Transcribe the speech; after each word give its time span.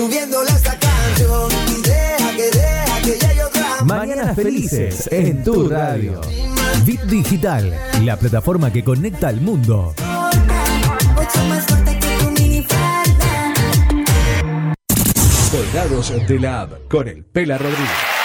subiéndole 0.00 0.48
esta 0.48 0.78
canción 0.78 1.50
y 1.68 1.82
deja 1.82 2.36
que 2.36 2.50
deja 2.58 3.02
que 3.02 3.26
llegue 3.26 3.44
otra 3.44 3.84
Mañanas 3.84 4.34
Felices 4.34 5.08
en 5.12 5.44
tu 5.44 5.68
radio. 5.68 6.22
Bit 6.86 7.02
Digital, 7.02 7.74
la 8.02 8.16
plataforma 8.16 8.72
que 8.72 8.82
conecta 8.82 9.28
al 9.28 9.42
mundo. 9.42 9.94
Colgados 15.50 16.12
de 16.26 16.38
la 16.38 16.62
app 16.62 16.88
con 16.88 17.06
el 17.06 17.22
Pela 17.24 17.58
Rodríguez. 17.58 18.19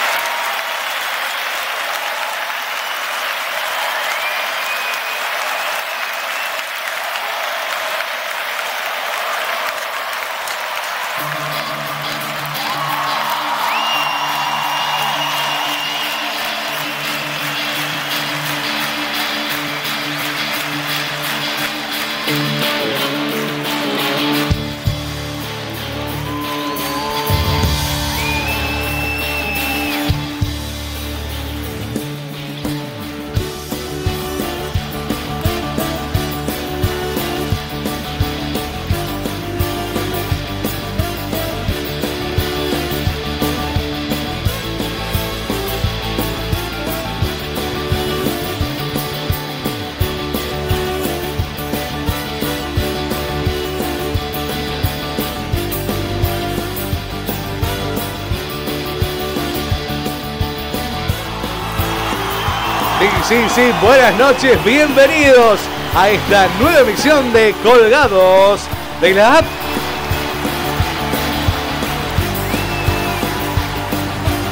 Sí, 63.56 63.72
buenas 63.80 64.14
noches, 64.18 64.62
bienvenidos 64.66 65.58
a 65.94 66.10
esta 66.10 66.46
nueva 66.60 66.80
emisión 66.80 67.32
de 67.32 67.54
Colgados 67.62 68.60
de 69.00 69.14
la 69.14 69.38
app. 69.38 69.46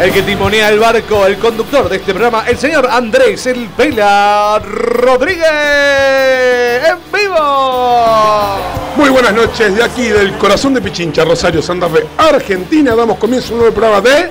El 0.01 0.11
que 0.11 0.23
timonea 0.23 0.71
el 0.71 0.79
barco, 0.79 1.27
el 1.27 1.37
conductor 1.37 1.91
de 1.91 1.97
este 1.97 2.15
programa, 2.15 2.45
el 2.49 2.57
señor 2.57 2.89
Andrés 2.91 3.45
El 3.45 3.69
Pela 3.69 4.59
Rodríguez 4.61 5.51
en 6.89 6.97
vivo. 7.13 8.57
Muy 8.97 9.11
buenas 9.11 9.35
noches 9.35 9.77
de 9.77 9.83
aquí 9.83 10.09
del 10.09 10.33
corazón 10.39 10.73
de 10.73 10.81
Pichincha, 10.81 11.27
Rosario, 11.27 11.61
Santa 11.61 11.91
Fe, 11.91 12.07
Argentina. 12.17 12.95
Damos 12.95 13.19
comienzo 13.19 13.51
a 13.51 13.53
un 13.53 13.59
nuevo 13.59 13.75
programa 13.75 14.01
de 14.01 14.31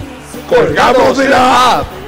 Colgados 0.49 1.19
de 1.19 1.29
la 1.29 1.77
App. 1.77 2.02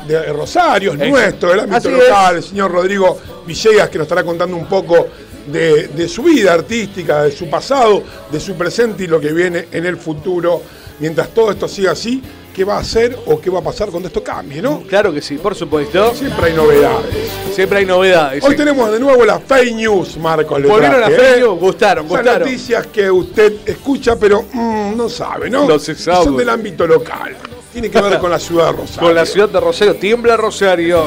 de 0.08 0.32
Rosario, 0.34 0.94
es 0.94 1.10
nuestro, 1.10 1.50
del 1.50 1.62
ámbito 1.62 1.78
Así 1.78 1.90
local, 1.90 2.38
es. 2.38 2.44
el 2.46 2.50
señor 2.52 2.72
Rodrigo 2.72 3.20
Villegas, 3.46 3.90
que 3.90 3.98
nos 3.98 4.06
estará 4.06 4.24
contando 4.24 4.56
un 4.56 4.66
poco 4.68 5.08
de, 5.48 5.88
de 5.88 6.08
su 6.08 6.24
vida 6.24 6.54
artística, 6.54 7.24
de 7.24 7.32
su 7.32 7.50
pasado, 7.50 8.04
de 8.32 8.40
su 8.40 8.56
presente 8.56 9.04
y 9.04 9.08
lo 9.08 9.20
que 9.20 9.34
viene 9.34 9.68
en 9.72 9.86
el 9.86 9.98
futuro. 9.98 10.62
Mientras 11.00 11.30
todo 11.30 11.52
esto 11.52 11.68
siga 11.68 11.92
así, 11.92 12.22
¿qué 12.56 12.64
va 12.64 12.78
a 12.78 12.80
hacer 12.80 13.16
o 13.28 13.40
qué 13.40 13.52
va 13.52 13.60
a 13.60 13.62
pasar 13.62 13.90
cuando 13.90 14.08
esto 14.08 14.24
cambie, 14.24 14.64
no? 14.64 14.82
Claro 14.82 15.14
que 15.14 15.22
sí, 15.22 15.38
por 15.38 15.54
supuesto. 15.54 16.16
Siempre 16.16 16.48
hay 16.48 16.54
novedades. 16.54 17.30
Siempre 17.54 17.80
hay 17.80 17.86
novedades. 17.86 18.44
Hoy 18.44 18.52
sí. 18.52 18.58
tenemos 18.58 18.92
de 18.92 19.00
nuevo 19.00 19.24
las 19.24 19.44
fake 19.44 19.76
news, 19.76 20.18
Marcos. 20.18 20.60
le 20.60 20.68
Volvieron 20.68 21.00
las 21.00 21.12
fake 21.12 21.38
¿eh? 21.38 21.40
news, 21.42 21.60
gustaron, 21.60 22.08
gustaron. 22.08 22.40
noticias 22.40 22.88
que 22.88 23.12
usted 23.12 23.54
escucha, 23.64 24.16
pero 24.16 24.46
mm, 24.52 24.98
no 24.98 25.08
sabe, 25.08 25.52
¿no? 25.52 25.68
No 25.68 25.78
se 25.78 25.94
sabe. 25.94 26.24
Son 26.24 26.36
del 26.38 26.50
ámbito 26.50 26.88
local. 26.88 27.38
Tiene 27.72 27.92
que 27.92 28.02
ver 28.02 28.18
con 28.18 28.32
la 28.32 28.40
ciudad 28.40 28.72
de 28.72 28.72
Rosario. 28.72 29.02
Con 29.02 29.16
la 29.16 29.26
ciudad 29.28 29.50
de 29.50 29.60
Rosario, 29.60 29.96
tiembla 29.98 30.36
Rosario. 30.36 31.04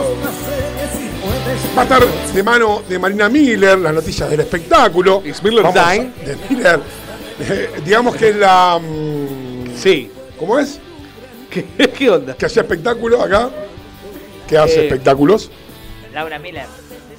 Va 1.76 1.82
a 1.82 1.84
estar 1.84 2.03
de 2.34 2.42
mano 2.42 2.82
de 2.88 2.98
Marina 2.98 3.28
Miller, 3.28 3.78
las 3.78 3.94
noticias 3.94 4.28
del 4.28 4.41
espectáculo. 4.41 5.22
It's 5.25 5.42
Miller 5.42 5.62
Vamos 5.62 5.81
time. 5.82 6.10
De 6.25 6.36
Miller. 6.48 6.81
Eh, 7.41 7.70
digamos 7.84 8.16
que 8.16 8.31
es 8.31 8.36
la. 8.36 8.78
mm, 8.81 9.76
Sí. 9.76 10.10
¿Cómo 10.38 10.58
es? 10.58 10.78
¿Qué, 11.48 11.64
qué 11.97 12.10
onda? 12.10 12.34
Que 12.34 12.47
hace 12.47 12.60
espectáculo 12.60 13.22
acá. 13.22 13.50
Que 14.48 14.58
hace 14.58 14.81
Eh. 14.81 14.84
espectáculos. 14.86 15.50
Laura 16.12 16.38
Miller. 16.41 16.66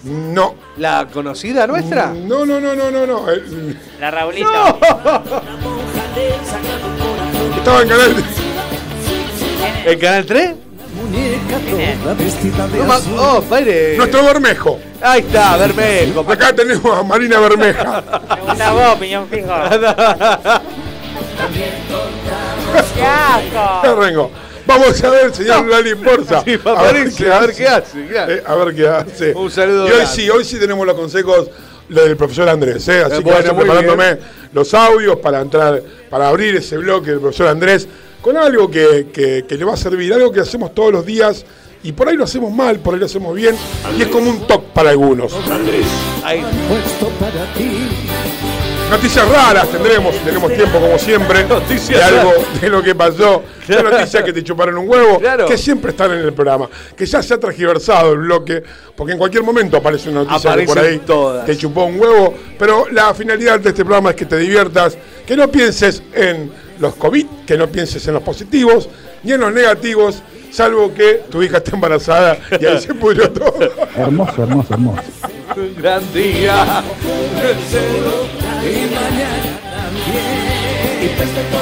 No. 0.03 0.55
¿La 0.77 1.07
conocida 1.11 1.65
nuestra? 1.67 2.07
No, 2.13 2.45
no, 2.45 2.59
no, 2.59 2.75
no, 2.75 2.91
no, 2.91 3.05
no. 3.07 3.29
El- 3.29 3.77
La 3.99 4.11
Raulito. 4.11 4.49
Estaba 7.57 7.81
en 7.83 7.87
canal. 7.87 8.15
¿El 9.85 9.99
canal 9.99 10.25
3? 10.25 10.51
Muñeca 11.11 11.57
¿Quién 11.65 11.81
es? 11.81 11.99
toda 11.99 12.13
vestida 12.13 12.67
de 12.67 12.77
No 12.79 12.85
ma- 12.85 12.95
azul 12.95 13.13
oh, 13.17 13.41
padre. 13.41 13.97
Nuestro 13.97 14.23
Bermejo. 14.23 14.79
Ahí 15.01 15.21
está, 15.21 15.57
Bermejo. 15.57 16.21
Acá 16.31 16.53
tenemos 16.55 16.97
a 16.97 17.03
Marina 17.03 17.39
Bermeja. 17.39 18.03
Me 18.35 18.41
gusta 18.41 18.71
vos, 18.71 18.99
piñón 18.99 19.27
fijo. 19.27 19.47
¡Qué 22.95 23.03
asco! 23.03 23.95
Rengo. 24.01 24.31
Vamos 24.65 25.03
a 25.03 25.09
ver, 25.09 25.33
señor 25.33 25.65
Lali 25.67 25.95
Porza. 25.95 26.43
Sí, 26.45 26.57
a 26.65 26.81
ver 26.91 27.11
qué 27.13 27.29
hace, 27.31 27.53
qué 27.55 27.67
hace. 28.19 28.33
Eh, 28.35 28.43
a 28.45 28.55
ver 28.55 28.75
qué 28.75 28.87
hace. 28.87 29.33
Un 29.33 29.49
saludo 29.51 29.87
Y 29.87 29.91
hoy 29.91 29.97
grande. 29.97 30.13
sí, 30.15 30.29
hoy 30.29 30.45
sí 30.45 30.59
tenemos 30.59 30.85
los 30.85 30.95
consejos 30.95 31.49
del 31.89 32.15
profesor 32.15 32.47
Andrés, 32.47 32.87
¿eh? 32.87 33.03
así 33.03 33.15
Eh, 33.17 33.23
que 33.23 33.31
vayan 33.31 33.57
preparándome 33.57 34.17
los 34.53 34.73
audios 34.73 35.17
para 35.17 35.41
entrar, 35.41 35.81
para 36.09 36.29
abrir 36.29 36.55
ese 36.55 36.77
bloque 36.77 37.11
del 37.11 37.19
profesor 37.19 37.47
Andrés 37.47 37.87
con 38.21 38.37
algo 38.37 38.69
que, 38.69 39.07
que- 39.13 39.45
que 39.47 39.55
le 39.57 39.65
va 39.65 39.73
a 39.73 39.77
servir, 39.77 40.13
algo 40.13 40.31
que 40.31 40.39
hacemos 40.41 40.73
todos 40.73 40.91
los 40.91 41.05
días 41.05 41.45
y 41.83 41.91
por 41.93 42.07
ahí 42.07 42.15
lo 42.15 42.23
hacemos 42.25 42.51
mal, 42.53 42.79
por 42.79 42.93
ahí 42.93 42.99
lo 42.99 43.05
hacemos 43.07 43.33
bien 43.35 43.55
y 43.97 44.01
es 44.03 44.07
como 44.09 44.29
un 44.29 44.45
top 44.47 44.65
para 44.73 44.91
algunos. 44.91 45.33
Ahí. 46.23 46.43
puesto 46.69 47.07
para 47.19 47.51
ti 47.53 47.87
Noticias 48.91 49.25
raras 49.29 49.69
tendremos, 49.69 50.13
tenemos 50.17 50.53
tiempo 50.53 50.77
como 50.77 50.99
siempre, 50.99 51.45
Noticias 51.45 51.97
de 51.97 52.03
algo 52.19 52.33
de 52.59 52.69
lo 52.69 52.83
que 52.83 52.93
pasó, 52.93 53.41
de 53.65 53.81
noticias 53.81 54.21
que 54.21 54.33
te 54.33 54.43
chuparon 54.43 54.77
un 54.79 54.89
huevo, 54.89 55.17
Claro. 55.17 55.45
que 55.47 55.57
siempre 55.57 55.91
están 55.91 56.11
en 56.11 56.19
el 56.19 56.33
programa, 56.33 56.69
que 56.95 57.05
ya 57.05 57.23
se 57.23 57.33
ha 57.33 57.39
transgiversado 57.39 58.11
el 58.11 58.17
bloque, 58.19 58.61
porque 58.97 59.13
en 59.13 59.17
cualquier 59.17 59.43
momento 59.43 59.77
aparece 59.77 60.09
una 60.09 60.25
noticia 60.25 60.53
que 60.57 60.65
por 60.65 60.77
ahí 60.79 60.99
todas. 61.05 61.45
te 61.45 61.55
chupó 61.57 61.85
un 61.85 61.97
huevo, 62.01 62.33
pero 62.59 62.85
la 62.91 63.13
finalidad 63.13 63.61
de 63.61 63.69
este 63.69 63.85
programa 63.85 64.09
es 64.09 64.17
que 64.17 64.25
te 64.25 64.37
diviertas, 64.37 64.97
que 65.25 65.37
no 65.37 65.47
pienses 65.49 66.03
en 66.13 66.51
los 66.81 66.95
COVID, 66.95 67.25
que 67.45 67.57
no 67.57 67.67
pienses 67.67 68.07
en 68.07 68.15
los 68.15 68.23
positivos, 68.23 68.89
ni 69.23 69.33
en 69.33 69.41
los 69.41 69.53
negativos, 69.53 70.23
salvo 70.49 70.91
que 70.93 71.23
tu 71.29 71.43
hija 71.43 71.57
esté 71.57 71.75
embarazada 71.75 72.39
y 72.59 72.65
ahí 72.65 72.81
se 72.81 72.95
pudrió 72.95 73.31
todo. 73.31 73.59
Hermoso, 73.95 74.43
hermoso, 74.43 74.73
hermoso. 74.73 75.03
Un 75.55 75.75
gran 75.75 76.13
día. 76.13 76.83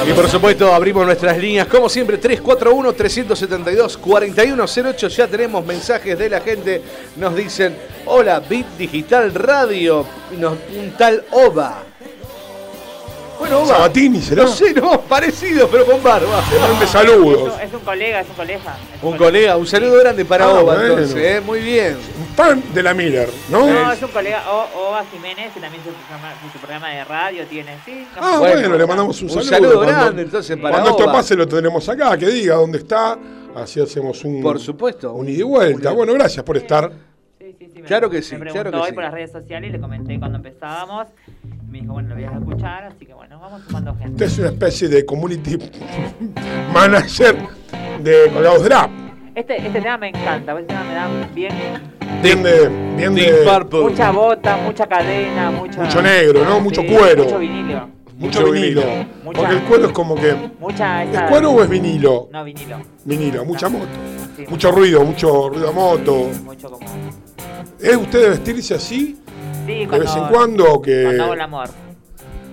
Y 0.08 0.12
por 0.12 0.28
supuesto 0.28 0.72
abrimos 0.72 1.04
nuestras 1.04 1.36
líneas, 1.38 1.66
como 1.66 1.88
siempre, 1.88 2.20
341-372-4108. 2.20 5.08
Ya 5.08 5.26
tenemos 5.26 5.66
mensajes 5.66 6.16
de 6.18 6.30
la 6.30 6.40
gente. 6.40 6.80
Nos 7.16 7.34
dicen, 7.34 7.74
hola, 8.06 8.38
Bit 8.40 8.66
Digital 8.78 9.34
Radio. 9.34 10.06
Un 10.32 10.92
tal 10.96 11.24
Oba. 11.32 11.89
Bueno, 13.40 13.58
Oba. 13.60 13.66
Sabatini, 13.68 14.20
¿será? 14.20 14.44
No 14.44 14.48
sé, 14.50 14.72
no, 14.74 15.00
parecido, 15.00 15.66
pero 15.68 15.84
con 15.86 16.02
barba. 16.02 16.42
Te 16.50 16.58
mande 16.60 16.84
Es 16.84 16.90
saludos. 16.90 17.54
un, 17.54 17.60
es 17.60 17.72
un 17.74 17.80
colega, 17.80 18.20
es 18.20 18.28
un 18.28 18.34
colega. 18.34 18.60
es 18.96 19.02
Un 19.02 19.16
colega, 19.16 19.56
un 19.56 19.66
saludo 19.66 19.98
grande 19.98 20.24
para 20.24 20.44
Ah, 20.44 20.50
Oba, 20.52 20.62
bueno. 20.76 20.82
entonces, 20.92 21.16
¿eh? 21.16 21.40
muy 21.40 21.60
bien. 21.60 21.96
Un 22.18 22.26
fan 22.36 22.62
de 22.74 22.82
la 22.82 22.92
Miller, 22.94 23.28
¿no? 23.50 23.66
No, 23.66 23.90
es 23.92 24.02
un 24.02 24.10
colega, 24.10 24.44
O- 24.50 24.88
Oba 24.90 25.04
Jiménez, 25.10 25.52
que 25.54 25.60
también 25.60 25.82
su 25.82 25.90
programa, 25.90 26.34
su 26.52 26.58
programa 26.58 26.88
de 26.90 27.04
radio 27.04 27.44
tiene, 27.46 27.76
sí. 27.84 28.06
no 28.14 28.22
Ah, 28.22 28.38
bueno, 28.38 28.60
Bueno, 28.60 28.76
le 28.76 28.86
mandamos 28.86 29.20
un, 29.22 29.24
un 29.24 29.30
saludo. 29.30 29.50
saludo 29.50 29.74
Cuando- 29.76 29.92
grande, 29.94 30.22
entonces, 30.22 30.56
para 30.58 30.70
Cuando 30.70 30.90
esto 30.90 31.12
pase 31.12 31.34
lo 31.34 31.48
tenemos 31.48 31.88
acá, 31.88 32.16
que 32.18 32.26
diga 32.26 32.54
dónde 32.56 32.78
está, 32.78 33.18
así 33.56 33.80
hacemos 33.80 34.22
un, 34.24 34.42
Por 34.42 34.60
supuesto. 34.60 35.12
un 35.14 35.28
ida 35.28 35.38
y 35.40 35.42
vuelta. 35.42 35.92
Bueno, 35.92 36.12
gracias 36.12 36.44
por 36.44 36.56
estar. 36.58 36.90
Sí, 37.50 37.56
sí, 37.66 37.70
sí, 37.74 37.82
me- 37.82 37.88
Claro 37.88 38.08
que 38.10 38.22
sí, 38.22 38.34
Me 38.36 38.42
claro 38.42 38.52
preguntó 38.52 38.78
que 38.78 38.82
hoy 38.82 38.88
sí. 38.90 38.94
por 38.94 39.04
las 39.04 39.12
redes 39.12 39.32
sociales 39.32 39.68
y 39.70 39.72
le 39.72 39.80
comenté 39.80 40.18
cuando 40.18 40.36
empezábamos. 40.38 41.08
Me 41.68 41.80
dijo, 41.80 41.92
bueno, 41.94 42.08
lo 42.10 42.14
voy 42.16 42.24
a 42.24 42.32
escuchar, 42.32 42.84
así 42.84 43.06
que 43.06 43.14
bueno, 43.14 43.38
vamos 43.40 43.62
sumando 43.66 43.94
gente. 43.94 44.10
Usted 44.12 44.26
es 44.26 44.38
una 44.38 44.48
especie 44.48 44.88
de 44.88 45.04
community 45.06 45.56
manager 46.72 47.36
de 48.02 48.30
Colgados 48.32 48.64
Drap. 48.64 48.90
Este, 49.34 49.56
este 49.66 49.80
tema 49.80 49.96
me 49.98 50.08
encanta, 50.08 50.52
este 50.52 50.64
tema 50.64 50.84
me 50.84 50.94
da 50.94 51.08
bien. 51.34 51.52
Bien 52.22 52.42
de. 52.42 52.68
Bien 52.96 53.14
de. 53.14 53.62
Mucha 53.82 54.10
bota, 54.10 54.56
mucha 54.58 54.86
cadena, 54.86 55.50
mucha. 55.50 55.80
Mucho 55.82 56.02
negro, 56.02 56.44
¿no? 56.44 56.60
Mucho 56.60 56.80
Sí, 56.82 56.88
cuero. 56.88 57.24
Mucho 57.24 57.38
vinilo. 57.38 57.88
mucho 58.18 58.40
mucho 58.40 58.50
vinilo. 58.52 58.82
Mucha- 59.24 59.38
Porque 59.40 59.54
el 59.54 59.62
cuero 59.62 59.86
es 59.86 59.92
como 59.92 60.14
que. 60.16 60.34
Mucha. 60.58 61.04
¿Es 61.04 61.22
cuero 61.30 61.50
o 61.52 61.62
es 61.62 61.68
vinilo? 61.70 62.28
No, 62.32 62.44
vinilo. 62.44 62.78
Vinilo, 63.04 63.44
mucha 63.44 63.68
moto. 63.68 63.86
Sí, 64.36 64.44
Mucho 64.48 64.72
ruido, 64.72 65.04
mucho 65.04 65.48
ruido 65.48 65.68
a 65.68 65.72
moto. 65.72 66.28
Mucho 66.44 66.70
como. 66.70 66.86
¿Es 67.80 67.96
usted 67.96 68.22
de 68.22 68.28
vestirse 68.30 68.74
así? 68.74 69.18
Sí, 69.66 69.72
¿De 69.72 69.86
cuando, 69.88 70.06
vez 70.06 70.16
en 70.16 70.24
cuando 70.28 70.72
o 70.74 70.82
que.? 70.82 71.02
Cuando 71.04 71.24
hago 71.24 71.34
el 71.34 71.40
amor. 71.40 71.68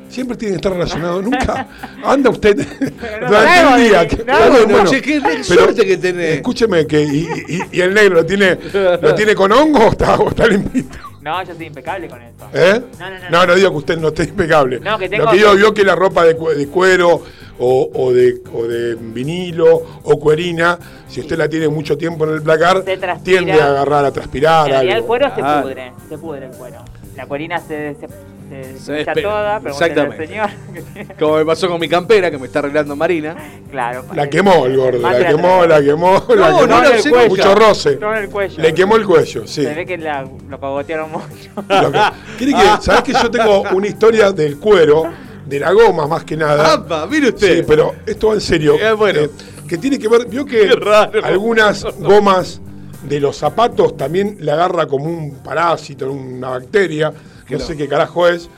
Siempre 0.09 0.37
tiene 0.37 0.53
que 0.53 0.55
estar 0.55 0.71
relacionado, 0.71 1.21
nunca 1.21 1.67
anda 2.03 2.29
usted 2.29 2.55
no 3.19 3.27
durante 3.27 3.27
traigo 3.27 3.75
el 3.75 3.83
día. 3.83 3.99
de- 4.01 4.07
que- 4.07 4.17
no, 4.17 4.23
Claro, 4.23 4.51
bueno, 4.51 4.67
bueno, 4.69 4.89
che, 4.89 5.01
qué 5.01 5.21
pero 5.21 5.43
suerte 5.43 5.85
que 5.85 5.97
tenés. 5.97 6.35
Escúcheme, 6.37 6.87
que 6.87 7.01
y, 7.03 7.27
y- 7.47 7.61
y 7.73 7.81
el 7.81 7.93
negro 7.93 8.15
lo 8.15 8.25
tiene, 8.25 8.57
lo 9.01 9.13
tiene 9.15 9.35
con 9.35 9.51
hongo 9.51 9.87
o 9.87 9.89
está, 9.91 10.15
o 10.15 10.29
está 10.29 10.47
limpito. 10.47 10.97
No, 11.21 11.43
yo 11.43 11.53
soy 11.53 11.65
impecable 11.65 12.07
con 12.07 12.21
eso. 12.21 12.47
¿Eh? 12.53 12.81
No, 12.97 13.09
no, 13.09 13.19
no, 13.19 13.29
no, 13.29 13.45
no. 13.47 13.55
digo 13.55 13.71
que 13.71 13.77
usted 13.77 13.97
no 13.97 14.07
esté 14.07 14.23
impecable. 14.23 14.79
No, 14.79 14.97
que 14.97 15.09
tengo 15.09 15.25
lo 15.25 15.31
que 15.31 15.39
yo 15.39 15.51
que- 15.51 15.57
vio 15.57 15.73
que 15.73 15.83
la 15.83 15.95
ropa 15.95 16.23
de, 16.23 16.35
de 16.35 16.67
cuero 16.67 17.23
o, 17.59 17.89
o 17.93 18.13
de, 18.13 18.41
o 18.53 18.63
de 18.67 18.95
vinilo 18.95 19.81
o 20.03 20.19
cuerina, 20.19 20.77
si 21.07 21.21
usted 21.21 21.37
la 21.37 21.47
tiene 21.49 21.67
mucho 21.67 21.97
tiempo 21.97 22.25
en 22.27 22.35
el 22.35 22.41
placar, 22.41 22.81
transpira. 22.83 23.17
tiende 23.23 23.53
a 23.53 23.67
agarrar, 23.67 24.05
a 24.05 24.11
transpirar. 24.11 24.69
El 24.85 25.03
cuero 25.03 25.33
se 25.33 25.41
Ah. 25.43 25.61
pudre, 25.63 25.91
se 26.09 26.17
pudre 26.17 26.45
el 26.47 26.51
cuero. 26.51 26.77
La 27.15 27.25
cuerina 27.25 27.57
se, 27.59 27.95
se, 27.95 28.07
se, 28.79 29.05
Se 29.05 29.21
toda, 29.23 29.55
al 29.57 29.67
Exactamente. 29.67 30.27
señor. 30.27 30.49
Como 31.19 31.37
me 31.37 31.45
pasó 31.45 31.67
con 31.67 31.79
mi 31.79 31.89
campera 31.89 32.29
que 32.29 32.37
me 32.37 32.45
está 32.45 32.59
arreglando 32.59 32.95
Marina. 32.95 33.35
claro. 33.71 34.05
La 34.13 34.29
quemó 34.29 34.67
el 34.67 34.77
gordo, 34.77 34.99
la 34.99 35.17
que 35.17 35.25
quemó, 35.25 35.65
la 35.65 35.81
quemó, 35.81 36.23
la 36.29 36.47
quemó. 36.47 36.67
no, 36.67 36.67
no, 36.67 36.83
el 36.83 37.01
cuello. 37.09 37.29
Mucho 37.29 37.55
roce. 37.55 37.97
No 37.99 38.15
en 38.15 38.23
el 38.25 38.29
cuello. 38.29 38.61
Le 38.61 38.71
quemó 38.73 38.95
el 38.97 39.05
cuello, 39.05 39.47
sí. 39.47 39.63
Se 39.63 39.73
ve 39.73 39.85
que 39.87 39.97
la, 39.97 40.27
lo 40.47 40.59
cogotearon 40.59 41.11
mucho. 41.11 41.25
Lo 41.67 41.91
que- 41.91 41.99
¿Quiere 42.37 42.53
que, 42.53 42.81
¿Sabés 42.81 43.01
que 43.01 43.13
yo 43.13 43.31
tengo 43.31 43.63
una 43.73 43.87
historia 43.87 44.31
del 44.31 44.57
cuero, 44.59 45.05
de 45.47 45.59
la 45.59 45.71
goma 45.71 46.07
más 46.07 46.23
que 46.23 46.35
nada? 46.35 46.73
¡Apa! 46.73 47.05
Mire 47.07 47.29
usted. 47.29 47.59
Sí, 47.59 47.65
pero 47.67 47.95
esto 48.05 48.27
va 48.27 48.33
en 48.33 48.41
serio. 48.41 48.75
Eh, 48.79 48.93
bueno. 48.93 49.21
Eh, 49.21 49.29
que 49.67 49.77
tiene 49.77 49.99
que 49.99 50.07
ver, 50.07 50.27
vio 50.27 50.45
que 50.45 50.67
raro. 50.75 51.23
algunas 51.23 51.83
gomas 51.99 52.61
de 53.03 53.19
los 53.19 53.37
zapatos 53.37 53.95
también 53.97 54.37
le 54.39 54.51
agarra 54.51 54.87
como 54.87 55.05
un 55.05 55.35
parásito, 55.35 56.11
una 56.11 56.49
bacteria, 56.49 57.13
no 57.49 57.59
sé 57.59 57.75
qué 57.75 57.87
carajo 57.87 58.27
es, 58.27 58.49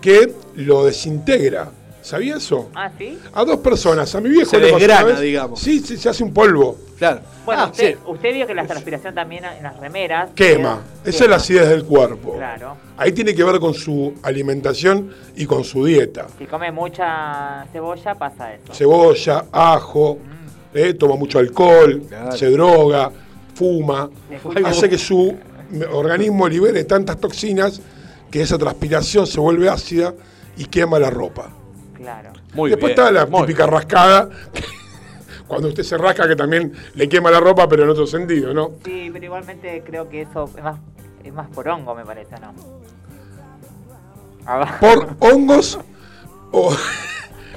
que 0.00 0.32
lo 0.56 0.84
desintegra. 0.84 1.70
¿Sabía 2.08 2.36
eso? 2.36 2.70
ah, 2.74 2.90
¿sí? 2.96 3.18
A 3.34 3.44
dos 3.44 3.58
personas, 3.58 4.14
a 4.14 4.20
mi 4.22 4.30
viejo 4.30 4.48
Se 4.48 4.56
le 4.58 4.62
pasó 4.72 4.76
una 4.76 4.86
desgrana, 4.86 5.04
vez. 5.12 5.20
digamos. 5.20 5.60
Sí, 5.60 5.80
sí, 5.80 5.98
se 5.98 6.08
hace 6.08 6.24
un 6.24 6.32
polvo. 6.32 6.78
Claro. 6.96 7.20
Bueno, 7.44 7.62
Ah, 7.64 7.66
usted, 7.66 7.92
sí. 7.96 7.98
usted 8.06 8.32
vio 8.32 8.46
que 8.46 8.54
la 8.54 8.66
transpiración 8.66 9.14
también 9.14 9.44
en 9.44 9.62
las 9.62 9.76
remeras. 9.78 10.30
Quema. 10.34 10.80
Esa 11.04 11.24
es 11.24 11.30
la 11.30 11.36
acidez 11.36 11.68
del 11.68 11.84
cuerpo. 11.84 12.32
Claro. 12.36 12.78
Ahí 12.96 13.12
tiene 13.12 13.34
que 13.34 13.44
ver 13.44 13.60
con 13.60 13.74
su 13.74 14.14
alimentación 14.22 15.12
y 15.36 15.44
con 15.44 15.64
su 15.64 15.84
dieta. 15.84 16.28
Si 16.38 16.46
come 16.46 16.72
mucha 16.72 17.66
cebolla, 17.72 18.14
pasa 18.14 18.54
eso. 18.54 18.72
Cebolla, 18.72 19.44
ajo, 19.52 20.18
eh, 20.72 20.94
toma 20.94 21.14
mucho 21.16 21.38
alcohol, 21.38 22.04
Claro. 22.08 22.32
se 22.32 22.50
droga, 22.50 23.12
fuma, 23.54 24.08
Escucho- 24.30 24.66
hace 24.66 24.88
que 24.88 24.96
su 24.96 25.36
organismo 25.92 26.48
libere 26.48 26.84
tantas 26.84 27.18
toxinas 27.20 27.82
que 28.30 28.40
esa 28.40 28.56
transpiración 28.56 29.26
se 29.26 29.38
vuelve 29.40 29.68
ácida 29.68 30.14
y 30.56 30.64
quema 30.64 30.98
la 30.98 31.10
ropa. 31.10 31.50
Claro. 32.08 32.30
Muy 32.54 32.70
Después 32.70 32.94
bien, 32.94 33.06
está 33.06 33.12
la 33.12 33.26
muy 33.26 33.42
típica 33.42 33.66
rascada, 33.66 34.30
cuando 35.46 35.68
usted 35.68 35.82
se 35.82 35.98
rasca 35.98 36.26
que 36.26 36.36
también 36.36 36.72
le 36.94 37.06
quema 37.06 37.30
la 37.30 37.38
ropa, 37.38 37.68
pero 37.68 37.82
en 37.82 37.90
otro 37.90 38.06
sentido, 38.06 38.54
¿no? 38.54 38.70
Sí, 38.82 39.10
pero 39.12 39.26
igualmente 39.26 39.82
creo 39.84 40.08
que 40.08 40.22
eso 40.22 40.50
es 40.56 40.64
más, 40.64 40.78
es 41.22 41.34
más 41.34 41.48
por 41.48 41.68
hongo, 41.68 41.94
me 41.94 42.06
parece, 42.06 42.34
¿no? 42.40 42.54
Abajo. 44.46 44.78
Por 44.80 45.16
hongos 45.20 45.78
o... 46.50 46.74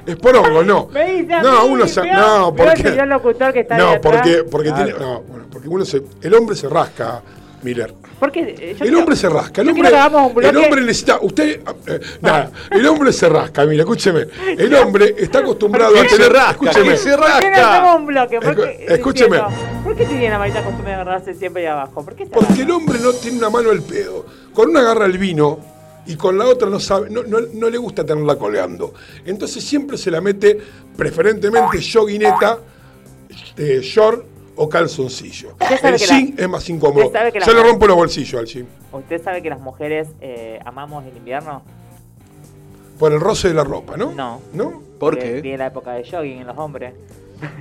Es 0.05 0.15
por 0.15 0.35
hongos, 0.35 0.65
no. 0.65 0.87
Me 0.87 1.21
dice 1.21 1.33
a 1.35 1.43
No, 1.43 1.67
mí, 1.67 1.73
uno 1.73 1.87
se... 1.87 2.05
No, 2.11 2.53
porque... 2.55 2.81
señor 2.81 3.07
locutor 3.07 3.53
que 3.53 3.59
está 3.59 3.75
ahí 3.75 3.81
No, 3.81 4.01
porque, 4.01 4.43
porque 4.49 4.71
tiene... 4.71 4.93
No, 4.93 5.21
bueno, 5.21 5.45
porque 5.49 5.69
uno 5.69 5.85
se... 5.85 6.01
El 6.23 6.33
hombre 6.33 6.55
se 6.55 6.67
rasca, 6.67 7.21
Miller. 7.63 7.93
Porque 8.19 8.39
eh, 8.41 8.55
yo 8.57 8.63
El 8.69 8.77
quiero- 8.77 8.99
hombre 8.99 9.15
se 9.15 9.29
rasca. 9.29 9.61
El 9.61 9.67
yo 9.67 9.71
hombre, 9.73 9.89
quiero 9.89 9.89
que 9.89 9.95
hagamos 10.01 10.27
un 10.29 10.33
bloque. 10.35 10.49
el 10.49 10.57
hombre 10.57 10.81
necesita. 10.81 11.19
Usted. 11.21 11.61
eh, 11.87 11.99
nada. 12.21 12.51
El 12.71 12.87
hombre 12.87 13.13
se 13.13 13.29
rasca, 13.29 13.65
mira, 13.65 13.83
escúcheme. 13.83 14.25
El 14.57 14.73
hombre 14.75 15.15
está 15.17 15.39
acostumbrado 15.39 15.97
a 15.97 16.01
¿Qué 16.03 16.09
se 16.09 16.15
tener. 16.17 16.33
rasca? 16.33 16.51
Escúcheme. 16.71 16.89
¿Qué 16.91 16.97
se 16.97 17.17
¿Por 17.17 17.19
qué 17.19 17.25
no 17.25 17.33
hacemos 17.35 17.71
rasca? 17.71 17.95
un 17.95 18.05
bloque? 18.07 18.39
¿Por 18.41 18.55
Escu- 18.55 18.63
qué- 18.77 18.85
escúcheme. 18.93 19.37
diciendo, 19.37 19.83
¿Por 19.83 19.95
qué 19.95 20.05
tiene 20.05 20.29
la 20.29 20.39
marita 20.39 20.63
costumbre 20.63 20.87
de 20.89 20.93
agarrarse 20.95 21.33
siempre 21.35 21.61
ahí 21.63 21.67
abajo? 21.67 22.03
¿Por 22.05 22.15
qué 22.15 22.23
se 22.25 22.31
Porque 22.31 22.61
el 22.63 22.71
hombre 22.71 22.99
no 22.99 23.13
tiene 23.13 23.37
una 23.37 23.49
mano 23.49 23.69
al 23.71 23.81
pedo. 23.81 24.25
Con 24.53 24.69
una 24.69 24.79
agarra 24.81 25.05
el 25.05 25.17
vino 25.17 25.59
y 26.07 26.15
con 26.15 26.37
la 26.37 26.45
otra 26.45 26.67
no 26.69 26.79
sabe, 26.79 27.09
no, 27.09 27.21
no- 27.23 27.39
no 27.53 27.69
le 27.69 27.77
gusta 27.77 28.03
tenerla 28.05 28.35
colgando. 28.37 28.93
Entonces 29.25 29.63
siempre 29.63 29.97
se 29.97 30.09
la 30.09 30.19
mete 30.19 30.59
preferentemente 30.97 31.77
joguineta, 31.93 32.57
eh, 33.57 33.79
short 33.83 34.25
o 34.55 34.69
calzoncillo. 34.69 35.55
El 35.59 35.91
la- 35.91 35.97
jean 35.97 36.33
es 36.37 36.47
más 36.49 36.67
incómodo. 36.69 37.11
Se 37.43 37.53
le 37.53 37.63
rompo 37.63 37.87
los 37.87 37.95
bolsillos 37.95 38.39
al 38.39 38.45
jean. 38.45 38.67
¿Usted 38.91 39.21
sabe 39.23 39.41
que 39.41 39.49
las 39.49 39.59
mujeres 39.59 40.07
eh, 40.21 40.59
amamos 40.65 41.05
el 41.05 41.15
invierno? 41.17 41.63
Por 42.99 43.11
el 43.13 43.19
roce 43.19 43.47
de 43.47 43.53
la 43.55 43.63
ropa, 43.63 43.97
¿no? 43.97 44.11
No. 44.11 44.41
¿No? 44.53 44.69
¿Por 44.99 45.15
Porque 45.15 45.19
qué? 45.35 45.41
Viene 45.41 45.57
la 45.57 45.67
época 45.67 45.93
de 45.93 46.03
jogging 46.09 46.41
en 46.41 46.47
los 46.47 46.57
hombres. 46.57 46.93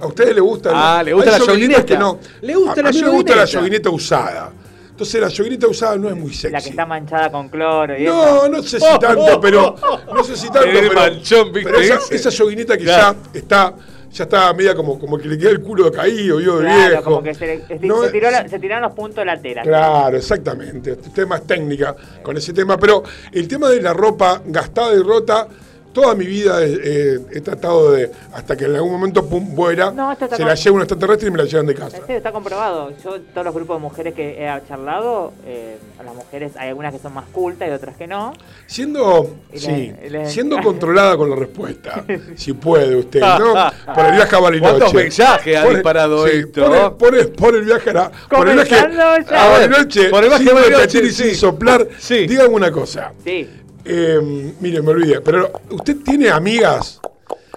¿A 0.00 0.06
ustedes 0.06 0.34
les 0.34 0.42
gusta? 0.44 0.70
Ah, 0.74 1.02
le 1.02 1.14
gusta 1.14 1.30
la 1.30 1.38
joguinetas 1.40 1.84
que 1.84 1.96
joguineta. 1.96 1.98
no. 1.98 2.18
Le 2.46 2.54
gusta 2.54 2.80
a, 2.80 2.82
la 2.82 2.88
a 2.88 2.92
mí 2.92 3.02
me 3.02 3.08
gusta 3.08 3.30
la 3.36 3.42
joguineta. 3.46 3.58
joguineta 3.58 3.90
usada. 3.90 4.52
Entonces 4.90 5.20
la 5.22 5.30
joguineta 5.30 5.66
usada 5.68 5.96
no 5.96 6.10
es 6.10 6.16
muy 6.16 6.34
sexy. 6.34 6.52
La 6.52 6.60
que 6.60 6.68
está 6.68 6.84
manchada 6.84 7.32
con 7.32 7.48
cloro 7.48 7.98
y 7.98 8.04
no, 8.04 8.22
eso. 8.44 8.48
no 8.50 8.62
sé 8.62 8.78
si 8.78 8.98
tanto, 9.00 9.40
pero 9.40 9.74
no 10.14 10.22
sé 10.22 10.36
si 10.36 10.50
tanto, 10.50 10.68
El 10.68 10.88
pero, 10.88 10.92
manchón, 10.94 11.52
¿viste 11.54 11.70
pero 11.70 11.80
esa, 11.80 12.14
esa 12.14 12.30
joguineta 12.42 12.76
que 12.76 12.84
Claro. 12.84 13.16
ya 13.32 13.38
está 13.38 13.74
ya 14.12 14.24
está 14.24 14.52
media 14.52 14.74
como, 14.74 14.98
como 14.98 15.16
que 15.18 15.28
le 15.28 15.38
queda 15.38 15.50
el 15.50 15.60
culo 15.60 15.90
caído, 15.92 16.40
yo 16.40 16.58
de 16.58 16.64
Claro, 16.64 16.88
viejo. 16.88 17.04
como 17.04 17.22
que 17.22 17.34
se, 17.34 17.46
le- 17.46 17.66
se- 17.66 17.86
No 17.86 18.00
se 18.00 18.06
es- 18.06 18.12
tiró 18.12 18.30
la- 18.30 18.48
se 18.48 18.58
tiraron 18.58 18.82
los 18.82 18.92
puntos 18.92 19.16
de 19.16 19.24
la 19.24 19.40
tela. 19.40 19.62
Claro, 19.62 20.16
exactamente. 20.16 20.92
Usted 20.92 21.22
es 21.22 21.28
más 21.28 21.46
técnica 21.46 21.94
con 22.22 22.36
ese 22.36 22.52
tema. 22.52 22.76
Pero 22.76 23.02
el 23.32 23.46
tema 23.46 23.68
de 23.68 23.80
la 23.80 23.92
ropa 23.94 24.42
gastada 24.44 24.94
y 24.94 24.98
rota, 25.02 25.46
toda 25.92 26.14
mi 26.14 26.26
vida 26.26 26.58
eh, 26.62 27.18
he 27.32 27.40
tratado 27.40 27.92
de, 27.92 28.10
hasta 28.32 28.56
que 28.56 28.64
en 28.66 28.74
algún 28.76 28.92
momento, 28.92 29.26
pum, 29.28 29.54
vuela, 29.54 29.90
No, 29.90 30.14
se 30.16 30.28
con- 30.28 30.46
la 30.46 30.54
lleva 30.54 30.76
un 30.76 30.82
extraterrestre 30.82 31.28
y 31.28 31.30
me 31.32 31.38
la 31.38 31.44
llevan 31.44 31.66
de 31.66 31.74
casa. 31.74 31.98
Serio, 31.98 32.16
está 32.16 32.32
comprobado. 32.32 32.90
Yo, 33.02 33.20
todos 33.32 33.44
los 33.44 33.54
grupos 33.54 33.76
de 33.76 33.80
mujeres 33.82 34.14
que 34.14 34.44
he 34.44 34.68
charlado, 34.68 35.32
eh, 35.46 35.76
a 35.98 36.02
las 36.02 36.14
mujeres 36.14 36.52
hay 36.56 36.68
algunas 36.68 36.92
que 36.92 36.98
son 37.00 37.12
más 37.14 37.24
cultas 37.32 37.68
y 37.68 37.72
otras 37.72 37.96
que 37.96 38.06
no. 38.06 38.32
Siendo, 38.66 39.34
sí, 39.54 39.92
siendo 40.26 40.60
controlada 40.62 41.16
con 41.16 41.28
la 41.30 41.36
respuesta, 41.36 42.04
si 42.36 42.52
puede 42.52 42.94
usted, 42.96 43.20
¿no? 43.20 43.54
Por 43.94 44.04
el 44.06 44.12
viaje 44.12 44.36
a 44.36 44.38
Bariloche. 44.40 44.70
¿Cuántos 44.78 44.94
mensajes 44.94 45.56
ha 45.56 45.62
Por 45.62 45.70
el- 45.70 45.76
disparado 45.76 46.26
sí, 46.26 46.32
esto? 46.36 46.64
Por 46.66 46.74
el, 46.76 46.92
por 46.92 47.14
el- 47.14 47.28
por 47.30 47.54
el 47.56 47.64
viaje 47.64 47.90
a, 47.90 48.10
por 48.28 48.48
el 48.48 48.54
viaje 48.56 48.76
a 48.76 49.48
Bariloche, 49.48 50.08
Por 50.10 50.22
el 50.24 50.28
viaje 50.30 50.44
sin 50.44 50.52
a 50.52 50.54
Bariloche, 50.54 50.80
repetir 51.00 51.04
y 51.04 51.10
sí. 51.10 51.22
sin 51.24 51.34
soplar. 51.34 51.86
Sí. 51.98 52.26
Dígame 52.26 52.54
una 52.54 52.70
cosa. 52.70 53.12
Sí. 53.24 53.48
Eh, 53.84 54.52
mire, 54.60 54.82
me 54.82 54.90
olvidé, 54.90 55.20
pero 55.20 55.50
usted 55.70 55.96
tiene 56.04 56.30
amigas 56.30 57.00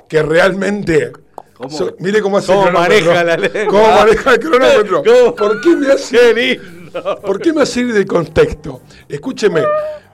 que 0.07 0.21
realmente. 0.21 1.11
¿Cómo? 1.53 1.91
mire 1.99 2.21
cómo 2.21 2.37
hace 2.37 2.47
¿Cómo 2.47 2.65
el 2.65 2.71
cronómetro. 2.71 3.05
maneja 3.05 3.23
la 3.23 3.37
lengua? 3.37 3.67
¿Cómo 3.67 3.95
maneja 3.95 4.33
el 4.33 4.39
cronómetro? 4.39 5.03
¿Cómo? 5.05 5.35
¿Por 5.35 5.61
qué 5.61 5.75
me 5.75 5.91
hace, 5.91 6.17
¡Qué 6.17 6.33
lindo! 6.33 7.21
¿Por 7.21 7.39
qué 7.39 7.53
me 7.53 7.61
hace 7.61 7.81
ir 7.81 7.93
de 7.93 8.05
contexto? 8.05 8.81
Escúcheme, 9.07 9.63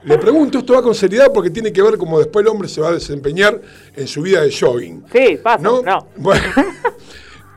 le 0.04 0.18
pregunto 0.18 0.58
esto 0.58 0.74
va 0.74 0.82
con 0.82 0.94
seriedad 0.94 1.30
porque 1.32 1.50
tiene 1.50 1.72
que 1.72 1.82
ver 1.82 1.98
cómo 1.98 2.18
después 2.18 2.44
el 2.44 2.50
hombre 2.50 2.68
se 2.68 2.80
va 2.80 2.88
a 2.88 2.92
desempeñar 2.92 3.60
en 3.94 4.06
su 4.06 4.22
vida 4.22 4.42
de 4.42 4.52
jogging. 4.52 5.04
Sí, 5.12 5.38
pasa. 5.42 5.62
¿No? 5.62 5.82
No. 5.82 6.06
Bueno, 6.16 6.42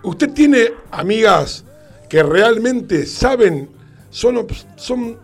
usted 0.03 0.31
tiene 0.31 0.73
amigas 0.91 1.63
que 2.09 2.21
realmente 2.21 3.05
saben, 3.05 3.69
son, 4.09 4.45
son, 4.75 5.17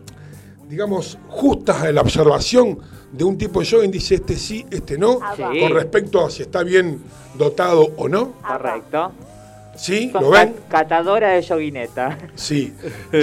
digamos, 0.69 1.17
justas 1.27 1.85
en 1.85 1.95
la 1.95 2.01
observación 2.01 2.79
de 3.11 3.23
un 3.23 3.37
tipo 3.37 3.59
de 3.59 3.65
jogging, 3.65 3.91
dice 3.91 4.15
este 4.15 4.35
sí, 4.35 4.65
este 4.69 4.97
no, 4.97 5.19
Sí. 5.35 5.59
con 5.59 5.73
respecto 5.73 6.25
a 6.25 6.29
si 6.29 6.43
está 6.43 6.63
bien 6.63 7.01
dotado 7.37 7.91
o 7.97 8.07
no. 8.07 8.33
Correcto. 8.41 9.11
¿Sí? 9.75 10.11
¿Lo 10.13 10.29
ven? 10.29 10.53
ca- 10.69 10.79
catadora 10.79 11.29
de 11.29 11.41
yoguineta. 11.41 12.17
Sí. 12.35 12.73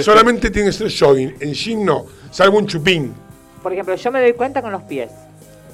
Solamente 0.01 0.49
tiene 0.49 0.69
que 0.69 0.73
ser 0.73 0.91
jogging, 0.91 1.35
en 1.39 1.53
jean 1.53 1.85
no, 1.85 2.05
salvo 2.31 2.57
un 2.57 2.65
chupín 2.67 3.13
Por 3.61 3.71
ejemplo, 3.73 3.95
yo 3.95 4.11
me 4.11 4.19
doy 4.21 4.33
cuenta 4.33 4.61
con 4.61 4.71
los 4.71 4.81
pies. 4.83 5.11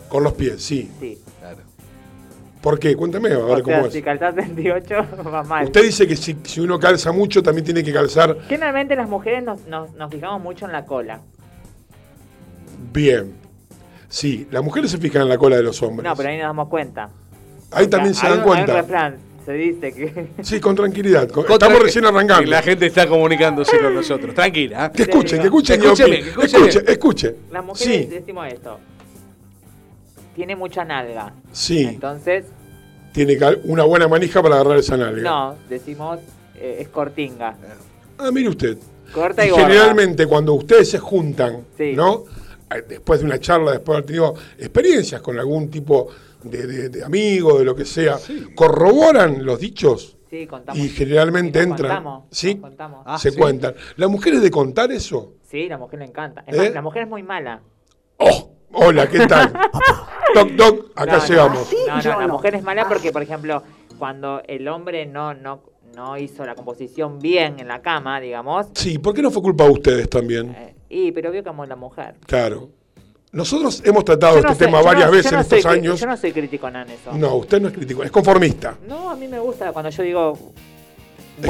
con 0.09 0.23
los 0.23 0.33
pies, 0.33 0.61
sí. 0.63 0.91
Sí. 0.99 1.17
¿Por 2.61 2.79
qué? 2.79 2.95
Cuéntame, 2.95 3.27
a 3.33 3.39
ver 3.39 3.59
O 3.59 3.63
cómo 3.63 3.75
sea, 3.77 3.87
es. 3.87 3.93
si 3.93 4.01
calzás 4.01 4.35
28, 4.35 4.95
va 5.33 5.43
mal. 5.43 5.65
Usted 5.65 5.83
dice 5.83 6.07
que 6.07 6.15
si, 6.15 6.37
si 6.43 6.61
uno 6.61 6.79
calza 6.79 7.11
mucho, 7.11 7.43
también 7.43 7.65
tiene 7.65 7.83
que 7.83 7.91
calzar 7.91 8.37
Generalmente 8.47 8.95
las 8.95 9.09
mujeres 9.09 9.43
nos, 9.43 9.65
nos, 9.67 9.91
nos 9.95 10.09
fijamos 10.11 10.41
mucho 10.41 10.65
en 10.65 10.71
la 10.71 10.85
cola. 10.85 11.19
bien. 12.93 13.42
Sí, 14.13 14.47
las 14.51 14.63
mujeres 14.63 14.91
se 14.91 14.99
fijan 14.99 15.23
en 15.23 15.29
la 15.29 15.39
cola 15.39 15.55
de 15.55 15.63
los 15.63 15.81
hombres. 15.81 16.07
No, 16.07 16.15
pero 16.15 16.29
ahí 16.29 16.37
nos 16.37 16.45
damos 16.45 16.67
cuenta. 16.69 17.09
Ahí 17.71 17.87
también 17.87 18.13
se 18.13 18.27
Hay 18.27 18.33
dan 18.37 18.43
un- 18.43 18.43
Hay 18.43 18.49
un 18.51 18.55
cuenta. 18.67 18.73
refrán, 18.81 19.17
se 19.43 19.53
dice 19.53 19.91
que... 19.91 20.27
Sí, 20.43 20.59
con 20.59 20.75
tranquilidad. 20.75 21.27
con- 21.29 21.51
Estamos 21.51 21.81
recién 21.81 22.05
arrancando. 22.05 22.43
Y 22.43 22.45
la 22.51 22.61
gente 22.61 22.85
está 22.85 23.07
comunicándose 23.07 23.79
con 23.79 23.95
nosotros. 23.95 24.35
Tranquila. 24.35 24.85
¿eh? 24.85 24.91
Que 24.95 25.01
escuchen, 25.03 25.39
que 25.39 25.45
escuchen. 25.45 25.81
Bien, 25.81 25.95
que 25.95 26.03
opinen. 26.03 26.27
escuche 26.27 26.91
Escuche. 26.91 27.35
Las 27.51 27.65
mujeres 27.65 28.05
Sí, 28.05 28.05
decimos 28.05 28.47
esto. 28.53 28.77
Tiene 30.35 30.55
mucha 30.55 30.85
nalga. 30.85 31.33
sí. 31.51 31.83
Entonces, 31.83 32.45
Tiene 33.13 33.37
una 33.63 33.83
buena 33.83 34.07
manija 34.07 34.43
para 34.43 34.55
agarrar 34.55 34.77
esa 34.77 34.95
nalga. 34.95 35.21
no, 35.27 35.55
decimos 35.69 36.19
eh, 36.55 36.77
es 36.81 36.87
cortinga. 36.89 37.55
Ah, 38.19 38.29
mire 38.31 38.49
usted. 38.49 38.77
Corta 39.11 39.43
y, 39.43 39.49
Y 39.49 39.53
generalmente 39.53 40.27
cuando 40.27 40.53
ustedes 40.53 40.89
se 40.91 40.99
juntan, 40.99 41.61
Sí. 41.77 41.93
¿no? 41.95 42.25
Después 42.81 43.19
de 43.19 43.25
una 43.25 43.39
charla, 43.39 43.71
después 43.71 43.93
de 43.93 43.97
haber 43.97 44.05
tenido 44.05 44.33
experiencias 44.57 45.21
con 45.21 45.37
algún 45.39 45.69
tipo 45.69 46.07
de, 46.43 46.65
de- 46.67 46.89
de 46.89 47.03
amigo, 47.03 47.59
de 47.59 47.65
lo 47.65 47.75
que 47.75 47.85
sea, 47.85 48.17
corroboran 48.55 49.45
los 49.45 49.59
dichos 49.59 50.17
Sí, 50.29 50.47
contamos. 50.47 50.81
y 50.81 50.89
generalmente 50.89 51.59
nos 51.59 51.67
entran. 51.79 51.95
contamos, 52.03 52.23
¿Sí? 52.31 52.55
nos 52.55 52.61
contamos. 52.69 53.03
Ah, 53.05 53.17
se 53.19 53.31
sí. 53.31 53.37
cuentan. 53.37 53.75
¿Las 53.97 54.09
mujeres 54.09 54.41
de 54.41 54.49
contar 54.49 54.91
eso? 54.91 55.33
Sí, 55.49 55.67
la 55.69 55.77
mujer 55.77 55.99
le 55.99 56.05
encanta. 56.05 56.43
Es 56.47 56.55
¿Eh? 56.55 56.57
más, 56.57 56.73
la 56.73 56.81
mujer 56.81 57.03
es 57.03 57.09
muy 57.09 57.21
mala. 57.23 57.61
¡Oh! 58.17 58.49
Hola, 58.75 59.07
¿qué 59.07 59.27
tal? 59.27 59.53
toc, 60.33 60.55
toc, 60.57 60.91
acá 60.95 61.17
No, 61.17 61.17
no, 61.19 61.27
llegamos. 61.27 61.69
No, 61.87 62.01
no, 62.01 62.19
la 62.21 62.27
mujer 62.27 62.55
es 62.55 62.63
mala 62.63 62.87
porque, 62.87 63.11
por 63.11 63.21
ejemplo, 63.21 63.61
cuando 63.99 64.41
el 64.47 64.67
hombre 64.67 65.05
no, 65.05 65.35
no, 65.35 65.61
no 65.95 66.17
hizo 66.17 66.43
la 66.43 66.55
composición 66.55 67.19
bien 67.19 67.59
en 67.59 67.67
la 67.67 67.83
cama, 67.83 68.19
digamos, 68.19 68.67
Sí, 68.73 68.97
¿por 68.97 69.13
qué 69.13 69.21
no 69.21 69.29
fue 69.29 69.43
culpa 69.43 69.65
de 69.65 69.69
ustedes 69.69 70.09
también? 70.09 70.49
eh, 70.57 70.73
y 70.93 71.11
pero 71.11 71.31
vio 71.31 71.43
como 71.43 71.65
la 71.65 71.75
mujer. 71.75 72.15
Claro. 72.25 72.69
Nosotros 73.31 73.81
hemos 73.83 74.05
tratado 74.05 74.39
no 74.41 74.49
este 74.51 74.65
tema 74.65 74.81
varias 74.81 75.07
no- 75.07 75.11
veces 75.17 75.31
en 75.31 75.39
estos 75.39 75.61
soy 75.61 75.77
años. 75.79 75.99
Yo 75.99 76.05
no 76.05 76.15
soy 76.17 76.31
crítico 76.31 76.67
en 76.67 76.75
eso. 76.75 77.11
No, 77.13 77.35
usted 77.37 77.59
no 77.61 77.69
es 77.69 77.73
crítico, 77.73 78.03
es 78.03 78.11
conformista. 78.11 78.77
No, 78.87 79.09
a 79.09 79.15
mí 79.15 79.27
me 79.27 79.39
gusta 79.39 79.71
cuando 79.73 79.89
yo 79.89 80.03
digo 80.03 80.37
Es 81.41 81.47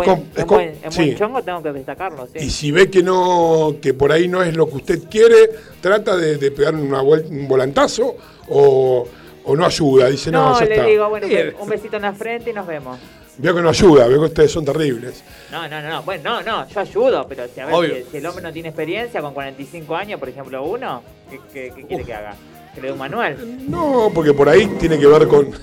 buen, 0.47 0.77
es 0.81 0.95
sí. 0.95 1.13
chongo, 1.15 1.41
tengo 1.43 1.61
que 1.61 1.73
destacarlo, 1.73 2.25
sí. 2.27 2.39
Y 2.45 2.49
si 2.49 2.71
ve 2.71 2.89
que 2.89 3.03
no, 3.03 3.75
que 3.81 3.93
por 3.93 4.13
ahí 4.13 4.29
no 4.29 4.41
es 4.41 4.55
lo 4.55 4.69
que 4.69 4.75
usted 4.77 5.03
quiere, 5.09 5.49
trata 5.81 6.15
de, 6.15 6.37
de 6.37 6.51
pegar 6.51 6.73
una 6.73 7.01
un 7.01 7.47
volantazo 7.49 8.15
o, 8.47 9.05
o 9.43 9.55
no 9.57 9.65
ayuda. 9.65 10.07
Dice, 10.09 10.31
no, 10.31 10.51
no, 10.51 10.59
ya 10.61 10.65
le 10.65 10.75
está. 10.75 10.85
digo, 10.87 11.09
bueno, 11.09 11.27
Bien. 11.27 11.53
un 11.59 11.67
besito 11.67 11.97
en 11.97 12.03
la 12.03 12.13
frente 12.13 12.51
y 12.51 12.53
nos 12.53 12.65
vemos. 12.65 12.97
Veo 13.37 13.55
que 13.55 13.61
no 13.61 13.69
ayuda, 13.69 14.07
veo 14.07 14.19
que 14.19 14.25
ustedes 14.27 14.51
son 14.51 14.63
terribles. 14.63 15.23
No, 15.51 15.67
no, 15.67 15.81
no, 15.81 15.89
no, 15.89 16.03
bueno, 16.03 16.23
no, 16.23 16.41
no, 16.43 16.67
yo 16.69 16.79
ayudo, 16.79 17.25
pero 17.27 17.43
si, 17.53 17.59
a 17.59 17.65
ver, 17.65 17.75
Obvio. 17.75 17.95
si, 17.95 18.03
si 18.11 18.17
el 18.17 18.25
hombre 18.27 18.43
no 18.43 18.53
tiene 18.53 18.69
experiencia 18.69 19.21
con 19.21 19.33
45 19.33 19.95
años, 19.95 20.19
por 20.19 20.29
ejemplo, 20.29 20.63
uno, 20.63 21.01
¿qué, 21.29 21.39
qué- 21.51 21.73
qué 21.75 21.87
quiere 21.87 22.03
que 22.03 22.13
haga? 22.13 22.35
¿Que 22.75 22.81
le 22.81 22.87
dé 22.87 22.93
un 22.93 22.99
manual? 22.99 23.37
No, 23.69 24.11
porque 24.13 24.33
por 24.33 24.49
ahí 24.49 24.67
tiene 24.79 24.97
que 24.99 25.07
ver 25.07 25.27
con. 25.27 25.49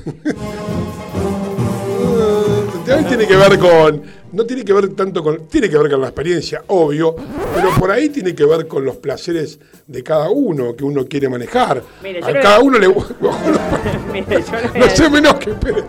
Ahí 2.91 3.05
tiene 3.05 3.27
que 3.27 3.37
ver 3.37 3.57
con. 3.59 4.03
No 4.33 4.45
tiene 4.45 4.65
que 4.65 4.73
ver 4.73 4.89
tanto 4.95 5.23
con. 5.23 5.47
Tiene 5.47 5.69
que 5.71 5.79
ver 5.79 5.91
con 5.91 6.01
la 6.01 6.09
experiencia, 6.09 6.63
obvio, 6.69 7.15
pero 7.55 7.71
por 7.79 7.91
ahí 7.91 8.09
tiene 8.09 8.35
que 8.35 8.45
ver 8.45 8.67
con 8.67 8.85
los 8.85 8.97
placeres 8.97 9.61
de 9.87 10.03
cada 10.03 10.29
uno 10.31 10.75
que 10.75 10.83
uno 10.85 11.07
quiere 11.07 11.29
manejar. 11.29 11.83
Mire, 12.03 12.21
A 12.25 12.41
cada 12.41 12.59
uno 12.61 12.79
le. 12.79 12.89
Mire, 14.13 14.43
yo 14.43 14.79
No 14.81 14.89
se 14.89 15.09
me 15.11 15.19
enoje, 15.19 15.51
espere. 15.51 15.85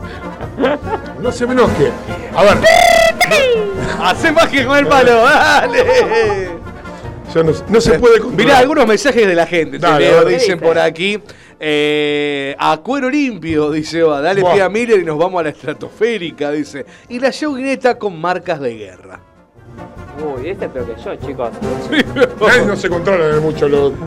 No 1.21 1.31
se 1.31 1.45
me 1.45 1.53
enoje. 1.53 1.91
A 2.35 2.43
ver, 2.43 2.57
Hacé 4.01 4.31
magia 4.31 4.65
con 4.65 4.77
el 4.77 4.87
palo, 4.87 5.21
dale. 5.21 6.49
no, 7.35 7.43
no 7.69 7.81
se 7.81 7.99
puede 7.99 8.19
controlar. 8.19 8.35
Mirá, 8.45 8.57
algunos 8.57 8.87
mensajes 8.87 9.27
de 9.27 9.35
la 9.35 9.45
gente. 9.45 9.77
te 9.79 9.85
Dale, 9.85 10.07
leo, 10.09 10.25
ver. 10.25 10.39
dicen 10.39 10.59
por 10.59 10.77
aquí. 10.79 11.19
Eh, 11.59 12.55
a 12.57 12.77
cuero 12.77 13.09
limpio, 13.09 13.69
dice 13.69 14.01
Oda. 14.03 14.21
Dale 14.21 14.41
pie 14.43 14.61
a 14.63 14.69
Miller 14.69 14.99
y 14.99 15.03
nos 15.05 15.17
vamos 15.19 15.39
a 15.39 15.43
la 15.43 15.49
estratosférica, 15.49 16.49
dice. 16.51 16.85
Y 17.09 17.19
la 17.19 17.29
yoguineta 17.29 17.97
con 17.99 18.19
marcas 18.19 18.59
de 18.59 18.75
guerra. 18.75 19.19
Uy, 20.21 20.49
este 20.49 20.65
es 20.65 20.71
peor 20.71 20.85
que 20.85 21.01
yo, 21.01 21.15
chicos. 21.15 21.49
Nadie 22.39 22.65
no 22.65 22.75
se 22.75 22.89
controla 22.89 23.39
mucho 23.39 23.67
los. 23.67 23.93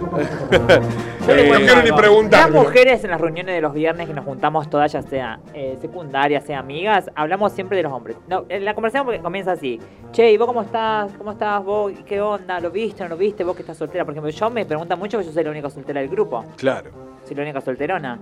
Eh, 1.26 1.48
no 1.50 1.56
quiero 1.56 1.82
ni 1.82 1.90
preguntar, 1.90 2.50
Las 2.50 2.62
mujeres 2.64 3.02
en 3.02 3.10
las 3.10 3.18
reuniones 3.18 3.54
de 3.54 3.62
los 3.62 3.72
viernes 3.72 4.06
que 4.06 4.12
nos 4.12 4.26
juntamos 4.26 4.68
todas, 4.68 4.92
ya 4.92 5.00
sea 5.00 5.40
eh, 5.54 5.78
secundarias, 5.80 6.44
sea 6.44 6.58
amigas, 6.58 7.10
hablamos 7.14 7.52
siempre 7.52 7.78
de 7.78 7.82
los 7.82 7.94
hombres. 7.94 8.18
No, 8.28 8.44
en 8.50 8.62
la 8.62 8.74
conversación 8.74 9.22
comienza 9.22 9.52
así. 9.52 9.80
Che, 10.12 10.30
¿y 10.30 10.36
vos 10.36 10.46
cómo 10.46 10.60
estás? 10.60 11.12
¿Cómo 11.16 11.32
estás 11.32 11.64
vos? 11.64 11.92
¿Qué 12.04 12.20
onda? 12.20 12.60
¿Lo 12.60 12.70
viste? 12.70 13.04
¿No 13.04 13.08
lo 13.08 13.16
viste? 13.16 13.42
¿Vos 13.42 13.56
que 13.56 13.62
estás 13.62 13.78
soltera? 13.78 14.04
Por 14.04 14.12
ejemplo, 14.12 14.30
yo 14.30 14.50
me 14.50 14.66
preguntan 14.66 14.98
mucho 14.98 15.16
que 15.18 15.24
yo 15.24 15.32
soy 15.32 15.44
la 15.44 15.50
única 15.50 15.70
soltera 15.70 16.00
del 16.00 16.10
grupo. 16.10 16.44
Claro. 16.58 16.90
Soy 17.24 17.34
la 17.36 17.42
única 17.42 17.62
solterona. 17.62 18.18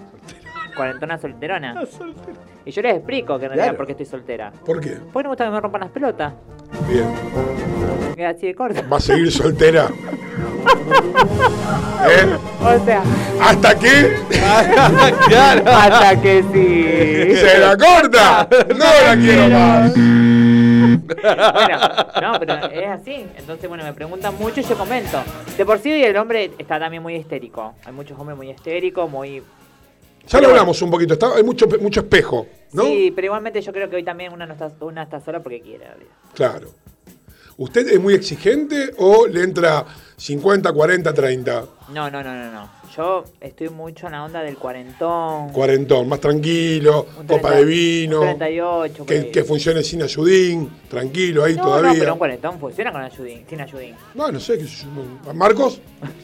Cuarentona 0.76 1.19
solterona. 1.19 1.75
Y 2.64 2.71
yo 2.71 2.83
les 2.83 2.95
explico 2.97 3.38
que 3.38 3.45
en 3.47 3.50
realidad 3.50 3.64
Claro. 3.67 3.76
por 3.79 3.87
qué 3.87 3.93
estoy 3.93 4.07
soltera. 4.07 4.52
¿Por 4.64 4.81
qué? 4.81 4.99
Porque 5.12 5.25
no 5.25 5.29
me 5.29 5.29
gusta 5.31 5.45
que 5.45 5.50
me 5.50 5.61
rompan 5.61 5.81
las 5.83 5.91
pelotas. 5.91 6.33
Bien. 6.88 7.07
Queda 8.17 8.31
así 8.31 8.47
de 8.47 8.55
corta. 8.55 8.83
¿Va 8.91 8.97
a 8.97 9.00
seguir 9.00 9.31
soltera? 9.33 9.88
¿Eh? 12.09 12.37
O 12.61 12.85
sea, 12.85 13.02
¿Hasta 13.41 13.79
que 13.79 14.14
claro. 15.29 15.71
hasta 15.71 16.21
que 16.21 16.43
sí. 16.52 17.37
se 17.37 17.59
la 17.59 17.76
corta? 17.76 18.49
No 18.69 18.85
la 19.07 19.17
quiero 19.17 19.49
más. 19.49 19.93
Bueno, 19.95 21.79
no, 22.33 22.38
pero 22.41 22.55
es 22.73 22.88
así. 22.88 23.26
Entonces, 23.37 23.69
bueno, 23.69 23.85
me 23.85 23.93
preguntan 23.93 24.35
mucho 24.38 24.61
y 24.61 24.64
yo 24.64 24.76
comento. 24.76 25.23
De 25.57 25.64
por 25.64 25.79
sí 25.79 26.02
el 26.05 26.17
hombre 26.17 26.50
está 26.59 26.79
también 26.79 27.02
muy 27.02 27.14
histérico. 27.17 27.75
Hay 27.85 27.93
muchos 27.93 28.19
hombres 28.19 28.37
muy 28.37 28.50
histéricos, 28.50 29.11
muy... 29.11 29.43
Ya 30.29 30.41
lo 30.41 30.49
hablamos 30.49 30.81
un 30.83 30.91
poquito, 30.91 31.14
está- 31.14 31.35
hay 31.35 31.43
mucho, 31.43 31.67
mucho 31.81 32.00
espejo, 32.00 32.47
¿no? 32.73 32.85
Sí, 32.85 33.12
pero 33.14 33.26
igualmente 33.26 33.61
yo 33.61 33.73
creo 33.73 33.91
que 33.91 33.97
hoy 33.97 34.05
también 34.05 34.33
una 34.33 34.47
no 34.47 34.52
está, 34.55 34.71
una 34.81 35.02
está 35.02 35.21
sola 35.21 35.41
porque 35.43 35.61
quiere. 35.61 35.87
Claro. 36.35 36.69
¿Usted 37.59 37.88
es 37.88 38.00
muy 38.00 38.14
exigente 38.14 38.95
o 38.99 39.26
le 39.26 39.43
entra 39.43 39.85
50, 40.17 40.73
40, 40.73 41.12
30? 41.12 41.64
No, 41.93 42.11
no, 42.11 42.23
no, 42.23 42.35
no, 42.35 42.52
no. 42.52 42.71
Yo 42.97 43.25
estoy 43.41 43.71
mucho 43.71 44.07
en 44.07 44.13
la 44.13 44.25
onda 44.25 44.43
del 44.43 44.59
cuarentón. 44.59 45.49
Cuarentón, 45.51 46.09
más 46.09 46.21
tranquilo, 46.21 47.07
copa 47.27 47.51
30, 47.51 47.57
de 47.57 47.65
vino, 47.65 48.21
un 48.21 48.27
38. 48.39 48.95
por 48.99 49.07
que, 49.07 49.31
que 49.31 49.45
funcione 49.45 49.83
sin 49.83 50.03
ayudín, 50.03 50.69
tranquilo 50.91 51.45
ahí 51.45 51.57
no, 51.57 51.63
todavía. 51.63 51.93
no, 51.93 51.99
pero 51.99 52.13
un 52.13 52.19
cuarentón 52.19 52.61
funciona 52.61 52.93
con 52.93 53.01
ayudín, 53.01 53.47
sin 53.49 53.61
ayudín. 53.63 53.95
No, 54.15 54.31
no 54.31 54.39
sé. 54.39 54.59
Marcos, 55.33 55.81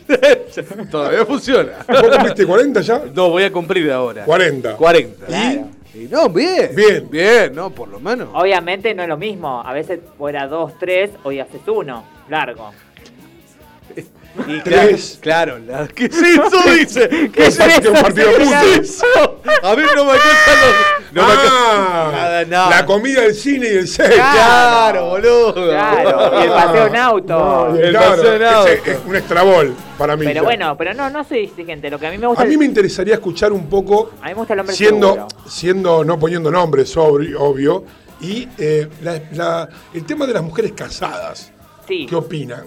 Todavía 0.90 1.24
funciona. 1.24 1.72
¿vos 1.88 2.02
cumpliste 2.10 2.46
40 2.46 2.80
ya? 2.82 3.02
No, 3.14 3.30
voy 3.30 3.44
a 3.44 3.52
cumplir 3.52 3.90
ahora. 3.90 4.24
40. 4.24 4.76
40. 4.76 5.26
Claro. 5.26 5.68
Y 5.94 6.00
no, 6.00 6.28
bien. 6.28 6.70
Bien. 6.74 7.08
Bien, 7.10 7.54
no, 7.54 7.70
por 7.70 7.88
lo 7.88 7.98
menos. 7.98 8.28
Obviamente 8.34 8.94
no 8.94 9.02
es 9.02 9.08
lo 9.08 9.16
mismo. 9.16 9.62
A 9.64 9.72
veces 9.72 10.00
fuera 10.18 10.46
dos, 10.46 10.72
tres, 10.78 11.10
hoy 11.24 11.40
haces 11.40 11.62
uno, 11.66 12.04
largo. 12.28 12.72
Y 14.46 14.60
Tres. 14.62 15.18
claro, 15.20 15.56
claro. 15.66 15.82
la- 15.84 15.88
¿qué 15.88 16.04
es 16.06 16.16
eso? 16.16 16.62
Dice. 16.78 17.08
¿Qué 17.32 17.46
es 17.46 17.58
es 17.58 17.78
eso? 17.78 17.90
un 17.92 18.00
partido 18.00 18.28
de 18.30 18.36
¿Qué 18.36 18.42
es 18.44 18.78
eso? 18.90 19.40
A 19.62 19.74
ver, 19.74 19.86
no 19.96 20.04
me 20.04 20.10
cuentan 20.12 20.58
los. 20.62 21.12
No 21.12 21.26
me 21.26 21.32
Ah, 21.36 22.10
Nada, 22.12 22.44
nada. 22.44 22.70
La 22.70 22.86
comida, 22.86 23.24
el 23.24 23.34
cine 23.34 23.66
y 23.66 23.76
el 23.78 23.88
sexo. 23.88 24.14
Claro, 24.14 25.06
boludo. 25.06 25.54
Claro, 25.54 26.40
y 26.40 26.44
el 26.44 26.50
paseo 26.50 26.86
en 26.86 26.96
auto. 26.96 27.38
No, 27.70 27.76
El 27.76 27.90
claro, 27.90 28.10
paseo 28.16 28.34
en 28.36 28.42
auto. 28.44 28.68
ese 28.68 28.90
es 28.92 28.98
un 29.06 29.16
extrabol 29.16 29.74
para 29.96 30.16
mí. 30.16 30.24
Pero 30.24 30.34
ya. 30.36 30.42
bueno, 30.42 30.76
pero 30.76 30.94
no, 30.94 31.10
no 31.10 31.24
soy 31.24 31.44
exigente. 31.44 31.90
Lo 31.90 31.98
que 31.98 32.06
a 32.06 32.10
mí 32.10 32.18
me 32.18 32.26
gusta. 32.26 32.42
A 32.42 32.46
mí 32.46 32.56
me 32.56 32.64
interesaría 32.64 33.14
escuchar 33.14 33.52
un 33.52 33.68
poco, 33.68 34.12
a 34.20 34.26
mí 34.26 34.30
me 34.30 34.34
gusta 34.34 34.54
el 34.54 34.60
hombre 34.60 34.74
siendo, 34.76 35.08
seguro. 35.14 35.28
siendo 35.48 36.04
no 36.04 36.18
poniendo 36.18 36.50
nombres, 36.50 36.96
obvio, 36.96 37.40
obvio 37.42 37.84
y 38.20 38.48
eh, 38.58 38.88
la- 39.02 39.20
la- 39.32 39.68
el 39.94 40.04
tema 40.04 40.26
de 40.26 40.34
las 40.34 40.42
mujeres 40.42 40.72
casadas. 40.72 41.52
Sí. 41.86 42.06
¿Qué 42.08 42.14
opinan? 42.14 42.64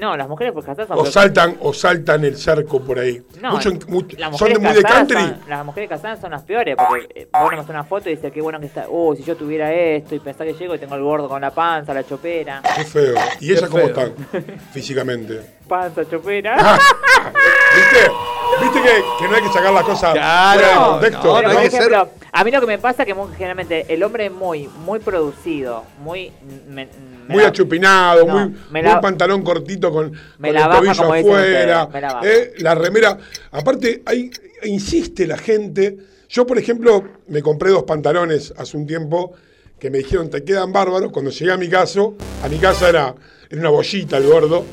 No, 0.00 0.16
las 0.16 0.28
mujeres 0.28 0.52
pues 0.54 0.64
casadas 0.64 0.88
son. 0.88 0.98
O 0.98 1.04
saltan, 1.06 1.56
o 1.60 1.74
saltan 1.74 2.24
el 2.24 2.36
cerco 2.36 2.80
por 2.80 2.98
ahí. 2.98 3.22
No, 3.40 3.52
Mucho- 3.52 3.70
las 4.16 4.36
son 4.38 4.52
muy 4.62 4.72
de 4.72 4.82
country. 4.82 5.20
son- 5.20 5.40
las 5.48 5.64
mujeres 5.64 5.88
casadas 5.90 6.20
son 6.20 6.30
las 6.30 6.42
peores, 6.42 6.74
porque 6.76 7.06
eh, 7.14 7.28
vos 7.32 7.50
me 7.50 7.56
mostrás 7.56 7.74
una 7.76 7.84
foto 7.84 8.08
y 8.08 8.14
dices, 8.16 8.32
qué 8.32 8.40
bueno 8.40 8.58
que 8.58 8.66
está, 8.66 8.86
uh, 8.88 9.14
si 9.14 9.22
yo 9.24 9.36
tuviera 9.36 9.72
esto, 9.72 10.14
y 10.14 10.18
pensás 10.20 10.46
que 10.46 10.54
llego 10.54 10.74
y 10.74 10.78
tengo 10.78 10.94
el 10.94 11.02
gordo 11.02 11.28
con 11.28 11.40
la 11.42 11.50
panza, 11.50 11.92
la 11.92 12.02
chopera. 12.04 12.62
Qué 12.76 12.84
feo. 12.84 13.14
¿Y 13.40 13.52
ellas 13.52 13.68
cómo 13.68 13.84
están 13.84 14.14
físicamente? 14.72 15.40
Panza, 15.68 16.02
chopera. 16.08 16.56
Ah, 16.58 16.78
¿Viste? 17.76 18.10
¿Viste 18.62 18.82
que, 18.82 19.02
que 19.18 19.28
no 19.28 19.36
hay 19.36 19.42
que 19.42 19.48
sacar 19.52 19.72
las 19.72 19.84
cosas 19.84 20.12
Claro, 20.12 20.60
fuera 20.60 20.74
de 20.78 20.84
contexto? 20.90 21.26
no, 21.28 21.34
Pero, 21.36 21.48
no 21.48 21.54
por 21.54 21.62
que 21.62 21.76
ejemplo, 21.76 22.08
a 22.32 22.44
mí 22.44 22.50
lo 22.50 22.60
que 22.60 22.66
me 22.66 22.78
pasa 22.78 23.02
es 23.02 23.06
que 23.06 23.14
muy- 23.14 23.32
generalmente 23.34 23.86
el 23.92 24.02
hombre 24.02 24.26
es 24.26 24.32
muy, 24.32 24.68
muy 24.84 24.98
producido, 24.98 25.84
muy... 26.02 26.32
me 26.68 26.88
Muy 27.30 27.42
la- 27.42 27.48
achupinado, 27.48 28.26
No, 28.26 28.48
muy, 28.48 28.82
pantalón 29.00 29.42
cortito 29.42 29.90
con, 29.92 30.10
Me 30.38 30.48
con 30.48 30.54
la 30.54 30.60
el 30.62 30.68
baja, 30.68 30.78
tobillo 30.80 30.94
como 31.02 31.14
afuera, 31.14 31.84
ustedes, 31.84 31.94
me 31.94 32.00
la 32.00 32.12
baja. 32.14 32.28
eh, 32.28 32.52
la 32.58 32.74
remera. 32.74 33.18
Aparte, 33.52 34.02
hay, 34.06 34.30
insiste 34.64 35.26
la 35.26 35.36
gente. 35.38 35.96
Yo, 36.28 36.46
por 36.46 36.58
ejemplo, 36.58 37.02
me 37.28 37.42
compré 37.42 37.70
dos 37.70 37.84
pantalones 37.84 38.52
hace 38.56 38.76
un 38.76 38.86
tiempo 38.86 39.32
que 39.78 39.90
me 39.90 39.98
dijeron 39.98 40.28
te 40.30 40.44
quedan 40.44 40.72
bárbaros. 40.72 41.10
Cuando 41.10 41.30
llegué 41.30 41.52
a 41.52 41.56
mi 41.56 41.68
casa, 41.68 42.00
a 42.42 42.48
mi 42.48 42.58
casa 42.58 42.88
era, 42.88 43.14
era 43.48 43.60
una 43.60 43.70
bollita 43.70 44.16
el 44.18 44.26
gordo. 44.26 44.64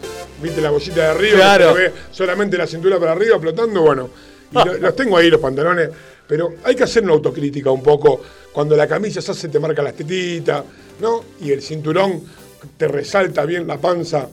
¿Viste 0.41 0.61
la 0.61 0.69
bollita 0.69 1.01
de 1.01 1.07
arriba? 1.07 1.37
Claro. 1.37 1.73
Que 1.75 1.91
solamente 2.11 2.57
la 2.57 2.67
cintura 2.67 2.99
para 2.99 3.13
arriba 3.13 3.39
flotando. 3.39 3.81
Bueno, 3.81 4.09
y 4.51 4.55
lo- 4.55 4.77
los 4.77 4.95
tengo 4.95 5.17
ahí 5.17 5.29
los 5.29 5.41
pantalones. 5.41 5.89
Pero 6.27 6.55
hay 6.63 6.75
que 6.75 6.83
hacer 6.83 7.03
una 7.03 7.13
autocrítica 7.13 7.71
un 7.71 7.81
poco. 7.81 8.21
Cuando 8.51 8.75
la 8.75 8.85
camisa 8.85 9.21
se 9.21 9.31
hace, 9.31 9.47
te 9.47 9.59
marca 9.59 9.81
las 9.81 9.93
tetitas, 9.93 10.61
¿no? 10.99 11.23
Y 11.41 11.51
el 11.51 11.61
cinturón 11.61 12.21
te 12.77 12.87
resalta 12.87 13.45
bien 13.45 13.67
la 13.67 13.77
panza 13.77 14.27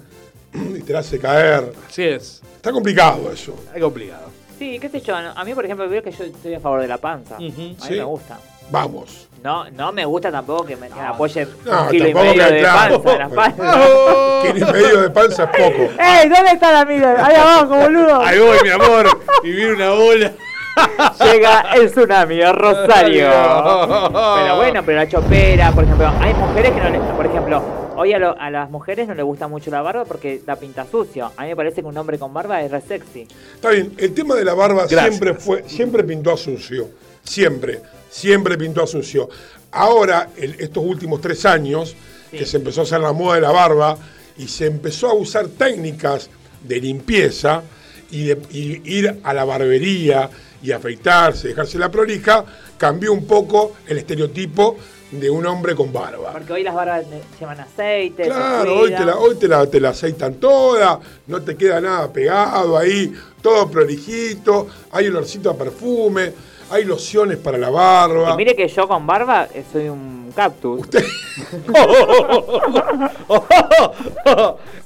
y 0.53 0.81
te 0.83 0.93
la 0.93 1.01
hace 1.01 1.19
caer. 1.19 1.73
Así 1.89 2.03
es. 2.05 2.43
Está 2.57 2.73
complicado 2.73 3.31
eso. 3.33 3.55
Es 3.75 3.83
complicado. 3.83 4.25
Sí, 4.59 4.79
qué 4.79 4.89
sé 4.89 5.01
yo, 5.01 5.21
no, 5.21 5.31
a 5.31 5.45
mí 5.45 5.53
por 5.55 5.65
ejemplo 5.65 5.89
veo 5.89 6.03
que 6.03 6.13
yo 6.13 6.25
estoy 6.25 6.55
a 6.55 6.61
favor 6.61 6.81
de 6.81 6.89
la 6.89 6.99
panza. 6.99 7.37
A 7.37 7.39
mí 7.39 7.77
Sí. 7.81 7.91
me 7.95 8.05
gusta. 8.05 8.39
Vamos. 8.71 9.29
No, 9.43 9.69
no 9.73 9.93
me 9.93 10.07
gusta 10.07 10.31
tampoco 10.33 10.65
que 10.65 10.75
me 10.77 10.89
que 10.89 10.95
me 10.95 11.01
apoye 11.03 11.47
No, 11.67 11.83
un 11.83 11.89
kilo 11.91 12.09
y 12.09 12.13
tampoco 12.15 12.35
medio 12.35 12.49
que- 12.49 12.55
de 12.55 12.61
claro. 12.61 13.03
panza 13.03 13.19
la 13.19 13.29
medio 14.73 15.01
de 15.03 15.11
panza 15.11 15.45
es 15.45 15.51
poco. 15.51 15.83
¡Ey! 16.03 16.29
¿Dónde 16.31 16.51
está 16.53 16.73
la 16.73 16.81
amiga? 16.81 17.27
Ahí 17.27 17.35
abajo, 17.37 17.77
boludo. 17.77 18.23
Ahí 18.23 18.39
voy, 18.39 18.57
mi 18.63 18.71
amor. 18.71 19.07
Y 19.43 19.51
viene 19.53 19.75
una 19.75 19.91
bola. 19.91 20.33
Llega 21.25 21.61
el 21.75 21.91
tsunami 21.93 22.41
a 22.43 22.53
Rosario. 22.53 23.29
Pero 23.31 24.57
bueno, 24.57 24.83
pero 24.85 24.99
la 24.99 25.09
chopera, 25.09 25.73
por 25.73 25.85
ejemplo, 25.85 26.11
hay 26.21 26.33
mujeres 26.35 26.73
que 26.73 26.81
no 26.81 26.89
le, 26.89 26.99
por 27.01 27.27
ejemplo, 27.27 27.63
hoy 27.97 28.13
a, 28.13 28.19
lo- 28.19 28.39
a 28.39 28.51
las 28.51 28.71
mujeres 28.71 29.07
no 29.09 29.15
les 29.15 29.25
gusta 29.25 29.49
mucho 29.49 29.71
la 29.71 29.83
barba 29.83 30.05
porque 30.05 30.43
la 30.47 30.57
pinta 30.57 30.87
sucio. 30.91 31.33
A 31.37 31.43
mí 31.43 31.49
me 31.49 31.57
parece 31.57 31.81
que 31.83 31.87
un 31.87 31.97
hombre 31.97 32.19
con 32.19 32.33
barba 32.33 32.63
es 32.63 32.71
re 32.71 32.81
sexy. 32.81 33.27
Está 33.55 33.71
bien, 33.71 33.93
el 33.99 34.13
tema 34.15 34.35
de 34.35 34.45
la 34.45 34.55
barba 34.55 34.87
Gracias. 34.89 35.09
siempre 35.17 35.35
fue, 35.35 35.65
siempre 35.69 36.05
pintó 36.05 36.33
a 36.33 36.37
sucio. 36.37 36.89
Siempre, 37.23 37.81
siempre 38.11 38.59
pintó 38.59 38.83
a 38.83 38.87
sucio. 38.87 39.29
Ahora, 39.73 40.29
el- 40.37 40.57
estos 40.61 40.85
últimos 40.85 41.21
tres 41.21 41.45
años, 41.47 41.97
que 42.31 42.45
se 42.47 42.57
empezó 42.57 42.81
a 42.81 42.85
hacer 42.85 43.01
la 43.01 43.13
moda 43.13 43.37
de 43.37 43.41
la 43.43 43.53
barba 43.53 43.97
y 44.37 44.49
se 44.49 44.67
empezó 44.67 45.09
a 45.09 45.15
usar 45.15 45.47
técnicas 45.49 46.29
de 46.63 46.81
limpieza 46.81 47.63
y 48.11 48.25
de 48.27 48.39
y 48.51 48.83
ir 48.97 49.21
a 49.23 49.33
la 49.33 49.45
barbería 49.45 50.29
y 50.63 50.73
afeitarse, 50.73 51.49
dejarse 51.49 51.79
la 51.79 51.91
prolija, 51.91 52.45
cambió 52.77 53.13
un 53.13 53.27
poco 53.27 53.75
el 53.87 53.99
estereotipo 53.99 54.77
de 55.11 55.31
un 55.31 55.47
hombre 55.47 55.75
con 55.75 55.93
barba. 55.93 56.33
Porque 56.33 56.53
hoy 56.53 56.63
las 56.63 56.75
barbas 56.75 57.05
llevan 57.39 57.61
aceite. 57.61 58.25
Claro, 58.25 58.81
hoy, 58.81 58.91
te 58.95 59.05
la, 59.05 59.17
hoy 59.17 59.37
te, 59.37 59.49
la, 59.49 59.67
te 59.67 59.81
la 59.81 59.91
aceitan 59.91 60.35
toda, 60.35 60.99
no 61.27 61.43
te 61.43 61.57
queda 61.57 61.81
nada 61.81 62.13
pegado 62.13 62.77
ahí, 62.77 63.13
todo 63.41 63.71
prolijito, 63.71 64.67
hay 64.91 65.09
olorcito 65.09 65.51
a 65.51 65.57
perfume, 65.57 66.33
hay 66.71 66.85
lociones 66.85 67.39
para 67.39 67.59
la 67.59 67.71
barba. 67.71 68.33
Y 68.33 68.37
mire 68.37 68.57
que 68.57 68.67
yo 68.69 68.89
con 68.89 69.07
barba 69.07 69.49
eh, 69.55 69.65
soy 69.71 69.89
un 69.89 70.33
cactus. 70.35 70.81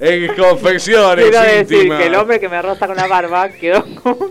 en 0.00 0.36
confecciones 0.36 1.30
Quiero 1.30 1.42
decir 1.42 1.76
íntimas. 1.78 1.98
que 1.98 2.06
el 2.06 2.14
hombre 2.14 2.38
que 2.40 2.48
me 2.48 2.60
roza 2.60 2.86
con 2.86 2.96
la 2.96 3.06
barba 3.06 3.48
quedó 3.50 3.84
como... 4.02 4.28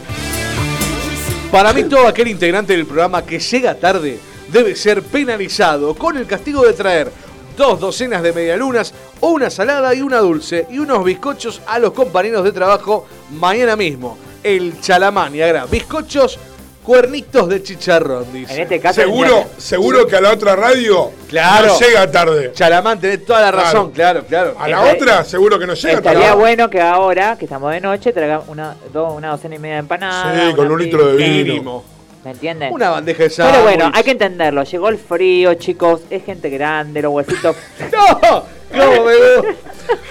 Para 1.52 1.72
mí 1.72 1.84
todo 1.84 2.06
aquel 2.06 2.28
integrante 2.28 2.74
del 2.74 2.86
programa 2.86 3.26
que 3.26 3.38
llega 3.38 3.74
tarde 3.74 4.18
debe 4.50 4.76
ser 4.76 5.02
penalizado 5.02 5.94
con 5.94 6.16
el 6.16 6.26
castigo 6.26 6.64
de 6.64 6.72
traer 6.72 7.12
dos 7.56 7.78
docenas 7.78 8.22
de 8.22 8.32
medialunas, 8.32 8.94
una 9.20 9.50
salada 9.50 9.94
y 9.94 10.00
una 10.00 10.18
dulce 10.18 10.66
y 10.70 10.78
unos 10.78 11.04
bizcochos 11.04 11.60
a 11.66 11.78
los 11.78 11.92
compañeros 11.92 12.44
de 12.44 12.52
trabajo 12.52 13.06
mañana 13.30 13.76
mismo. 13.76 14.16
El 14.42 14.80
Chalamán 14.80 15.34
y 15.34 15.42
Agra, 15.42 15.66
bizcochos, 15.66 16.38
cuernitos 16.84 17.48
de 17.48 17.62
chicharrón, 17.62 18.24
En 18.24 18.32
dice. 18.32 18.62
este 18.62 18.80
caso... 18.80 19.00
Seguro, 19.02 19.44
seguro 19.58 20.06
que 20.06 20.16
a 20.16 20.20
la 20.20 20.30
otra 20.32 20.56
radio 20.56 21.10
Claro. 21.28 21.68
no 21.68 21.78
llega 21.78 22.10
tarde. 22.10 22.52
Chalamán, 22.54 22.98
tenés 22.98 23.24
toda 23.24 23.42
la 23.42 23.50
razón, 23.52 23.90
claro, 23.92 24.24
claro. 24.26 24.56
A 24.58 24.66
la 24.66 24.90
Esta- 24.90 24.94
otra 25.04 25.24
seguro 25.24 25.58
que 25.58 25.66
no 25.66 25.74
llega 25.74 25.94
Estaría 25.98 26.20
tarde. 26.28 26.36
bueno 26.36 26.70
que 26.70 26.80
ahora, 26.80 27.36
que 27.38 27.44
estamos 27.44 27.70
de 27.72 27.80
noche, 27.80 28.12
traiga 28.12 28.42
una, 28.48 28.74
do- 28.92 29.12
una 29.12 29.28
docena 29.30 29.56
y 29.56 29.58
media 29.58 29.74
de 29.74 29.80
empanadas. 29.80 30.48
Sí, 30.48 30.54
con 30.56 30.70
un 30.70 30.78
litro 30.82 31.06
de 31.06 31.16
vino. 31.16 31.44
Mínimo. 31.54 31.84
¿Me 32.24 32.32
entienden? 32.32 32.72
Una 32.72 32.90
bandeja 32.90 33.22
de 33.22 33.30
Pero 33.30 33.48
sándwich. 33.50 33.62
bueno, 33.62 33.90
hay 33.94 34.02
que 34.02 34.10
entenderlo. 34.10 34.62
Llegó 34.64 34.88
el 34.88 34.98
frío, 34.98 35.54
chicos. 35.54 36.02
Es 36.10 36.24
gente 36.24 36.50
grande, 36.50 37.00
los 37.02 37.12
huesitos. 37.12 37.56
¡No! 37.92 38.44
¿Cómo 38.70 39.04
me 39.04 39.16
gusta? 39.16 39.54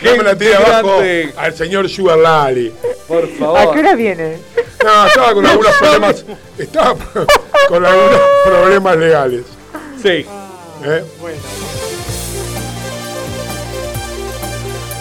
No 0.02 0.16
me 0.18 0.24
la 0.24 0.36
tire 0.38 0.56
abajo 0.56 1.00
al 1.38 1.56
señor 1.56 1.90
Sugar 1.90 2.18
Lali. 2.18 2.74
Por 3.08 3.24
¿A 3.24 3.28
qué 3.28 3.34
favor. 3.38 3.78
hora 3.78 3.96
viene? 3.96 4.38
No, 4.84 5.08
estaba 5.08 5.34
con 5.34 5.46
algunos 5.46 5.76
problemas. 5.76 6.26
Estaba 6.58 6.96
con 7.68 7.86
algunos 7.86 8.20
problemas 8.46 8.98
legales. 8.98 9.42
Sí. 10.02 10.26
¿eh? 10.86 11.04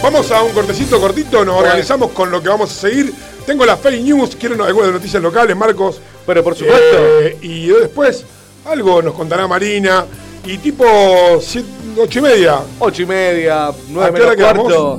Vamos 0.03 0.31
a 0.31 0.43
un 0.43 0.53
cortecito 0.53 1.01
cortito, 1.01 1.45
nos 1.45 1.57
organizamos 1.61 2.13
con 2.13 2.31
lo 2.31 2.41
que 2.41 2.49
vamos 2.49 2.71
a 2.71 2.75
seguir. 2.75 3.13
Tengo 3.45 3.67
la 3.67 3.77
fake 3.77 4.03
news, 4.03 4.37
quiero 4.37 4.55
una- 4.55 4.67
algunas 4.67 4.93
noticias 4.93 5.21
locales, 5.23 5.57
Marcos. 5.57 6.01
Pero 6.27 6.45
por 6.45 6.55
supuesto. 6.55 6.97
Eh, 7.21 7.37
y 7.41 7.67
después 7.69 8.25
algo 8.67 9.03
nos 9.03 9.15
contará 9.15 9.47
Marina. 9.49 10.05
Y 10.45 10.59
tipo 10.59 11.41
ocho 12.01 12.19
y 12.19 12.23
media, 12.23 12.61
Ocho 12.79 13.03
y 13.03 13.07
media, 13.07 13.71
nueve 13.91 14.09
¿A 14.09 14.13
qué 14.35 14.37
menos 14.37 14.55
cuarto. 14.55 14.99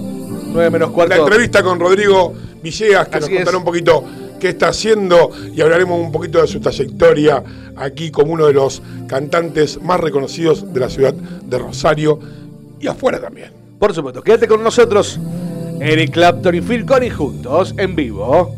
Nueve 0.51 0.69
menos 0.69 0.89
la 0.89 0.93
cuarto. 0.95 1.15
entrevista 1.15 1.63
con 1.63 1.79
Rodrigo 1.79 2.33
Villegas, 2.62 3.07
que 3.07 3.17
Así 3.17 3.29
nos 3.29 3.38
contará 3.38 3.51
es. 3.51 3.57
un 3.57 3.63
poquito 3.63 4.03
qué 4.39 4.49
está 4.49 4.69
haciendo 4.69 5.31
y 5.53 5.62
hablaremos 5.62 5.99
un 5.99 6.12
poquito 6.12 6.41
de 6.41 6.47
su 6.47 6.59
trayectoria 6.59 7.43
aquí 7.75 8.09
como 8.09 8.33
uno 8.33 8.47
de 8.47 8.53
los 8.53 8.81
cantantes 9.07 9.81
más 9.81 9.99
reconocidos 9.99 10.73
de 10.73 10.79
la 10.79 10.89
ciudad 10.89 11.13
de 11.13 11.57
Rosario 11.57 12.19
y 12.79 12.88
afuera 12.88 13.19
también. 13.19 13.51
Por 13.77 13.93
supuesto, 13.93 14.21
quédate 14.21 14.47
con 14.47 14.63
nosotros. 14.63 15.19
Eric 15.79 16.12
Clapton 16.12 16.55
y 16.55 16.62
Phil 16.62 16.85
Collins 16.85 17.15
juntos, 17.15 17.73
en 17.77 17.95
vivo. 17.95 18.55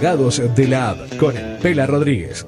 De 0.00 0.68
la 0.68 0.90
App 0.90 1.16
con 1.16 1.34
Pela 1.62 1.86
Rodríguez. 1.86 2.46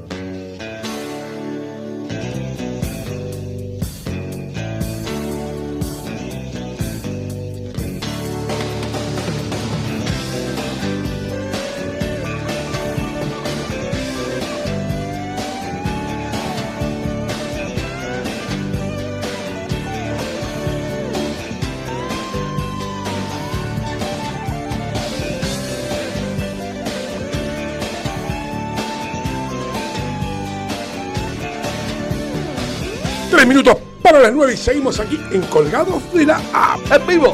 Seguimos 34.58 34.98
aquí 35.00 35.18
en 35.32 35.42
Colgados 35.42 36.02
de 36.12 36.26
la 36.26 36.40
App. 36.52 36.80
En 36.92 37.06
vivo. 37.06 37.32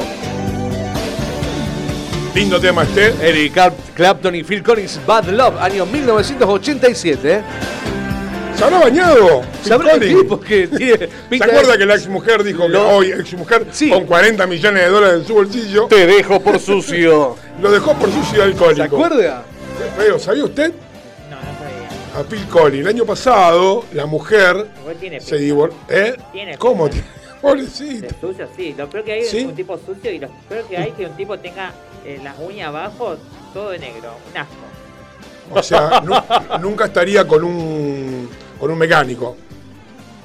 Lindo 2.33 2.59
tema 2.59 2.83
este. 2.83 3.13
Eric 3.21 3.53
Clap- 3.53 3.73
Clapton 3.93 4.35
y 4.35 4.43
Phil 4.43 4.61
Collins, 4.61 4.99
Bad 5.05 5.25
Love, 5.29 5.55
año 5.61 5.85
1987. 5.85 7.31
¿eh? 7.33 7.41
¿Se 8.57 8.63
habrá 8.63 8.79
bañado? 8.79 9.41
Sí, 9.63 10.15
porque 10.27 10.67
tiene 10.77 10.97
¿Se 11.29 11.43
acuerda 11.43 11.73
de- 11.73 11.77
que 11.77 11.85
la 11.85 11.95
ex 11.95 12.07
mujer 12.07 12.43
dijo 12.43 12.63
que 12.63 12.69
Lo- 12.69 12.89
hoy 12.89 13.11
ex 13.11 13.33
mujer 13.33 13.65
Sí. 13.71 13.89
con 13.89 14.05
40 14.05 14.45
millones 14.47 14.83
de 14.83 14.89
dólares 14.89 15.21
en 15.21 15.27
su 15.27 15.33
bolsillo 15.33 15.87
Te 15.87 16.05
dejo 16.05 16.39
por 16.41 16.59
sucio. 16.59 17.35
lo 17.61 17.71
dejó 17.71 17.93
por 17.95 18.11
sucio 18.11 18.43
alcohólico? 18.43 18.75
¿Se 18.75 18.83
acuerda? 18.83 19.43
Feo, 19.97 20.19
¿sabía 20.19 20.43
usted? 20.45 20.71
No, 21.29 21.35
no 21.37 21.41
sabía. 21.41 22.19
A 22.19 22.23
Phil 22.23 22.45
Collins. 22.47 22.81
El 22.81 22.87
año 22.87 23.05
pasado 23.05 23.85
la 23.93 24.05
mujer 24.05 24.67
tiene 24.99 25.19
se 25.21 25.37
divorció. 25.37 25.77
¿Eh? 25.89 26.15
Tiene 26.33 26.57
¿Cómo? 26.57 26.89
tiene? 26.89 27.07
Pobrecito. 27.49 28.07
De 28.07 28.15
sucio, 28.19 28.47
sí. 28.55 28.73
Lo 28.77 28.89
peor 28.89 29.03
que 29.03 29.11
hay 29.13 29.23
¿Sí? 29.23 29.39
es 29.39 29.45
un 29.45 29.55
tipo 29.55 29.77
sucio 29.77 30.11
y 30.11 30.19
lo 30.19 30.29
peor 30.49 30.63
que 30.65 30.77
hay 30.77 30.89
es 30.89 30.95
que 30.95 31.05
un 31.05 31.15
tipo 31.15 31.37
tenga 31.39 31.71
eh, 32.05 32.19
las 32.23 32.35
uñas 32.39 32.69
abajo 32.69 33.17
todo 33.53 33.69
de 33.71 33.79
negro. 33.79 34.13
Un 34.31 34.37
asco. 34.37 34.55
O 35.51 35.61
sea, 35.63 36.01
nu- 36.01 36.59
nunca 36.59 36.85
estaría 36.85 37.25
con 37.27 37.43
un 37.43 38.29
con 38.59 38.71
un 38.71 38.77
mecánico. 38.77 39.37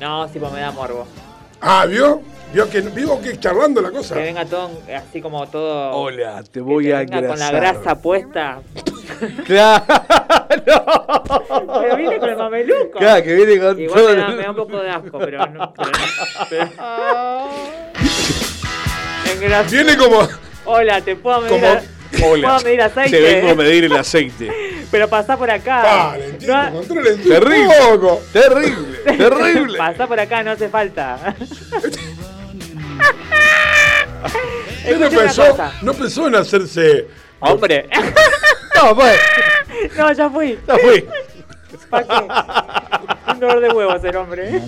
No, 0.00 0.26
sí, 0.28 0.38
pues 0.38 0.50
me 0.52 0.60
da 0.60 0.70
morbo. 0.70 1.06
Ah, 1.60 1.84
¿vio? 1.86 2.22
¿Vio 2.54 2.68
que, 2.70 2.80
vio 2.80 3.20
que 3.20 3.38
charlando 3.38 3.80
la 3.82 3.90
cosa? 3.90 4.14
Que 4.14 4.22
venga 4.22 4.44
todo 4.46 4.70
así 4.96 5.20
como 5.20 5.46
todo. 5.48 5.90
Hola, 5.92 6.42
te 6.42 6.50
que 6.52 6.60
voy 6.60 6.86
te 6.86 6.94
a 6.94 6.98
venga 7.00 7.28
con 7.28 7.38
la 7.38 7.50
grasa 7.50 8.00
puesta. 8.00 8.60
Claro. 9.44 9.84
Pero 10.50 11.96
viene 11.96 12.18
con 12.18 12.28
el 12.28 12.36
mameluco. 12.36 12.98
Claro, 12.98 13.22
que 13.22 13.34
viene 13.34 13.58
con 13.60 13.80
Igual 13.80 14.00
todo. 14.00 14.08
me 14.14 14.20
da, 14.20 14.26
el- 14.28 14.36
me 14.36 14.42
da 14.42 14.50
un 14.50 14.56
poco 14.56 14.80
de 14.80 14.90
asco, 14.90 15.18
pero 15.18 15.46
no. 15.46 15.72
Pero, 15.74 15.90
pero- 16.50 16.70
Engrasado. 19.34 19.70
Viene 19.70 19.96
como. 19.96 20.28
Hola, 20.64 21.00
te 21.00 21.16
puedo 21.16 21.40
medir, 21.40 21.60
Como- 21.60 21.72
a- 21.72 21.82
Hola. 22.30 22.48
puedo 22.48 22.60
medir 22.64 22.82
aceite. 22.82 23.16
Te 23.16 23.22
vengo 23.22 23.50
a 23.50 23.54
medir 23.54 23.84
el 23.84 23.96
aceite. 23.96 24.50
Pero 24.90 25.08
pasá 25.08 25.36
por 25.36 25.48
acá. 25.50 26.08
Valentino, 26.12 26.70
No- 26.70 26.80
Terrible. 26.82 27.74
poco. 27.90 28.20
Terrible, 28.32 28.98
terrible. 29.16 29.78
Pasá 29.78 30.06
por 30.08 30.18
acá, 30.18 30.42
no 30.42 30.50
hace 30.52 30.68
falta. 30.68 31.36
No 34.98 35.08
pensó, 35.10 35.56
no 35.82 35.92
pensó 35.94 36.26
en 36.28 36.34
hacerse. 36.36 37.06
Hombre. 37.40 37.88
No, 38.82 38.94
pues, 38.94 39.18
no, 39.96 40.12
ya 40.12 40.30
fui. 40.30 40.58
ya 40.66 40.76
fui. 40.78 41.04
¿Para 41.88 42.06
qué? 42.06 43.32
Un 43.32 43.40
dolor 43.40 43.60
de 43.60 43.68
huevos 43.70 44.04
el 44.04 44.16
hombre. 44.16 44.56
¿eh? 44.56 44.62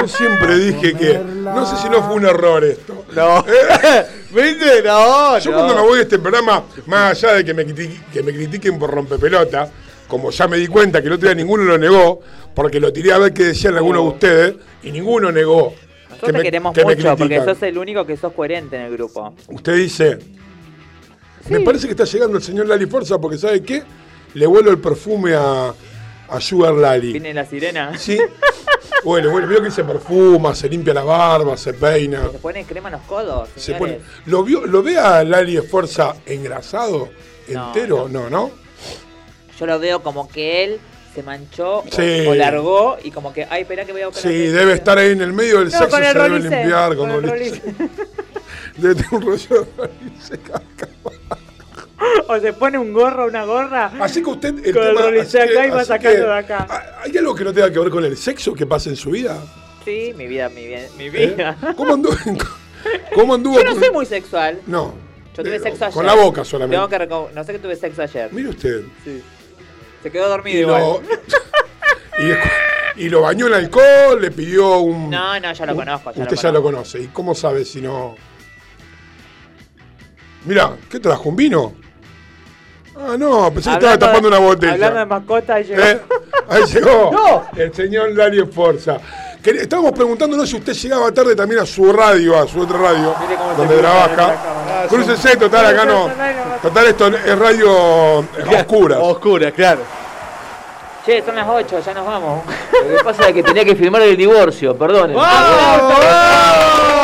Yo 0.00 0.08
siempre 0.08 0.58
dije 0.58 0.94
que. 0.94 1.18
No 1.18 1.64
sé 1.66 1.76
si 1.82 1.88
no 1.88 2.02
fue 2.02 2.14
un 2.16 2.26
error 2.26 2.64
esto. 2.64 3.04
No. 3.14 3.44
¿Viste? 4.32 4.82
No, 4.84 5.38
Yo 5.38 5.50
no. 5.50 5.56
cuando 5.56 5.74
me 5.74 5.80
voy 5.82 5.96
de 5.96 6.02
este 6.02 6.18
programa, 6.18 6.64
más 6.86 7.10
allá 7.24 7.34
de 7.34 7.44
que 7.44 7.52
me, 7.54 7.66
criti- 7.66 8.00
que 8.12 8.22
me 8.22 8.32
critiquen 8.32 8.78
por 8.78 8.90
rompepelota, 8.90 9.68
como 10.08 10.30
ya 10.30 10.46
me 10.48 10.56
di 10.56 10.66
cuenta 10.66 11.00
que 11.00 11.08
el 11.08 11.14
otro 11.14 11.28
día 11.28 11.34
ninguno 11.34 11.64
lo 11.64 11.78
negó, 11.78 12.20
porque 12.54 12.80
lo 12.80 12.92
tiré 12.92 13.12
a 13.12 13.18
ver 13.18 13.32
qué 13.32 13.44
decían 13.44 13.76
algunos 13.76 14.02
de 14.02 14.08
ustedes, 14.08 14.54
y 14.82 14.92
ninguno 14.92 15.30
negó. 15.32 15.74
Nosotros 16.10 16.20
que 16.20 16.26
te 16.26 16.32
me- 16.38 16.42
queremos 16.42 16.74
que 16.74 16.84
mucho 16.84 17.16
porque 17.16 17.40
sos 17.44 17.62
el 17.62 17.78
único 17.78 18.06
que 18.06 18.16
sos 18.16 18.32
coherente 18.32 18.76
en 18.76 18.82
el 18.82 18.92
grupo. 18.92 19.34
Usted 19.48 19.74
dice, 19.74 20.18
me 21.48 21.60
parece 21.60 21.86
que 21.86 21.92
está 21.92 22.04
llegando 22.04 22.36
el 22.36 22.42
señor 22.42 22.66
Lali 22.68 22.86
Forza 22.86 23.18
porque 23.18 23.38
¿sabe 23.38 23.62
qué? 23.62 23.82
Le 24.34 24.46
vuelo 24.46 24.70
el 24.70 24.78
perfume 24.78 25.34
a, 25.34 25.74
a 26.28 26.40
Sugar 26.40 26.74
Lali. 26.74 27.12
Viene 27.12 27.34
la 27.34 27.44
sirena. 27.44 27.96
¿Sí? 27.98 28.18
Bueno, 29.02 29.30
bueno, 29.30 29.48
veo 29.48 29.62
que 29.62 29.70
se 29.70 29.82
perfuma, 29.82 30.54
se 30.54 30.68
limpia 30.68 30.92
la 30.92 31.02
barba, 31.02 31.56
se 31.56 31.72
peina. 31.72 32.30
Se 32.30 32.38
pone 32.38 32.64
crema 32.64 32.88
en 32.90 32.92
los 32.96 33.02
codos. 33.02 33.48
Se 33.56 33.74
pone. 33.74 33.98
¿lo, 34.26 34.44
vio, 34.44 34.66
¿Lo 34.66 34.82
ve 34.82 34.98
a 34.98 35.24
Lali 35.24 35.56
Esforza 35.56 36.14
engrasado? 36.26 37.08
No, 37.48 37.66
¿Entero? 37.68 38.08
No, 38.08 38.28
no. 38.28 38.50
Yo 39.58 39.66
lo 39.66 39.78
veo 39.78 40.02
como 40.02 40.28
que 40.28 40.64
él 40.64 40.80
se 41.14 41.22
manchó 41.22 41.78
o- 41.78 41.84
Sí. 41.90 42.26
o, 42.28 42.34
largó 42.34 42.98
y 43.02 43.10
como 43.10 43.32
que, 43.32 43.46
ay, 43.50 43.62
espera 43.62 43.84
que 43.84 43.92
voy 43.92 44.02
a 44.02 44.06
buscar 44.08 44.30
Sí, 44.30 44.38
debe 44.46 44.74
estar 44.74 44.98
ahí 44.98 45.10
en 45.12 45.22
el 45.22 45.32
medio 45.32 45.58
del 45.60 45.70
No, 45.70 45.78
sexo, 45.78 45.90
con 45.90 46.02
se 46.02 46.08
el 46.10 46.14
debe 46.14 46.38
limpiar 46.40 46.88
con, 46.96 47.08
con 47.10 47.24
el 47.24 47.30
rolice. 47.30 47.62
rolice. 47.78 47.90
Debe 48.76 48.94
tener 48.94 49.14
un 49.14 49.22
rollo 49.22 49.60
de. 49.62 50.40
o 52.28 52.38
se 52.38 52.52
pone 52.52 52.78
un 52.78 52.92
gorro, 52.92 53.26
una 53.26 53.44
gorra. 53.44 53.92
Así 54.00 54.22
que 54.22 54.30
usted. 54.30 54.54
El 54.64 54.72
Con 54.74 54.82
el 54.82 54.88
tema- 54.94 55.00
rolice 55.02 55.40
así 55.40 55.48
que- 55.52 55.58
acá 55.58 55.66
y 55.66 55.70
va 55.70 55.84
sacando 55.84 56.18
que- 56.20 56.26
de 56.26 56.32
acá. 56.38 56.96
¿Hay 57.04 57.16
algo 57.16 57.34
que 57.34 57.44
no 57.44 57.52
tenga 57.52 57.70
que 57.72 57.78
ver 57.78 57.90
con 57.90 58.04
el 58.04 58.16
sexo 58.16 58.54
que 58.54 58.66
pasa 58.66 58.88
en 58.90 58.96
su 58.96 59.10
vida? 59.10 59.38
Sí, 59.84 60.12
mi 60.16 60.26
vida, 60.26 60.48
mi 60.48 60.66
vida. 60.66 60.80
Mi 60.98 61.04
¿Eh? 61.04 61.10
vida. 61.10 61.56
¿Cómo 61.76 61.94
anduvo? 61.94 62.14
¿Cómo 63.14 63.34
anduvo? 63.34 63.58
Yo 63.58 63.64
no 63.64 63.74
soy 63.78 63.90
muy 63.90 64.06
sexual. 64.06 64.60
No. 64.66 64.94
Yo 65.36 65.42
tuve 65.44 65.56
Eh, 65.56 65.60
sexo 65.60 65.84
ayer. 65.84 65.94
Con 65.94 66.06
la 66.06 66.14
boca 66.14 66.44
solamente. 66.44 66.76
Tengo 66.76 66.88
que 67.28 67.34
No 67.34 67.44
sé 67.44 67.52
que 67.52 67.58
tuve 67.58 67.76
sexo 67.76 68.02
ayer. 68.02 68.32
Mire 68.32 68.48
usted. 68.50 68.82
Sí. 69.04 69.22
Se 70.02 70.10
quedó 70.10 70.28
dormido 70.28 70.58
Y 70.58 70.60
igual. 70.62 70.82
lo, 72.18 72.36
y, 72.96 73.08
lo 73.08 73.20
bañó 73.22 73.46
en 73.46 73.54
alcohol, 73.54 74.20
le 74.20 74.30
pidió 74.30 74.78
un. 74.80 75.10
No, 75.10 75.38
no, 75.38 75.52
ya 75.52 75.66
lo 75.66 75.72
un- 75.72 75.78
conozco, 75.78 76.12
ya 76.12 76.22
usted 76.22 76.36
lo 76.36 76.42
ya 76.42 76.52
lo 76.52 76.62
conoce. 76.62 77.00
¿Y 77.02 77.06
cómo 77.08 77.34
sabe 77.34 77.64
si 77.64 77.80
no.? 77.80 78.16
Mira, 80.46 80.76
¿qué 80.90 80.98
trajo? 81.00 81.28
¿Un 81.28 81.36
vino? 81.36 81.74
Ah, 82.96 83.16
no, 83.18 83.50
pensé 83.52 83.70
que 83.70 83.74
estaba 83.76 83.98
tapando 83.98 84.28
de- 84.30 84.36
una 84.36 84.46
botella. 84.46 84.72
Hablando 84.74 84.98
de 85.00 85.06
mascota, 85.06 85.54
ahí 85.54 85.64
llegó. 85.64 85.82
¿Eh? 85.82 86.00
Ahí 86.48 86.62
llegó 86.64 87.44
el 87.56 87.74
señor 87.74 88.14
Dario 88.14 88.46
Forza. 88.48 88.98
Estábamos 89.42 89.92
preguntándonos 89.92 90.48
si 90.50 90.56
usted 90.56 90.74
llegaba 90.74 91.10
tarde 91.12 91.34
también 91.34 91.62
a 91.62 91.66
su 91.66 91.90
radio, 91.92 92.38
a 92.38 92.46
su 92.46 92.60
otra 92.60 92.76
radio, 92.76 93.14
donde 93.56 93.78
trabaja. 93.78 94.86
Crúcese, 94.88 95.36
total, 95.36 95.66
acá 95.66 95.84
no. 95.86 96.10
Total, 96.60 96.86
esto 96.88 97.06
es 97.06 97.38
radio 97.38 98.18
oscura. 98.58 98.98
Oscura, 98.98 99.50
claro. 99.52 99.80
Che, 101.06 101.22
son 101.24 101.34
las 101.36 101.48
8, 101.48 101.80
ya 101.80 101.94
nos 101.94 102.06
vamos. 102.06 102.44
Lo 102.86 102.98
que 102.98 103.02
pasa 103.04 103.28
es 103.28 103.34
que 103.34 103.42
tenía 103.42 103.64
que 103.64 103.74
firmar 103.74 104.02
el 104.02 104.14
divorcio, 104.18 104.76
perdón. 104.76 105.14
¡Vamos, 105.14 105.98
la 106.00 106.99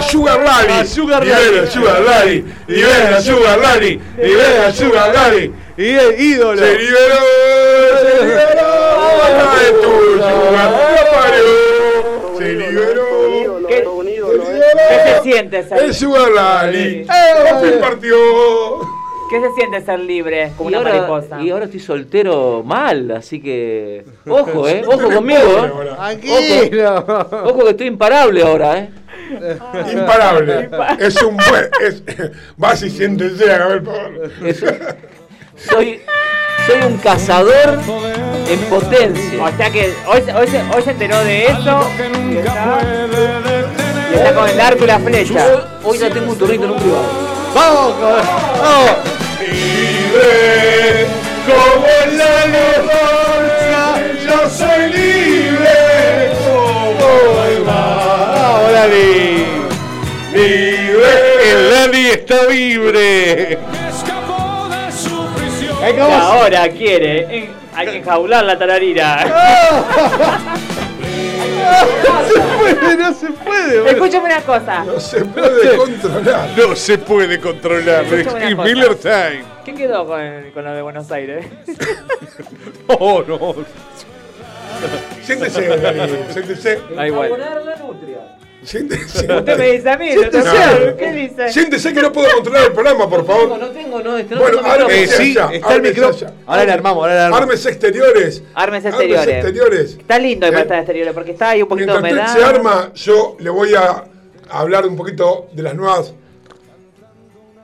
a 0.00 0.02
Sugar 0.02 0.40
Lali. 0.42 0.72
A 0.72 0.84
Sugar 0.86 1.22
Liberen 1.24 1.54
Lali. 1.54 1.60
a 1.60 1.70
Sugar 1.70 2.00
Lali. 2.02 2.44
Liberen 2.66 3.14
a 3.14 3.20
Sugar 3.20 3.58
Lali. 3.58 4.00
Liberen 4.16 4.62
a 4.62 4.72
Sugar 4.72 5.14
Lali. 5.14 5.52
Y 5.76 5.88
el 5.88 6.20
ídolo. 6.20 6.58
Se 6.58 6.78
liberó, 6.78 7.16
se 8.02 8.24
liberó. 8.24 8.68
Ay, 9.52 9.72
tu 9.82 9.90
Sugar 10.16 11.10
parió. 11.12 12.38
Se 12.38 12.52
liberó. 12.54 13.66
¿Qué, 13.68 13.84
qué 14.88 15.14
se 15.16 15.22
siente 15.22 15.62
ser 15.62 15.78
El 15.84 15.94
Sugar 15.94 16.30
Lali. 16.30 17.06
Fin 17.62 17.80
partió. 17.80 18.16
¿Qué 19.30 19.40
se 19.40 19.52
siente 19.54 19.80
ser 19.82 20.00
libre 20.00 20.50
como 20.56 20.70
Y 20.70 20.74
una 20.74 20.78
ahora, 20.78 20.92
mariposa? 20.92 21.40
y 21.40 21.50
ahora 21.50 21.66
estoy 21.66 21.78
soltero 21.78 22.64
mal, 22.64 23.12
así 23.12 23.40
que. 23.40 24.04
Ojo, 24.28 24.66
eh. 24.68 24.82
Ojo 24.84 25.08
conmigo, 25.08 25.40
eh. 25.64 25.70
Tranquilo. 25.94 27.04
Ojo 27.44 27.64
que 27.64 27.70
estoy 27.70 27.86
imparable 27.86 28.42
ahora, 28.42 28.78
eh. 28.78 28.90
Imparable. 29.92 30.68
Es 30.98 31.22
un 31.22 31.36
buen. 31.36 31.68
Es, 31.86 32.02
vas 32.56 32.82
y 32.82 32.90
siéntese 32.90 33.52
a 33.52 33.66
ver 33.66 33.82
por. 33.82 33.96
Es- 34.46 34.58
soy, 35.68 36.00
soy 36.66 36.80
un 36.86 36.96
cazador 36.98 37.78
en 38.48 38.58
potencia. 38.70 39.44
O 39.44 39.56
sea 39.56 39.70
que 39.70 39.92
hoy, 40.06 40.22
se- 40.24 40.32
hoy, 40.34 40.46
se, 40.48 40.62
hoy 40.74 40.82
se 40.82 40.90
enteró 40.90 41.22
de 41.24 41.44
eso 41.46 41.90
y 42.30 42.36
está, 42.38 42.78
y 44.10 44.14
está 44.14 44.34
con 44.34 44.48
el 44.48 44.60
arco 44.60 44.84
y 44.84 44.86
la 44.86 44.98
flecha. 44.98 45.46
Hoy 45.84 45.98
ya 45.98 46.10
tengo 46.10 46.32
un 46.32 46.38
turrito 46.38 46.64
en 46.64 46.70
un 46.70 46.78
privado. 46.78 47.04
Vamos, 47.54 47.94
vamos. 48.00 48.90
Libre 49.40 51.06
Lali 62.00 62.08
está 62.10 62.46
libre. 62.48 63.58
Y 65.88 65.92
¿cómo 65.92 66.06
se- 66.06 66.12
ahora 66.14 66.68
quiere 66.70 67.20
en- 67.36 67.50
hay 67.74 67.86
que 67.88 67.96
enjaular 67.98 68.44
la 68.44 68.58
tararira. 68.58 69.26
No 71.60 72.26
se 72.26 72.40
puede, 72.40 72.96
no 72.96 73.12
se 73.14 73.26
puede. 73.30 73.90
Escúchame 73.90 74.24
una 74.26 74.40
cosa. 74.42 74.84
No 74.84 74.98
se 75.00 75.24
puede 75.24 75.76
controlar. 75.76 76.48
No 76.56 76.76
se 76.76 76.98
puede 76.98 77.40
controlar. 77.40 78.04
Cosa. 78.04 78.64
Miller 78.64 78.94
Time. 78.96 79.44
¿Qué 79.64 79.74
quedó 79.74 80.06
con, 80.06 80.50
con 80.52 80.64
lo 80.64 80.72
de 80.74 80.82
Buenos 80.82 81.10
Aires? 81.12 81.46
Oh, 82.88 83.22
no. 83.26 83.54
Siéntese, 85.22 85.62
siéntese. 86.32 86.80
Ay, 86.98 87.10
bueno. 87.10 87.36
la 87.36 87.76
nutria. 87.76 88.18
Siéntese. 88.62 89.32
Usted 89.32 89.58
me 89.58 89.72
dice 89.72 89.88
a 89.90 89.96
mí, 89.96 90.08
Siéntese. 90.10 90.38
doctor, 90.48 90.96
¿qué 90.96 91.12
dice? 91.12 91.48
Siéntese 91.52 91.94
que 91.94 92.02
no 92.02 92.12
puedo 92.12 92.30
controlar 92.34 92.66
el 92.66 92.72
programa, 92.72 93.08
por 93.08 93.20
No, 93.20 93.24
favor. 93.24 93.58
no 93.58 93.70
tengo, 93.70 94.02
no, 94.02 94.18
este 94.18 94.34
no 94.34 94.40
Bueno. 94.42 94.58
Eh, 94.58 94.70
ármese 94.70 95.16
sí, 95.16 95.30
allá, 95.38 95.54
está 95.54 95.74
el 95.76 95.82
micrófono. 95.82 96.30
Ahora 96.46 96.64
le 96.64 96.72
armamos, 96.72 97.02
ahora 97.02 97.14
le 97.14 97.20
armamos. 97.20 97.40
Armes 97.42 97.66
exteriores. 97.66 98.42
Armes 98.54 98.84
exteriores. 98.84 99.34
exteriores. 99.34 99.90
Está 99.98 100.18
lindo 100.18 100.46
el 100.46 100.54
Eh, 100.54 100.64
de 100.64 100.76
exteriores 100.78 101.14
porque 101.14 101.30
está 101.32 101.50
ahí 101.50 101.62
un 101.62 101.68
poquito 101.68 101.94
de 101.94 102.02
Mientras 102.02 102.34
humedad. 102.34 102.50
usted 102.50 102.60
se 102.60 102.68
arma, 102.68 102.92
yo 102.94 103.36
le 103.40 103.50
voy 103.50 103.74
a 103.74 104.04
hablar 104.50 104.86
un 104.86 104.96
poquito 104.96 105.48
de 105.52 105.62
las 105.62 105.74
nuevas. 105.74 106.12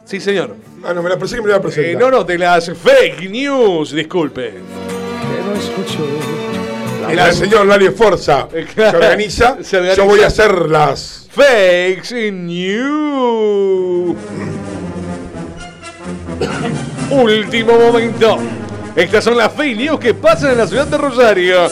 Sí, 0.06 0.20
señor. 0.20 0.54
Ah, 0.85 0.94
no, 0.94 1.02
me 1.02 1.11
la 1.11 1.18
que 1.18 1.24
me 1.24 1.40
la 1.42 1.48
iba 1.48 1.56
a 1.56 1.61
presentar. 1.61 1.90
Eh, 1.90 1.96
no, 1.96 2.11
no, 2.11 2.24
de 2.24 2.38
las 2.38 2.70
fake 2.70 3.28
news, 3.28 3.90
disculpe. 3.92 4.54
El 7.08 7.32
señor 7.32 7.66
Lali 7.66 7.88
Forza 7.90 8.48
Eh, 8.52 8.66
se 8.74 8.86
organiza. 8.86 9.56
se 9.62 9.76
organiza. 9.76 9.96
Yo 10.02 10.04
voy 10.06 10.20
a 10.20 10.26
hacer 10.28 10.68
las. 10.68 11.26
Fakes 11.30 12.32
news. 12.32 14.16
Último 17.10 17.78
momento. 17.78 18.38
Estas 18.94 19.24
son 19.24 19.36
las 19.36 19.52
fake 19.52 19.76
news 19.76 20.00
que 20.00 20.14
pasan 20.14 20.52
en 20.52 20.58
la 20.58 20.66
ciudad 20.66 20.86
de 20.86 20.96
Rosario. 20.98 21.68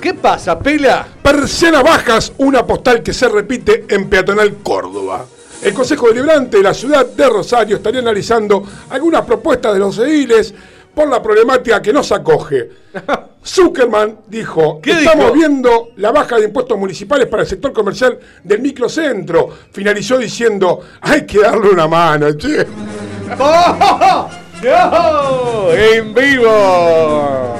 ¿Qué 0.00 0.14
pasa, 0.14 0.58
Pela? 0.58 1.06
Persianas 1.22 1.82
bajas, 1.82 2.32
una 2.38 2.64
postal 2.66 3.02
que 3.02 3.12
se 3.12 3.28
repite 3.28 3.86
en 3.88 4.08
Peatonal 4.08 4.56
Córdoba. 4.62 5.24
El 5.62 5.72
Consejo 5.72 6.08
Deliberante 6.08 6.58
de 6.58 6.62
la 6.62 6.74
ciudad 6.74 7.06
de 7.06 7.26
Rosario 7.28 7.76
estaría 7.76 8.00
analizando 8.00 8.62
algunas 8.90 9.22
propuestas 9.24 9.72
de 9.72 9.78
los 9.78 9.96
ediles 9.98 10.54
por 10.94 11.08
la 11.08 11.22
problemática 11.22 11.82
que 11.82 11.92
nos 11.92 12.10
acoge. 12.12 12.70
Zuckerman 13.44 14.20
dijo, 14.28 14.80
¿Qué 14.80 14.92
estamos 14.92 15.26
dijo? 15.26 15.34
viendo 15.34 15.88
la 15.96 16.12
baja 16.12 16.36
de 16.36 16.44
impuestos 16.46 16.78
municipales 16.78 17.26
para 17.26 17.42
el 17.42 17.48
sector 17.48 17.72
comercial 17.72 18.18
del 18.42 18.60
microcentro. 18.60 19.50
Finalizó 19.72 20.16
diciendo, 20.18 20.80
hay 21.00 21.26
que 21.26 21.40
darle 21.40 21.70
una 21.70 21.86
mano, 21.86 22.32
che. 22.34 22.66
¡Oh! 23.38 24.28
¡No! 24.62 25.70
¡En 25.72 26.14
vivo! 26.14 27.56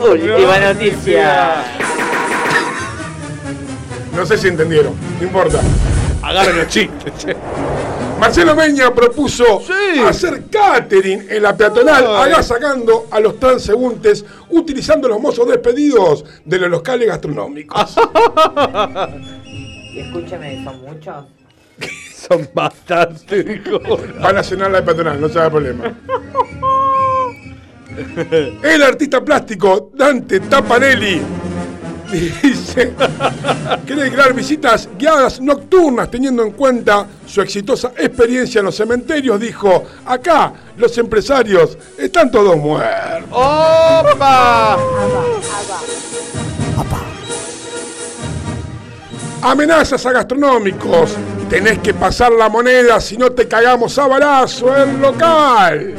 Última 0.00 0.58
noticia. 0.58 1.62
No 4.16 4.26
sé 4.26 4.36
si 4.38 4.48
entendieron, 4.48 4.94
no 5.20 5.24
importa. 5.26 5.60
Agarren 6.22 6.58
los 6.58 6.68
chistes, 6.68 7.12
che. 7.18 7.36
Marcelo 8.20 8.54
Meña 8.54 8.94
propuso 8.94 9.62
Sí. 9.66 9.98
hacer 10.00 10.44
catering 10.50 11.26
en 11.30 11.42
la 11.42 11.56
peatonal, 11.56 12.04
Ay. 12.06 12.32
agasajando 12.32 13.06
a 13.10 13.18
los 13.18 13.40
transeúntes 13.40 14.24
utilizando 14.50 15.08
los 15.08 15.18
mozos 15.20 15.48
despedidos 15.48 16.24
de 16.44 16.58
los 16.58 16.70
locales 16.70 17.08
gastronómicos. 17.08 17.96
Y 19.92 20.00
escúcheme, 20.00 20.62
son 20.62 20.80
muchos. 20.82 21.24
Son 22.14 22.46
bastante, 22.52 23.42
dijo. 23.42 23.80
Van 24.20 24.36
a 24.36 24.42
cenar 24.42 24.70
la 24.70 24.84
peatonal, 24.84 25.18
no 25.18 25.30
se 25.30 25.38
haga 25.38 25.48
problema. 25.50 25.84
El 28.62 28.82
artista 28.82 29.24
plástico 29.24 29.90
Dante 29.94 30.40
Tapanelli 30.40 31.22
dice 32.42 32.94
quiere 33.86 34.10
crear 34.10 34.32
visitas 34.32 34.88
guiadas 34.98 35.40
nocturnas 35.40 36.10
teniendo 36.10 36.42
en 36.42 36.52
cuenta 36.52 37.06
su 37.26 37.40
exitosa 37.40 37.92
experiencia 37.96 38.60
en 38.60 38.66
los 38.66 38.76
cementerios. 38.76 39.40
Dijo, 39.40 39.84
acá 40.04 40.52
los 40.76 40.96
empresarios 40.98 41.76
están 41.98 42.30
todos 42.30 42.56
muertos. 42.56 43.28
¡Opa! 43.30 44.78
Amenazas 49.42 50.04
a 50.04 50.12
gastronómicos. 50.12 51.16
Tenés 51.48 51.78
que 51.78 51.94
pasar 51.94 52.30
la 52.32 52.48
moneda 52.48 53.00
si 53.00 53.16
no 53.16 53.32
te 53.32 53.48
cagamos 53.48 53.98
a 53.98 54.06
balazo 54.06 54.76
el 54.76 55.00
local. 55.00 55.94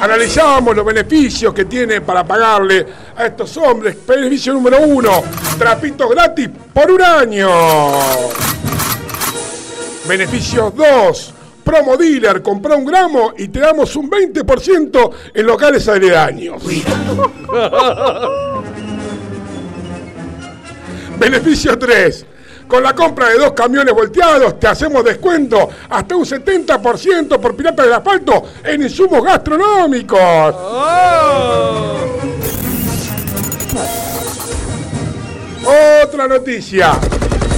Analizábamos 0.00 0.76
los 0.76 0.84
beneficios 0.84 1.54
que 1.54 1.64
tiene 1.64 2.02
para 2.02 2.24
pagarle 2.24 2.86
a 3.16 3.26
estos 3.26 3.56
hombres. 3.56 3.96
Beneficio 4.06 4.52
número 4.52 4.80
uno, 4.80 5.22
trapitos 5.58 6.10
gratis 6.10 6.50
por 6.72 6.90
un 6.90 7.02
año. 7.02 7.48
Beneficios 10.06 10.74
dos, 10.74 11.32
promo 11.64 11.96
dealer, 11.96 12.42
compra 12.42 12.76
un 12.76 12.84
gramo 12.84 13.32
y 13.36 13.48
te 13.48 13.60
damos 13.60 13.96
un 13.96 14.10
20% 14.10 15.10
en 15.34 15.46
locales 15.46 15.88
aledaños. 15.88 16.62
Beneficio 21.18 21.78
3. 21.78 22.25
Con 22.66 22.82
la 22.82 22.94
compra 22.94 23.28
de 23.28 23.38
dos 23.38 23.52
camiones 23.52 23.94
volteados 23.94 24.58
te 24.58 24.66
hacemos 24.66 25.04
descuento 25.04 25.68
hasta 25.88 26.16
un 26.16 26.24
70% 26.24 27.38
por 27.38 27.56
pirata 27.56 27.84
del 27.84 27.92
asfalto 27.92 28.42
en 28.64 28.82
insumos 28.82 29.22
gastronómicos. 29.24 30.54
Otra 36.02 36.28
noticia. 36.28 36.98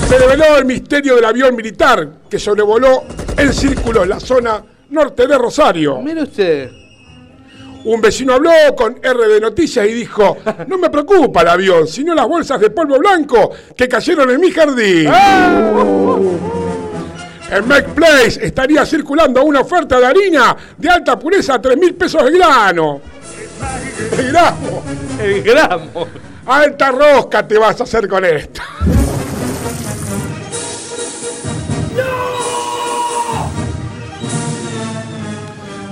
Se 0.09 0.19
reveló 0.19 0.57
el 0.57 0.65
misterio 0.65 1.17
del 1.17 1.25
avión 1.25 1.55
militar 1.55 2.09
que 2.29 2.39
sobrevoló 2.39 3.05
en 3.37 3.53
círculo 3.53 4.05
la 4.05 4.19
zona 4.19 4.63
norte 4.91 5.27
de 5.27 5.37
Rosario. 5.37 6.01
Mire 6.01 6.23
usted. 6.23 6.71
Un 7.89 8.03
vecino 8.03 8.35
habló 8.35 8.51
con 8.77 8.97
RD 8.97 9.41
Noticias 9.41 9.87
y 9.89 9.95
dijo, 9.95 10.37
no 10.67 10.77
me 10.77 10.91
preocupa 10.91 11.41
el 11.41 11.49
avión, 11.49 11.89
sino 11.89 12.15
las 12.15 12.29
bolsas 12.29 12.61
de 12.61 12.69
polvo 12.69 12.99
blanco 12.99 13.51
que 13.75 13.89
cayeron 13.89 14.29
en 14.29 14.39
mi 14.39 14.51
jardín. 14.51 15.11
En 17.51 17.67
Mac 17.67 17.87
Place 17.95 18.45
estaría 18.47 18.85
circulando 18.85 19.43
una 19.43 19.61
oferta 19.61 19.99
de 19.99 20.05
harina 20.05 20.55
de 20.77 20.91
alta 20.91 21.19
pureza 21.19 21.55
a 21.55 21.63
3 21.63 21.79
mil 21.79 21.95
pesos 21.95 22.21
el 22.25 22.37
grano. 22.37 23.01
El 24.19 24.33
gramo. 24.33 24.83
El 25.19 25.43
gramo. 25.43 26.09
Alta 26.45 26.91
rosca 26.91 27.49
te 27.49 27.57
vas 27.57 27.81
a 27.81 27.85
hacer 27.85 28.07
con 28.07 28.23
esto. 28.23 28.61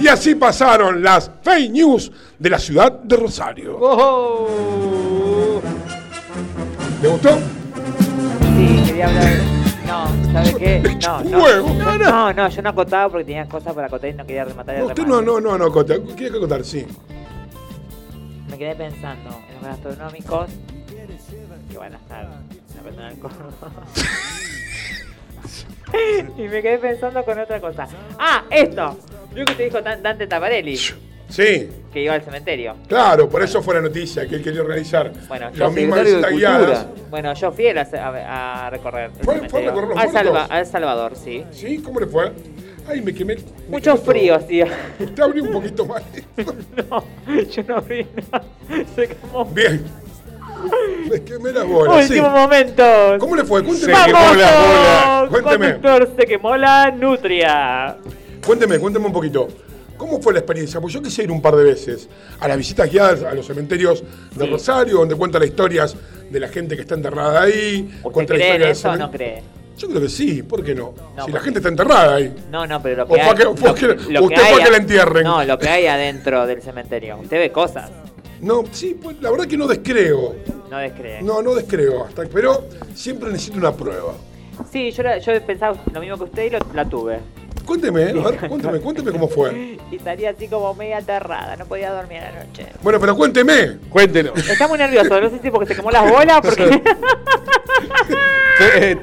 Y 0.07 0.09
así 0.09 0.37
pasaron 0.37 1.03
las 1.03 1.29
fake 1.43 1.73
news 1.73 2.13
de 2.39 2.49
la 2.49 2.61
ciudad 2.61 2.93
de 2.93 3.17
Rosario. 3.17 3.77
Oh. 3.81 5.61
¿Le 7.03 7.09
gustó? 7.09 7.31
Sí, 8.57 8.83
quería 8.87 9.09
hablar. 9.09 9.33
No, 9.85 10.33
¿sabe 10.33 10.55
qué? 10.61 10.97
No, 11.03 11.25
no. 11.25 11.43
Huevo. 11.43 11.75
No, 11.75 11.99
no, 11.99 12.33
no, 12.33 12.49
yo 12.49 12.63
no 12.63 12.69
acotaba 12.69 13.09
porque 13.11 13.25
tenía 13.25 13.49
cosas 13.49 13.75
para 13.75 13.89
acotar 13.89 14.09
y 14.11 14.13
no 14.15 14.25
quería 14.25 14.45
rematar 14.45 14.77
el 14.77 14.83
No, 14.83 14.87
usted 14.87 15.03
remate. 15.03 15.25
no, 15.27 15.41
no, 15.41 15.41
no, 15.41 15.59
no, 15.59 15.73
Cota. 15.73 15.95
¿Qué 16.17 16.31
que 16.31 16.39
contar? 16.39 16.65
Sí. 16.65 16.87
Me 18.49 18.57
quedé 18.57 18.77
pensando 18.77 19.41
en 19.49 19.55
los 19.57 19.65
gastronómicos 19.65 20.51
que 21.69 21.79
van 21.79 21.95
a 21.95 21.97
estar 21.97 22.23
en 22.27 22.77
la 22.77 22.83
Peatonal 22.85 23.19
Córdoba. 23.19 23.73
y 26.39 26.43
me 26.43 26.63
quedé 26.63 26.79
pensando 26.79 27.25
con 27.25 27.39
otra 27.39 27.61
cosa. 27.61 27.87
Ah, 28.19 28.45
esto. 28.51 28.97
Lo 29.35 29.45
que 29.45 29.55
te 29.55 29.63
dijo 29.65 29.81
Dan- 29.83 30.03
Dante 30.03 30.27
Taparelli, 30.27 30.77
Sí, 31.29 31.69
que 31.93 32.03
iba 32.03 32.15
al 32.15 32.23
cementerio. 32.23 32.77
claro, 32.87 33.29
por 33.29 33.43
eso 33.43 33.61
fue 33.61 33.75
la 33.75 33.81
noticia 33.81 34.27
que 34.29 34.37
él 34.37 34.43
quería 34.43 34.61
organizar. 34.63 35.13
Bueno, 35.29 35.51
yo 35.53 35.71
guiadas. 35.73 36.87
Bueno, 37.11 37.35
yo 37.35 37.51
fui 37.53 37.67
a, 37.69 37.81
a- 37.83 38.67
a 38.67 38.71
recorrer 38.71 39.11
el 39.19 39.25
¿Fue- 39.25 39.49
fue 39.49 39.63
a 39.65 39.67
recorrer 39.71 39.89
los 39.91 39.99
al, 39.99 40.11
Salva- 40.13 40.47
al 40.49 40.67
Salvador, 40.67 41.17
sí. 41.17 41.45
¿Sí? 41.51 41.79
¿Cómo 41.79 41.99
le 42.01 42.07
fue? 42.07 42.33
Ay, 42.89 43.03
me 43.03 43.13
quemé. 43.13 43.35
me 43.35 43.43
Mucho 43.69 43.95
todo. 43.97 44.05
frío, 44.05 44.39
sí. 44.49 44.63
Te 45.15 45.23
abrí 45.23 45.41
un 45.41 45.51
poquito 45.51 45.85
más. 45.87 46.03
no, 46.91 47.05
yo 47.51 47.63
no 47.67 47.83
vi 47.83 48.07
nada. 48.31 48.45
Se 48.95 49.09
quemó. 49.09 49.45
Bien. 49.47 49.85
Me 51.11 51.23
quemé 51.23 51.53
la 51.53 51.63
bola. 51.65 52.03
sí. 52.03 52.15
Último 52.15 52.31
momento. 52.31 52.83
¿Cómo 53.19 53.37
le 53.37 53.45
fue? 53.45 53.61
Se 53.61 53.67
Cuénteme. 53.67 53.93
quemó 54.07 54.19
¡Vamos! 54.19 54.37
la 54.37 54.51
bola. 55.23 55.29
Cuénteme. 55.31 55.73
Conductor, 55.75 56.11
se 56.19 56.27
quemó 56.27 56.57
la 56.57 56.91
nutria. 56.91 57.97
Cuénteme, 58.45 58.79
cuénteme 58.79 59.07
un 59.07 59.13
poquito. 59.13 59.49
¿Cómo 59.97 60.21
fue 60.21 60.33
la 60.35 60.41
experiencia? 60.41 60.79
Pues 60.81 60.93
yo 60.93 61.01
quise 61.01 61.23
ir 61.23 61.31
un 61.31 61.41
par 61.41 61.57
de 61.57 61.65
veces 61.65 62.09
a 62.39 62.49
las 62.49 62.57
visitas 62.59 62.91
guiadas 62.91 63.23
a 63.23 63.33
los 63.33 63.47
cementerios 63.47 64.05
de 64.35 64.47
Rosario, 64.47 64.99
donde 64.99 65.15
cuentan 65.15 65.41
las 65.41 65.49
historias 65.49 65.97
de 66.31 66.39
la 66.41 66.49
gente 66.49 66.75
que 66.77 66.83
está 66.83 66.95
enterrada 66.97 67.43
ahí. 67.43 67.99
¿Usted 68.03 68.27
cree 68.27 68.57
en 68.57 68.63
eso 68.63 68.91
o 68.91 68.97
no 68.97 69.11
cree? 69.11 69.43
Yo 69.79 69.89
creo 69.89 70.01
que 70.03 70.09
sí, 70.09 70.43
¿por 70.43 70.63
qué 70.65 70.75
no? 70.75 70.95
No, 71.17 71.25
si 71.27 71.33
la 71.33 71.41
gente 71.41 71.59
está 71.61 71.69
enterrada 71.71 72.15
ahí. 72.17 72.35
No, 72.51 72.67
no, 72.67 72.81
pero 72.83 72.97
lo 72.97 73.03
O 73.05 73.07
que 73.09 73.21
fue 73.21 73.31
hay... 73.31 73.37
que- 73.37 73.45
fue 73.57 73.69
lo- 73.69 73.75
que- 73.75 74.13
lo 74.13 74.23
usted 74.25 74.37
fue 74.43 74.59
hay 74.59 74.65
que 74.65 74.71
la 74.71 74.77
entierren. 74.79 75.25
No, 75.25 75.45
lo 75.45 75.59
que 75.59 75.69
hay 75.69 75.87
adentro 75.87 76.47
del 76.47 76.63
cementerio. 76.63 77.19
Usted 77.23 77.39
ve 77.39 77.53
cosas, 77.53 77.91
No, 78.41 78.65
sí, 78.71 78.97
pues 79.01 79.21
la 79.21 79.31
verdad 79.31 79.47
que 79.47 79.57
no 79.57 79.67
descreo. 79.67 80.35
no 80.71 80.79
descree. 80.79 81.23
No, 81.23 81.43
no 81.43 81.55
descreo, 81.55 82.05
hasta, 82.05 82.25
pero 82.27 82.65
siempre 82.95 83.31
necesito 83.31 83.59
una 83.59 83.73
prueba. 83.75 84.15
Sí, 84.71 84.91
yo, 84.91 85.03
la- 85.03 85.19
yo 85.19 85.33
pensaba 85.47 85.77
lo 85.93 86.01
mismo 86.01 86.17
que 86.19 86.25
usted 86.25 86.45
y 86.47 86.51
lo- 86.51 86.59
la 86.75 86.85
tuve. 86.89 87.19
Cuénteme, 87.67 88.03
a 88.03 88.07
ver, 88.07 88.39
cuénteme, 88.49 88.81
cuénteme 88.81 89.13
cómo 89.13 89.29
fue. 89.29 89.77
Y 89.91 89.97
estaría 89.97 90.31
así 90.31 90.49
como 90.49 90.73
media 90.75 90.99
aterrada, 90.99 91.57
no 91.57 91.67
podía 91.67 91.91
dormir 91.93 92.19
a 92.21 92.31
la 92.33 92.45
noche. 92.45 92.67
Bueno, 92.83 92.99
pero 93.01 93.15
cuénteme. 93.17 93.79
Cuéntenos. 93.91 94.37
Está 94.49 94.67
muy 94.69 94.79
nervioso, 94.79 95.21
no 95.21 95.29
sé 95.29 95.39
si 95.43 95.51
porque 95.51 95.67
se 95.69 95.75
quemó 95.77 95.91
las 95.91 96.11
bolas, 96.11 96.41
porque... 96.43 96.83
Eh, 98.59 98.97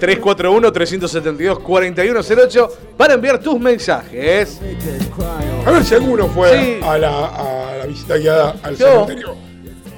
341-372-4108 0.00 2.70
para 2.96 3.14
enviar 3.14 3.38
tus 3.40 3.58
mensajes. 3.58 4.60
A 5.64 5.70
ver 5.72 5.84
si 5.84 5.94
alguno 5.94 6.26
fue 6.28 6.52
Sí. 6.52 6.80
a, 6.84 6.98
la, 6.98 7.26
a 7.26 7.76
la 7.78 7.86
visita 7.86 8.16
guiada 8.16 8.54
al 8.62 8.76
Yo. 8.76 8.86
cementerio. 9.06 9.34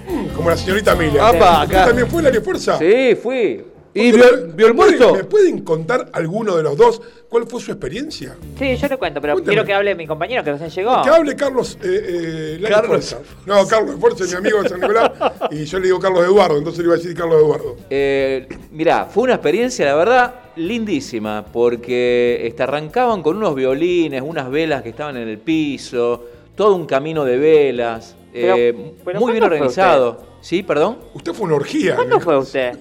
Mm, 0.09 0.27
como 0.35 0.49
la 0.51 0.57
señorita 0.57 0.93
Emilia. 0.93 1.29
Apa, 1.29 1.63
¿Usted 1.65 1.77
acá. 1.77 1.87
también 1.89 2.09
fue 2.09 2.23
la 2.23 2.31
de 2.31 2.41
fuerza? 2.41 2.79
Sí, 2.79 3.15
fui. 3.23 3.63
¿Y 3.95 4.13
¿Me- 4.13 4.19
vio, 4.19 4.25
me- 4.47 4.53
vio 4.53 4.67
el 4.69 4.75
me 4.75 4.79
pueden- 4.83 4.99
muerto? 4.99 5.15
¿Me 5.15 5.25
pueden 5.25 5.59
contar 5.65 6.11
alguno 6.13 6.57
de 6.57 6.63
los 6.63 6.77
dos 6.77 7.01
cuál 7.29 7.47
fue 7.47 7.61
su 7.61 7.71
experiencia? 7.73 8.37
Sí, 8.59 8.77
yo 8.77 8.87
le 8.89 8.97
cuento, 8.97 9.21
pero 9.21 9.33
Cuéntame. 9.35 9.55
quiero 9.55 9.67
que 9.67 9.75
hable 9.75 9.95
mi 9.95 10.07
compañero 10.07 10.45
que 10.45 10.53
recién 10.53 10.71
llegó. 10.71 11.03
Que 11.03 11.09
hable 11.11 11.35
Carlos 11.35 11.77
eh, 11.83 12.59
eh, 12.61 12.65
Carlos. 12.69 12.87
Fuerza. 12.89 13.19
No, 13.47 13.67
Carlos 13.67 13.97
Fuerza 13.99 14.25
es 14.25 14.31
mi 14.33 14.37
amigo 14.37 14.63
de 14.63 14.69
San 14.69 14.81
Nicolás 14.81 15.11
y 15.51 15.65
yo 15.65 15.79
le 15.79 15.87
digo 15.87 15.99
Carlos 15.99 16.25
Eduardo, 16.25 16.59
entonces 16.59 16.79
le 16.81 16.85
iba 16.85 16.95
a 16.95 16.97
decir 16.99 17.15
Carlos 17.17 17.41
Eduardo. 17.43 17.77
Eh, 17.91 18.47
mirá, 18.71 19.07
fue 19.07 19.25
una 19.25 19.35
experiencia, 19.35 19.87
la 19.87 19.95
verdad, 19.97 20.35
lindísima, 20.57 21.45
porque 21.53 22.41
este, 22.47 22.63
arrancaban 22.63 23.23
con 23.23 23.37
unos 23.37 23.55
violines, 23.55 24.23
unas 24.25 24.51
velas 24.51 24.83
que 24.83 24.91
estaban 24.91 25.17
en 25.17 25.29
el 25.29 25.39
piso, 25.39 26.25
todo 26.55 26.75
un 26.77 26.87
camino 26.87 27.25
de 27.25 27.37
velas, 27.39 28.15
Pero- 28.33 28.55
eh, 28.57 28.93
pero 29.05 29.19
muy 29.21 29.33
bien 29.33 29.41
¿cuándo 29.43 29.57
fue 29.57 29.57
organizado. 29.57 30.29
¿Sí, 30.41 30.63
perdón? 30.63 30.99
Usted 31.15 31.33
fue 31.33 31.47
una 31.47 31.57
orgía. 31.57 31.97
¿Cuándo 31.97 32.21
fue 32.21 32.39
usted? 32.39 32.77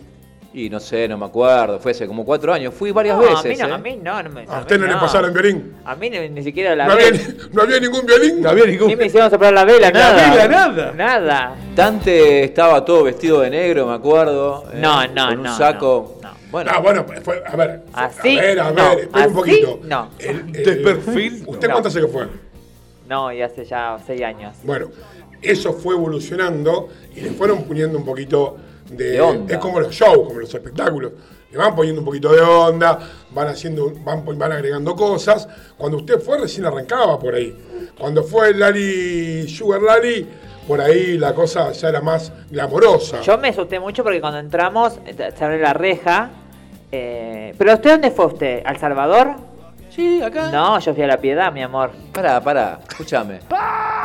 Y 0.58 0.72
no 0.72 0.80
sé, 0.80 1.08
no 1.08 1.20
me 1.20 1.28
acuerdo, 1.28 1.78
fue 1.80 1.92
hace 1.92 2.08
como 2.08 2.26
cuatro 2.26 2.52
años, 2.52 2.74
fui 2.74 2.90
varias 2.90 3.16
no, 3.16 3.22
veces. 3.22 3.62
a 3.62 3.68
mí 3.68 3.68
no, 3.68 3.68
¿eh? 3.68 3.74
a 3.74 3.78
mí 3.78 4.00
no, 4.02 4.24
no 4.24 4.30
me... 4.32 4.44
A 4.50 4.62
usted 4.62 4.80
no, 4.80 4.88
le 4.88 4.94
pasaron 4.96 5.32
violín. 5.32 5.76
A 5.86 5.96
mí 5.96 6.10
ni, 6.10 6.30
ni 6.30 6.42
siquiera 6.42 6.76
la 6.76 6.88
No 6.88 6.94
había, 6.94 7.12
vela. 7.12 7.24
ni- 7.28 7.54
no 7.56 7.62
había 7.62 7.80
ningún 7.80 8.06
violín. 8.08 8.42
No 8.42 8.50
había 8.50 8.66
ningún. 8.66 8.88
Ni 8.88 8.96
me 8.96 9.06
hicieron 9.06 9.30
soplar 9.30 9.54
la 9.54 9.66
vela, 9.66 9.92
La 9.92 10.00
nada. 10.00 10.32
vela, 10.32 10.48
nada. 10.48 10.92
Nada. 10.94 11.56
Dante 11.76 12.44
estaba 12.46 12.84
todo 12.84 13.04
vestido 13.04 13.42
de 13.42 13.52
negro, 13.52 13.86
me 13.86 13.94
acuerdo. 13.94 14.64
¿eh? 14.74 14.80
No, 14.82 15.06
no, 15.10 15.28
Con 15.28 15.38
un 15.38 15.44
no, 15.44 15.56
saco. 15.58 16.18
no, 16.24 16.30
no. 16.32 16.36
Bueno, 16.50 16.72
Ah, 16.74 16.80
bueno, 16.80 17.06
pues 17.06 17.20
fue, 17.22 17.44
a 17.46 17.56
ver. 17.56 17.84
Así, 17.94 18.40
A 18.40 18.42
ver, 18.42 18.60
a 18.60 18.72
no, 18.72 18.90
ver, 18.90 19.00
espera 19.02 19.28
un 19.28 19.34
poquito. 19.36 19.80
no. 19.84 20.10
El- 20.18 20.82
perfil, 20.82 21.44
¿Usted 21.46 21.68
no. 21.68 21.74
cuánto 21.76 21.90
hace 21.90 22.02
que 22.02 22.08
fue? 22.08 22.28
No, 23.08 23.32
y 23.32 23.44
hace 23.44 23.64
ya 23.64 24.00
seis 24.08 24.24
años. 24.24 24.56
Bueno, 24.64 24.88
eso 25.40 25.72
fue 25.74 25.94
evolucionando 25.94 26.90
y 27.16 27.22
le 27.22 27.30
fueron 27.30 27.64
poniendo 27.66 27.96
un 28.00 28.04
poquito 28.06 28.58
de, 28.90 29.12
De 29.12 29.22
onda. 29.22 29.54
Es 29.54 29.60
como 29.60 29.80
los 29.80 29.94
shows, 29.94 30.28
como 30.28 30.40
los 30.40 30.54
espectáculos. 30.54 31.12
Le 31.52 31.58
van 31.58 31.76
poniendo 31.76 32.02
un 32.02 32.06
poquito 32.06 32.32
de 32.34 32.42
onda, 32.42 33.00
van 33.32 33.48
haciendo, 33.48 33.92
van, 34.04 34.24
van 34.38 34.52
agregando 34.52 34.96
cosas. 34.96 35.48
Cuando 35.78 35.98
usted 35.98 36.20
fue, 36.20 36.38
recién 36.40 36.66
arrancaba 36.66 37.18
por 37.18 37.34
ahí. 37.36 37.56
Cuando 37.98 38.24
fue 38.24 38.54
Lali 38.54 39.48
Sugar 39.48 39.82
Lali, 39.82 40.28
por 40.68 40.82
ahí 40.82 41.18
la 41.18 41.34
cosa 41.34 41.72
ya 41.72 41.88
era 41.90 42.02
más 42.02 42.32
glamorosa. 42.50 43.22
Yo 43.22 43.38
me 43.38 43.48
asusté 43.50 43.80
mucho 43.80 44.04
porque 44.04 44.20
cuando 44.20 44.40
entramos 44.40 45.00
eh, 45.06 45.32
se 45.38 45.46
abre 45.46 45.62
la 45.62 45.74
reja. 45.74 46.30
eh, 46.92 47.54
¿Pero 47.58 47.74
usted 47.74 47.92
dónde 47.92 48.12
fue 48.12 48.26
usted? 48.26 48.62
¿Al 48.66 48.78
Salvador? 48.78 49.47
Sí, 49.98 50.22
acá. 50.24 50.50
No, 50.52 50.80
yo 50.80 50.94
fui 50.94 51.04
a 51.04 51.08
La 51.08 51.18
Piedad, 51.18 51.52
mi 51.52 51.62
amor. 51.62 51.92
Pará, 52.14 52.40
pará, 52.40 52.80
escúchame. 52.88 53.40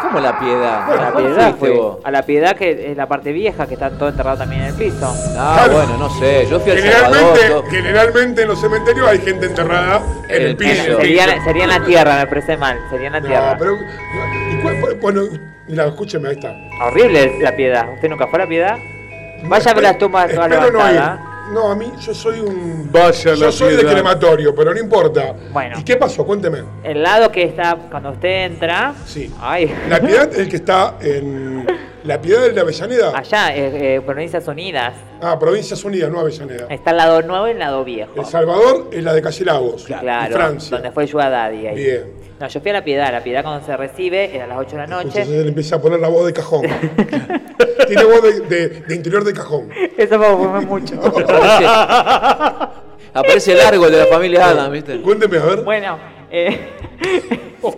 ¿Cómo 0.03 0.19
la 0.19 0.37
piedad? 0.39 0.91
A 0.91 0.97
La 0.97 1.11
¿Cuál 1.13 1.25
Piedad 1.27 1.43
fuiste 1.51 1.59
fui. 1.67 1.77
vos? 1.79 1.99
A 2.03 2.11
La 2.11 2.23
Piedad, 2.25 2.57
que 2.57 2.91
es 2.91 2.97
la 2.97 3.07
parte 3.07 3.31
vieja, 3.31 3.67
que 3.69 3.75
está 3.75 3.89
todo 3.91 4.09
enterrado 4.09 4.39
también 4.39 4.63
en 4.63 4.69
el 4.69 4.75
piso. 4.75 5.15
Ah, 5.39 5.61
Claro. 5.65 5.73
bueno, 5.75 5.97
no 5.99 6.11
sé. 6.19 6.47
Yo 6.51 6.59
fui 6.59 6.73
al 6.73 6.79
Salvador. 6.81 7.13
Generalmente, 7.15 7.49
todo- 7.49 7.65
generalmente 7.71 8.43
en 8.43 8.49
los 8.49 8.61
cementerios 8.61 9.07
hay 9.09 9.19
gente 9.21 9.47
enterrada 9.47 10.01
en 10.29 10.35
el 10.43 10.49
el 10.49 10.57
piso. 10.57 10.83
piso. 10.85 10.97
Sería, 10.99 11.45
sería 11.45 11.63
en 11.65 11.71
la 11.71 11.85
tierra, 11.85 12.17
me 12.17 12.27
parece 12.27 12.57
mal. 12.57 12.79
Sería 12.91 13.07
en 13.07 13.13
la 13.13 13.21
No, 13.21 13.27
tierra. 13.29 13.57
pero. 13.59 13.77
¿y 13.77 14.57
cuál 14.63 14.77
fue? 14.81 14.95
Bueno, 14.95 15.21
mira, 15.69 15.85
escúcheme, 15.87 16.29
ahí 16.31 16.35
está. 16.35 16.53
Horrible 16.85 17.39
La 17.41 17.55
Piedad. 17.55 17.93
¿Usted 17.95 18.09
nunca 18.09 18.27
fue 18.27 18.41
a 18.41 18.43
La 18.43 18.49
Piedad? 18.49 18.77
Vaya 19.45 19.71
a 19.71 19.75
ver 19.75 19.83
las 19.85 19.99
tumbas 19.99 20.31
todas 20.33 20.51
Espero 20.53 20.73
no. 20.73 21.32
No, 21.53 21.71
a 21.71 21.75
mí 21.77 21.93
yo 22.01 22.15
soy 22.15 22.41
un. 22.41 22.89
Vaya 22.91 23.35
yo 23.35 23.45
la 23.47 23.53
soy 23.53 23.77
de 23.77 23.85
crematorio, 23.85 24.55
pero 24.55 24.73
no 24.73 24.81
importa. 24.81 25.35
Bueno. 25.53 25.79
¿Y 25.79 25.85
qué 25.85 25.97
pasó? 25.97 26.25
Cuénteme. 26.25 26.63
El 26.83 27.03
lado 27.03 27.31
que 27.31 27.43
está, 27.45 27.77
cuando 27.91 28.11
usted 28.13 28.47
entra. 28.47 28.95
Sí. 29.05 29.31
Ay. 29.41 29.73
La 29.89 30.01
Piedad 30.01 30.29
es 30.33 30.39
el 30.39 30.49
que 30.49 30.57
está 30.57 30.97
en. 31.01 31.67
La 32.05 32.21
Piedad 32.21 32.43
de 32.43 32.53
la 32.53 32.63
Avellaneda. 32.63 33.13
Allá, 33.17 33.55
eh, 33.55 33.97
eh, 33.97 34.01
Provincias 34.05 34.49
Unidas. 34.49 34.93
Ah, 35.21 35.39
Provincias 35.39 35.85
Unidas, 35.85 36.11
no 36.11 36.19
Avellaneda. 36.21 36.67
Está 36.69 36.91
el 36.91 36.97
lado 36.97 37.23
nuevo 37.23 37.47
y 37.47 37.53
el 37.53 37.59
lado 37.61 37.85
viejo. 37.85 38.11
El 38.17 38.25
Salvador 38.27 38.89
es 38.93 39.05
la 39.05 39.13
de 39.13 39.23
Calle 39.23 39.45
Lagos. 39.45 39.85
Claro, 39.85 40.31
y 40.31 40.33
Francia. 40.35 40.77
donde 40.79 40.91
fue 40.91 41.07
Yuadadi 41.07 41.67
ahí. 41.69 41.75
Bien. 41.77 42.23
No, 42.41 42.49
yo 42.49 42.61
fui 42.61 42.71
a 42.71 42.73
la 42.73 42.83
piedad, 42.83 43.13
la 43.13 43.23
piedad 43.23 43.45
cuando 43.45 43.65
se 43.65 43.77
recibe 43.77 44.35
era 44.35 44.47
a 44.47 44.49
las 44.49 44.59
8 44.59 44.71
de 44.73 44.77
la 44.79 44.87
noche. 44.89 45.07
Entonces 45.21 45.29
él 45.29 45.47
empieza 45.49 45.77
a 45.77 45.81
poner 45.81 46.01
la 46.01 46.09
voz 46.09 46.27
de 46.27 46.33
cajón. 46.33 46.63
Tiene 47.87 48.05
voz 48.05 48.23
de, 48.23 48.41
de- 48.41 48.69
de 48.81 48.95
interior 48.97 49.23
de 49.23 49.33
cajón. 49.33 49.69
Eso 49.97 50.19
fue 50.19 50.61
mucho. 50.67 50.95
Aparece, 51.43 51.67
aparece 53.15 53.53
el 53.53 53.61
árbol 53.61 53.91
de 53.91 53.99
la 53.99 54.07
familia 54.07 54.49
Adam, 54.49 54.73
¿viste? 54.73 55.01
Cuénteme, 55.01 55.39
a 55.39 55.45
ver. 55.45 55.63
bueno, 55.63 55.99
eh, 56.31 56.69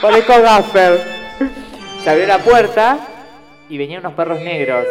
parezco 0.00 0.42
Gaffer. 0.42 1.00
Se 2.02 2.10
abrió 2.10 2.26
la 2.26 2.38
puerta 2.38 2.98
y 3.68 3.78
venían 3.78 4.00
unos 4.00 4.14
perros 4.14 4.40
negros. 4.40 4.84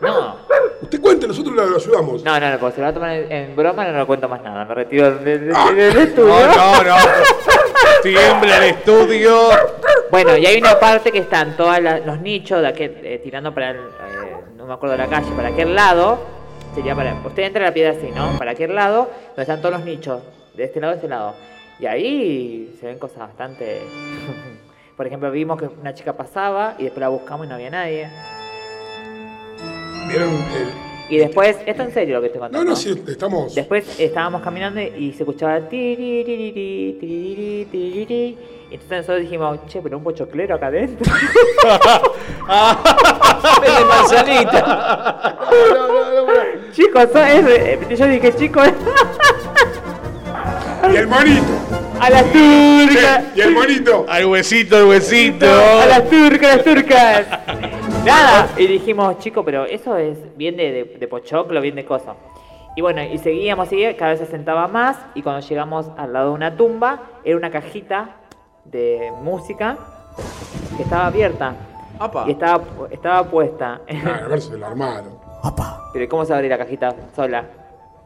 No, 0.00 0.36
Usted 0.82 1.00
cuente, 1.00 1.26
nosotros 1.26 1.54
le 1.56 1.62
ayudamos. 1.62 2.22
no, 2.22 2.40
no, 2.40 2.50
no, 2.52 2.58
porque 2.58 2.74
se 2.76 2.80
lo 2.80 2.84
va 2.84 2.90
a 2.90 2.94
tomar 2.94 3.10
en, 3.12 3.32
en 3.32 3.56
broma, 3.56 3.84
no 3.86 3.98
lo 3.98 4.06
cuento 4.06 4.28
más 4.28 4.42
nada. 4.42 4.64
Me 4.64 4.74
retiro 4.74 5.10
del, 5.18 5.24
del- 5.24 5.52
Ah. 5.54 5.70
del 5.72 5.96
estudio. 5.96 6.34
No, 6.46 6.82
no, 6.82 6.88
no. 6.90 6.96
Tiembla 8.02 8.56
el 8.58 8.62
estudio. 8.74 9.38
Bueno, 10.10 10.36
y 10.36 10.46
hay 10.46 10.58
una 10.58 10.78
parte 10.78 11.10
que 11.10 11.18
están 11.18 11.56
todos 11.56 11.78
los 11.80 12.20
nichos 12.20 12.60
de 12.60 12.68
aquel, 12.68 13.00
eh, 13.02 13.20
tirando 13.24 13.52
para 13.52 13.70
el, 13.70 13.76
eh, 13.78 14.36
no 14.56 14.66
me 14.66 14.74
acuerdo 14.74 14.96
de 14.96 15.02
la 15.02 15.08
calle, 15.08 15.30
para 15.34 15.48
aquel 15.48 15.74
lado, 15.74 16.18
sería 16.74 16.94
para, 16.94 17.14
usted 17.24 17.42
entra 17.44 17.64
a 17.64 17.68
la 17.68 17.74
piedra 17.74 17.92
así, 17.92 18.10
¿no? 18.14 18.38
Para 18.38 18.52
aquel 18.52 18.74
lado, 18.74 19.10
donde 19.28 19.42
están 19.42 19.60
todos 19.60 19.74
los 19.76 19.84
nichos, 19.84 20.22
de 20.54 20.64
este 20.64 20.80
lado 20.80 20.92
a 20.92 20.96
este 20.96 21.08
lado. 21.08 21.34
Y 21.80 21.86
ahí 21.86 22.76
se 22.80 22.86
ven 22.86 22.98
cosas 22.98 23.18
bastante... 23.18 23.82
Por 24.96 25.06
ejemplo, 25.06 25.30
vimos 25.30 25.58
que 25.60 25.66
una 25.66 25.92
chica 25.92 26.14
pasaba 26.14 26.74
y 26.78 26.84
después 26.84 27.00
la 27.00 27.08
buscamos 27.08 27.44
y 27.46 27.48
no 27.50 27.56
había 27.56 27.68
nadie. 27.68 28.08
¿Vieron 30.08 30.30
el- 30.34 30.86
Y 31.08 31.18
después, 31.18 31.56
esto 31.66 31.82
en 31.84 31.92
serio 31.94 32.16
lo 32.16 32.20
que 32.20 32.26
estoy 32.26 32.40
No, 32.40 32.46
contando. 32.46 32.70
no, 32.70 32.76
sí, 32.76 33.00
estamos. 33.06 33.54
Después 33.54 34.00
estábamos 34.00 34.42
caminando 34.42 34.80
y 34.80 35.12
se 35.12 35.22
escuchaba 35.22 35.60
tiririri, 35.68 36.52
tiririri, 36.52 37.64
tiririri. 37.70 38.36
Y 38.68 38.74
entonces 38.74 38.98
nosotros 38.98 39.20
dijimos, 39.20 39.60
che, 39.68 39.80
pero 39.80 39.96
un 39.98 40.02
pochoclero 40.02 40.56
acá 40.56 40.66
adentro. 40.66 41.12
Vende 43.62 43.84
manzanita. 43.84 45.38
chicos, 46.72 47.04
es 47.14 47.46
eh, 47.46 47.78
yo 47.96 48.06
dije, 48.06 48.34
chicos, 48.36 48.68
Y 50.92 50.96
el 50.96 51.06
monito. 51.06 51.42
a 52.00 52.10
las 52.10 52.24
turcas. 52.32 53.22
Y 53.36 53.40
el 53.40 53.50
monito. 53.52 54.06
Al 54.08 54.26
huesito, 54.26 54.76
al 54.76 54.84
huesito. 54.86 55.46
A 55.46 55.86
las 55.86 56.10
turcas, 56.10 56.56
las 56.56 56.64
turcas. 56.64 57.26
Nada. 58.06 58.48
Y 58.56 58.66
dijimos, 58.66 59.18
chicos, 59.18 59.44
pero 59.44 59.64
eso 59.64 59.96
es 59.96 60.18
bien 60.36 60.56
de, 60.56 60.72
de, 60.72 60.84
de 60.98 61.08
pochoclo, 61.08 61.60
bien 61.60 61.74
de 61.74 61.84
cosa. 61.84 62.14
Y 62.76 62.82
bueno, 62.82 63.02
y 63.02 63.16
seguíamos, 63.18 63.68
seguíamos, 63.68 63.98
cada 63.98 64.10
vez 64.12 64.20
se 64.20 64.26
sentaba 64.26 64.68
más. 64.68 64.98
Y 65.14 65.22
cuando 65.22 65.46
llegamos 65.46 65.86
al 65.96 66.12
lado 66.12 66.28
de 66.28 66.34
una 66.34 66.56
tumba, 66.56 67.00
era 67.24 67.36
una 67.36 67.50
cajita 67.50 68.16
de 68.64 69.12
música 69.22 69.78
que 70.76 70.82
estaba 70.82 71.06
abierta. 71.06 71.54
Apa. 71.98 72.24
Y 72.28 72.32
estaba, 72.32 72.62
estaba 72.90 73.24
puesta. 73.24 73.80
Ah, 74.04 74.20
a 74.24 74.28
ver, 74.28 74.40
se 74.40 74.56
lo 74.58 74.66
armaron. 74.66 75.18
Pero 75.92 76.04
¿y 76.04 76.08
¿cómo 76.08 76.24
se 76.24 76.34
abre 76.34 76.48
la 76.48 76.58
cajita 76.58 76.94
sola? 77.14 77.44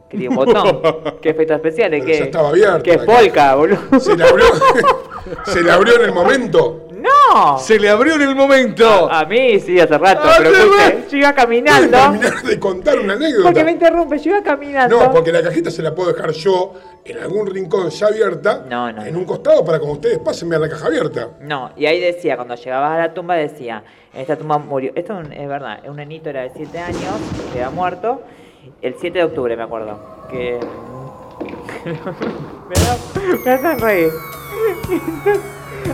Que 0.09 0.17
tiene 0.17 0.29
un 0.29 0.45
botón. 0.45 0.81
¿Qué 1.21 1.29
efectos 1.29 1.55
especiales? 1.55 2.03
Pero 2.05 2.11
¿Qué, 2.11 2.19
ya 2.19 2.25
estaba 2.25 2.49
abierta 2.49 2.83
¿Qué 2.83 2.97
la 2.97 3.05
polka, 3.05 3.55
boludo? 3.55 3.99
Se 3.99 4.15
le 4.15 4.23
abrió, 4.23 4.45
se 5.45 5.61
le 5.61 5.71
abrió 5.71 5.95
en 5.95 6.01
el 6.03 6.13
momento. 6.13 6.87
No. 7.01 7.57
Se 7.57 7.79
le 7.79 7.89
abrió 7.89 8.15
en 8.15 8.21
el 8.21 8.35
momento. 8.35 9.11
A 9.11 9.25
mí 9.25 9.59
sí, 9.59 9.79
hace 9.79 9.97
rato, 9.97 10.29
pero 10.37 10.51
va. 10.51 11.07
yo 11.09 11.17
iba 11.17 11.33
¿Pueden 11.33 11.33
caminando. 11.33 11.97
terminar 11.97 12.43
de 12.43 12.59
contar 12.59 12.99
una 12.99 13.13
anécdota? 13.13 13.43
Porque 13.43 13.63
me 13.63 13.71
interrumpe, 13.71 14.19
yo 14.19 14.31
iba 14.31 14.43
caminando. 14.43 14.99
No, 14.99 15.11
porque 15.11 15.31
la 15.31 15.41
cajita 15.41 15.71
se 15.71 15.81
la 15.81 15.95
puedo 15.95 16.13
dejar 16.13 16.31
yo 16.31 16.73
en 17.03 17.17
algún 17.17 17.47
rincón 17.47 17.89
ya 17.89 18.07
abierta, 18.07 18.65
No, 18.69 18.91
no, 18.91 19.03
en 19.03 19.15
un 19.15 19.25
costado 19.25 19.65
para 19.65 19.79
cuando 19.79 19.95
ustedes 19.95 20.19
pasen 20.19 20.49
vean 20.49 20.61
la 20.61 20.69
caja 20.69 20.87
abierta. 20.87 21.29
No, 21.39 21.71
y 21.75 21.85
ahí 21.87 21.99
decía, 21.99 22.35
cuando 22.35 22.55
llegabas 22.55 22.91
a 22.91 22.97
la 22.99 23.13
tumba 23.13 23.35
decía, 23.35 23.83
en 24.13 24.21
esta 24.21 24.35
tumba 24.35 24.57
murió, 24.59 24.91
esto 24.95 25.19
es 25.21 25.47
verdad, 25.47 25.79
un 25.87 25.95
nenito 25.95 26.29
era 26.29 26.41
de 26.43 26.51
7 26.55 26.77
años, 26.79 27.15
que 27.51 27.63
había 27.63 27.69
muerto, 27.71 28.21
el 28.81 28.95
7 28.99 29.17
de 29.17 29.23
octubre 29.25 29.57
me 29.57 29.63
acuerdo, 29.63 29.99
que... 30.29 30.59
me, 31.85 31.93
da, 31.93 32.97
me 33.45 33.51
hacen 33.51 33.79
reír. 33.79 34.11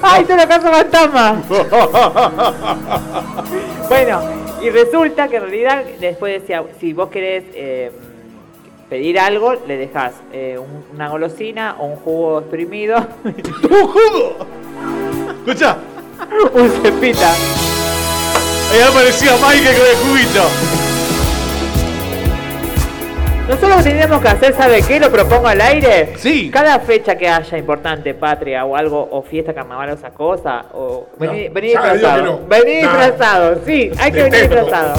¡Ay, 0.02 0.24
te 0.26 0.36
lo 0.36 0.48
caso 0.48 0.72
fantasma! 0.72 1.42
bueno, 3.90 4.22
y 4.62 4.70
resulta 4.70 5.28
que 5.28 5.38
en 5.38 5.42
realidad 5.44 5.84
después 6.00 6.42
decía, 6.42 6.64
si 6.80 6.94
vos 6.94 7.10
querés 7.10 7.44
eh, 7.54 7.92
pedir 8.90 9.20
algo, 9.20 9.54
le 9.68 9.78
dejás 9.78 10.14
eh, 10.34 10.58
un- 10.60 10.86
una 10.96 11.10
golosina 11.10 11.76
o 11.80 11.86
un 11.86 11.96
jugo 11.98 12.40
exprimido, 12.40 12.98
¡Un 13.24 13.88
jugo! 13.88 14.38
Escucha, 15.46 15.78
un 16.54 16.70
cepita. 16.70 17.32
ahí 18.72 18.82
aparecía 18.90 19.34
Michael 19.38 19.78
con 19.78 19.88
el 19.88 19.96
juguito. 20.08 20.44
Nosotros 23.48 23.70
lo 24.10 24.20
que 24.22 24.28
hacer, 24.28 24.54
¿sabe 24.56 24.82
qué? 24.86 25.00
Lo 25.00 25.10
propongo 25.10 25.48
al 25.48 25.62
aire. 25.62 26.14
Sí. 26.18 26.52
Cada 26.52 26.80
fecha 26.80 27.18
que 27.18 27.30
haya 27.30 27.58
importante, 27.58 28.14
patria 28.14 28.66
o 28.66 28.76
algo, 28.76 29.08
o 29.10 29.22
fiesta, 29.22 29.54
carnaval 29.54 29.90
o 29.92 29.94
esa 29.94 30.10
cosa, 30.12 30.66
o 30.74 31.08
No, 31.18 31.32
vení, 31.32 31.48
vení 31.48 31.68
disfrazado. 31.70 32.24
no. 32.24 32.40
Vení 32.48 32.82
No. 32.82 32.90
disfrazado, 32.90 33.62
sí, 33.66 33.90
hay 33.98 34.12
que 34.12 34.24
venir 34.24 34.42
disfrazado. 34.50 34.96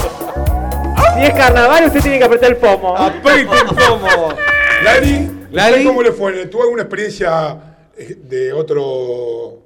Si 1.15 1.25
es 1.25 1.31
carnaval, 1.35 1.85
usted 1.87 2.01
tiene 2.01 2.19
que 2.19 2.25
apretar 2.25 2.51
el 2.51 2.57
pomo. 2.57 2.97
Apriete 2.97 3.55
el 3.55 3.67
pomo. 3.77 4.29
Lali. 4.83 5.29
¿usted 5.51 5.85
¿cómo 5.85 6.03
le 6.03 6.13
fue? 6.13 6.47
¿Tuvo 6.47 6.63
alguna 6.63 6.83
experiencia 6.83 7.57
eh, 7.99 8.17
de 8.23 8.53
otro 8.53 9.59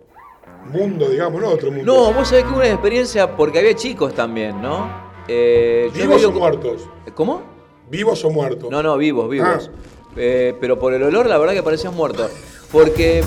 mundo, 0.72 1.08
digamos, 1.08 1.40
no? 1.40 1.48
Otro 1.50 1.70
mundo. 1.70 1.84
No, 1.84 2.12
vos 2.12 2.26
sabés 2.28 2.44
que 2.44 2.50
hubo 2.50 2.58
una 2.58 2.68
experiencia 2.68 3.30
porque 3.36 3.58
había 3.60 3.74
chicos 3.74 4.12
también, 4.14 4.60
¿no? 4.60 4.90
Eh, 5.28 5.88
yo 5.94 6.00
¿Vivos 6.02 6.16
vivo 6.18 6.28
o 6.30 6.32
con- 6.32 6.40
muertos? 6.40 6.88
¿Cómo? 7.14 7.51
¿Vivos 7.92 8.24
o 8.24 8.30
muertos? 8.30 8.70
No, 8.70 8.82
no, 8.82 8.96
vivos, 8.96 9.28
vivos. 9.28 9.70
Ah. 9.70 9.78
Eh, 10.16 10.54
pero 10.60 10.78
por 10.78 10.94
el 10.94 11.02
olor, 11.02 11.26
la 11.26 11.36
verdad 11.36 11.52
que 11.54 11.62
parecían 11.62 11.94
muertos. 11.94 12.30
Porque 12.72 13.22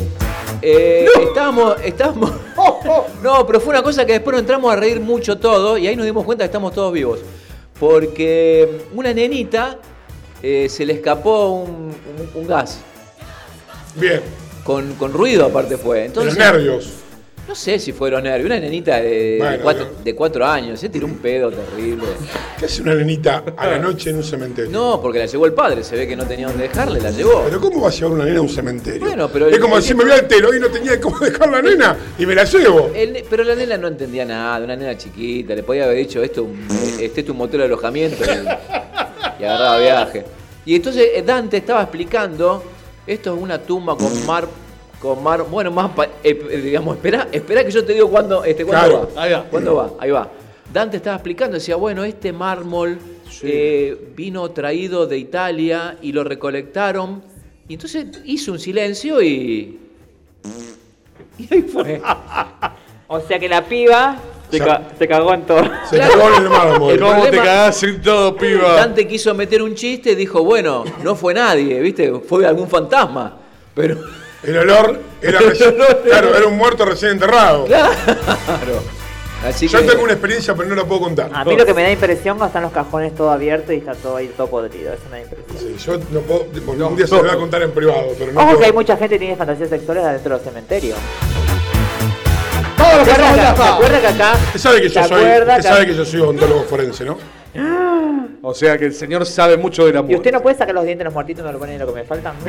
eh, 0.62 1.06
estábamos, 1.22 1.76
estábamos. 1.84 2.32
No, 3.24 3.46
pero 3.48 3.60
fue 3.60 3.72
una 3.74 3.82
cosa 3.84 4.06
que 4.06 4.14
después 4.14 4.34
nos 4.34 4.42
entramos 4.42 4.72
a 4.72 4.76
reír 4.76 5.00
mucho 5.00 5.38
todos 5.38 5.80
y 5.80 5.88
ahí 5.88 5.96
nos 5.96 6.06
dimos 6.06 6.24
cuenta 6.26 6.44
que 6.44 6.48
estamos 6.48 6.74
todos 6.74 6.92
vivos. 6.94 7.20
Porque 7.80 8.82
una 8.94 9.12
nenita 9.14 9.78
eh, 10.42 10.68
se 10.70 10.86
le 10.86 10.94
escapó 10.94 11.50
un, 11.50 11.70
un- 11.72 12.30
un 12.42 12.48
gas. 12.48 12.80
Bien, 13.96 14.22
Con, 14.64 14.94
con 14.96 15.14
ruido 15.14 15.46
aparte 15.46 15.78
fue. 15.78 16.06
Entonces, 16.06 16.36
los 16.36 16.44
nervios. 16.54 16.90
No 17.48 17.54
sé 17.54 17.78
si 17.78 17.92
fueron 17.94 18.24
nervios. 18.24 18.48
Una 18.48 18.60
nenita 18.60 19.00
de, 19.00 19.60
cuatro, 19.62 19.86
no. 19.98 20.04
de 20.04 20.16
cuatro 20.16 20.46
años. 20.46 20.80
Se 20.80 20.90
tiró 20.90 21.06
un 21.06 21.18
pedo 21.20 21.52
terrible. 21.52 22.04
¿Qué 22.60 22.66
hace 22.66 22.82
una 22.82 22.96
nenita 22.96 23.44
a 23.56 23.68
la 23.68 23.78
noche 23.80 24.10
en 24.10 24.18
un 24.18 24.24
cementerio? 24.24 24.72
No, 24.72 25.00
porque 25.02 25.20
la 25.20 25.26
llevó 25.28 25.46
el 25.46 25.54
padre. 25.54 25.84
Se 25.84 25.96
ve 25.96 26.08
que 26.08 26.16
no 26.16 26.26
tenía 26.26 26.48
dónde 26.48 26.64
dejarle, 26.68 27.00
la 27.00 27.12
llevó. 27.12 27.44
¿Pero 27.46 27.62
cómo 27.62 27.82
va 27.82 27.90
a 27.90 27.92
llevar 27.92 28.12
una 28.14 28.26
nena 28.26 28.40
a 28.40 28.42
un 28.42 28.50
cementerio? 28.50 29.00
Bueno, 29.06 29.30
pero 29.32 29.48
Es 29.48 29.54
el- 29.54 29.60
como 29.60 29.76
el- 29.76 29.82
decir, 29.82 29.96
me 29.96 30.04
voy 30.06 30.14
al 30.14 30.28
telo 30.28 30.56
y 30.56 30.60
no 30.60 30.70
tenía 30.70 31.00
cómo 31.00 31.20
dejar 31.22 31.50
la 31.50 31.62
nena 31.62 31.96
y 32.18 32.26
me 32.26 32.34
la 32.34 32.46
llevo. 32.46 32.92
Pero 33.30 33.44
la 33.44 33.56
nena 33.56 33.78
no 33.78 33.88
entendía 33.90 34.26
nada, 34.26 34.64
una 34.66 34.76
nena 34.76 34.98
chiquita, 34.98 35.54
le 35.54 35.62
podía 35.64 35.86
haber 35.86 35.98
dicho 35.98 36.24
esto, 36.24 36.48
este 37.00 37.22
es 37.22 37.26
tu 37.28 37.34
motel 37.36 37.60
de 37.60 37.66
alojamiento 37.68 38.24
y, 38.24 39.42
y 39.42 39.46
agarraba 39.46 39.78
viaje. 39.78 40.26
Y 40.66 40.76
entonces 40.78 41.10
eh, 41.14 41.22
Dante 41.24 41.58
estaba 41.58 41.84
explicando, 41.84 42.64
esto 43.06 43.36
es 43.36 43.42
una 43.42 43.60
tumba 43.60 43.96
con 43.96 44.26
mar, 44.26 44.48
con 45.06 45.24
mar, 45.24 45.46
bueno, 45.50 45.72
más, 45.72 45.92
pa- 45.92 46.06
eh, 46.06 46.10
eh, 46.24 46.62
digamos, 46.64 46.96
espera, 46.98 47.28
espera 47.32 47.64
que 47.64 47.72
yo 47.72 47.84
te 47.86 47.94
digo 47.94 48.10
cuándo, 48.10 48.44
este, 48.44 48.66
cuándo 48.66 48.86
Claro. 48.90 49.10
va, 49.16 49.24
Ahí 49.24 49.32
va. 49.34 49.44
cuándo 49.44 49.76
va, 49.76 49.92
ahí 50.00 50.12
va. 50.12 50.30
Dante 50.74 50.98
estaba 50.98 51.16
explicando, 51.16 51.56
decía, 51.56 51.76
bueno, 51.76 52.04
este 52.04 52.34
mármol 52.34 52.98
eh, 53.44 54.12
vino 54.16 54.50
traído 54.52 55.06
de 55.08 55.18
Italia 55.18 55.98
y 56.02 56.12
lo 56.12 56.24
recolectaron, 56.24 57.22
y 57.68 57.74
entonces 57.76 58.06
hizo 58.26 58.52
un 58.52 58.60
silencio 58.60 59.22
y... 59.22 59.80
Y 61.38 61.54
ahí 61.54 61.62
fue. 61.64 62.02
O 63.08 63.20
sea 63.22 63.38
que 63.38 63.48
la 63.48 63.64
piba 63.64 64.18
se, 64.50 64.58
Ya. 64.58 64.66
ca- 64.66 64.84
se 64.98 65.08
cagó 65.08 65.32
en 65.36 65.44
todo. 65.46 65.62
Se 65.88 66.00
cagó 66.00 66.28
en 66.38 66.44
el 66.44 66.50
mármol. 66.50 66.94
El 66.94 67.00
¿Cómo 67.00 67.24
te 67.26 67.38
cagás 67.38 67.84
en 67.84 68.02
todo, 68.02 68.36
piba? 68.36 68.74
Dante 68.74 69.08
quiso 69.08 69.36
meter 69.36 69.62
un 69.62 69.76
chiste 69.76 70.14
y 70.14 70.16
dijo, 70.16 70.44
bueno, 70.44 70.84
no 71.04 71.14
fue 71.16 71.36
nadie, 71.36 71.80
¿viste? 71.82 72.12
Fue 72.28 72.48
algún 72.48 72.68
fantasma. 72.68 73.38
Pero, 73.76 74.00
El 74.46 74.58
olor 74.58 75.00
era, 75.22 75.40
reci- 75.40 76.02
claro, 76.04 76.36
era 76.36 76.48
un 76.48 76.58
muerto 76.58 76.86
recién 76.86 77.12
enterrado. 77.14 77.66
claro. 77.66 77.92
Así 79.46 79.68
Yo 79.68 79.80
que, 79.80 79.86
tengo 79.86 80.04
una 80.04 80.14
experiencia, 80.14 80.56
pero 80.56 80.68
no 80.70 80.76
la 80.76 80.86
puedo 80.86 81.02
contar. 81.02 81.30
A 81.32 81.46
mí 81.46 81.56
lo 81.56 81.66
que 81.68 81.74
me 81.76 81.84
da 81.84 81.92
impresión 81.92 82.36
cuando 82.38 82.48
están 82.48 82.64
los 82.64 82.72
cajones 82.72 83.14
todo 83.14 83.30
abiertos 83.30 83.76
y 83.76 83.78
está 83.78 83.94
todo 83.94 84.16
ahí 84.18 84.28
todo 84.36 84.48
podrido. 84.48 84.92
Eso 84.94 85.04
me 85.12 85.18
da 85.20 85.24
impresión. 85.24 85.58
Sí, 85.78 85.86
yo 85.86 85.98
no 86.12 86.22
puedo, 86.22 86.88
un 86.90 86.96
día 86.96 87.06
se 87.06 87.16
lo 87.16 87.22
voy 87.22 87.30
a 87.30 87.36
contar 87.36 87.62
en 87.62 87.72
privado, 87.72 88.08
pero 88.18 88.32
no 88.32 88.40
Ojo 88.40 88.48
puedo. 88.48 88.60
que 88.60 88.66
hay 88.66 88.72
mucha 88.74 88.98
gente 88.98 89.16
que 89.16 89.20
tiene 89.20 89.36
fantasías 89.36 89.70
sexuales 89.70 90.04
adentro 90.04 90.32
de 90.32 90.36
los 90.38 90.42
cementerios. 90.48 90.98
¡Vamos, 92.78 93.06
¿Se 93.06 93.12
acuerda, 93.12 93.16
que, 93.16 93.38
fantasma! 93.42 93.66
¿se 93.66 93.72
acuerda 93.74 94.02
que 94.02 94.08
acá? 94.08 94.34
Usted 94.48 94.60
sabe 94.60 94.82
que 94.82 94.90
yo 94.90 95.04
¿Se 95.04 95.10
soy, 95.10 95.24
que- 95.24 95.62
sabe 95.64 95.86
que 95.86 95.94
yo 95.96 96.06
soy 96.06 96.20
odontólogo 96.22 96.64
forense, 96.64 97.06
¿no? 97.06 97.18
O 98.42 98.54
sea 98.54 98.78
que 98.78 98.86
el 98.86 98.94
señor 98.94 99.26
sabe 99.26 99.58
mucho 99.58 99.86
de 99.86 99.94
la 99.94 100.00
¿Y 100.00 100.04
muerte. 100.04 100.16
usted 100.18 100.32
no 100.32 100.42
puede 100.42 100.56
sacar 100.58 100.74
los 100.76 100.84
dientes 100.86 101.00
de 101.00 101.06
los 101.06 101.14
muertitos 101.14 101.44
y 101.44 101.46
me 101.48 101.52
lo 101.54 101.60
ponen 101.60 101.76
en 101.76 101.82
lo 101.82 101.88
que 101.94 102.00
me 102.02 102.04
faltan? 102.04 102.34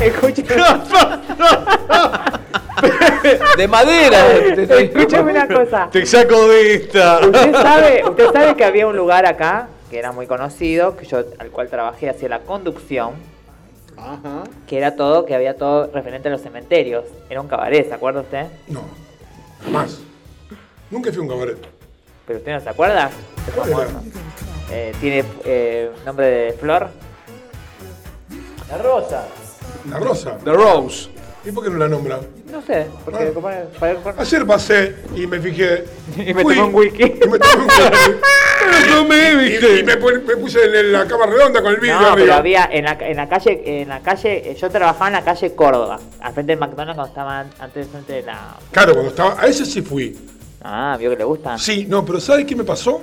Escuche, 0.00 0.42
de 3.56 3.68
madera. 3.68 4.32
escúchame 4.32 5.32
una 5.32 5.48
cosa. 5.48 5.88
Te 5.90 6.06
saco 6.06 6.48
de 6.48 6.74
esta. 6.74 7.20
¿Usted 7.20 7.52
sabe, 7.52 8.02
usted 8.08 8.32
sabe 8.32 8.56
que 8.56 8.64
había 8.64 8.86
un 8.86 8.96
lugar 8.96 9.26
acá 9.26 9.68
que 9.90 9.98
era 9.98 10.12
muy 10.12 10.26
conocido, 10.26 10.96
que 10.96 11.04
yo 11.04 11.24
al 11.38 11.50
cual 11.50 11.68
trabajé 11.68 12.08
hacia 12.08 12.28
la 12.28 12.40
conducción, 12.40 13.12
Ajá. 13.96 14.44
que 14.66 14.78
era 14.78 14.94
todo, 14.94 15.26
que 15.26 15.34
había 15.34 15.56
todo 15.56 15.90
referente 15.92 16.28
a 16.28 16.30
los 16.30 16.40
cementerios. 16.40 17.04
Era 17.28 17.40
un 17.40 17.48
cabaret, 17.48 17.88
¿se 17.88 17.94
acuerda 17.94 18.20
usted? 18.20 18.46
No, 18.68 18.82
jamás. 19.64 20.00
Nunca 20.90 21.10
fui 21.10 21.18
a 21.18 21.22
un 21.22 21.28
cabaret. 21.28 21.58
¿Pero 22.26 22.38
usted 22.38 22.52
no 22.52 22.60
se 22.60 22.68
acuerda? 22.68 23.10
Eh, 24.70 24.92
¿Tiene 25.00 25.24
eh, 25.44 25.90
nombre 26.06 26.26
de 26.26 26.52
flor? 26.52 26.88
La 28.70 28.78
rosa. 28.78 29.26
La 29.88 29.98
Rosa. 29.98 30.36
The 30.44 30.52
Rose. 30.52 31.08
¿Y 31.44 31.52
por 31.52 31.64
qué 31.64 31.70
no 31.70 31.78
la 31.78 31.88
nombra? 31.88 32.20
No 32.52 32.60
sé, 32.60 32.86
porque 33.04 33.24
Ah. 33.24 33.30
como- 33.32 33.48
para- 33.78 33.96
para- 33.98 34.20
Ayer 34.20 34.46
pasé 34.46 34.94
y 35.16 35.26
me 35.26 35.40
fijé. 35.40 35.84
Y 36.18 36.34
me 36.34 36.42
fui, 36.42 36.54
tomé 36.56 36.68
un 36.68 36.74
whisky. 36.74 37.02
Y 37.04 37.28
me 37.28 37.38
tomé 37.38 37.54
un 37.54 37.62
whisky. 37.62 38.12
Y, 39.10 39.36
viste. 39.36 39.78
y 39.80 39.82
me, 39.84 39.96
pon- 39.96 40.22
me 40.26 40.36
puse 40.36 40.64
en 40.64 40.92
la 40.92 41.06
cama 41.06 41.26
redonda 41.26 41.62
con 41.62 41.72
el 41.72 41.80
vidrio 41.80 41.94
No, 42.00 42.14
pero 42.14 42.34
arriba. 42.34 42.36
había 42.36 42.68
en 42.70 42.84
la, 42.84 42.92
en 43.00 43.16
la 43.16 43.28
calle, 43.28 43.62
en 43.82 43.88
la 43.88 44.00
calle, 44.00 44.50
eh, 44.50 44.54
yo 44.54 44.70
trabajaba 44.70 45.06
en 45.08 45.12
la 45.14 45.24
calle 45.24 45.54
Córdoba, 45.54 45.98
al 46.20 46.32
frente 46.34 46.52
del 46.52 46.58
McDonald's 46.60 46.94
cuando 46.96 47.08
estaba 47.08 47.40
an- 47.40 47.50
antes 47.58 47.88
frente 47.88 48.12
de 48.14 48.22
la. 48.22 48.56
Claro, 48.70 48.92
cuando 48.92 49.10
estaba. 49.10 49.40
A 49.40 49.46
ese 49.46 49.64
sí 49.64 49.82
fui. 49.82 50.16
Ah, 50.62 50.96
vio 50.98 51.10
que 51.10 51.16
le 51.16 51.24
gusta. 51.24 51.56
Sí, 51.58 51.86
no, 51.88 52.04
pero 52.04 52.20
¿sabe 52.20 52.44
qué 52.46 52.54
me 52.54 52.64
pasó? 52.64 53.00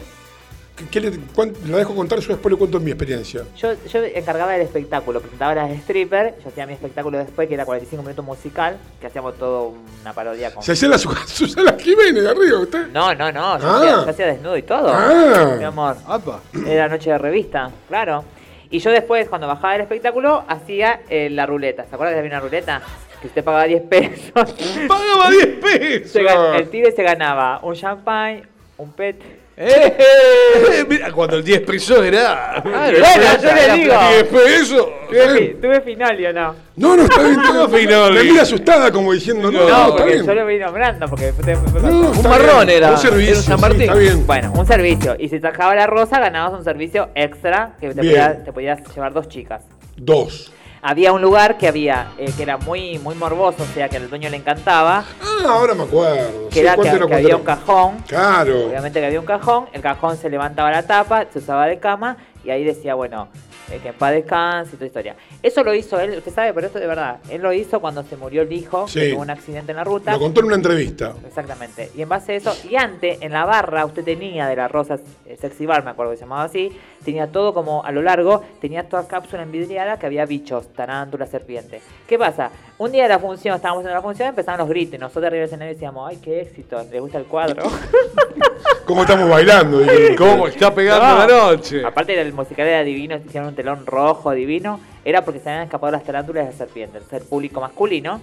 ¿Qué, 0.78 0.86
qué 0.92 1.02
le, 1.02 1.12
cuán- 1.36 1.54
la 1.68 1.78
dejo 1.78 1.96
contar, 1.96 2.20
yo 2.20 2.30
después 2.30 2.52
le 2.52 2.58
cuento 2.58 2.80
mi 2.80 2.92
experiencia. 2.92 3.42
Yo, 3.58 3.74
yo 3.92 4.04
encargaba 4.04 4.52
del 4.54 4.62
espectáculo, 4.62 5.20
presentaba 5.20 5.56
las 5.56 5.72
stripper, 5.72 6.36
yo 6.44 6.50
hacía 6.50 6.68
mi 6.68 6.74
espectáculo 6.74 7.18
después, 7.18 7.48
que 7.48 7.56
era 7.56 7.66
45 7.66 8.04
minutos 8.04 8.24
musical, 8.24 8.78
que 9.02 9.08
hacíamos 9.08 9.38
todo 9.40 9.74
una 10.02 10.14
parodia 10.14 10.54
con. 10.54 10.62
Se 10.64 10.74
hacía 10.74 10.88
la 10.90 10.98
Su- 11.00 11.12
Susana 11.28 11.76
Jiménez 11.80 12.24
de 12.24 12.30
arriba, 12.30 12.60
¿usted? 12.60 12.88
No, 12.94 13.14
no, 13.16 13.32
no, 13.32 13.60
yo, 13.60 13.68
Ah. 13.68 13.78
hacía, 13.78 13.92
yo 14.06 14.10
hacía 14.10 14.26
desnudo 14.28 14.56
y 14.58 14.62
todo. 14.64 14.88
Ah. 14.94 15.56
Mi 15.58 15.64
amor. 15.64 15.98
Apa. 16.06 16.42
Era 16.68 16.88
noche 16.88 17.10
de 17.10 17.18
revista, 17.18 17.72
claro. 17.88 18.24
Y 18.70 18.80
yo 18.80 18.92
después, 18.92 19.28
cuando 19.30 19.48
bajaba 19.48 19.74
del 19.74 19.82
espectáculo, 19.82 20.44
hacía 20.48 21.02
eh, 21.10 21.30
la 21.32 21.46
ruleta. 21.46 21.86
¿Se 21.86 21.96
acuerdan 21.96 22.14
que 22.16 22.20
había 22.20 22.32
una 22.32 22.40
ruleta? 22.42 22.82
Que 23.22 23.28
usted 23.28 23.44
pagaba 23.44 23.64
10 23.64 23.82
pesos. 23.84 24.32
Pagaba 24.88 25.32
10 25.32 25.48
pesos. 25.62 26.12
Se 26.12 26.22
el 26.58 26.70
tigre 26.70 26.92
se 26.92 27.02
ganaba 27.02 27.62
un 27.64 27.74
champagne, 27.74 28.44
un 28.78 28.92
pet. 28.92 29.16
Eh, 29.60 30.86
mira, 30.90 31.12
cuando 31.12 31.38
el 31.38 31.44
10 31.44 31.62
pesos 31.62 32.06
era. 32.06 32.62
Bueno, 32.64 32.98
yo 33.42 33.54
le 33.56 33.74
digo. 33.78 33.94
10 34.10 34.24
pesos. 34.26 34.88
Tuve, 35.10 35.30
fi- 35.38 35.54
tuve 35.60 35.82
final, 35.82 36.26
¿o 36.28 36.34
no? 36.34 36.56
No, 36.76 36.96
no, 36.96 37.04
está 37.04 37.24
bien. 37.24 37.40
está. 37.44 37.68
Finoli. 37.70 38.16
Me 38.18 38.24
mira 38.26 38.42
asustada 38.44 38.92
como 38.92 39.14
diciendo, 39.14 39.52
no, 39.52 39.60
No, 39.62 39.68
no, 39.68 39.76
está 39.78 39.88
porque 39.98 40.14
bien. 40.14 40.26
yo 40.28 40.34
lo 40.36 40.44
voy 40.44 40.60
nombrando, 40.60 41.08
porque 41.08 41.26
después- 41.26 41.46
después- 41.48 41.84
No, 41.84 42.14
está 42.14 42.30
marrón 42.30 42.66
bien. 42.68 42.78
era, 42.78 42.92
Un 42.92 42.98
servicio, 43.00 43.30
era 43.32 43.40
un 43.40 43.44
San 43.46 43.56
sí, 43.58 43.62
Martín. 43.62 43.82
está 43.82 43.94
bien. 43.96 44.28
Bueno, 44.28 44.54
un 44.56 44.68
servicio. 44.68 45.16
Y 45.18 45.30
si 45.30 45.40
sacaba 45.40 45.74
la 45.74 45.88
rosa, 45.88 46.20
ganabas 46.20 46.54
un 46.54 46.64
servicio 46.64 47.10
extra 47.16 47.72
que 47.80 47.90
te 47.90 47.96
podías, 47.96 48.44
te 48.46 48.54
podías 48.54 48.80
llevar 48.96 49.14
dos 49.14 49.28
chicas. 49.28 49.64
Dos. 49.96 50.52
Había 50.82 51.12
un 51.12 51.22
lugar 51.22 51.58
que 51.58 51.68
había, 51.68 52.12
eh, 52.18 52.32
que 52.36 52.44
era 52.44 52.58
muy, 52.58 53.00
muy 53.00 53.16
morboso, 53.16 53.64
o 53.64 53.66
sea, 53.74 53.90
que 53.90 53.98
al 53.98 54.10
dueño 54.10 54.30
le 54.30 54.38
encantaba, 54.38 55.04
Ah, 55.22 55.46
ahora 55.48 55.74
me 55.74 55.84
acuerdo. 55.84 56.48
que 56.50 56.54
Sí, 56.56 56.60
era 56.62 56.76
que, 56.76 56.90
había 57.16 57.36
un 57.36 57.44
cajón. 57.44 57.98
Claro. 58.08 58.68
Obviamente 58.68 59.00
que 59.00 59.06
había 59.06 59.20
un 59.20 59.26
cajón, 59.26 59.66
el 59.74 59.82
cajón 59.82 60.18
se 60.18 60.30
levantaba 60.30 60.72
la 60.72 60.84
tapa, 60.84 61.26
se 61.32 61.40
usaba 61.40 61.66
de 61.66 61.80
cama 61.80 62.18
y 62.44 62.50
ahí 62.52 62.64
decía, 62.64 62.94
bueno, 62.96 63.28
eh, 63.70 63.80
que 63.84 63.90
en 63.90 63.96
paz 63.96 64.12
descanse 64.14 64.72
y 64.74 64.76
toda 64.76 64.86
historia. 64.86 65.16
Eso 65.44 65.62
lo 65.64 65.74
hizo 65.74 66.00
él, 66.00 66.14
usted 66.18 66.34
sabe, 66.34 66.54
pero 66.54 66.68
esto 66.68 66.80
de 66.80 66.88
verdad, 66.88 67.18
él 67.30 67.42
lo 67.42 67.52
hizo 67.52 67.82
cuando 67.82 68.02
se 68.04 68.16
murió 68.16 68.44
el 68.44 68.54
hijo, 68.54 68.88
Sí. 68.88 69.00
que 69.02 69.10
tuvo 69.12 69.22
un 69.24 69.30
accidente 69.30 69.72
en 69.72 69.78
la 69.78 69.84
ruta. 69.84 70.14
Lo 70.14 70.20
contó 70.20 70.40
en 70.40 70.46
una 70.46 70.56
entrevista. 70.56 71.14
Exactamente. 71.28 71.92
Y 71.96 72.02
en 72.02 72.08
base 72.08 72.32
a 72.32 72.36
eso, 72.36 72.56
y 72.70 72.76
antes, 72.78 73.18
en 73.22 73.34
la 73.34 73.44
barra, 73.44 73.84
usted 73.86 74.06
tenía 74.06 74.48
de 74.48 74.56
la 74.56 74.70
Rosa 74.70 74.98
eh, 75.26 75.38
Sexy 75.40 75.66
Bar, 75.66 75.84
me 75.84 75.92
acuerdo 75.92 76.12
que 76.12 76.18
se 76.18 76.24
llamaba 76.24 76.44
así, 76.44 76.72
tenía 77.04 77.28
todo 77.32 77.54
como 77.54 77.84
a 77.84 77.92
lo 77.92 78.02
largo, 78.02 78.44
tenía 78.62 78.88
toda 78.88 79.08
cápsula 79.08 79.44
envidriada 79.44 79.98
que 79.98 80.06
había 80.06 80.26
bichos, 80.26 80.68
tarántulas, 80.74 81.30
serpientes. 81.30 81.82
¿Qué 82.08 82.18
pasa? 82.18 82.50
Un 82.78 82.92
día 82.92 83.04
de 83.04 83.10
la 83.10 83.20
función, 83.20 83.56
estábamos 83.56 83.86
en 83.86 83.92
la 83.92 84.02
función, 84.02 84.30
empezaban 84.30 84.60
los 84.60 84.70
gritos, 84.70 84.96
y 84.96 84.98
nosotros 84.98 85.26
arriba 85.26 85.40
del 85.42 85.46
escenario 85.48 85.74
decíamos, 85.74 86.10
ay, 86.10 86.18
qué 86.18 86.42
éxito, 86.42 86.82
¿le 86.92 87.00
gusta 87.00 87.18
el 87.18 87.26
cuadro? 87.26 87.64
¿Cómo 88.86 89.02
estamos 89.02 89.30
bailando? 89.30 89.82
¿Cómo 90.18 90.48
está 90.48 90.74
pegando 90.74 91.06
No. 91.06 91.18
la 91.18 91.28
noche? 91.28 91.84
Aparte 91.86 92.20
el 92.20 92.34
musical 92.34 92.68
era 92.68 92.84
divino, 92.84 93.16
hicieron 93.18 93.50
un 93.50 93.56
telón 93.56 93.86
rojo 93.86 94.32
divino, 94.32 94.80
era 95.04 95.24
porque 95.26 95.40
se 95.40 95.50
habían 95.50 95.64
escapado 95.64 95.92
las 95.92 96.04
tarántulas 96.04 96.44
y 96.44 96.48
las 96.48 96.56
serpientes. 96.56 97.02
Entonces 97.02 97.22
el 97.24 97.28
público 97.28 97.60
masculino 97.60 98.22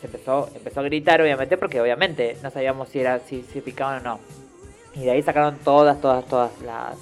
se 0.00 0.06
empezó, 0.06 0.48
empezó 0.54 0.80
a 0.80 0.82
gritar, 0.84 1.20
obviamente, 1.20 1.56
porque 1.56 1.80
obviamente 1.80 2.36
no 2.42 2.50
sabíamos 2.50 2.88
si 2.90 3.00
era 3.00 3.18
si, 3.20 3.42
si 3.42 3.60
picaban 3.60 4.00
o 4.00 4.10
no. 4.10 4.20
Y 4.94 5.00
de 5.04 5.10
ahí 5.10 5.22
sacaron 5.22 5.56
todas, 5.64 6.00
todas, 6.00 6.24
todas 6.26 6.50
las... 6.64 6.96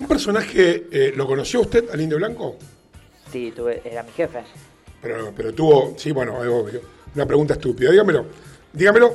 Un 0.00 0.06
personaje, 0.06 0.86
eh, 0.90 1.12
¿lo 1.16 1.26
conoció 1.26 1.60
usted 1.60 1.90
al 1.92 2.00
Indio 2.00 2.18
Blanco? 2.18 2.56
Sí, 3.32 3.52
tuve, 3.54 3.82
era 3.84 4.02
mi 4.02 4.12
jefe. 4.12 4.38
Pero, 5.02 5.32
pero 5.36 5.52
tuvo, 5.52 5.94
sí, 5.96 6.12
bueno, 6.12 6.42
es 6.42 6.48
obvio. 6.50 6.80
Una 7.14 7.26
pregunta 7.26 7.54
estúpida. 7.54 7.90
Dígamelo. 7.90 8.24
Dígamelo. 8.72 9.14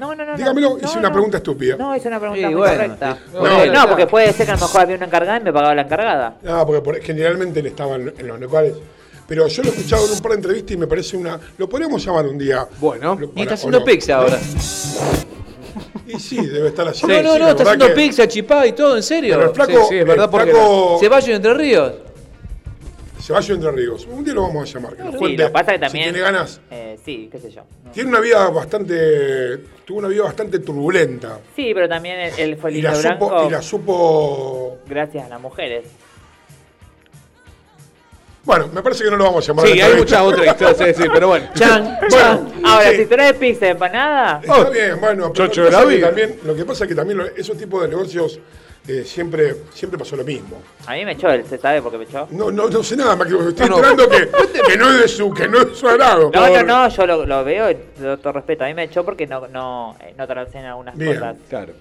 No, 0.00 0.14
no, 0.14 0.24
no. 0.24 0.32
no. 0.32 0.36
Dígamelo, 0.36 0.78
No, 0.78 0.86
hice 0.88 0.98
una 0.98 1.12
pregunta 1.12 1.36
estúpida. 1.38 1.76
No, 1.76 1.96
hice 1.96 2.08
una 2.08 2.18
pregunta 2.20 2.40
Sí, 2.40 2.46
muy 2.46 2.54
bueno, 2.54 2.74
correcta. 2.82 3.14
sí. 3.14 3.20
Porque- 3.32 3.54
Bueno, 3.54 3.72
no, 3.72 3.88
porque 3.88 4.06
puede 4.06 4.32
ser 4.32 4.46
que 4.46 4.52
a 4.52 4.56
lo 4.56 4.60
mejor 4.62 4.80
había 4.82 4.96
una 4.96 5.06
encargada 5.06 5.38
y 5.40 5.42
me 5.44 5.52
pagaba 5.52 5.74
la 5.74 5.82
encargada. 5.82 6.38
Ah, 6.46 6.64
porque 6.66 6.82
por- 6.82 7.00
generalmente 7.00 7.60
él 7.60 7.66
estaba 7.66 7.96
en, 7.96 8.12
en 8.18 8.26
los 8.26 8.40
locales. 8.40 8.74
Pero 9.28 9.48
yo 9.48 9.62
lo 9.62 9.70
he 9.70 9.72
escuchado 9.72 10.06
en 10.06 10.12
un 10.12 10.20
par 10.20 10.32
de 10.32 10.36
entrevistas 10.36 10.70
y 10.72 10.76
me 10.76 10.86
parece 10.86 11.16
una. 11.16 11.40
Lo 11.58 11.68
podríamos 11.68 12.04
llamar 12.04 12.26
un 12.26 12.38
día. 12.38 12.66
Bueno. 12.78 13.16
Lo- 13.18 13.32
Y 13.34 13.40
está 13.42 13.52
¿o 13.52 13.54
haciendo 13.54 13.78
no? 13.80 13.84
pizza 13.84 14.16
ahora. 14.16 14.38
Y 16.06 16.18
sí, 16.20 16.44
debe 16.46 16.68
estar 16.68 16.86
haciendo. 16.88 17.14
No, 17.16 17.22
no, 17.22 17.32
sí, 17.34 17.38
no, 17.40 17.44
la 17.46 17.50
está 17.50 17.62
haciendo 17.64 17.86
que- 17.88 17.92
pizza, 17.94 18.28
chipá 18.28 18.66
y 18.66 18.72
todo, 18.72 18.96
en 18.96 19.02
serio. 19.02 19.34
Pero 19.36 19.48
el 19.50 19.54
flaco. 19.54 19.72
Sí, 19.72 19.78
sí, 19.90 19.94
es 19.98 20.06
verdad, 20.06 20.24
el 20.26 20.30
porque 20.30 20.50
flaco 20.52 20.96
Ceballos 21.00 21.28
Entre 21.30 21.54
Ríos. 21.54 21.92
Ceballos 23.20 23.50
Entre 23.50 23.70
Ríos. 23.72 24.06
Un 24.10 24.24
día 24.24 24.34
lo 24.34 24.42
vamos 24.42 24.70
a 24.70 24.72
llamar. 24.74 24.96
Que 24.96 25.02
nos 25.02 25.12
Sí, 25.14 25.18
cuente 25.18 25.42
lo 25.44 25.52
pasa 25.52 25.66
que 25.72 25.74
si 25.74 25.80
también... 25.80 26.04
tiene 26.12 26.20
ganas. 26.20 26.60
eh, 26.70 26.98
sí, 27.04 27.28
qué 27.32 27.38
sé 27.38 27.50
yo. 27.50 27.62
No. 27.84 27.90
Tiene 27.90 28.10
una 28.10 28.20
vida 28.20 28.48
bastante. 28.50 29.58
Tuvo 29.84 29.98
una 29.98 30.08
vida 30.08 30.22
bastante 30.22 30.58
turbulenta. 30.60 31.40
Sí, 31.56 31.72
pero 31.74 31.88
también 31.88 32.30
él, 32.38 32.56
fue 32.56 32.70
el 32.70 32.76
Y 32.76 32.82
la, 32.82 32.94
supo, 32.94 33.28
blanco 33.28 33.46
y 33.48 33.50
la 33.50 33.62
supo. 33.62 34.78
gracias 34.88 35.26
a 35.26 35.28
las 35.28 35.40
mujeres. 35.40 35.84
Bueno, 38.46 38.68
me 38.72 38.80
parece 38.80 39.02
que 39.04 39.10
no 39.10 39.16
lo 39.16 39.24
vamos 39.24 39.44
a 39.44 39.48
llamar. 39.48 39.64
a 39.64 39.68
Sí, 39.68 39.72
hay 39.74 39.80
entrevista. 39.90 40.22
muchas 40.22 40.32
otras 40.40 40.46
historias, 40.70 40.96
sí, 40.96 41.02
sí, 41.02 41.08
pero 41.12 41.28
bueno. 41.28 41.46
Chan, 41.54 41.82
Bueno, 41.84 42.08
chan. 42.08 42.52
Ahora, 42.64 42.90
sí. 42.92 42.96
si 42.98 43.06
traes 43.06 43.32
pizza 43.34 43.64
de 43.66 43.70
empanada, 43.72 44.40
Está 44.42 44.70
bien, 44.70 45.00
bueno, 45.00 45.32
pero 45.32 45.46
Chocho 45.48 45.62
lo, 45.64 45.68
que 45.68 45.72
pasa 45.74 45.84
de 45.86 45.94
es 45.94 45.94
que 45.96 46.00
la 46.00 46.06
también, 46.08 46.40
lo 46.44 46.54
que 46.54 46.64
pasa 46.64 46.84
es 46.84 46.88
que 46.88 46.94
también 46.94 47.18
lo- 47.18 47.26
esos 47.26 47.56
tipos 47.58 47.82
de 47.82 47.88
negocios 47.88 48.38
eh, 48.88 49.02
siempre, 49.04 49.56
siempre 49.74 49.98
pasó 49.98 50.14
lo 50.14 50.22
mismo. 50.22 50.62
a 50.86 50.92
mí 50.92 51.04
me 51.04 51.12
echó 51.12 51.28
él, 51.28 51.44
¿se 51.44 51.58
sabe 51.58 51.82
por 51.82 51.90
qué 51.90 51.98
me 51.98 52.04
echó? 52.04 52.28
No, 52.30 52.52
no, 52.52 52.68
no 52.68 52.82
sé 52.84 52.96
nada 52.96 53.16
más 53.16 53.26
que 53.26 53.34
estoy 53.48 53.68
No, 53.68 53.80
no. 53.80 53.88
enterando 53.88 54.08
que, 54.08 54.28
que 54.70 54.76
no 54.78 54.90
es 54.90 55.00
de 55.00 55.08
su, 55.08 55.34
que 55.34 55.48
no 55.48 55.58
es 55.58 55.66
de 55.70 55.74
su 55.74 55.88
agrado. 55.88 56.30
No, 56.32 56.48
no, 56.48 56.62
no, 56.62 56.88
yo 56.88 57.04
lo, 57.06 57.26
lo 57.26 57.44
veo 57.44 57.68
y 57.72 57.76
lo 58.00 58.16
todo 58.18 58.34
respeto. 58.34 58.62
A 58.62 58.68
mí 58.68 58.74
me 58.74 58.84
echó 58.84 59.04
porque 59.04 59.26
no, 59.26 59.48
no, 59.48 59.96
eh, 60.00 60.14
no 60.16 60.24
traducen 60.28 60.64
algunas 60.66 60.96
Bien. 60.96 61.14
cosas. 61.14 61.36
Claro. 61.48 61.72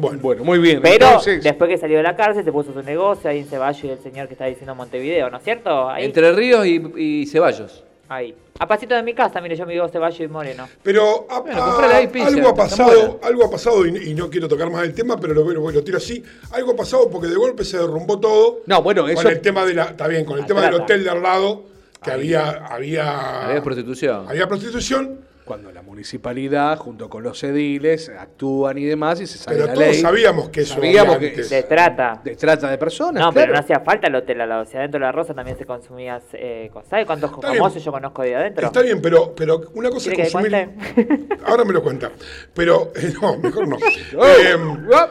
Bueno, 0.00 0.18
Bueno, 0.22 0.44
muy 0.44 0.58
bien. 0.58 0.80
Pero 0.80 1.06
Entonces, 1.06 1.42
después 1.42 1.68
que 1.68 1.76
salió 1.78 1.96
de 1.96 2.02
la 2.04 2.14
cárcel 2.14 2.44
se 2.44 2.52
puso 2.52 2.72
su 2.72 2.82
negocio 2.82 3.28
ahí 3.28 3.38
en 3.40 3.46
Ceballos 3.46 3.82
y 3.84 3.88
el 3.90 3.98
señor 3.98 4.28
que 4.28 4.34
está 4.34 4.46
diciendo 4.46 4.74
Montevideo, 4.74 5.28
¿no 5.30 5.38
es 5.38 5.44
cierto? 5.44 5.88
Ahí. 5.90 6.04
Entre 6.04 6.30
Ríos 6.32 6.64
y, 6.66 6.80
y 6.96 7.26
Ceballos. 7.26 7.82
ahí. 8.08 8.34
A 8.60 8.66
pasito 8.66 8.94
de 8.94 9.02
mi 9.02 9.12
casa, 9.14 9.40
mire, 9.40 9.54
yo 9.56 9.66
me 9.66 9.72
digo 9.72 9.86
Ceballos 9.88 10.20
y 10.20 10.28
Moreno. 10.28 10.68
pero 10.82 11.26
a- 11.30 11.40
Bueno, 11.40 11.62
a- 11.62 12.08
pizza, 12.10 12.26
algo 12.28 12.48
ha 12.48 12.54
pasado, 12.54 13.20
algo 13.22 13.44
ha 13.44 13.50
pasado 13.50 13.86
y, 13.86 14.10
y 14.10 14.14
no 14.14 14.30
quiero 14.30 14.48
tocar 14.48 14.70
más 14.70 14.82
el 14.84 14.94
tema, 14.94 15.18
pero 15.20 15.34
lo, 15.34 15.44
lo, 15.50 15.70
lo 15.70 15.84
tiro 15.84 15.98
así. 15.98 16.22
Algo 16.52 16.72
ha 16.72 16.76
pasado 16.76 17.08
porque 17.10 17.26
de 17.28 17.36
golpe 17.36 17.64
se 17.64 17.76
derrumbó 17.78 18.18
todo. 18.18 18.60
No, 18.66 18.82
bueno, 18.82 19.02
con 19.02 19.10
eso- 19.10 19.28
el 19.28 19.40
tema 19.40 19.64
de 19.64 19.74
la, 19.74 19.84
está 19.84 20.06
bien, 20.08 20.24
con 20.24 20.36
el 20.36 20.42
La 20.42 20.46
tema 20.46 20.62
del 20.62 20.74
hotel 20.74 21.04
de 21.04 21.10
al 21.10 21.22
lado, 21.22 21.64
que 22.02 22.10
había, 22.12 22.66
había, 22.66 23.46
Había 23.48 23.62
prostitución. 23.62 24.26
había 24.28 24.46
prostitución, 24.48 25.20
cuando 25.48 25.72
la 25.72 25.82
municipalidad, 25.82 26.78
junto 26.78 27.08
con 27.10 27.24
los 27.24 27.42
ediles, 27.42 28.08
actúan 28.10 28.78
y 28.78 28.84
demás, 28.84 29.20
y 29.20 29.26
se 29.26 29.38
sale 29.38 29.56
pero 29.56 29.66
la 29.68 29.74
todos 29.74 29.86
ley. 29.88 30.00
sabíamos 30.00 30.50
que 30.50 30.60
eso 30.60 30.74
Sabíamos 30.74 31.18
que- 31.18 31.28
antes. 31.30 31.48
Se 31.48 31.62
trata. 31.64 32.20
De 32.22 32.36
trata 32.36 32.70
de 32.70 32.78
personas. 32.78 33.24
No, 33.24 33.32
pero 33.32 33.52
no 33.52 33.58
hacía 33.58 33.80
falta 33.80 34.06
el 34.06 34.14
hotel 34.14 34.40
al 34.42 34.48
lado. 34.50 34.64
Si 34.66 34.76
adentro 34.76 35.00
de 35.00 35.06
la 35.06 35.12
rosa 35.12 35.34
también 35.34 35.58
se 35.58 35.64
consumía 35.64 36.20
eh, 36.34 36.70
cosas. 36.72 36.90
¿Sabe 36.90 37.06
cuántos 37.06 37.32
Está 37.32 37.48
bien. 37.50 37.58
famosos 37.62 37.82
yo 37.82 37.90
conozco 37.90 38.22
de 38.22 38.36
adentro? 38.36 38.66
Está 38.66 38.82
bien, 38.82 39.00
pero, 39.02 39.34
pero 39.34 39.60
una 39.74 39.90
cosa 39.90 40.10
es 40.10 40.14
¿Quiere 40.14 40.28
que 40.30 40.32
consumir. 40.32 41.38
Ahora 41.44 41.64
me 41.64 41.72
lo 41.72 41.82
cuenta. 41.82 42.12
Pero, 42.54 42.92
eh, 42.94 43.12
no, 43.20 43.36
mejor 43.38 43.66
no. 43.66 43.76
Oh, 44.16 44.26
Em, 44.26 44.86
ah, 44.92 45.08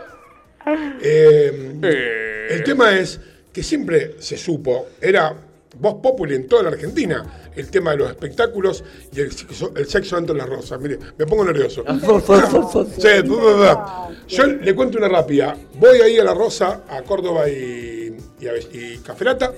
Eh, 1.02 1.74
Eh. 1.82 2.48
El 2.52 2.64
tema 2.64 2.96
es 2.98 3.20
que 3.54 3.64
siempre 3.64 4.16
se 4.20 4.38
supo, 4.38 4.88
era 5.02 5.34
voz 5.80 5.96
populi 6.02 6.36
en 6.36 6.48
toda 6.48 6.64
la 6.64 6.70
Argentina, 6.70 7.47
el 7.58 7.70
tema 7.72 7.91
de 7.91 7.97
los 7.97 8.10
espectáculos 8.10 8.84
y 9.12 9.20
el 9.22 9.32
sexo, 9.32 9.72
el 9.76 9.88
sexo 9.88 10.16
dentro 10.16 10.34
de 10.36 10.39
las 10.41 10.49
rosas. 10.49 10.80
Mire, 10.80 10.99
me 11.18 11.26
pongo 11.26 11.43
nervioso. 11.45 11.84
Sí. 12.97 13.08
Yo 14.36 14.45
le 14.45 14.76
cuento 14.76 14.97
una 14.97 15.08
rápida. 15.10 15.55
Voy 15.76 15.99
ahí 16.01 16.18
a 16.20 16.24
la 16.24 16.34
Rosa, 16.34 16.82
a 16.89 17.01
Córdoba 17.03 17.49
y, 17.49 18.16
y, 18.39 18.47
a- 18.47 18.58
y 18.58 18.97
Caferata. 19.05 19.53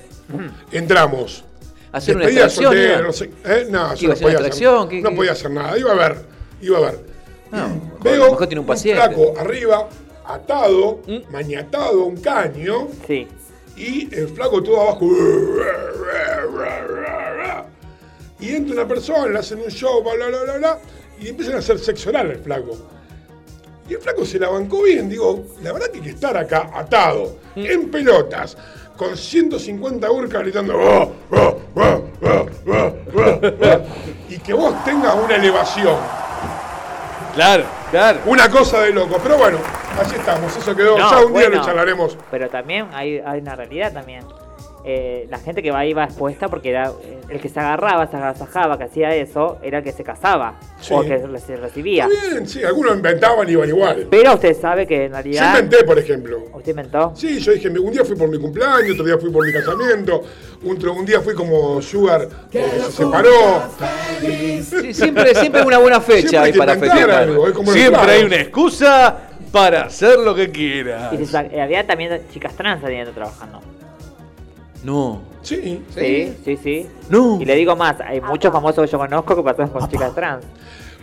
Entramos. 0.72 1.44
Hacer 1.92 2.16
una 2.18 2.26
extracción, 2.26 2.76
no 3.04 3.12
sé. 3.14 3.32
¿eh? 3.46 3.68
No, 3.70 3.90
¿Qué 3.96 4.02
yo 4.02 4.04
iba 4.04 4.08
a 4.08 4.08
no 4.08 4.14
hacer 4.14 4.22
podía 4.24 4.38
una 4.40 4.48
hacer? 4.48 4.60
¿Qué- 4.90 5.02
no 5.02 5.10
qué? 5.10 5.16
podía 5.16 5.32
hacer 5.32 5.52
nada. 5.52 5.78
Iba 5.78 5.92
a 5.92 5.96
ver, 5.96 6.16
iba 6.62 6.78
a 6.78 6.82
ver. 6.82 7.00
No, 7.52 7.82
Veo 8.04 8.32
mejor 8.32 8.48
tiene 8.48 8.60
un 8.60 8.66
un 8.66 8.68
paciente. 8.68 9.02
flaco 9.02 9.34
arriba, 9.40 9.90
atado, 10.26 11.00
maniatado 11.32 12.02
a 12.02 12.06
un 12.06 12.18
caño, 12.18 12.90
Sí. 13.08 13.28
y 13.76 14.14
el 14.14 14.28
flaco 14.30 14.62
todo 14.62 14.82
abajo. 14.82 15.08
Y 18.40 18.56
entra 18.56 18.74
una 18.74 18.88
persona, 18.88 19.28
le 19.28 19.40
hacen 19.40 19.60
un 19.60 19.70
show, 19.70 20.02
bla, 20.02 20.14
bla, 20.14 20.28
bla, 20.28 20.44
bla, 20.44 20.58
bla, 20.58 20.80
y 21.20 21.28
empiezan 21.28 21.56
a 21.56 21.60
hacer 21.60 21.78
sexo 21.80 22.10
oral 22.10 22.32
al 22.32 22.40
flaco. 22.40 22.78
Y 23.90 23.96
el 23.96 24.02
flaco 24.02 24.26
se 24.26 24.40
la 24.40 24.50
bancó 24.50 24.84
bien, 24.84 25.10
digo, 25.10 25.46
la 25.62 25.74
verdad 25.74 25.88
que 25.88 25.98
hay 25.98 26.04
que 26.04 26.10
estar 26.12 26.38
acá 26.38 26.70
atado, 26.74 27.38
en 27.56 27.90
pelotas, 27.90 28.56
con 28.96 29.18
150 29.18 30.12
urcas 30.12 30.42
gritando, 30.42 31.16
y 34.30 34.38
que 34.38 34.54
vos 34.54 34.84
tengas 34.86 35.16
una 35.16 35.36
elevación. 35.36 35.98
Claro, 37.34 37.64
claro. 37.90 38.20
Una 38.26 38.50
cosa 38.50 38.82
de 38.82 38.92
loco, 38.92 39.18
pero 39.22 39.38
bueno, 39.38 39.58
así 40.00 40.16
estamos, 40.16 40.56
eso 40.56 40.76
quedó. 40.76 40.98
No, 40.98 41.10
ya 41.10 41.26
un 41.26 41.34
día 41.34 41.50
lo 41.50 41.64
charlaremos. 41.64 42.18
Pero 42.30 42.50
también 42.50 42.88
hay, 42.94 43.20
hay 43.20 43.40
una 43.40 43.56
realidad 43.56 43.94
también. 43.94 44.24
Eh, 44.86 45.28
la 45.30 45.38
gente 45.40 45.62
que 45.62 45.72
va 45.72 45.80
ahí 45.80 45.92
va 45.94 46.06
expuesta 46.06 46.48
porque 46.48 46.70
era 46.70 46.90
eh, 47.04 47.20
el 47.30 47.42
que 47.42 47.50
se 47.50 47.60
agarraba, 47.60 48.08
se 48.08 48.16
agasajaba, 48.16 48.78
que 48.78 48.86
hacía 48.86 49.14
eso, 49.14 49.58
era 49.62 49.80
el 49.80 49.84
que 49.84 49.92
se 49.92 50.04
casaba 50.04 50.56
Sí. 50.80 50.94
o 50.94 51.02
que 51.02 51.20
se 51.46 51.58
recibía. 51.58 52.08
Está 52.08 52.30
bien, 52.32 52.48
sí, 52.48 52.64
algunos 52.64 52.96
inventaban 52.96 53.48
y 53.50 53.52
iban 53.52 53.68
igual. 53.68 54.08
Pero 54.10 54.36
usted 54.36 54.56
sabe 54.60 54.88
que 54.88 55.06
en 55.06 55.10
Yo 55.10 55.14
realidad... 55.16 55.50
inventé, 55.60 55.84
por 55.84 56.00
ejemplo. 56.00 56.40
¿Usted 56.54 56.70
inventó? 56.72 57.12
Sí, 57.16 57.40
yo 57.40 57.52
dije, 57.52 57.68
un 57.70 57.92
día 57.92 58.06
fui 58.06 58.16
por 58.16 58.30
mi 58.30 58.40
cumpleaños, 58.40 58.92
otro 58.92 59.06
día 59.06 59.18
fui 59.18 59.30
por 59.32 59.46
mi 59.46 59.52
casamiento, 59.52 60.24
un, 60.64 60.88
un 60.88 61.06
día 61.06 61.20
fui 61.20 61.34
como 61.36 61.82
Sugar, 61.82 62.28
que 62.50 62.64
se 62.64 62.92
separó. 62.94 63.64
Sí, 64.22 64.94
siempre, 64.94 65.36
siempre 65.36 65.62
una 65.64 65.78
buena 65.80 66.00
fecha 66.00 66.44
hay 66.44 66.54
para 66.54 66.76
festejar. 66.78 67.12
algo, 67.12 67.48
es 67.48 67.54
como 67.54 67.72
los 67.72 67.80
Siempre 67.80 68.12
hay 68.12 68.24
una 68.24 68.38
excusa 68.38 69.18
para 69.52 69.84
hacer 69.84 70.20
lo 70.20 70.34
que 70.36 70.50
quiera. 70.52 71.12
Y 71.12 71.24
eh, 71.24 71.62
había 71.62 71.86
también 71.86 72.22
chicas 72.32 72.54
trans 72.56 72.84
adentro 72.84 73.14
trabajando. 73.14 73.62
No. 74.84 75.22
Sí. 75.42 75.82
Sí, 75.96 76.34
sí, 76.46 76.60
sí. 76.62 76.88
No. 77.10 77.40
Y 77.42 77.46
le 77.46 77.56
digo 77.56 77.76
más, 77.76 77.96
hay 78.02 78.22
muchos 78.22 78.52
famosos 78.52 78.86
que 78.86 78.92
yo 78.92 78.98
conozco 78.98 79.36
que 79.36 79.44
pasaron 79.44 79.70
con 79.70 79.90
chicas 79.90 80.14
trans. 80.14 80.46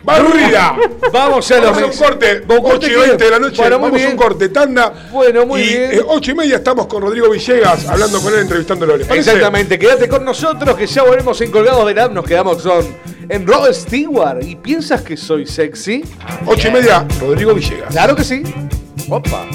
¡Barrida! 0.03 0.77
Vamos 1.11 1.51
a 1.51 1.55
los 1.59 1.71
Vamos 1.71 1.81
a 1.81 1.85
un 1.85 1.91
corte, 2.09 2.39
¿Vos 2.41 2.59
corte 2.61 2.85
8 2.85 2.87
y 2.87 2.89
qué? 2.89 2.97
20 2.97 3.23
de 3.23 3.31
la 3.31 3.39
noche, 3.39 3.61
Bueno, 3.61 3.79
vamos 3.79 4.01
a 4.01 4.07
un 4.07 4.15
corte, 4.15 4.49
tanda. 4.49 4.93
Bueno, 5.11 5.45
muy 5.47 5.61
y, 5.61 5.67
bien. 5.67 5.91
eh, 5.93 6.01
8 6.07 6.31
y 6.31 6.35
media 6.35 6.55
estamos 6.57 6.85
con 6.85 7.01
Rodrigo 7.01 7.29
Villegas, 7.31 7.87
hablando 7.89 8.21
con 8.21 8.31
él, 8.33 8.41
entrevistándolo. 8.41 8.95
Exactamente, 8.95 9.79
quédate 9.79 10.07
con 10.07 10.23
nosotros 10.23 10.77
que 10.77 10.85
ya 10.85 11.01
volvemos 11.03 11.41
en 11.41 11.51
Colgados 11.51 11.85
del 11.87 11.97
App. 11.97 12.11
Nos 12.11 12.25
quedamos 12.25 12.61
con 12.61 12.85
en 13.27 13.47
Rod 13.47 13.73
Stewart. 13.73 14.41
¿Y 14.43 14.55
piensas 14.55 15.01
que 15.01 15.17
soy 15.17 15.47
sexy? 15.47 16.03
8 16.45 16.67
y 16.67 16.71
media, 16.71 17.05
Rodrigo 17.19 17.53
Villegas. 17.55 17.89
Claro 17.89 18.15
que 18.15 18.23
sí. 18.23 18.43
Opa. 19.09 19.45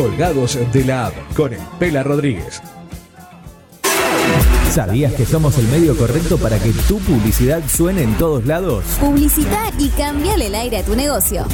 Colgados 0.00 0.58
de 0.72 0.82
la 0.86 1.08
App 1.08 1.14
con 1.36 1.52
el 1.52 1.60
Pela 1.78 2.02
Rodríguez. 2.02 2.62
¿Sabías 4.70 5.12
que 5.12 5.26
somos 5.26 5.58
el 5.58 5.68
medio 5.68 5.94
correcto 5.94 6.38
para 6.38 6.58
que 6.58 6.72
tu 6.88 6.98
publicidad 7.00 7.60
suene 7.68 8.04
en 8.04 8.16
todos 8.16 8.46
lados? 8.46 8.82
Publicita 8.98 9.70
y 9.78 9.88
cambiale 9.90 10.46
el 10.46 10.54
aire 10.54 10.78
a 10.78 10.84
tu 10.84 10.96
negocio. 10.96 11.44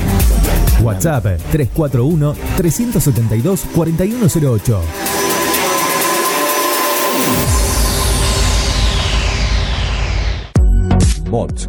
WhatsApp 0.80 1.24
341 1.50 2.36
372 2.56 3.64
4108. 3.74 4.80
Mods, 11.28 11.68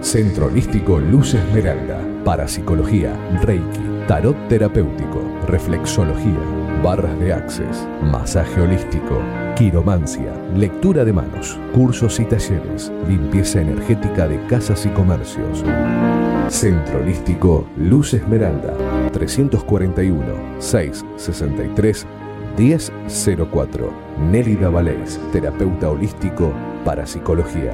Centro 0.02 0.48
Holístico 0.48 1.00
Luz 1.00 1.34
Esmeralda. 1.34 2.00
Parapsicología, 2.24 3.14
Reiki, 3.42 3.95
Tarot 4.08 4.38
Terapéutico, 4.50 5.20
Reflexología, 5.48 6.40
Barras 6.84 7.18
de 7.20 7.34
Access, 7.34 7.88
Masaje 8.04 8.62
Holístico, 8.62 9.20
Quiromancia, 9.56 10.32
Lectura 10.56 11.04
de 11.04 11.12
Manos, 11.12 11.60
Cursos 11.74 12.20
y 12.20 12.26
Talleres, 12.26 12.92
Limpieza 13.08 13.62
Energética 13.62 14.28
de 14.28 14.40
Casas 14.46 14.86
y 14.86 14.90
Comercios. 14.90 15.64
Centro 16.50 17.00
Holístico 17.00 17.68
Luz 17.78 18.14
Esmeralda, 18.14 18.76
341 19.12 20.24
663 20.60 22.06
1004. 22.56 23.92
Nélida 24.32 24.70
Valés, 24.70 25.20
terapeuta 25.32 25.90
holístico 25.90 26.54
para 26.86 27.08
psicología. 27.08 27.74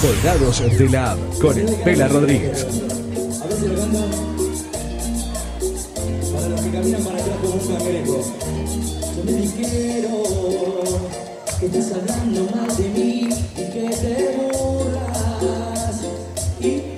Colgados 0.00 0.62
de 0.78 0.88
la 0.90 1.10
App 1.10 1.18
con 1.40 1.58
el 1.58 1.66
Pela 1.82 2.06
Rodríguez. 2.06 2.64
Para 6.32 6.48
los 6.48 6.60
que 6.60 6.70
caminan 6.70 7.02
para 7.02 7.18
atrás 7.18 7.36
como 7.42 7.54
un 7.54 7.66
cangrejo. 7.66 8.34
Yo 9.16 9.24
me 9.24 9.32
dijeron 9.32 10.22
que 11.58 11.66
estás 11.66 11.92
hablando 11.92 12.48
mal 12.54 12.76
de 12.76 12.88
mí 12.90 13.28
y 13.56 13.64
que 13.72 13.90
te 13.90 14.36
burlas. 14.36 15.96
Y 16.60 16.94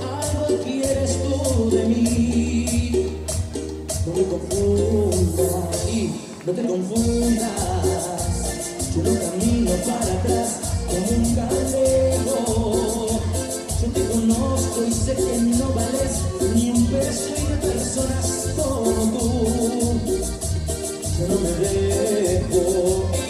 algo 0.00 0.62
quieres 0.64 1.18
tú 1.22 1.70
de 1.70 1.84
mí. 1.84 3.20
No 4.06 4.14
me 4.14 4.22
confundas 4.24 5.86
y 5.92 6.10
no 6.46 6.52
te 6.52 6.66
confundas. 6.66 7.75
Yo 8.96 9.02
no 9.02 9.20
camino 9.20 9.72
para 9.84 10.12
atrás 10.14 10.56
como 10.86 11.10
un 11.18 11.34
cangrejo. 11.34 13.20
Yo 13.82 13.88
te 13.92 14.06
conozco 14.06 14.84
y 14.88 14.92
sé 14.92 15.14
que 15.14 15.38
no 15.58 15.68
vales 15.74 16.22
ni 16.54 16.70
un 16.70 16.86
peso 16.86 17.28
y 17.36 17.42
de 17.46 17.56
personas 17.56 18.46
como 18.56 18.90
tú. 19.12 20.20
Yo 21.18 21.28
no 21.28 21.40
me 21.40 21.50
dejo 21.68 23.25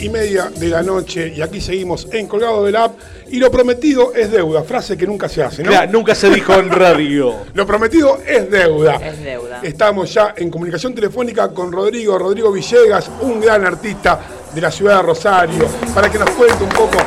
y 0.00 0.08
media 0.08 0.50
de 0.54 0.68
la 0.68 0.82
noche 0.82 1.32
y 1.34 1.42
aquí 1.42 1.60
seguimos 1.60 2.08
en 2.12 2.26
Colgado 2.26 2.64
del 2.64 2.76
App 2.76 2.98
y 3.28 3.38
lo 3.38 3.50
prometido 3.50 4.12
es 4.14 4.30
deuda, 4.30 4.62
frase 4.62 4.96
que 4.96 5.06
nunca 5.06 5.28
se 5.28 5.42
hace, 5.42 5.62
¿no? 5.62 5.70
Claro, 5.70 5.90
nunca 5.92 6.14
se 6.14 6.30
dijo 6.30 6.54
en 6.54 6.70
radio. 6.70 7.34
Lo 7.54 7.66
prometido 7.66 8.18
es 8.26 8.50
deuda. 8.50 8.96
Es 8.96 9.22
deuda. 9.22 9.60
Estamos 9.62 10.12
ya 10.12 10.34
en 10.36 10.50
comunicación 10.50 10.94
telefónica 10.94 11.48
con 11.48 11.72
Rodrigo, 11.72 12.18
Rodrigo 12.18 12.52
Villegas, 12.52 13.10
un 13.22 13.40
gran 13.40 13.64
artista 13.66 14.20
de 14.54 14.60
la 14.60 14.70
ciudad 14.70 14.98
de 14.98 15.02
Rosario, 15.02 15.66
para 15.94 16.10
que 16.10 16.18
nos 16.18 16.30
cuente 16.30 16.62
un 16.62 16.70
poco. 16.70 16.98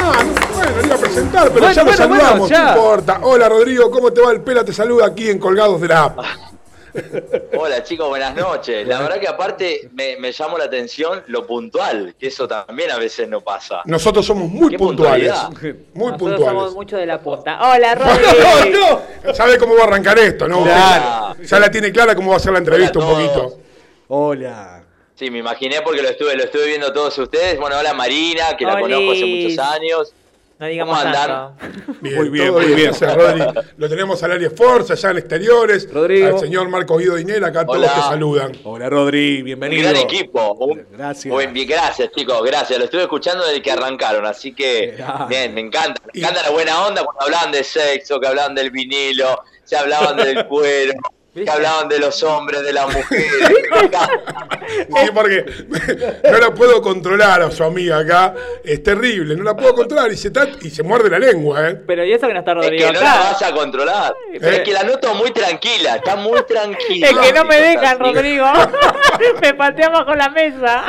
Ah, 0.00 0.22
bueno, 0.54 0.70
le 0.80 0.86
iba 0.86 0.94
a 0.94 0.98
presentar 0.98 1.48
pero 1.48 1.60
Bueno, 1.60 1.72
ya 1.74 1.82
lo 1.82 1.88
bueno, 1.90 2.08
bueno, 2.08 2.22
saludamos, 2.24 2.50
ya. 2.50 2.62
no 2.62 2.68
importa. 2.70 3.20
Hola 3.22 3.48
Rodrigo, 3.48 3.90
¿cómo 3.90 4.12
te 4.12 4.20
va 4.20 4.32
el 4.32 4.40
pela? 4.40 4.64
Te 4.64 4.72
saluda 4.72 5.06
aquí 5.06 5.28
en 5.28 5.38
Colgados 5.38 5.80
de 5.80 5.88
la 5.88 6.04
App. 6.04 6.18
Hola 7.56 7.82
chicos, 7.82 8.08
buenas 8.08 8.34
noches. 8.34 8.86
La 8.86 9.00
verdad 9.00 9.18
que 9.20 9.28
aparte 9.28 9.88
me, 9.92 10.16
me 10.16 10.32
llamó 10.32 10.58
la 10.58 10.64
atención 10.64 11.22
lo 11.26 11.46
puntual, 11.46 12.14
que 12.18 12.28
eso 12.28 12.46
también 12.48 12.90
a 12.90 12.98
veces 12.98 13.28
no 13.28 13.40
pasa. 13.40 13.82
Nosotros 13.84 14.24
somos 14.26 14.48
muy 14.50 14.76
puntuales. 14.76 15.32
Muy 15.94 16.12
Nosotros 16.12 16.38
somos 16.38 16.44
puntuales. 16.44 16.74
mucho 16.74 16.96
de 16.96 17.06
la 17.06 17.20
punta. 17.20 17.58
Hola, 17.70 17.94
No, 17.98 18.04
Rodri. 18.04 18.70
no, 19.24 19.34
¿Sabe 19.34 19.58
cómo 19.58 19.74
va 19.74 19.82
a 19.82 19.86
arrancar 19.86 20.18
esto, 20.18 20.48
no? 20.48 20.62
Claro. 20.64 21.36
Ya 21.42 21.58
la 21.58 21.70
tiene 21.70 21.92
clara 21.92 22.14
cómo 22.14 22.30
va 22.30 22.36
a 22.36 22.40
ser 22.40 22.52
la 22.52 22.58
entrevista 22.58 22.98
un 22.98 23.06
poquito. 23.08 23.58
Hola. 24.08 24.84
Sí, 25.14 25.30
me 25.32 25.38
imaginé 25.38 25.82
porque 25.82 26.00
lo 26.00 26.08
estuve, 26.08 26.36
lo 26.36 26.44
estuve 26.44 26.66
viendo 26.66 26.92
todos 26.92 27.18
ustedes. 27.18 27.58
Bueno, 27.58 27.76
hola 27.78 27.92
Marina, 27.92 28.56
que 28.56 28.64
la 28.64 28.74
Olis. 28.74 28.82
conozco 28.86 29.12
hace 29.12 29.24
muchos 29.26 29.58
años. 29.58 30.14
No 30.58 30.66
digamos. 30.66 30.98
Bien, 32.00 32.16
Muy 32.16 32.28
bien, 32.30 32.52
muy 32.52 32.64
bien. 32.66 32.90
gracias, 32.90 33.14
Rodri. 33.14 33.44
Lo 33.76 33.88
tenemos 33.88 34.20
al 34.24 34.32
área 34.32 34.50
Forza, 34.50 34.94
allá 34.94 35.10
en 35.12 35.18
exteriores. 35.18 35.88
Rodrigo. 35.92 36.26
Al 36.34 36.40
señor 36.40 36.68
Marcos 36.68 36.98
Guido 36.98 37.14
Dinel, 37.14 37.44
acá 37.44 37.64
todos 37.64 37.78
Hola. 37.78 37.94
te 37.94 38.00
saludan. 38.00 38.52
Hola, 38.64 38.90
Rodri, 38.90 39.38
Un 39.38 39.44
bienvenido. 39.44 39.88
gran 39.90 40.02
equipo. 40.02 40.54
Un- 40.54 40.84
Gracias. 40.90 41.32
Buen- 41.32 41.52
bien, 41.52 41.68
gracias, 41.68 42.10
chicos, 42.10 42.42
gracias. 42.44 42.76
Lo 42.76 42.86
estuve 42.86 43.02
escuchando 43.02 43.46
desde 43.46 43.62
que 43.62 43.70
arrancaron, 43.70 44.26
así 44.26 44.52
que 44.52 44.94
Gracias. 44.98 45.28
bien, 45.28 45.54
me 45.54 45.60
encanta. 45.60 46.02
Me 46.04 46.10
Y- 46.14 46.20
encanta 46.24 46.42
la 46.42 46.50
buena 46.50 46.86
onda 46.86 47.04
cuando 47.04 47.22
hablaban 47.22 47.52
de 47.52 47.62
sexo, 47.62 48.18
que 48.18 48.26
hablaban 48.26 48.56
del 48.56 48.70
vinilo, 48.72 49.40
se 49.62 49.76
hablaban 49.76 50.16
del 50.16 50.44
cuero, 50.46 50.92
que 51.44 51.50
hablaban 51.50 51.88
de 51.88 51.98
los 51.98 52.22
hombres, 52.22 52.62
de 52.62 52.72
las 52.72 52.86
mujeres. 52.86 53.32
Sí, 54.68 55.08
porque 55.14 55.44
no 56.30 56.38
la 56.38 56.52
puedo 56.52 56.82
controlar 56.82 57.40
a 57.40 57.50
su 57.50 57.64
amiga 57.64 57.98
acá. 57.98 58.34
Es 58.62 58.82
terrible, 58.82 59.34
no 59.34 59.42
la 59.44 59.56
puedo 59.56 59.74
controlar 59.74 60.12
y 60.12 60.16
se, 60.16 60.30
y 60.60 60.68
se 60.70 60.82
muerde 60.82 61.08
la 61.08 61.18
lengua, 61.18 61.70
¿eh? 61.70 61.80
Pero 61.86 62.04
y 62.04 62.12
eso 62.12 62.26
que 62.26 62.34
no 62.34 62.40
está 62.40 62.52
Es 62.52 62.56
Rodrigo 62.58 62.86
que 62.88 62.92
no 62.92 63.00
la 63.00 63.14
vas 63.14 63.42
a 63.42 63.52
controlar. 63.52 64.14
pero- 64.38 64.48
Es 64.56 64.60
que 64.60 64.72
la 64.72 64.82
noto 64.82 65.14
muy 65.14 65.30
tranquila, 65.30 65.96
está 65.96 66.16
muy 66.16 66.42
tranquila. 66.42 67.08
Es 67.08 67.16
que 67.16 67.32
no 67.32 67.44
me 67.46 67.56
dejan. 67.60 67.98
Rodrigo. 67.98 68.44
me 69.40 69.54
patean 69.54 69.92
bajo 69.92 70.14
la 70.14 70.28
mesa. 70.28 70.84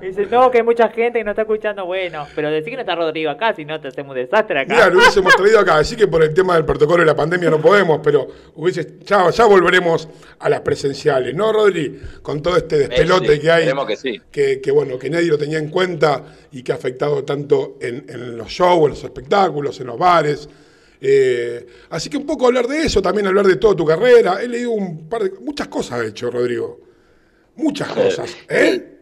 Dice, 0.00 0.26
no, 0.26 0.50
que 0.50 0.58
hay 0.58 0.64
mucha 0.64 0.88
gente 0.88 1.18
que 1.18 1.24
no 1.24 1.30
está 1.30 1.42
escuchando. 1.42 1.86
Bueno, 1.86 2.26
pero 2.34 2.50
decir 2.50 2.70
que 2.70 2.76
no 2.76 2.80
está 2.80 2.94
Rodrigo 2.94 3.30
acá, 3.30 3.54
si 3.54 3.64
no 3.64 3.80
te 3.80 3.88
hacemos 3.88 4.16
un 4.16 4.22
desastre 4.22 4.60
acá. 4.60 4.74
Mira, 4.74 4.90
lo 4.90 4.98
hubiésemos 4.98 5.34
traído 5.36 5.60
acá, 5.60 5.76
así 5.76 5.96
que 5.96 6.06
por 6.06 6.22
el 6.22 6.32
tema 6.32 6.54
del 6.54 6.64
protocolo 6.64 7.00
de 7.00 7.06
la 7.06 7.16
pandemia 7.16 7.50
no 7.50 7.60
podemos, 7.60 8.00
pero 8.02 8.26
hubiese, 8.54 8.98
ya, 9.04 9.30
ya 9.30 9.44
volveremos 9.44 10.08
a 10.38 10.48
las 10.48 10.60
presenciales, 10.60 11.34
¿no, 11.34 11.52
Rodri? 11.52 12.00
Con 12.22 12.42
todo 12.42 12.56
este 12.56 12.78
despelote 12.78 13.34
sí, 13.34 13.40
que 13.40 13.50
hay, 13.50 13.72
que 13.86 13.96
sí. 13.96 14.20
que, 14.30 14.60
que, 14.60 14.70
bueno, 14.70 14.98
que 14.98 15.10
nadie 15.10 15.28
lo 15.28 15.38
tenía 15.38 15.58
en 15.58 15.70
cuenta 15.70 16.24
y 16.52 16.62
que 16.62 16.72
ha 16.72 16.76
afectado 16.76 17.24
tanto 17.24 17.76
en, 17.80 18.04
en 18.08 18.36
los 18.36 18.48
shows, 18.48 18.84
en 18.84 18.90
los 18.90 19.04
espectáculos, 19.04 19.80
en 19.80 19.86
los 19.86 19.98
bares. 19.98 20.48
Eh, 21.00 21.66
así 21.90 22.10
que 22.10 22.16
un 22.16 22.26
poco 22.26 22.46
hablar 22.46 22.66
de 22.66 22.82
eso, 22.82 23.00
también 23.00 23.26
hablar 23.26 23.46
de 23.46 23.56
toda 23.56 23.76
tu 23.76 23.84
carrera. 23.84 24.42
He 24.42 24.48
leído 24.48 24.72
un 24.72 25.08
par 25.08 25.22
de 25.22 25.30
muchas 25.40 25.68
cosas, 25.68 26.00
ha 26.00 26.06
hecho 26.06 26.30
Rodrigo. 26.30 26.80
Muchas 27.56 27.88
cosas. 27.88 28.36
¿Eh? 28.48 28.97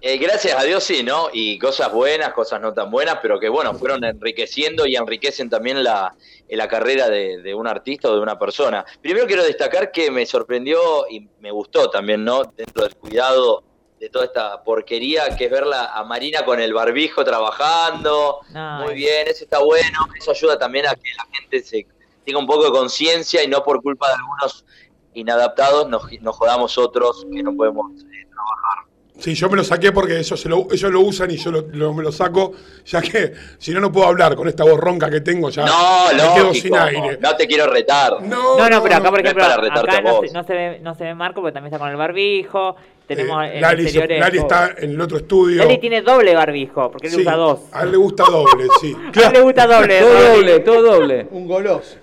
Eh, 0.00 0.16
gracias 0.18 0.56
a 0.56 0.62
Dios 0.62 0.84
sí, 0.84 1.02
¿no? 1.02 1.28
Y 1.32 1.58
cosas 1.58 1.92
buenas, 1.92 2.32
cosas 2.32 2.60
no 2.60 2.72
tan 2.72 2.90
buenas, 2.90 3.18
pero 3.20 3.40
que 3.40 3.48
bueno, 3.48 3.74
fueron 3.74 4.04
enriqueciendo 4.04 4.86
y 4.86 4.94
enriquecen 4.94 5.50
también 5.50 5.82
la, 5.82 6.14
eh, 6.48 6.56
la 6.56 6.68
carrera 6.68 7.08
de, 7.08 7.38
de 7.42 7.54
un 7.54 7.66
artista 7.66 8.08
o 8.08 8.14
de 8.14 8.20
una 8.20 8.38
persona. 8.38 8.84
Primero 9.02 9.26
quiero 9.26 9.42
destacar 9.42 9.90
que 9.90 10.10
me 10.10 10.24
sorprendió 10.24 11.08
y 11.10 11.28
me 11.40 11.50
gustó 11.50 11.90
también, 11.90 12.24
¿no? 12.24 12.44
Dentro 12.44 12.84
del 12.84 12.94
cuidado 12.94 13.64
de 13.98 14.08
toda 14.08 14.26
esta 14.26 14.62
porquería 14.62 15.36
que 15.36 15.46
es 15.46 15.50
verla 15.50 15.86
a 15.92 16.04
Marina 16.04 16.44
con 16.44 16.60
el 16.60 16.72
barbijo 16.72 17.24
trabajando. 17.24 18.40
Ay. 18.54 18.84
Muy 18.84 18.94
bien, 18.94 19.26
eso 19.26 19.44
está 19.44 19.58
bueno. 19.58 20.06
Eso 20.16 20.30
ayuda 20.30 20.58
también 20.58 20.86
a 20.86 20.94
que 20.94 21.10
la 21.16 21.26
gente 21.36 21.60
se 21.62 21.86
tenga 22.24 22.38
un 22.38 22.46
poco 22.46 22.66
de 22.66 22.70
conciencia 22.70 23.42
y 23.42 23.48
no 23.48 23.62
por 23.64 23.82
culpa 23.82 24.06
de 24.08 24.14
algunos 24.14 24.64
inadaptados 25.14 25.88
nos, 25.88 26.04
nos 26.20 26.36
jodamos 26.36 26.78
otros 26.78 27.26
que 27.32 27.42
no 27.42 27.54
podemos 27.56 27.90
eh, 28.02 28.26
trabajar. 28.30 28.87
Sí, 29.18 29.34
yo 29.34 29.50
me 29.50 29.56
lo 29.56 29.64
saqué 29.64 29.90
porque 29.90 30.16
ellos, 30.18 30.40
se 30.40 30.48
lo, 30.48 30.68
ellos 30.70 30.92
lo 30.92 31.00
usan 31.00 31.30
y 31.30 31.36
yo 31.36 31.50
lo- 31.50 31.66
lo- 31.72 31.92
me 31.92 32.04
lo 32.04 32.12
saco, 32.12 32.52
ya 32.86 33.00
que 33.02 33.32
si 33.58 33.72
no, 33.72 33.80
no 33.80 33.90
puedo 33.90 34.06
hablar 34.06 34.36
con 34.36 34.46
esta 34.46 34.62
voz 34.62 34.78
ronca 34.78 35.10
que 35.10 35.20
tengo, 35.20 35.50
ya 35.50 35.66
No, 35.66 36.06
me 36.12 36.34
quedo 36.34 36.54
sin 36.54 36.76
aire. 36.76 37.18
No 37.20 37.34
te 37.36 37.46
quiero 37.48 37.66
retar. 37.66 38.22
No, 38.22 38.56
No, 38.56 38.68
no, 38.70 38.82
pero 38.82 38.94
acá, 38.96 39.10
por 39.10 39.18
no 39.22 39.24
ejemplo, 39.28 39.42
para 39.44 39.56
retarte 39.56 39.90
acá 39.90 40.00
no 40.02 40.20
se, 40.20 40.32
no, 40.32 40.44
se 40.44 40.52
ve, 40.52 40.78
no 40.80 40.94
se 40.94 41.04
ve 41.04 41.14
Marco 41.14 41.40
porque 41.40 41.52
también 41.52 41.72
está 41.74 41.78
con 41.80 41.90
el 41.90 41.96
barbijo. 41.96 42.76
Tenemos 43.08 43.42
Eh, 43.46 43.58
Lali, 43.60 43.90
Lali 43.90 44.38
está 44.38 44.74
en 44.78 44.90
el 44.90 45.00
otro 45.00 45.16
estudio. 45.16 45.64
Lali 45.64 45.78
tiene 45.78 46.02
doble 46.02 46.34
barbijo 46.34 46.90
porque 46.90 47.06
él 47.08 47.14
Sí, 47.14 47.20
usa 47.22 47.34
dos. 47.36 47.60
A 47.72 47.82
él 47.84 47.90
le 47.92 47.96
gusta 47.96 48.22
doble, 48.30 48.66
sí. 48.80 48.94
A 49.24 49.26
él 49.28 49.32
le 49.32 49.40
gusta 49.40 49.66
doble. 49.66 49.98
Todo 50.00 50.22
doble, 50.36 50.60
todo 50.60 50.82
doble. 50.82 51.26
Un 51.32 51.48
goloso. 51.48 51.96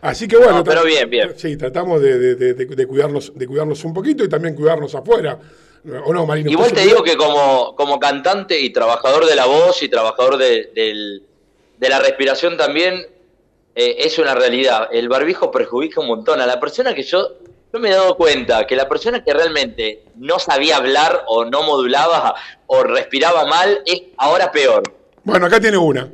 Así 0.00 0.26
que 0.26 0.36
bueno. 0.36 0.52
No, 0.58 0.64
pero 0.64 0.82
bien, 0.84 1.08
bien. 1.10 1.32
Sí, 1.36 1.56
tratamos 1.56 2.00
de, 2.00 2.18
de- 2.18 2.34
de- 2.36 2.54
de- 2.54 2.64
de 2.66 2.86
cuidarnos, 2.86 3.32
de 3.36 3.46
cuidarnos 3.46 3.84
un 3.84 3.92
poquito 3.94 4.24
y 4.24 4.28
también 4.28 4.54
cuidarnos 4.54 4.94
afuera. 4.94 5.38
¿O 6.04 6.12
no, 6.12 6.26
Marino? 6.26 6.50
Igual 6.50 6.68
¿Usted 6.68 6.82
te 6.82 6.88
digo 6.88 7.02
que 7.02 7.16
como, 7.16 7.74
como 7.74 7.98
cantante 7.98 8.58
y 8.60 8.70
trabajador 8.70 9.26
de 9.26 9.34
la 9.34 9.46
voz 9.46 9.82
y 9.82 9.88
trabajador 9.88 10.36
de, 10.36 10.70
del- 10.74 11.22
de 11.78 11.88
la 11.88 11.98
respiración 12.00 12.56
también 12.58 13.06
eh, 13.74 13.96
es 13.98 14.18
una 14.18 14.34
realidad. 14.34 14.88
El 14.92 15.08
barbijo 15.08 15.50
perjudica 15.50 16.00
un 16.00 16.08
montón 16.08 16.40
a 16.40 16.46
la 16.46 16.60
persona 16.60 16.92
que 16.94 17.02
yo 17.02 17.36
no 17.72 17.78
me 17.80 17.88
he 17.88 17.92
dado 17.94 18.16
cuenta, 18.16 18.66
que 18.66 18.76
la 18.76 18.88
persona 18.88 19.24
que 19.24 19.32
realmente 19.32 20.02
no 20.16 20.38
sabía 20.38 20.76
hablar 20.76 21.24
o 21.28 21.44
no 21.44 21.62
modulaba 21.62 22.34
o 22.66 22.82
respiraba 22.82 23.46
mal 23.46 23.80
es 23.86 24.02
ahora 24.18 24.50
peor. 24.52 24.82
Bueno, 25.22 25.46
acá 25.46 25.60
tiene 25.60 25.76
una. 25.76 26.10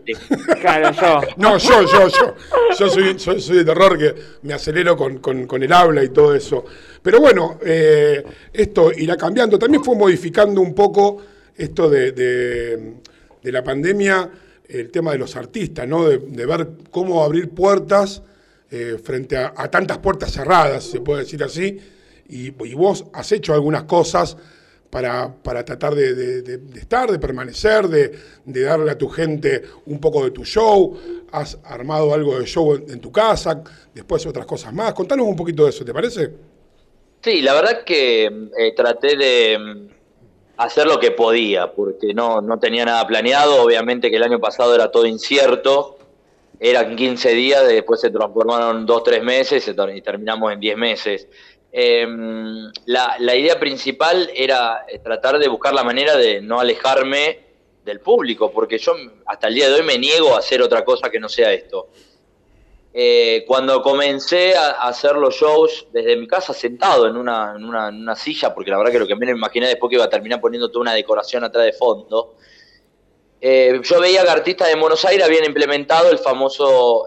Claro, 0.61 0.90
yo. 0.92 1.20
No, 1.36 1.59
yo, 1.59 1.82
yo, 1.82 2.09
yo. 2.09 2.34
Yo 2.78 2.88
soy, 2.88 3.18
soy, 3.18 3.40
soy 3.40 3.57
de 3.59 3.64
terror 3.64 3.96
que 3.98 4.14
me 4.42 4.52
acelero 4.54 4.96
con, 4.96 5.18
con- 5.18 5.46
con 5.46 5.62
el 5.62 5.72
habla 5.72 6.02
y 6.02 6.09
todo 6.09 6.34
eso. 6.34 6.64
Pero 7.02 7.20
bueno, 7.20 7.59
eh, 7.64 8.24
esto 8.52 8.90
irá 8.92 9.16
cambiando. 9.16 9.59
También 9.59 9.82
fue 9.84 9.94
modificando 9.96 10.61
un 10.61 10.74
poco 10.74 11.22
esto 11.57 11.88
de, 11.88 12.12
de- 12.12 12.94
de 13.42 13.52
la 13.52 13.62
pandemia, 13.62 14.28
el 14.68 14.90
tema 14.90 15.12
de 15.12 15.18
los 15.18 15.36
artistas, 15.36 15.86
¿no? 15.86 16.09
De, 16.09 16.18
de 16.18 16.44
ver 16.46 16.68
cómo 16.90 17.22
abrir 17.22 17.50
puertas 17.50 18.22
eh, 18.72 18.98
frente 19.02 19.36
a, 19.36 19.54
a 19.57 19.70
tantas 19.70 19.98
puertas 19.98 20.32
cerradas, 20.32 20.82
se 20.82 21.00
puede 21.00 21.20
decir 21.22 21.44
así. 21.44 21.78
Y, 22.28 22.46
y 22.66 22.74
vos 22.74 23.04
has 23.12 23.30
hecho 23.30 23.54
algunas 23.54 23.84
cosas 23.84 24.36
para, 24.91 25.32
para 25.43 25.64
tratar 25.64 25.95
de, 25.95 26.14
de- 26.14 26.43
de- 26.43 26.59
de 26.59 26.78
estar, 26.80 27.11
de 27.11 27.18
permanecer, 27.18 27.89
de, 27.89 28.12
darle 28.64 28.91
a 28.93 28.99
tu 28.99 29.09
gente 29.09 29.62
un 29.87 30.01
poco 30.01 30.24
de 30.24 30.30
tu 30.30 30.45
show. 30.45 30.97
Has 31.32 31.59
armado 31.64 32.14
algo 32.14 32.39
de 32.39 32.47
show 32.47 32.74
en, 32.74 33.01
tu 33.01 33.11
casa, 33.12 33.62
después 33.95 34.24
otras 34.26 34.47
cosas 34.47 34.72
más. 34.72 34.95
Contanos 34.95 35.26
un 35.26 35.37
poquito 35.37 35.64
de 35.64 35.70
eso, 35.70 35.84
¿te 35.84 35.93
parece? 35.93 36.30
Sí, 37.22 37.43
la 37.43 37.55
verdad 37.55 37.82
que 37.84 38.24
eh, 38.26 38.72
traté 38.76 39.16
de 39.16 39.59
mm, 39.59 39.89
hacer 40.59 40.87
lo 40.87 40.99
que 41.01 41.11
podía, 41.11 41.72
porque 41.72 42.14
no, 42.14 42.41
no 42.41 42.59
tenía 42.59 42.84
nada 42.84 43.07
planeado. 43.07 43.62
Obviamente 43.62 44.11
que 44.11 44.16
el 44.16 44.22
año 44.22 44.39
pasado 44.39 44.74
era 44.74 44.91
todo 44.91 45.07
incierto. 45.07 45.99
Eran 46.59 46.97
15 46.97 47.30
días, 47.34 47.68
después 47.68 48.01
se 48.01 48.09
transformaron 48.11 48.87
2, 48.87 49.05
3 49.05 49.22
meses 49.22 49.68
y 49.95 50.01
terminamos 50.01 50.53
en 50.55 50.61
10 50.61 50.76
meses. 50.78 51.28
Eh, 51.78 52.06
la, 52.86 53.36
idea 53.36 53.60
principal 53.60 54.30
era 54.34 54.86
eh, 54.88 54.98
tratar 54.98 55.38
de 55.38 55.46
buscar 55.46 55.74
la 55.74 55.84
manera 55.84 56.16
de 56.16 56.40
no 56.40 56.58
alejarme 56.58 57.40
del 57.84 58.00
público, 58.00 58.50
porque 58.50 58.78
yo 58.78 58.94
hasta 59.26 59.48
el 59.48 59.56
día 59.56 59.68
de 59.68 59.74
hoy 59.74 59.82
me 59.82 59.98
niego 59.98 60.34
a 60.34 60.38
hacer 60.38 60.62
otra 60.62 60.82
cosa 60.86 61.10
que 61.10 61.20
no 61.20 61.28
sea 61.28 61.52
esto. 61.52 61.88
Eh, 62.94 63.44
cuando 63.46 63.82
comencé 63.82 64.56
a, 64.56 64.88
hacer 64.88 65.16
los 65.16 65.34
shows 65.34 65.88
desde 65.92 66.16
mi 66.16 66.26
casa 66.26 66.54
sentado 66.54 67.08
en 67.08 67.16
una, 67.18 67.52
en, 67.54 67.64
una, 67.64 68.16
silla, 68.16 68.54
porque 68.54 68.70
la 68.70 68.78
verdad 68.78 68.92
que 68.92 68.98
lo 69.00 69.06
que 69.06 69.14
me 69.14 69.30
imaginé 69.30 69.66
después 69.66 69.90
que 69.90 69.96
iba 69.96 70.04
a 70.06 70.08
terminar 70.08 70.40
poniendo 70.40 70.70
toda 70.70 70.80
una 70.80 70.94
decoración 70.94 71.44
atrás 71.44 71.66
de 71.66 71.74
fondo, 71.74 72.36
eh, 73.38 73.78
yo 73.82 74.00
veía 74.00 74.22
que 74.22 74.30
artistas 74.30 74.68
de 74.68 74.76
Buenos 74.76 75.04
Aires 75.04 75.26
habían 75.26 75.44
implementado 75.44 76.10
el 76.10 76.16
famoso 76.16 77.04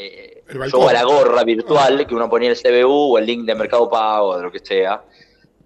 eh, 0.00 0.42
show 0.70 0.88
a 0.88 0.92
la 0.92 1.02
gorra 1.04 1.44
virtual, 1.44 2.06
que 2.06 2.14
uno 2.14 2.28
ponía 2.28 2.50
el 2.50 2.56
CBU 2.60 3.14
o 3.14 3.18
el 3.18 3.26
link 3.26 3.44
de 3.44 3.54
Mercado 3.54 3.88
Pago 3.88 4.28
o 4.28 4.36
de 4.36 4.42
lo 4.42 4.50
que 4.52 4.58
sea, 4.60 5.02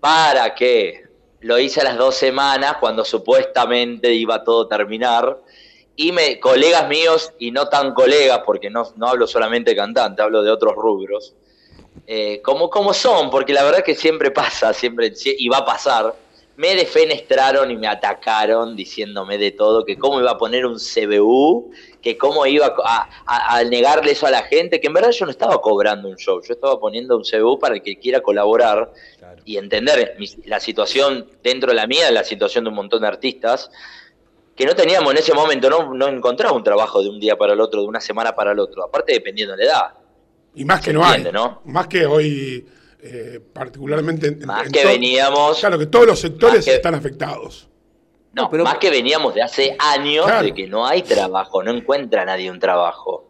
para 0.01 0.55
que 0.55 1.05
lo 1.41 1.59
hice 1.59 1.80
a 1.80 1.85
las 1.85 1.97
dos 1.99 2.14
semanas 2.14 2.76
cuando 2.80 3.05
supuestamente 3.05 4.12
iba 4.12 4.43
todo 4.45 4.62
a 4.62 4.68
terminar. 4.68 5.39
Y 5.97 6.11
me, 6.11 6.41
colegas 6.41 6.89
míos, 6.89 7.32
y 7.39 7.53
no 7.53 7.68
tan 7.68 7.95
colegas, 7.95 8.41
porque 8.45 8.68
no, 8.68 8.93
no 8.97 9.07
hablo 9.09 9.26
solamente 9.28 9.70
de 9.70 9.76
cantante, 9.76 10.22
hablo 10.22 10.43
de 10.43 10.51
otros 10.51 10.74
rubros, 10.74 11.35
eh, 12.09 12.43
como, 12.43 12.68
como 12.68 12.93
son, 12.93 13.30
porque 13.30 13.53
la 13.53 13.62
verdad 13.62 13.85
que 13.85 13.95
siempre 13.95 14.32
pasa, 14.32 14.72
siempre, 14.72 15.14
si- 15.14 15.37
y 15.39 15.49
va 15.49 15.59
a 15.59 15.64
pasar, 15.64 16.12
me 16.57 16.74
defenestraron 16.76 17.70
y 17.70 17.76
me 17.76 17.88
atacaron 17.88 18.76
diciéndome 18.76 19.38
de 19.38 19.50
todo, 19.52 19.84
que 19.84 19.96
cómo 19.98 20.20
iba 20.20 20.30
a 20.30 20.38
poner 20.38 20.64
un 20.66 20.78
CBU, 20.78 21.72
que 22.00 22.16
cómo 22.16 22.46
iba 22.46 22.74
a, 22.84 23.09
a- 23.26 23.57
a 23.57 23.64
negarle 23.64 24.12
eso 24.12 24.26
a 24.26 24.30
la 24.30 24.42
gente, 24.42 24.80
que 24.80 24.86
en 24.86 24.92
verdad 24.92 25.11
yo 25.11 25.24
no 25.24 25.32
estaba 25.32 25.61
cobrando 25.61 26.09
un 26.09 26.16
show, 26.16 26.40
yo 26.46 26.52
estaba 26.55 26.78
poniendo 26.78 27.16
un 27.16 27.24
CBU 27.24 27.59
para 27.59 27.74
el 27.74 27.82
que 27.82 27.98
quiera 27.98 28.20
colaborar 28.20 28.92
y 29.44 29.57
entender 29.57 30.14
mi- 30.18 30.28
la 30.46 30.61
situación 30.61 31.26
dentro 31.42 31.70
de 31.70 31.74
la 31.76 31.86
mía, 31.88 32.11
la 32.12 32.22
situación 32.24 32.64
de 32.64 32.70
un 32.70 32.76
montón 32.76 33.02
de 33.02 33.09
artistas, 33.09 33.70
que 34.55 34.64
no 34.64 34.76
teníamos 34.76 35.11
en 35.11 35.18
ese 35.18 35.34
momento, 35.34 35.68
no, 35.68 35.92
no 35.92 36.07
encontraba 36.07 36.55
un 36.55 36.62
trabajo 36.62 37.02
de 37.02 37.09
un 37.09 37.18
día 37.18 37.36
para 37.36 37.55
el 37.55 37.61
otro, 37.61 37.80
de 37.82 37.88
una 37.88 38.00
semana 38.00 38.36
para 38.36 38.52
el 38.52 38.61
otro, 38.61 38.84
aparte 38.84 39.12
dependiendo 39.12 39.57
de 39.57 39.64
la 39.64 39.70
edad. 39.72 39.94
Y 40.55 40.64
más 40.64 40.80
que 40.80 40.92
no 40.92 41.05
hay. 41.05 41.20
¿no? 41.32 41.62
Más 41.64 41.88
que 41.88 42.07
hoy, 42.07 42.64
eh, 43.05 43.40
particularmente. 43.52 44.28
en- 44.28 44.46
Más 44.46 44.66
en 44.66 44.72
que 44.72 44.84
veníamos- 44.84 45.61
Claro, 45.61 45.78
que 45.78 45.86
todos 45.86 46.07
los 46.07 46.18
sectores 46.18 46.64
que- 46.64 46.74
están 46.74 46.94
afectados. 46.94 47.68
No, 48.32 48.48
más 48.50 48.78
que 48.78 48.90
veníamos 48.90 49.34
de 49.34 49.42
hace 49.42 49.76
años 49.78 50.24
Claro. 50.26 50.42
de 50.44 50.52
que 50.55 50.66
no 50.66 50.84
hay 50.86 51.02
trabajo, 51.02 51.62
no 51.62 51.70
encuentra 51.70 52.24
nadie 52.24 52.50
un 52.50 52.59
trabajo. 52.59 53.28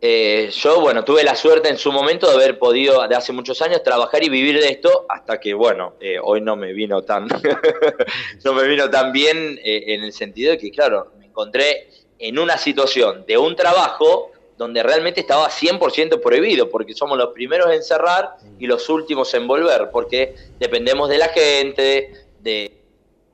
Eh, 0.00 0.50
yo, 0.52 0.80
bueno, 0.82 1.02
tuve 1.02 1.24
la 1.24 1.34
suerte 1.34 1.68
en 1.70 1.78
su 1.78 1.90
momento 1.90 2.28
de 2.28 2.34
haber 2.34 2.58
podido, 2.58 3.08
de 3.08 3.16
hace 3.16 3.32
muchos 3.32 3.60
años, 3.62 3.82
trabajar 3.82 4.22
y 4.22 4.28
vivir 4.28 4.60
de 4.60 4.68
esto, 4.68 5.06
hasta 5.08 5.40
que, 5.40 5.54
bueno, 5.54 5.94
eh, 5.98 6.18
hoy 6.22 6.42
no 6.42 6.54
me 6.56 6.72
vino 6.74 7.02
tan, 7.02 7.26
no 8.44 8.52
me 8.52 8.68
vino 8.68 8.90
tan 8.90 9.12
bien 9.12 9.58
eh, 9.64 9.94
en 9.94 10.04
el 10.04 10.12
sentido 10.12 10.52
de 10.52 10.58
que, 10.58 10.70
claro, 10.70 11.12
me 11.18 11.26
encontré 11.26 11.88
en 12.18 12.38
una 12.38 12.58
situación 12.58 13.24
de 13.26 13.38
un 13.38 13.56
trabajo 13.56 14.30
donde 14.56 14.82
realmente 14.82 15.20
estaba 15.20 15.48
100% 15.50 16.20
prohibido, 16.20 16.70
porque 16.70 16.94
somos 16.94 17.18
los 17.18 17.30
primeros 17.30 17.72
en 17.72 17.82
cerrar 17.82 18.36
y 18.58 18.66
los 18.66 18.88
últimos 18.88 19.32
en 19.34 19.46
volver, 19.48 19.90
porque 19.90 20.34
dependemos 20.58 21.08
de 21.08 21.18
la 21.18 21.28
gente, 21.28 22.12
de 22.40 22.80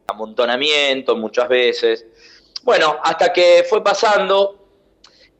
amontonamiento 0.06 1.16
muchas 1.16 1.48
veces. 1.48 2.06
Bueno, 2.62 2.98
hasta 3.02 3.32
que 3.32 3.64
fue 3.68 3.82
pasando, 3.82 4.56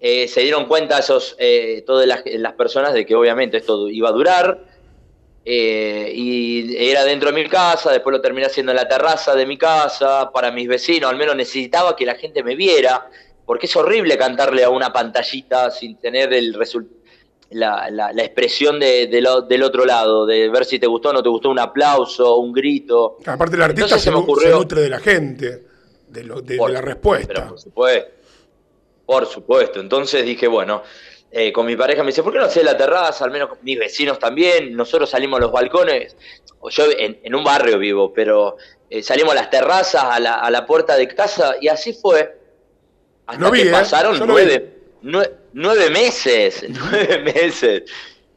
eh, 0.01 0.28
se 0.28 0.41
dieron 0.41 0.66
cuenta 0.66 0.99
esos, 0.99 1.37
eh, 1.39 1.83
todas 1.87 2.07
las, 2.07 2.22
las 2.24 2.55
personas 2.55 2.95
de 2.95 3.05
que 3.05 3.14
obviamente 3.14 3.59
esto 3.59 3.89
iba 3.89 4.09
a 4.09 4.12
durar. 4.12 4.64
eh, 5.43 6.12
y 6.14 6.76
era 6.91 7.03
dentro 7.05 7.33
de 7.33 7.43
mi 7.43 7.49
casa, 7.49 7.91
después 7.91 8.12
lo 8.12 8.20
terminé 8.20 8.47
haciendo 8.47 8.72
en 8.72 8.76
la 8.76 8.87
terraza 8.87 9.35
de 9.35 9.47
mi 9.47 9.57
casa, 9.57 10.31
para 10.33 10.51
mis 10.51 10.68
vecinos, 10.68 11.11
al 11.11 11.16
menos 11.16 11.35
necesitaba 11.35 11.97
que 11.97 12.05
la 12.05 12.14
gente 12.14 12.43
me 12.43 12.55
viera, 12.55 13.09
porque 13.51 13.66
es 13.66 13.74
horrible 13.74 14.16
cantarle 14.16 14.62
a 14.62 14.70
una 14.70 14.92
pantallita 14.92 15.72
sin 15.72 15.96
tener 15.98 16.32
el. 16.32 16.57
La, 17.51 17.90
la- 17.90 18.12
la 18.12 18.22
expresión 18.22 18.78
de- 18.78 19.09
de 19.09 19.20
lo- 19.20 19.40
del 19.40 19.64
otro 19.64 19.84
lado, 19.84 20.24
de 20.24 20.48
ver 20.48 20.64
si 20.64 20.78
te 20.78 20.86
gustó 20.86 21.09
o 21.09 21.12
no 21.12 21.20
te 21.20 21.28
gustó, 21.28 21.51
un 21.51 21.59
aplauso, 21.59 22.36
un 22.36 22.53
grito. 22.53 23.16
Aparte, 23.26 23.57
el 23.57 23.62
artista 23.62 23.96
Entonces 23.96 24.03
se, 24.03 24.05
se 24.05 24.11
me 24.12 24.18
ocurrió- 24.18 24.53
se 24.53 24.57
nutre 24.57 24.80
de 24.82 24.88
la 24.88 25.01
gente, 25.01 25.64
de, 26.07 26.22
lo- 26.22 26.40
de- 26.42 26.59
la 26.68 26.80
respuesta. 26.80 27.26
Pero 27.26 27.48
por 27.48 27.59
supuesto. 27.59 28.11
Por 29.05 29.26
supuesto. 29.26 29.80
Entonces 29.80 30.24
dije, 30.24 30.46
bueno, 30.46 30.84
eh, 31.32 31.53
con 31.53 31.66
mi 31.66 31.74
pareja 31.74 32.05
me 32.05 32.11
dice, 32.11 32.22
¿por 32.22 32.32
qué 32.32 32.38
no 32.38 32.44
haces 32.44 32.62
la 32.62 32.76
terraza? 32.76 33.24
Al 33.24 33.32
menos 33.32 33.48
mis 33.62 33.80
vecinos 33.80 34.20
también. 34.20 34.76
Nosotros 34.76 35.11
salimos 35.11 35.38
a 35.38 35.40
los 35.42 35.51
balcones. 35.51 36.16
O 36.61 36.70
Yo 36.70 36.84
en, 36.96 37.18
en 37.20 37.34
un 37.34 37.42
barrio 37.42 37.80
vivo, 37.80 38.12
pero 38.12 38.59
eh, 38.88 39.03
salimos 39.03 39.32
a 39.32 39.34
las 39.34 39.51
terrazas, 39.51 40.05
a 40.05 40.20
la, 40.20 40.34
a 40.36 40.48
la 40.53 40.64
puerta 40.64 40.94
de 40.96 41.09
casa, 41.09 41.57
y 41.61 41.66
así 41.66 41.94
fue. 41.94 42.38
Hasta 43.31 43.43
Lo 43.43 43.51
vi, 43.51 43.62
que 43.62 43.68
¿eh? 43.68 43.72
pasaron 43.72 44.18
Yo 44.18 44.26
nueve, 44.26 44.74
nue- 45.03 45.31
nueve 45.53 45.91
meses. 45.91 46.64
Nueve 46.68 47.18
meses. 47.18 47.83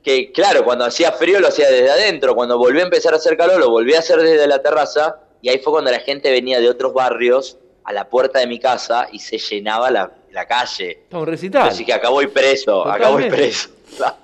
Que 0.04 0.32
claro, 0.32 0.64
cuando 0.66 0.86
hacía 0.86 1.12
frío 1.14 1.40
lo 1.40 1.48
hacía 1.48 1.70
desde 1.70 1.90
adentro. 1.90 2.36
Cuando 2.36 2.58
volví 2.58 2.80
a 2.80 2.84
empezar 2.84 3.14
a 3.14 3.18
hacer 3.18 3.38
calor, 3.38 3.60
lo 3.60 3.70
volví 3.70 3.94
a 3.94 4.00
hacer 4.00 4.20
desde 4.20 4.48
la 4.48 4.62
terraza. 4.62 5.18
Y 5.42 5.50
ahí 5.50 5.60
fue 5.60 5.72
cuando 5.74 5.92
la 5.92 6.00
gente 6.00 6.32
venía 6.32 6.60
de 6.60 6.70
otros 6.70 6.94
barrios 6.94 7.58
a 7.86 7.94
la 7.94 8.10
puerta 8.10 8.40
de 8.40 8.48
mi 8.48 8.60
casa 8.60 9.08
y 9.12 9.20
se 9.20 9.38
llenaba 9.38 9.92
la, 9.92 10.12
la 10.32 10.46
calle. 10.46 11.04
Un 11.12 11.26
recital. 11.26 11.68
Así 11.70 11.86
que 11.86 11.94
acá 11.94 12.10
voy 12.10 12.28
preso, 12.28 12.88
acá 12.88 13.10
voy 13.10 13.30
preso. 13.30 13.70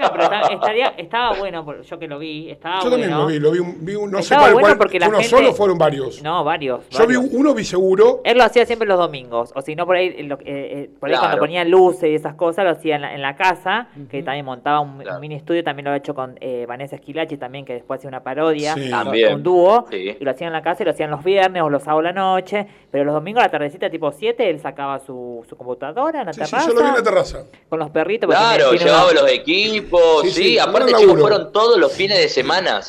No, 0.00 0.10
pero 0.12 0.24
está- 0.24 0.40
estaría, 0.48 0.86
estaba 0.96 1.38
bueno, 1.38 1.82
yo 1.82 1.98
que 1.98 2.08
lo 2.08 2.18
vi, 2.18 2.50
estaba 2.50 2.80
Yo 2.82 2.90
también 2.90 3.10
bueno. 3.10 3.22
lo 3.22 3.26
vi, 3.28 3.38
lo 3.38 3.50
vi, 3.52 3.58
un- 3.58 3.84
vi 3.84 3.94
un- 3.94 4.10
no 4.10 4.18
sé 4.18 4.24
Estaba 4.34 4.42
cuál, 4.44 4.52
bueno 4.54 4.66
cuál, 4.68 4.78
porque 4.78 4.98
la 4.98 5.08
uno 5.08 5.18
gente- 5.18 5.36
solo 5.36 5.52
fueron 5.52 5.76
varios. 5.78 6.22
No, 6.22 6.42
varios. 6.44 6.88
Yo 6.88 7.06
vi 7.06 7.16
uno, 7.16 7.54
vi 7.54 7.64
seguro. 7.64 8.20
Él 8.24 8.38
lo 8.38 8.44
hacía 8.44 8.64
siempre 8.66 8.88
los 8.88 8.98
domingos, 8.98 9.52
o 9.54 9.60
si 9.62 9.76
no 9.76 9.84
por 9.86 9.96
ahí, 9.96 10.14
en 10.18 10.28
lo- 10.28 10.38
eh, 10.38 10.42
eh, 10.46 10.90
por 10.98 11.08
ahí 11.08 11.12
Claro. 11.14 11.26
cuando 11.28 11.38
ponía 11.38 11.64
luces 11.64 12.10
y 12.10 12.14
esas 12.14 12.34
cosas 12.34 12.64
lo 12.64 12.70
hacía 12.70 12.96
en 12.96 13.02
la, 13.02 13.14
en 13.14 13.22
la 13.22 13.36
casa, 13.36 13.88
que 14.10 14.22
también 14.22 14.44
montaba 14.44 14.80
un, 14.80 15.02
un 15.06 15.20
mini 15.20 15.34
estudio, 15.34 15.62
también 15.62 15.84
lo 15.84 15.90
ha 15.92 15.96
hecho 15.96 16.14
con 16.14 16.36
eh, 16.40 16.64
Vanessa 16.66 16.96
Esquilachi 16.96 17.36
también, 17.36 17.64
que 17.64 17.74
después 17.74 17.98
hacía 17.98 18.08
una 18.08 18.22
parodia, 18.22 18.74
Sí. 18.74 18.84
un- 18.84 18.90
También. 18.90 19.34
un 19.34 19.42
dúo, 19.42 19.86
Sí. 19.90 20.16
y 20.18 20.24
lo 20.24 20.30
hacían 20.30 20.48
en 20.48 20.52
la 20.54 20.62
casa 20.62 20.82
y 20.82 20.86
lo 20.86 20.92
hacían 20.92 21.10
los 21.10 21.22
viernes 21.22 21.62
o 21.62 21.68
los 21.68 21.82
sábados 21.82 22.00
a 22.06 22.12
la 22.12 22.12
noche, 22.12 22.66
pero 22.90 23.04
los 23.04 23.14
domingos 23.14 23.42
a 23.42 23.46
la 23.46 23.50
tardecita 23.50 23.90
tipo 23.90 24.10
7 24.12 24.48
él 24.48 24.58
sacaba 24.60 24.98
su, 25.00 25.44
su 25.48 25.56
computadora 25.56 26.20
en 26.20 26.26
la 26.26 26.32
Sí, 26.32 26.40
terraza, 26.40 26.66
yo 26.68 26.74
lo 26.74 26.82
vi 26.82 26.88
en 26.88 26.94
la 26.94 27.02
terraza. 27.02 27.44
con 27.68 27.78
los 27.78 27.90
perritos. 27.90 28.30
Claro, 28.30 28.72
llevaba 28.72 29.12
los 29.12 29.30
equipos, 29.30 29.89
Sí, 30.22 30.30
sí, 30.30 30.42
sí, 30.42 30.58
aparte 30.58 30.92
fueron 31.20 31.52
todos 31.52 31.78
los 31.78 31.92
fines 31.92 32.18
de 32.18 32.28
semana. 32.28 32.80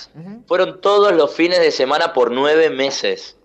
Fueron 0.47 0.81
todos 0.81 1.13
los 1.13 1.33
fines 1.33 1.59
de 1.59 1.71
semana 1.71 2.13
por 2.13 2.31
nueve 2.31 2.69
meses. 2.69 3.37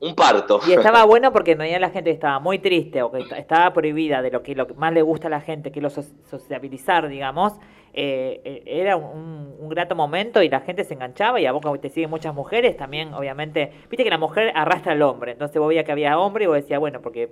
Un 0.00 0.14
parto. 0.14 0.60
Y 0.66 0.72
estaba 0.72 1.04
bueno 1.06 1.32
porque 1.32 1.52
en 1.52 1.58
realidad 1.58 1.80
la 1.80 1.90
gente 1.90 2.10
que 2.10 2.14
estaba 2.14 2.38
muy 2.38 2.58
triste 2.58 3.02
o 3.02 3.10
que 3.10 3.20
est- 3.20 3.32
estaba 3.32 3.72
prohibida 3.72 4.20
de 4.22 4.30
lo 4.30 4.42
que, 4.42 4.54
lo 4.54 4.66
que 4.66 4.74
más 4.74 4.92
le 4.92 5.00
gusta 5.02 5.28
a 5.28 5.30
la 5.30 5.40
gente, 5.40 5.72
que 5.72 5.78
es 5.78 5.82
lo 5.82 5.88
so- 5.90 6.04
sociabilizar, 6.28 7.08
digamos, 7.08 7.54
eh, 7.94 8.40
eh, 8.44 8.62
era 8.66 8.96
un, 8.96 9.54
un 9.58 9.68
grato 9.70 9.94
momento 9.94 10.42
y 10.42 10.48
la 10.50 10.60
gente 10.60 10.84
se 10.84 10.92
enganchaba 10.94 11.40
y 11.40 11.46
a 11.46 11.52
vos 11.52 11.62
como 11.62 11.78
te 11.78 11.88
siguen 11.88 12.10
muchas 12.10 12.34
mujeres 12.34 12.76
también, 12.76 13.14
obviamente, 13.14 13.72
viste 13.88 14.04
que 14.04 14.10
la 14.10 14.18
mujer 14.18 14.52
arrastra 14.54 14.92
al 14.92 15.00
hombre, 15.02 15.32
entonces 15.32 15.58
vos 15.58 15.68
veías 15.68 15.84
que 15.84 15.92
había 15.92 16.18
hombre 16.18 16.44
y 16.44 16.46
vos 16.48 16.56
decías, 16.56 16.80
bueno, 16.80 17.00
porque 17.00 17.30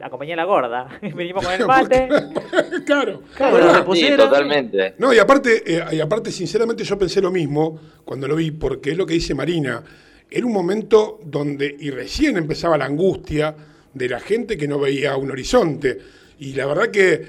acompañé 0.00 0.34
a 0.34 0.36
la 0.36 0.44
gorda, 0.44 0.88
venimos 1.14 1.44
con 1.44 1.54
el 1.54 1.66
mate. 1.66 2.08
claro. 2.86 3.22
Ahora, 3.38 3.84
se 3.84 3.94
Sí, 3.94 4.16
totalmente. 4.16 4.94
No, 4.98 5.12
y 5.12 5.18
aparte, 5.18 5.62
eh, 5.66 5.84
y 5.92 6.00
aparte, 6.00 6.30
sinceramente, 6.30 6.84
yo 6.84 6.98
pensé 6.98 7.20
lo 7.20 7.30
mismo 7.30 7.78
cuando 8.04 8.28
lo 8.28 8.36
vi, 8.36 8.50
porque 8.50 8.90
es 8.90 8.96
lo 8.96 9.06
que 9.06 9.14
dice 9.14 9.34
Marina. 9.34 9.82
Era 10.30 10.46
un 10.46 10.52
momento 10.52 11.20
donde, 11.24 11.76
y 11.78 11.90
recién 11.90 12.36
empezaba 12.36 12.76
la 12.76 12.86
angustia 12.86 13.54
de 13.92 14.08
la 14.08 14.20
gente 14.20 14.56
que 14.56 14.66
no 14.66 14.78
veía 14.78 15.16
un 15.16 15.30
horizonte. 15.30 15.98
Y 16.40 16.54
la 16.54 16.66
verdad 16.66 16.90
que 16.90 17.24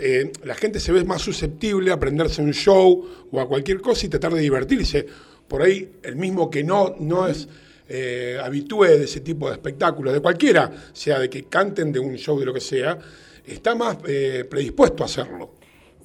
eh, 0.00 0.32
la 0.44 0.54
gente 0.54 0.80
se 0.80 0.92
ve 0.92 1.04
más 1.04 1.22
susceptible 1.22 1.90
a 1.90 1.94
aprenderse 1.94 2.40
un 2.40 2.52
show 2.52 3.06
o 3.30 3.40
a 3.40 3.46
cualquier 3.46 3.80
cosa 3.80 4.06
y 4.06 4.08
tratar 4.08 4.32
de 4.32 4.40
divertirse. 4.40 5.06
Por 5.46 5.62
ahí, 5.62 5.90
el 6.02 6.16
mismo 6.16 6.50
que 6.50 6.62
no, 6.62 6.94
no 6.98 7.26
es 7.26 7.48
eh, 7.88 8.38
habitúe 8.42 8.84
de 8.84 9.04
ese 9.04 9.20
tipo 9.20 9.48
de 9.48 9.54
espectáculos, 9.54 10.12
de 10.12 10.20
cualquiera, 10.20 10.70
sea 10.92 11.18
de 11.18 11.28
que 11.30 11.44
canten 11.44 11.92
de 11.92 11.98
un 11.98 12.16
show, 12.16 12.38
de 12.38 12.46
lo 12.46 12.52
que 12.54 12.60
sea, 12.60 12.98
está 13.46 13.74
más 13.74 13.98
eh, 14.06 14.44
predispuesto 14.48 15.02
a 15.02 15.06
hacerlo. 15.06 15.52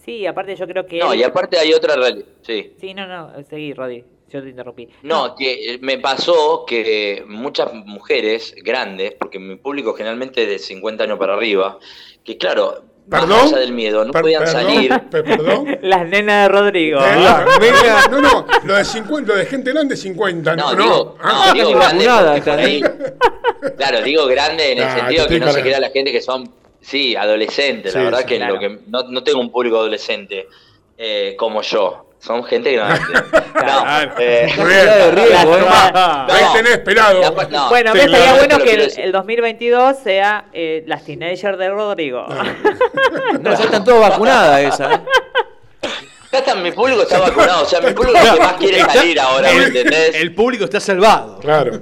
Sí, 0.05 0.25
aparte 0.25 0.55
yo 0.55 0.67
creo 0.67 0.85
que... 0.85 0.99
No, 0.99 1.13
él- 1.13 1.19
y 1.19 1.23
aparte 1.23 1.57
hay 1.57 1.73
otra 1.73 1.95
realidad. 1.95 2.25
Sí. 2.41 2.73
Sí, 2.79 2.93
no, 2.93 3.07
no, 3.07 3.31
seguí, 3.49 3.73
Rodi, 3.73 4.03
yo 4.29 4.41
te 4.43 4.49
interrumpí. 4.49 4.89
No, 5.03 5.35
que 5.35 5.75
eh, 5.75 5.79
me 5.81 5.97
pasó 5.99 6.65
que 6.67 7.23
muchas 7.27 7.73
mujeres 7.73 8.53
grandes, 8.63 9.13
porque 9.17 9.39
mi 9.39 9.55
público 9.55 9.93
generalmente 9.93 10.43
es 10.43 10.49
de 10.49 10.59
50 10.59 11.03
años 11.05 11.17
para 11.19 11.35
arriba, 11.35 11.79
que 12.23 12.37
claro, 12.37 12.83
más 13.07 13.21
¿Perdón? 13.21 13.47
allá 13.47 13.57
del 13.59 13.73
miedo, 13.73 14.05
no 14.05 14.11
Per- 14.11 14.21
podían 14.21 14.43
perdón, 14.43 14.61
salir. 14.63 15.01
per- 15.09 15.23
perdón. 15.23 15.77
Las 15.81 16.07
nenas 16.07 16.43
de 16.43 16.49
Rodrigo. 16.49 16.99
Eh, 17.03 17.15
no, 18.11 18.21
no, 18.21 18.45
lo 18.63 18.75
de 18.75 18.85
50, 18.85 19.31
lo 19.33 19.37
de 19.37 19.45
gente 19.45 19.71
grande 19.71 19.95
50, 19.97 20.55
no, 20.55 20.71
No, 20.71 20.75
no. 20.75 20.83
digo, 20.83 21.17
Ah, 21.21 21.45
no, 21.47 21.53
digo 21.53 21.71
Casi 21.71 21.79
grande. 21.79 22.05
vacunada 22.07 22.33
porque 22.35 22.51
por 22.51 22.59
ahí- 22.59 22.83
Claro, 23.77 24.01
digo 24.01 24.25
grande 24.27 24.71
en 24.73 24.79
el 24.79 24.85
Nah, 24.85 24.95
sentido 24.99 25.27
que 25.27 25.39
no 25.39 25.51
se 25.51 25.61
crea 25.61 25.79
la 25.79 25.89
gente 25.89 26.11
que 26.11 26.21
son, 26.21 26.49
sí, 26.81 27.15
adolescentes. 27.15 27.91
Sí, 27.93 27.97
la 27.97 28.03
verdad 28.05 28.19
sí, 28.19 28.25
que, 28.25 28.37
claro. 28.37 28.53
lo 28.55 28.59
que 28.59 28.79
no, 28.87 29.03
no 29.09 29.23
tengo 29.23 29.39
un 29.39 29.51
público 29.51 29.77
adolescente 29.77 30.47
eh, 30.97 31.35
como 31.37 31.61
yo. 31.61 32.09
Son 32.25 32.43
gente 32.45 32.71
grande. 32.71 33.01
No, 33.65 34.01
eh, 34.19 34.53
Muy 34.57 34.65
bien. 34.69 34.85
de 34.85 35.11
riesgo, 35.11 35.57
¿eh? 35.57 35.61
no. 35.93 36.33
Ahí 36.33 36.45
tenés 36.53 36.77
pelado. 36.79 37.21
No, 37.49 37.69
Bueno, 37.69 37.91
Sí, 37.93 37.99
que 37.99 38.05
estaría 38.05 38.07
claro, 38.07 38.37
bueno 38.37 38.55
pero 38.59 38.63
que 38.63 38.73
el, 38.75 38.81
decir- 38.89 39.03
el 39.03 39.11
2022 39.11 39.97
sea 40.03 40.45
eh, 40.53 40.83
las 40.87 41.03
teenagers 41.03 41.57
de 41.57 41.69
Rodrigo. 41.69 42.25
No, 43.41 43.49
ya 43.57 43.63
están 43.65 43.83
todas 43.83 44.09
vacunadas 44.11 44.61
esas. 44.73 44.93
¿eh? 44.99 45.01
Acá 46.29 46.37
está, 46.39 46.55
mi 46.55 46.71
público 46.71 47.01
está 47.03 47.19
vacunado. 47.19 47.63
O 47.63 47.65
sea, 47.65 47.81
mi 47.81 47.91
público 47.93 48.17
es 48.17 48.25
el 48.25 48.33
que 48.35 48.39
más 48.39 48.53
quiere 48.53 48.79
salir 48.79 49.19
ahora, 49.19 49.51
¿me 49.51 49.63
entendés? 49.65 50.15
El 50.15 50.33
público 50.33 50.63
está 50.63 50.79
salvado. 50.79 51.39
Claro. 51.39 51.73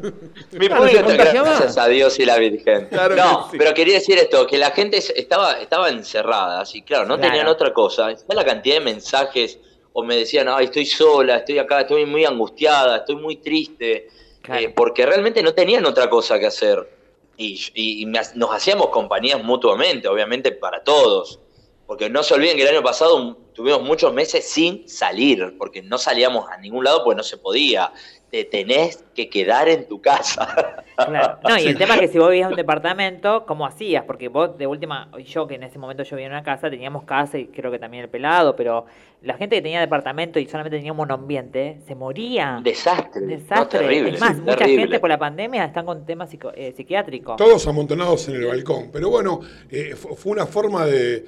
Mi 0.53 0.67
público 0.67 1.07
está 1.09 1.13
gracias 1.33 1.77
a 1.77 1.87
Dios 1.87 2.19
y 2.19 2.25
la 2.25 2.37
Virgen. 2.37 2.87
Claro 2.87 3.15
no, 3.15 3.45
que 3.45 3.51
sí. 3.51 3.57
pero 3.59 3.73
quería 3.73 3.93
decir 3.93 4.17
esto, 4.17 4.45
que 4.47 4.57
la 4.57 4.71
gente 4.71 4.97
estaba, 4.97 5.53
estaba 5.61 5.87
encerrada, 5.89 6.59
así 6.61 6.81
claro, 6.81 7.05
no 7.05 7.15
Claro. 7.17 7.29
tenían 7.31 7.47
otra 7.47 7.71
cosa. 7.71 8.09
Está 8.11 8.33
la 8.33 8.43
cantidad 8.43 8.75
de 8.75 8.81
mensajes, 8.81 9.57
o 9.93 10.03
me 10.03 10.15
decían, 10.15 10.47
ay, 10.49 10.65
estoy 10.65 10.85
sola, 10.85 11.37
estoy 11.37 11.59
acá, 11.59 11.81
estoy 11.81 12.05
muy 12.05 12.25
angustiada, 12.25 12.97
estoy 12.97 13.15
muy 13.15 13.37
triste, 13.37 14.07
Claro. 14.41 14.61
eh, 14.61 14.69
porque 14.75 15.05
realmente 15.05 15.43
no 15.43 15.53
tenían 15.53 15.85
otra 15.85 16.09
cosa 16.09 16.39
que 16.39 16.47
hacer. 16.47 16.89
Y, 17.37 17.59
y- 17.73 18.01
y 18.01 18.05
me 18.05 18.19
nos 18.35 18.51
hacíamos 18.53 18.87
compañías 18.89 19.43
mutuamente, 19.43 20.07
obviamente 20.07 20.51
para 20.51 20.83
todos. 20.83 21.39
Porque 21.87 22.09
no 22.09 22.23
se 22.23 22.33
olviden 22.35 22.55
que 22.55 22.63
el 22.63 22.69
año 22.69 22.83
pasado 22.83 23.37
tuvimos 23.53 23.81
muchos 23.81 24.13
meses 24.13 24.47
sin 24.49 24.87
salir, 24.87 25.55
porque 25.57 25.81
no 25.81 25.97
salíamos 25.97 26.49
a 26.49 26.57
ningún 26.57 26.85
lado 26.85 27.03
porque 27.03 27.17
no 27.17 27.23
se 27.23 27.37
podía. 27.37 27.91
Te 28.31 28.45
tenés 28.45 29.03
que 29.13 29.29
quedar 29.29 29.67
en 29.69 29.87
tu 29.87 30.01
casa. 30.01 30.83
Claro. 30.95 31.39
No, 31.47 31.57
y 31.57 31.67
el 31.67 31.77
tema 31.77 31.95
es 31.95 31.99
que 32.01 32.07
si 32.07 32.17
vos 32.19 32.29
vivías 32.29 32.45
en 32.47 32.53
un 32.53 32.57
departamento, 32.57 33.45
¿cómo 33.45 33.65
hacías? 33.65 34.03
Porque 34.05 34.29
vos, 34.29 34.57
de 34.57 34.67
última, 34.67 35.09
yo 35.25 35.47
que 35.47 35.55
en 35.55 35.63
ese 35.63 35.79
momento 35.79 36.03
yo 36.03 36.15
vivía 36.15 36.27
en 36.27 36.33
una 36.33 36.43
casa, 36.43 36.69
teníamos 36.69 37.03
casa 37.05 37.37
y 37.39 37.47
creo 37.47 37.71
que 37.71 37.79
también 37.79 38.03
el 38.03 38.09
pelado, 38.09 38.55
pero 38.55 38.85
la 39.21 39.33
gente 39.35 39.55
que 39.57 39.61
tenía 39.61 39.79
departamento 39.81 40.39
y 40.39 40.45
solamente 40.45 40.77
tenía 40.77 40.91
un 40.91 40.97
monoambiente, 40.97 41.79
se 41.87 41.95
moría. 41.95 42.59
Desastre. 42.63 43.25
Desastre. 43.25 43.55
No, 43.57 43.67
terrible, 43.67 44.09
es 44.11 44.19
más, 44.21 44.37
mucha 44.37 44.57
terrible. 44.57 44.81
gente 44.83 44.99
por 44.99 45.09
la 45.09 45.17
pandemia 45.19 45.65
están 45.65 45.85
con 45.85 46.05
temas 46.05 46.29
psico- 46.31 46.53
eh, 46.55 46.71
psiquiátricos. 46.77 47.35
Todos 47.37 47.67
amontonados 47.67 48.27
en 48.29 48.35
el 48.35 48.45
balcón. 48.45 48.91
Pero 48.93 49.09
bueno, 49.09 49.41
eh, 49.69 49.95
fu- 49.95 50.15
fue 50.15 50.31
una 50.33 50.45
forma 50.45 50.85
de 50.85 51.15
eh, 51.15 51.25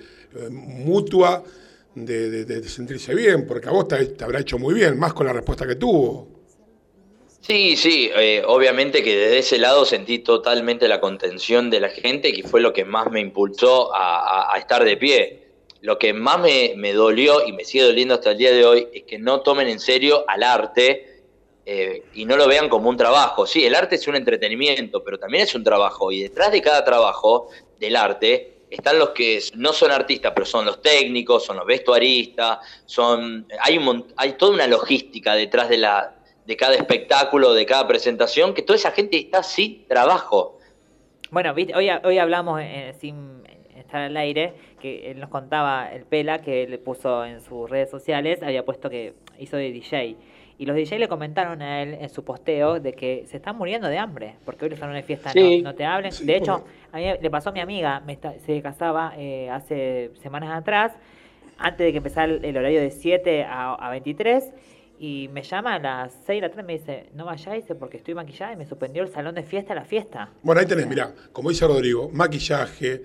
mutua 0.50 1.44
de, 1.96 2.30
de- 2.30 2.46
de 2.46 2.70
sentirse 2.70 3.14
bien, 3.16 3.46
porque 3.48 3.68
a 3.70 3.72
vos 3.72 3.88
te, 3.88 4.06
te 4.06 4.24
habrá 4.24 4.40
hecho 4.40 4.58
muy 4.60 4.74
bien, 4.74 4.98
más 4.98 5.14
con 5.14 5.26
la 5.28 5.34
respuesta 5.34 5.66
que 5.68 5.76
tuvo. 5.76 6.28
Sí, 7.46 7.76
sí, 7.76 8.10
eh, 8.16 8.42
obviamente 8.48 9.04
que 9.04 9.18
desde 9.18 9.40
ese 9.40 9.58
lado 9.58 9.84
sentí 9.84 10.20
totalmente 10.20 10.88
la 10.88 11.02
contención 11.02 11.70
de 11.70 11.82
la 11.82 11.90
gente, 11.90 12.32
que 12.32 12.44
fue 12.44 12.62
lo 12.62 12.72
que 12.72 12.86
más 12.86 13.12
me 13.12 13.20
impulsó 13.20 13.92
a, 13.94 14.56
estar 14.58 14.86
de 14.86 14.96
pie. 14.96 15.48
Lo 15.82 16.00
que 16.00 16.14
más 16.14 16.40
me, 16.40 16.94
dolió 16.94 17.46
y 17.46 17.52
me 17.52 17.66
sigue 17.66 17.84
doliendo 17.84 18.14
hasta 18.14 18.32
el 18.32 18.38
día 18.38 18.54
de 18.54 18.64
hoy 18.64 18.88
es 18.94 19.04
que 19.04 19.20
no 19.20 19.42
tomen 19.42 19.68
en 19.68 19.82
serio 19.82 20.24
al 20.26 20.42
arte 20.42 21.22
eh, 21.66 22.04
y 22.14 22.24
no 22.24 22.38
lo 22.38 22.48
vean 22.48 22.70
como 22.70 22.90
un 22.90 22.96
trabajo. 22.96 23.46
Sí, 23.46 23.66
el 23.66 23.76
arte 23.76 23.96
es 23.96 24.08
un 24.08 24.16
entretenimiento, 24.16 25.04
pero 25.04 25.20
también 25.20 25.44
es 25.44 25.54
un 25.54 25.66
trabajo 25.66 26.14
y 26.14 26.22
detrás 26.24 26.50
de 26.50 26.62
cada 26.62 26.86
trabajo 26.86 27.50
del 27.78 27.98
arte 27.98 28.54
están 28.70 28.98
los 28.98 29.10
que 29.10 29.44
no 29.56 29.74
son 29.74 29.92
artistas, 29.92 30.32
pero 30.34 30.46
son 30.46 30.66
los 30.66 30.82
técnicos, 30.82 31.44
son 31.44 31.58
los 31.58 31.66
vestuaristas, 31.66 32.60
son 32.86 33.46
hay 33.60 33.78
un 33.78 34.14
hay 34.16 34.34
toda 34.34 34.54
una 34.54 34.68
logística 34.68 35.36
detrás 35.36 35.68
de 35.68 35.78
la 35.80 36.23
de 36.46 36.58
cada 36.58 36.76
espectáculo, 36.76 37.54
de 37.54 37.66
cada 37.66 37.88
presentación, 37.88 38.54
que 38.54 38.62
toda 38.62 38.76
esa 38.78 38.92
gente 38.92 39.18
está 39.18 39.44
sin 39.44 39.86
trabajo. 39.88 40.60
Bueno, 41.32 41.54
viste, 41.54 41.76
hoy, 41.76 41.90
hoy 42.04 42.18
hablamos 42.20 42.60
eh, 42.62 42.94
sin 43.00 43.44
estar 43.78 44.02
al 44.02 44.16
aire, 44.18 44.54
que 44.80 45.12
él 45.12 45.20
nos 45.20 45.30
contaba 45.30 45.90
el 45.92 46.04
Pela, 46.06 46.40
que 46.40 46.68
le 46.68 46.78
puso 46.78 47.26
en 47.26 47.42
sus 47.42 47.70
redes 47.70 47.90
sociales, 47.90 48.44
había 48.44 48.64
puesto 48.66 48.90
que 48.90 49.14
hizo 49.40 49.58
de 49.58 49.72
DJ. 49.72 50.16
Y 50.60 50.66
los 50.68 50.76
DJ 50.76 51.00
le 51.00 51.08
comentaron 51.08 51.62
a 51.64 51.82
él 51.82 51.96
en 52.00 52.10
su 52.10 52.24
posteo 52.24 52.80
de 52.80 52.94
que 52.94 53.26
se 53.28 53.38
están 53.38 53.58
muriendo 53.58 53.88
de 53.88 53.98
hambre, 53.98 54.36
porque 54.46 54.66
hoy 54.66 54.70
los 54.72 54.80
salones 54.80 55.02
de 55.04 55.08
fiesta 55.08 55.32
Sí. 55.32 55.62
no, 55.64 55.72
no 55.72 55.76
te 55.76 55.84
hablen. 55.86 56.12
Sí, 56.12 56.26
de 56.26 56.36
hecho, 56.38 56.64
a 56.92 56.98
mí 56.98 57.06
le 57.20 57.30
pasó 57.32 57.50
a 57.50 57.54
mi 57.54 57.60
amiga, 57.62 58.00
me 58.02 58.14
está- 58.14 58.38
se 58.40 58.62
casaba 58.62 59.14
eh, 59.18 59.50
hace 59.50 60.12
semanas 60.22 60.56
atrás, 60.56 60.92
antes 61.58 61.86
de 61.86 61.92
que 61.92 61.98
empezara 61.98 62.32
el, 62.32 62.46
el 62.46 62.56
horario 62.58 62.82
de 62.82 62.92
7 62.92 63.44
a, 63.44 63.74
a 63.74 63.90
23, 63.90 64.54
y 65.04 65.28
me 65.28 65.44
llama 65.44 65.74
a 65.76 65.80
las 65.80 66.14
6 66.26 66.40
de 66.40 66.48
la 66.48 66.50
tarde 66.50 66.62
y 66.62 66.66
me 66.66 66.80
dice, 66.80 67.10
no 67.14 67.26
vayáis 67.26 67.66
porque 67.78 67.98
estoy 67.98 68.14
maquillada 68.14 68.54
y 68.54 68.56
me 68.56 68.66
suspendió 68.66 69.04
el 69.04 69.10
salón 69.10 69.36
de 69.36 69.44
fiesta 69.44 69.74
a 69.74 69.76
la 69.76 69.84
fiesta. 69.84 70.30
Bueno, 70.42 70.62
ahí 70.62 70.66
tenés, 70.66 70.88
mirá, 70.88 71.14
como 71.34 71.50
dice 71.50 71.68
Rodrigo, 71.68 72.10
maquillaje, 72.14 73.02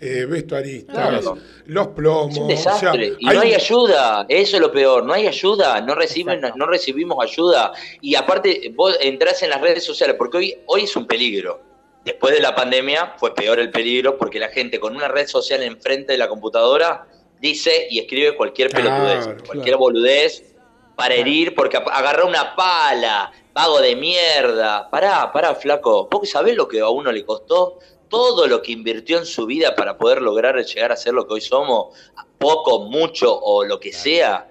eh, 0.00 0.24
vestuaristas, 0.24 0.96
Claro. 0.96 1.36
los 1.66 1.88
plomos. 1.88 2.30
Es 2.30 2.38
un 2.38 2.44
o 2.44 2.56
sea, 2.56 2.72
desastre. 2.72 3.12
y 3.18 3.26
no 3.26 3.38
hay 3.38 3.52
ayuda, 3.52 4.24
eso 4.30 4.56
es 4.56 4.62
lo 4.62 4.72
peor, 4.72 5.04
no 5.04 5.12
hay 5.12 5.26
ayuda, 5.26 5.78
no 5.82 5.94
reciben, 5.94 6.40
no 6.56 6.64
recibimos 6.64 7.22
ayuda. 7.22 7.72
Y 8.00 8.14
aparte, 8.14 8.72
vos 8.74 8.96
entrás 9.02 9.42
en 9.42 9.50
las 9.50 9.60
redes 9.60 9.84
sociales, 9.84 10.16
porque 10.18 10.38
hoy, 10.38 10.56
hoy 10.68 10.84
es 10.84 10.96
un 10.96 11.06
peligro. 11.06 11.60
Después 12.02 12.34
de 12.34 12.40
la 12.40 12.54
pandemia 12.54 13.12
fue 13.18 13.34
peor 13.34 13.60
el 13.60 13.70
peligro 13.70 14.16
porque 14.16 14.38
la 14.38 14.48
gente 14.48 14.80
con 14.80 14.96
una 14.96 15.08
red 15.08 15.26
social 15.26 15.62
enfrente 15.62 16.12
de 16.12 16.18
la 16.18 16.28
computadora 16.30 17.06
dice 17.42 17.88
y 17.90 17.98
escribe 17.98 18.36
cualquier 18.36 18.70
pelotudez, 18.70 19.26
claro. 19.26 19.44
cualquier 19.44 19.76
boludez 19.76 20.51
para 20.96 21.14
herir, 21.14 21.54
porque 21.54 21.76
agarrá 21.76 22.24
una 22.24 22.54
pala, 22.54 23.32
vago 23.52 23.80
de 23.80 23.96
mierda. 23.96 24.88
Pará, 24.90 25.32
pará, 25.32 25.54
flaco. 25.54 26.08
¿Vos 26.10 26.28
sabés 26.28 26.56
lo 26.56 26.68
que 26.68 26.80
a 26.80 26.88
uno 26.88 27.12
le 27.12 27.24
costó? 27.24 27.78
Todo 28.08 28.46
lo 28.46 28.60
que 28.62 28.72
invirtió 28.72 29.18
en 29.18 29.26
su 29.26 29.46
vida 29.46 29.74
para 29.74 29.96
poder 29.96 30.20
lograr 30.20 30.56
llegar 30.62 30.92
a 30.92 30.96
ser 30.96 31.14
lo 31.14 31.26
que 31.26 31.34
hoy 31.34 31.40
somos, 31.40 31.96
poco, 32.38 32.80
mucho 32.80 33.34
o 33.34 33.64
lo 33.64 33.80
que 33.80 33.92
sea. 33.92 34.48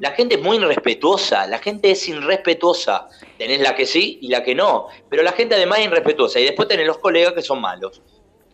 La 0.00 0.10
gente 0.10 0.34
es 0.34 0.42
muy 0.42 0.56
irrespetuosa, 0.56 1.46
la 1.46 1.58
gente 1.58 1.92
es 1.92 2.08
irrespetuosa. 2.08 3.08
Tenés 3.38 3.60
la 3.60 3.76
que 3.76 3.86
sí 3.86 4.18
y 4.20 4.28
la 4.28 4.42
que 4.42 4.54
no, 4.54 4.88
pero 5.08 5.22
la 5.22 5.32
gente 5.32 5.54
además 5.54 5.78
es 5.78 5.86
irrespetuosa. 5.86 6.40
Y 6.40 6.44
después 6.44 6.66
tenés 6.66 6.86
los 6.86 6.98
colegas 6.98 7.32
que 7.32 7.42
son 7.42 7.60
malos. 7.60 8.02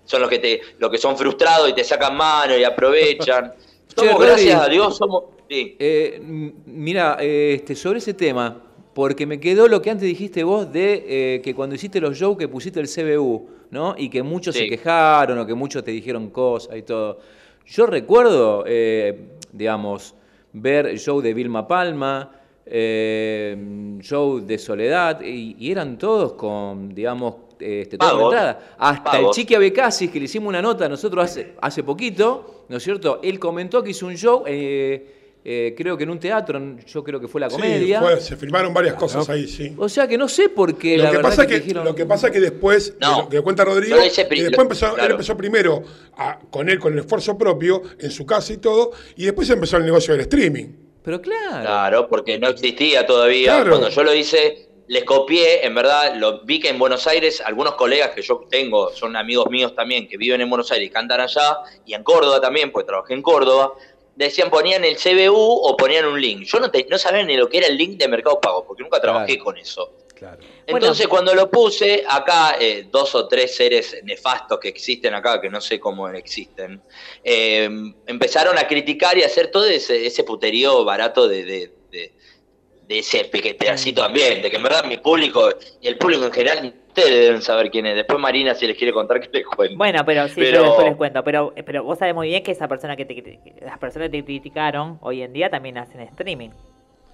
Son 0.05 0.20
los 0.20 0.28
que 0.28 0.39
te, 0.39 0.61
los 0.78 0.91
que 0.91 0.99
son 0.99 1.16
frustrados 1.16 1.70
y 1.70 1.72
te 1.72 1.82
sacan 1.82 2.14
mano 2.14 2.57
y 2.57 2.62
aprovechan. 2.62 3.55
Somos, 3.97 4.20
gracias 4.20 4.61
a 4.61 4.66
Dios, 4.66 4.97
somos. 4.97 5.34
Sí. 5.49 5.76
Eh, 5.78 6.20
mira, 6.66 7.16
eh, 7.20 7.55
este, 7.57 7.74
sobre 7.74 7.99
ese 7.99 8.14
tema, 8.14 8.62
porque 8.95 9.26
me 9.26 9.40
quedó 9.40 9.68
lo 9.68 9.82
que 9.82 9.90
antes 9.90 10.07
dijiste 10.07 10.45
vos 10.45 10.72
de 10.72 11.05
eh, 11.07 11.40
que 11.42 11.55
cuando 11.55 11.74
hiciste 11.74 12.01
los 12.01 12.16
shows 12.16 12.38
que 12.38 12.49
pusiste 12.49 12.80
el 12.80 12.88
CBU, 12.88 13.49
¿no? 13.70 13.95
Y 13.99 14.09
que 14.09 14.22
muchos 14.22 14.55
se 14.55 14.68
quejaron 14.68 15.38
o 15.38 15.47
que 15.47 15.55
muchos 15.55 15.82
te 15.84 15.90
dijeron 15.90 16.30
cosas 16.30 16.76
y 16.76 16.82
todo. 16.82 17.18
Yo 17.66 17.86
recuerdo, 17.86 18.64
eh, 18.66 19.38
digamos, 19.53 20.14
ver 20.53 20.86
el 20.86 20.99
show 20.99 21.20
de 21.20 21.34
Vilma 21.34 21.66
Palma, 21.66 22.30
eh, 22.66 23.57
show 24.01 24.40
de 24.40 24.59
Soledad, 24.59 25.20
y, 25.22 25.57
y 25.59 25.72
eran 25.72 25.99
todos 25.99 26.34
con, 26.34 26.95
digamos, 26.95 27.34
este, 27.59 27.99
Pagos. 27.99 28.32
entrada. 28.32 28.74
Hasta 28.78 29.18
el. 29.18 29.30
Chiqui 29.30 29.55
Abecasis, 29.55 30.11
que 30.11 30.18
le 30.18 30.26
hicimos 30.26 30.49
una 30.49 30.62
nota 30.62 30.88
nosotros 30.88 31.24
hace, 31.24 31.55
hace 31.61 31.82
poquito, 31.82 32.66
¿no 32.68 32.76
es 32.76 32.82
cierto? 32.82 33.20
Él 33.22 33.38
comentó 33.38 33.82
que 33.82 33.90
hizo 33.90 34.07
un 34.07 34.16
show, 34.16 34.45
eh, 34.47 35.24
eh, 35.47 35.74
creo 35.76 35.97
que 35.97 36.05
en 36.05 36.11
un 36.11 36.18
teatro, 36.18 36.59
yo 36.86 37.05
creo 37.05 37.20
que 37.20 37.28
fue 37.28 37.38
la 37.40 37.50
Sí, 37.50 37.57
comedia. 37.57 38.00
fue- 38.00 38.18
se 38.21 38.34
filmaron 38.37 38.72
varias 38.72 38.95
cosas 38.95 39.29
ahí, 39.29 39.46
sí. 39.46 39.75
O 39.76 39.88
sea 39.91 40.08
que 40.08 40.16
no 40.16 40.26
sé 40.29 40.49
por 40.49 40.79
qué 40.79 40.96
la 40.96 41.04
Lo 41.04 41.11
que, 41.11 41.16
verdad 41.18 41.30
pasa 41.30 41.46
que, 41.46 41.54
que, 41.54 41.61
dijeron- 41.61 41.84
lo 41.84 41.95
que 41.95 42.07
pasa 42.07 42.30
que 42.30 42.41
después, 42.41 42.95
No. 43.00 43.16
de 43.16 43.22
lo 43.25 43.29
que 43.29 43.41
cuenta 43.42 43.64
Rodrigo, 43.64 43.96
pri- 43.96 44.11
que 44.11 44.25
después 44.25 44.50
lo- 44.57 44.62
empezó, 44.62 44.96
él 44.96 45.11
empezó 45.11 45.37
primero 45.37 45.83
a- 46.16 46.38
con 46.50 46.68
él, 46.71 46.79
con 46.79 46.95
el 46.95 47.00
esfuerzo 47.00 47.37
propio, 47.37 47.83
en 47.99 48.11
su 48.11 48.25
casa 48.25 48.53
y 48.54 48.57
todo, 48.57 48.92
y 49.16 49.25
después 49.25 49.50
empezó 49.50 49.76
el 49.76 49.84
negocio 49.84 50.14
del 50.14 50.22
streaming. 50.22 50.68
Pero 51.03 51.21
claro. 51.21 51.61
Claro, 51.61 52.08
porque 52.08 52.38
no 52.38 52.49
existía 52.49 53.07
todavía. 53.07 53.57
Claro. 53.57 53.71
Cuando 53.72 53.91
yo 53.91 54.03
lo 54.03 54.14
hice, 54.14 54.68
les 54.87 55.04
copié, 55.04 55.64
en 55.66 55.75
verdad, 55.75 56.14
lo 56.16 56.42
vi 56.45 56.61
que 56.61 56.68
en 56.71 56.79
Buenos 56.79 57.07
Aires, 57.07 57.42
algunos 57.45 57.75
colegas 57.75 58.11
que 58.14 58.22
yo 58.22 58.46
tengo, 58.50 58.91
son 58.92 59.14
amigos 59.16 59.50
míos 59.50 59.75
también, 59.75 60.08
que 60.08 60.16
viven 60.16 60.41
en 60.41 60.49
Buenos 60.49 60.71
Aires 60.72 60.88
y 60.88 60.91
cantan 60.91 61.21
allá, 61.21 61.58
y 61.84 61.92
en 61.95 62.03
Córdoba 62.03 62.41
también, 62.41 62.71
porque 62.72 62.87
trabajé 62.87 63.12
en 63.14 63.22
Córdoba, 63.22 63.72
decían, 64.16 64.50
ponían 64.50 64.84
el 64.84 64.96
CBU 64.96 65.34
o 65.36 65.76
ponían 65.76 66.04
un 66.07 66.20
link. 66.20 66.45
Yo 66.45 66.61
no, 66.61 66.70
te- 66.70 66.86
no 66.88 66.99
sabía 66.99 67.22
ni 67.24 67.36
lo 67.36 67.49
que 67.49 67.58
era 67.58 67.66
el 67.66 67.76
link 67.76 67.99
de 67.99 68.08
Mercado 68.08 68.41
Pago, 68.41 68.64
porque 68.66 68.82
nunca 68.82 69.00
trabajé 69.00 69.34
Claro. 69.34 69.45
con 69.45 69.58
eso. 69.58 69.92
Claro. 70.14 70.38
Entonces, 70.66 71.08
cuando 71.08 71.34
lo 71.34 71.50
puse, 71.50 72.04
acá 72.08 72.57
eh, 72.61 72.86
dos 72.91 73.14
o 73.16 73.26
tres 73.26 73.54
seres 73.57 73.96
nefastos 74.04 74.58
que 74.61 74.68
existen 74.68 75.12
acá, 75.12 75.41
que 75.41 75.50
no 75.50 75.61
sé 75.61 75.80
cómo 75.80 76.08
existen, 76.08 76.80
eh, 77.22 77.68
empezaron 78.07 78.57
a 78.57 78.66
criticar 78.66 79.18
y 79.18 79.22
a 79.22 79.26
hacer 79.26 79.49
todo 79.50 79.66
ese, 79.66 80.07
ese 80.07 80.22
puterío 80.24 80.84
barato 80.84 81.26
de, 81.28 81.45
de, 81.45 81.72
de- 81.91 82.12
de 82.86 82.99
ese 82.99 83.24
peque- 83.24 83.54
pedacito 83.54 84.03
de 84.03 84.07
ambiente, 84.08 84.50
que 84.50 84.57
en 84.57 84.62
verdad 84.62 84.84
mi 84.84 84.99
público 84.99 85.49
y 85.80 85.88
el 85.88 85.96
público 85.99 86.26
en 86.26 86.32
general, 86.32 86.74
ustedes 86.96 87.11
deben 87.26 87.42
saber 87.42 87.71
quién 87.71 87.87
es. 87.87 87.96
Después 87.96 88.18
Marina, 88.21 88.54
si 88.54 88.66
les 88.66 88.76
quiere 88.76 88.92
contar, 88.92 89.21
que 89.21 89.29
les 89.33 89.45
cuente. 89.46 89.76
Bueno, 89.76 90.03
pero 90.07 90.29
sí, 90.29 90.34
Pero- 90.37 90.58
yo 90.58 90.64
después 90.66 90.87
les 90.87 90.96
cuento. 90.96 91.25
Pero, 91.25 91.53
pero 91.66 91.83
vos 91.84 91.99
sabés 91.99 92.14
muy 92.14 92.29
bien 92.29 92.42
que 92.42 92.53
esa 92.53 92.68
persona 92.68 92.95
que 92.96 93.04
te, 93.04 93.14
que 93.16 93.41
las 93.64 93.79
personas 93.79 94.08
que 94.11 94.18
te 94.18 94.25
criticaron 94.25 94.99
hoy 95.03 95.22
en 95.22 95.33
día 95.33 95.50
también 95.50 95.76
hacen 95.79 96.00
streaming. 96.00 96.50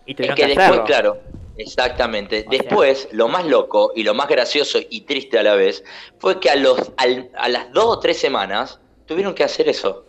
Y 0.07 0.13
Es 0.13 0.17
que 0.17 0.35
que, 0.35 0.47
después, 0.47 0.59
hacerlo. 0.67 0.85
claro, 0.85 1.19
exactamente. 1.57 2.41
O 2.47 2.51
sea- 2.51 2.51
Después, 2.51 3.09
lo 3.13 3.29
más 3.29 3.47
loco 3.47 3.93
y 3.95 4.03
lo 4.03 4.15
más 4.15 4.29
gracioso 4.29 4.79
y 4.89 5.03
triste 5.03 5.39
a 5.39 5.43
la 5.43 5.55
vez 5.55 5.83
fue 6.19 6.41
que 6.41 6.51
a, 6.51 6.57
los, 6.57 6.93
al- 6.97 7.31
a 7.37 7.49
las 7.49 7.73
dos 7.73 7.85
o 7.87 7.99
tres 8.01 8.19
semanas 8.19 8.81
tuvieron 9.07 9.35
que 9.35 9.45
hacer 9.45 9.69
eso. 9.69 10.07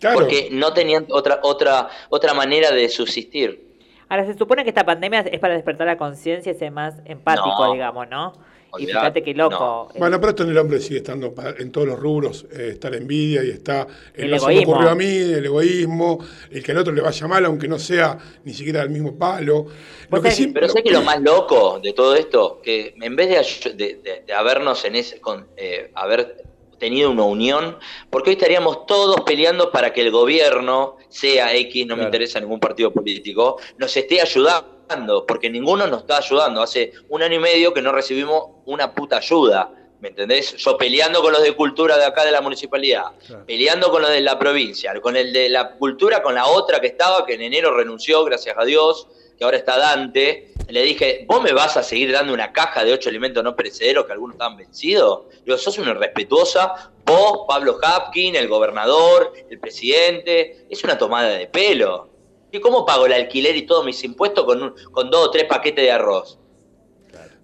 Claro. 0.00 0.18
Porque 0.18 0.48
no 0.52 0.72
tenían 0.72 1.06
otra, 1.10 1.40
otra, 1.42 1.88
otra 2.08 2.32
manera 2.34 2.70
de 2.70 2.88
subsistir. 2.88 3.66
Ahora, 4.08 4.24
se 4.24 4.34
supone 4.38 4.62
que 4.64 4.70
esta 4.70 4.84
pandemia 4.86 5.20
es 5.20 5.38
para 5.40 5.54
despertar 5.54 5.86
la 5.86 5.98
conciencia 5.98 6.52
y 6.52 6.54
ser 6.54 6.70
más 6.70 6.94
empático, 7.04 7.66
No. 7.66 7.72
digamos, 7.72 8.08
¿no? 8.08 8.32
Y 8.78 8.86
fíjate 8.86 9.22
qué 9.22 9.32
loco. 9.34 9.54
no. 9.58 9.88
eh, 9.94 9.98
Bueno, 9.98 10.18
pero 10.20 10.30
esto 10.30 10.42
en 10.42 10.50
el 10.50 10.58
hombre 10.58 10.80
sigue 10.80 10.98
estando 10.98 11.34
en 11.58 11.72
todos 11.72 11.86
los 11.86 11.98
rubros. 11.98 12.46
eh, 12.52 12.70
está 12.72 12.90
la 12.90 12.98
envidia 12.98 13.42
y 13.44 13.50
está 13.50 13.86
el, 14.14 14.24
El 14.24 14.30
no 14.32 14.38
se 14.40 14.46
me 14.46 14.52
egoísmo. 14.52 14.72
ocurrió 14.74 14.90
a 14.90 14.94
mí, 14.94 15.06
el 15.16 15.44
egoísmo, 15.46 16.18
el 16.50 16.62
que 16.62 16.72
al 16.72 16.78
otro 16.78 16.92
le 16.92 17.00
vaya 17.00 17.26
mal, 17.26 17.44
aunque 17.46 17.66
no 17.68 17.78
sea 17.78 18.18
ni 18.44 18.52
siquiera 18.52 18.80
del 18.80 18.90
mismo 18.90 19.16
palo. 19.16 19.66
Lo 20.10 20.22
que 20.22 20.28
sabés- 20.30 20.34
sí- 20.36 20.46
Pero 20.48 20.68
sé 20.68 20.82
que 20.82 20.90
lo 20.90 21.02
más 21.02 21.20
loco 21.22 21.80
de 21.82 21.92
todo 21.92 22.14
esto, 22.14 22.60
que 22.62 22.94
en 23.00 23.16
vez 23.16 23.28
de, 23.28 23.38
ayu- 23.38 23.74
de, 23.74 24.00
de- 24.02 24.22
de 24.26 24.32
habernos 24.32 24.84
en 24.84 24.96
ese, 24.96 25.20
con, 25.20 25.46
eh, 25.56 25.90
haber 25.94 26.44
tenido 26.78 27.10
una 27.10 27.24
unión, 27.24 27.78
porque 28.10 28.30
hoy 28.30 28.36
estaríamos 28.36 28.86
todos 28.86 29.20
peleando 29.22 29.70
para 29.70 29.92
que 29.92 30.00
el 30.00 30.10
gobierno, 30.10 30.96
sea 31.08 31.54
X, 31.54 31.86
no 31.86 31.96
me 31.96 32.04
interesa 32.04 32.40
ningún 32.40 32.60
partido 32.60 32.92
político, 32.92 33.58
nos 33.76 33.96
esté 33.96 34.20
ayudando, 34.20 35.26
porque 35.26 35.50
ninguno 35.50 35.86
nos 35.86 36.02
está 36.02 36.18
ayudando. 36.18 36.62
Hace 36.62 36.92
un 37.08 37.22
año 37.22 37.36
y 37.36 37.40
medio 37.40 37.74
que 37.74 37.82
no 37.82 37.92
recibimos 37.92 38.44
una 38.66 38.94
puta 38.94 39.18
ayuda. 39.18 39.72
¿Me 40.00 40.10
entendés? 40.10 40.56
Yo 40.56 40.78
peleando 40.78 41.20
con 41.20 41.32
los 41.32 41.42
de 41.42 41.56
cultura 41.56 41.98
de 41.98 42.04
acá 42.04 42.24
de 42.24 42.30
la 42.30 42.40
municipalidad, 42.40 43.06
peleando 43.46 43.90
con 43.90 44.00
los 44.00 44.12
de 44.12 44.20
la 44.20 44.38
provincia, 44.38 44.94
con 45.00 45.16
el 45.16 45.32
de 45.32 45.48
la 45.48 45.72
cultura, 45.72 46.22
con 46.22 46.36
la 46.36 46.46
otra 46.46 46.80
que 46.80 46.86
estaba, 46.86 47.26
que 47.26 47.34
en 47.34 47.42
enero 47.42 47.76
renunció, 47.76 48.24
gracias 48.24 48.54
a 48.56 48.64
Dios, 48.64 49.08
que 49.36 49.42
ahora 49.42 49.56
está 49.56 49.76
Dante, 49.76 50.52
le 50.68 50.82
dije, 50.82 51.24
¿vos 51.26 51.42
me 51.42 51.52
vas 51.52 51.76
a 51.76 51.82
seguir 51.82 52.12
dando 52.12 52.32
una 52.34 52.52
caja 52.52 52.84
de 52.84 52.92
ocho 52.92 53.08
alimentos 53.08 53.42
no 53.42 53.56
perecederos 53.56 54.04
que 54.06 54.12
algunos 54.12 54.34
estaban 54.34 54.56
vencidos? 54.56 55.22
Digo, 55.44 55.56
sos 55.58 55.78
una 55.78 55.92
irrespetuosa, 55.92 56.92
vos, 57.06 57.40
Pablo 57.48 57.78
Hapkin, 57.82 58.36
el 58.36 58.48
gobernador, 58.48 59.32
el 59.48 59.58
presidente, 59.58 60.66
es 60.68 60.84
una 60.84 60.98
tomada 60.98 61.30
de 61.30 61.46
pelo. 61.46 62.08
¿Y 62.52 62.60
cómo 62.60 62.84
pago 62.86 63.06
el 63.06 63.12
alquiler 63.12 63.56
y 63.56 63.62
todos 63.66 63.84
mis 63.84 64.02
impuestos 64.04 64.44
con, 64.44 64.62
un- 64.62 64.74
con 64.92 65.10
dos 65.10 65.28
o 65.28 65.30
tres 65.30 65.44
paquetes 65.44 65.84
de 65.84 65.90
arroz? 65.90 66.38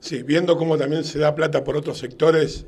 Sí, 0.00 0.22
viendo 0.22 0.56
cómo 0.58 0.76
también 0.76 1.02
se 1.04 1.18
da 1.18 1.34
plata 1.34 1.64
por 1.64 1.76
otros 1.76 1.96
sectores. 1.98 2.66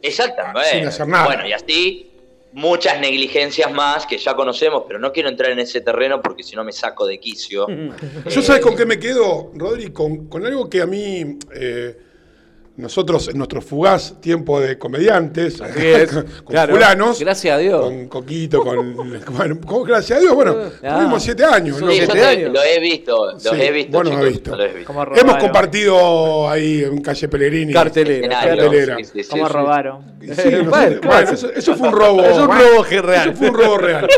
Exactamente. 0.00 0.70
Sin 0.70 0.86
hacer 0.86 1.08
nada. 1.08 1.24
Bueno, 1.26 1.46
y 1.48 1.52
así 1.52 2.12
muchas 2.52 3.00
negligencias 3.00 3.72
más 3.72 4.06
que 4.06 4.18
ya 4.18 4.34
conocemos, 4.34 4.84
pero 4.86 4.98
no 4.98 5.12
quiero 5.12 5.28
entrar 5.28 5.50
en 5.50 5.58
ese 5.58 5.80
terreno 5.80 6.20
porque 6.22 6.42
si 6.42 6.56
no 6.56 6.64
me 6.64 6.72
saco 6.72 7.06
de 7.06 7.18
quicio. 7.18 7.66
Yo 8.28 8.42
sabes 8.42 8.62
con 8.62 8.76
qué 8.76 8.86
me 8.86 8.98
quedo, 8.98 9.52
Rodri, 9.54 9.90
con, 9.92 10.28
con 10.28 10.46
algo 10.46 10.68
que 10.68 10.80
a 10.80 10.86
mí, 10.86 11.38
eh, 11.54 11.96
nosotros 12.78 13.28
en 13.28 13.36
nuestro 13.38 13.60
fugaz 13.60 14.14
tiempo 14.20 14.60
de 14.60 14.78
comediantes, 14.78 15.60
Así 15.60 15.84
es, 15.86 16.10
con 16.12 16.24
claro. 16.46 16.74
fulanos, 16.74 17.18
Gracias 17.20 17.54
a 17.54 17.58
Dios. 17.58 17.80
con 17.82 18.08
Coquito, 18.08 18.62
con, 18.62 18.94
bueno, 19.36 19.60
con- 19.66 19.82
gracias 19.84 20.18
a 20.18 20.20
Dios, 20.22 20.34
bueno, 20.34 20.56
Ah. 20.82 20.96
tuvimos 20.98 21.22
siete 21.22 21.44
años, 21.44 21.76
Sí, 21.78 21.84
¿no? 21.84 21.90
siete 21.90 22.12
te- 22.12 22.24
años. 22.24 22.52
lo 22.52 22.62
he 22.62 22.80
visto, 22.80 23.32
los 23.32 23.42
Sí, 23.42 23.48
he 23.52 23.70
visto. 23.72 23.92
vos 23.98 24.08
lo 24.08 24.16
visto. 24.24 24.56
los 24.56 24.60
he 24.70 24.72
visto. 24.74 24.86
¿Cómo 24.92 25.02
Hemos 25.14 25.36
compartido 25.36 26.48
ahí 26.48 26.84
en 26.84 27.00
calle 27.02 27.28
Pellegrini. 27.28 27.72
Cartelera. 27.72 28.28
Cartelera. 28.40 28.96
sí, 28.98 29.04
sí, 29.04 29.22
sí, 29.24 29.28
¿Cómo 29.30 29.46
sí. 29.46 29.52
robaron? 29.52 30.02
Sí, 30.20 30.32
Eh, 30.36 30.60
no 30.62 30.70
bueno, 30.70 30.88
sé, 30.94 31.00
claro. 31.00 31.16
bueno, 31.22 31.30
eso, 31.32 31.50
eso 31.52 31.74
fue 31.76 31.88
un 31.88 31.94
robo. 31.94 32.22
Es 32.24 32.36
un 32.36 32.46
robo 32.48 32.84
real. 33.02 33.28
Eso 33.30 33.38
fue 33.38 33.48
un 33.50 33.54
robo 33.54 33.78
real. 33.78 34.08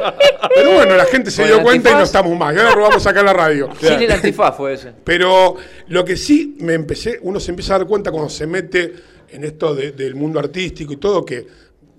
Pero 0.55 0.73
bueno, 0.75 0.97
la 0.97 1.05
gente 1.07 1.31
se 1.31 1.43
Con 1.43 1.51
dio 1.51 1.63
cuenta 1.63 1.91
y 1.91 1.95
no 1.95 2.03
estamos 2.03 2.37
más. 2.39 2.55
Ya 2.55 2.65
la 2.65 2.73
robamos 2.73 3.07
acá 3.07 3.21
en 3.21 3.27
la 3.27 3.33
radio. 3.33 3.69
Sin 3.81 3.93
el 4.03 4.11
antifaz 4.11 4.57
fue 4.57 4.75
ese. 4.75 4.93
Pero 5.05 5.57
lo 5.89 6.05
que 6.05 6.17
sí 6.17 6.57
me 6.61 6.75
empecé, 6.75 7.19
uno 7.23 7.41
se 7.41 7.51
empieza 7.51 7.75
a 7.75 7.79
dar 7.79 7.87
cuenta 7.87 8.11
cuando 8.11 8.29
se 8.29 8.47
mete 8.51 8.93
en 9.31 9.45
esto 9.45 9.75
de- 9.75 9.93
del 9.93 10.15
mundo 10.15 10.39
artístico 10.39 10.93
y 10.93 10.97
todo, 10.97 11.25
que 11.25 11.47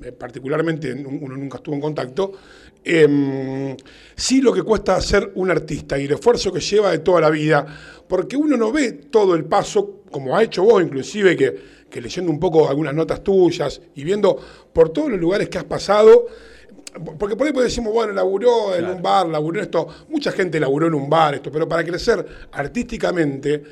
eh, 0.04 0.12
particularmente 0.12 0.92
uno 0.94 1.36
nunca 1.38 1.58
estuvo 1.58 1.76
en 1.76 1.82
contacto, 1.82 2.32
em, 2.84 3.78
sí 4.16 4.42
lo 4.42 4.52
que 4.52 4.64
cuesta 4.64 5.00
ser 5.02 5.32
un 5.36 5.52
artista 5.52 5.98
y 6.00 6.06
el 6.06 6.12
esfuerzo 6.14 6.52
que 6.52 6.60
lleva 6.60 6.92
de 6.92 7.00
toda 7.00 7.22
la 7.22 7.30
vida, 7.30 7.66
porque 8.08 8.36
uno 8.36 8.58
no 8.58 8.72
ve 8.72 8.94
todo 8.94 9.36
el 9.36 9.46
paso, 9.46 10.02
como 10.10 10.36
ha 10.36 10.44
hecho 10.44 10.64
vos 10.64 10.82
inclusive, 10.82 11.36
que, 11.38 11.56
que 11.90 12.02
leyendo 12.02 12.32
un 12.32 12.40
poco 12.40 12.68
algunas 12.68 12.94
notas 12.96 13.24
tuyas 13.24 13.80
y 13.96 14.04
viendo 14.04 14.36
por 14.74 14.90
todos 14.90 15.12
los 15.12 15.20
lugares 15.20 15.48
que 15.50 15.58
has 15.60 15.66
pasado, 15.66 16.26
porque 17.20 17.36
por 17.36 17.48
ahí 17.48 17.54
decimos, 17.54 17.94
bueno, 17.94 18.12
laburó 18.12 18.76
en 18.76 18.86
un 18.86 19.02
bar, 19.02 19.28
laburó 19.28 19.60
en 19.60 19.66
esto, 19.66 19.88
mucha 20.10 20.32
gente 20.32 20.60
laburó 20.60 20.88
en 20.88 20.96
un 20.96 21.10
bar, 21.10 21.36
esto, 21.36 21.52
pero 21.52 21.68
para 21.70 21.84
crecer 21.86 22.26
artísticamente 22.52 23.64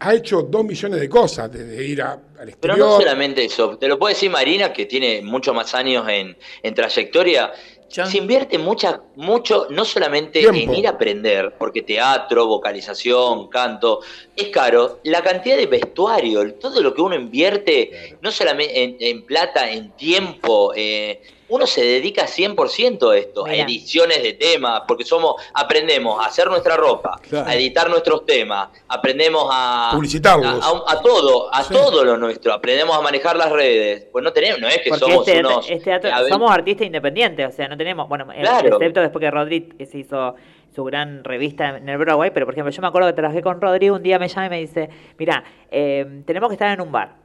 ha 0.00 0.14
hecho 0.14 0.42
dos 0.42 0.64
millones 0.64 1.00
de 1.00 1.08
cosas, 1.08 1.50
desde 1.52 1.84
ir 1.84 2.02
a- 2.02 2.12
al 2.12 2.20
Pero 2.36 2.48
exterior. 2.50 2.78
no 2.78 2.96
solamente 3.00 3.44
eso, 3.44 3.76
te 3.78 3.88
lo 3.88 3.98
puede 3.98 4.14
decir 4.14 4.30
Marina, 4.30 4.72
que 4.72 4.86
tiene 4.86 5.22
mucho 5.22 5.52
más 5.52 5.74
años 5.74 6.08
en, 6.08 6.36
en 6.62 6.74
trayectoria. 6.74 7.52
Se 7.90 8.18
invierte 8.18 8.58
mucha, 8.58 9.00
mucho, 9.16 9.66
no 9.70 9.82
solamente 9.82 10.40
Tiempo. 10.40 10.58
en 10.58 10.74
ir 10.74 10.86
a 10.86 10.90
aprender, 10.90 11.54
porque 11.58 11.80
teatro, 11.80 12.46
vocalización, 12.46 13.48
canto, 13.48 14.00
es 14.36 14.48
caro. 14.48 15.00
La 15.04 15.22
cantidad 15.22 15.56
de 15.56 15.64
vestuario, 15.66 16.52
todo 16.56 16.82
lo 16.82 16.92
que 16.92 17.00
uno 17.00 17.14
invierte, 17.14 18.18
no 18.20 18.30
solamente 18.30 18.82
en, 18.84 18.96
en 19.00 19.24
plata, 19.24 19.70
en 19.70 19.92
tiempo, 19.92 20.74
eh, 20.76 21.22
uno 21.48 21.66
se 21.66 21.82
dedica 21.82 22.26
100% 22.26 23.10
a 23.10 23.16
esto, 23.16 23.44
Mira. 23.44 23.56
a 23.56 23.66
ediciones 23.66 24.22
de 24.22 24.34
temas, 24.34 24.82
porque 24.86 25.04
somos, 25.04 25.34
aprendemos 25.54 26.22
a 26.22 26.28
hacer 26.28 26.48
nuestra 26.48 26.76
ropa, 26.76 27.18
Claro. 27.28 27.48
a 27.48 27.54
editar 27.54 27.88
nuestros 27.90 28.24
temas, 28.26 28.68
aprendemos 28.88 29.48
a 29.50 29.90
Publicitarlos. 29.94 30.46
a, 30.64 30.68
a- 30.68 30.92
a 30.98 31.00
todo, 31.02 31.54
a 31.54 31.62
Sí. 31.64 31.72
todo 31.74 32.04
lo 32.04 32.16
nuestro, 32.16 32.52
aprendemos 32.52 32.96
a 32.96 33.00
manejar 33.00 33.36
las 33.36 33.50
redes. 33.50 34.06
Pues 34.12 34.22
no 34.24 34.32
tenemos, 34.32 34.60
no 34.60 34.68
es 34.68 34.78
que 34.78 34.90
Porque 34.90 35.00
somos 35.04 35.28
este, 35.28 35.40
unos 35.40 35.70
este 35.70 35.90
ver, 35.90 36.28
somos 36.28 36.50
artistas 36.50 36.86
independientes, 36.86 37.46
o 37.46 37.52
sea, 37.52 37.68
no 37.68 37.76
tenemos, 37.76 38.08
bueno, 38.08 38.26
eh, 38.32 38.40
Claro. 38.40 38.76
excepto 38.76 39.00
después 39.00 39.20
que 39.22 39.30
Rodri 39.30 39.68
se 39.90 39.98
hizo 39.98 40.34
su 40.74 40.84
gran 40.84 41.24
revista 41.24 41.76
en 41.78 41.88
el 41.88 41.98
Broadway, 41.98 42.30
pero 42.32 42.46
por 42.46 42.54
ejemplo, 42.54 42.70
yo 42.70 42.82
me 42.82 42.88
acuerdo 42.88 43.08
que 43.08 43.14
trabajé 43.14 43.42
con 43.42 43.60
Rodri, 43.60 43.90
un 43.90 44.02
día 44.02 44.18
me 44.18 44.28
llama 44.28 44.46
y 44.46 44.50
me 44.50 44.58
dice, 44.60 44.88
mira, 45.18 45.42
eh, 45.70 46.22
tenemos 46.26 46.48
que 46.50 46.54
estar 46.54 46.70
en 46.72 46.80
un 46.80 46.92
bar. 46.92 47.16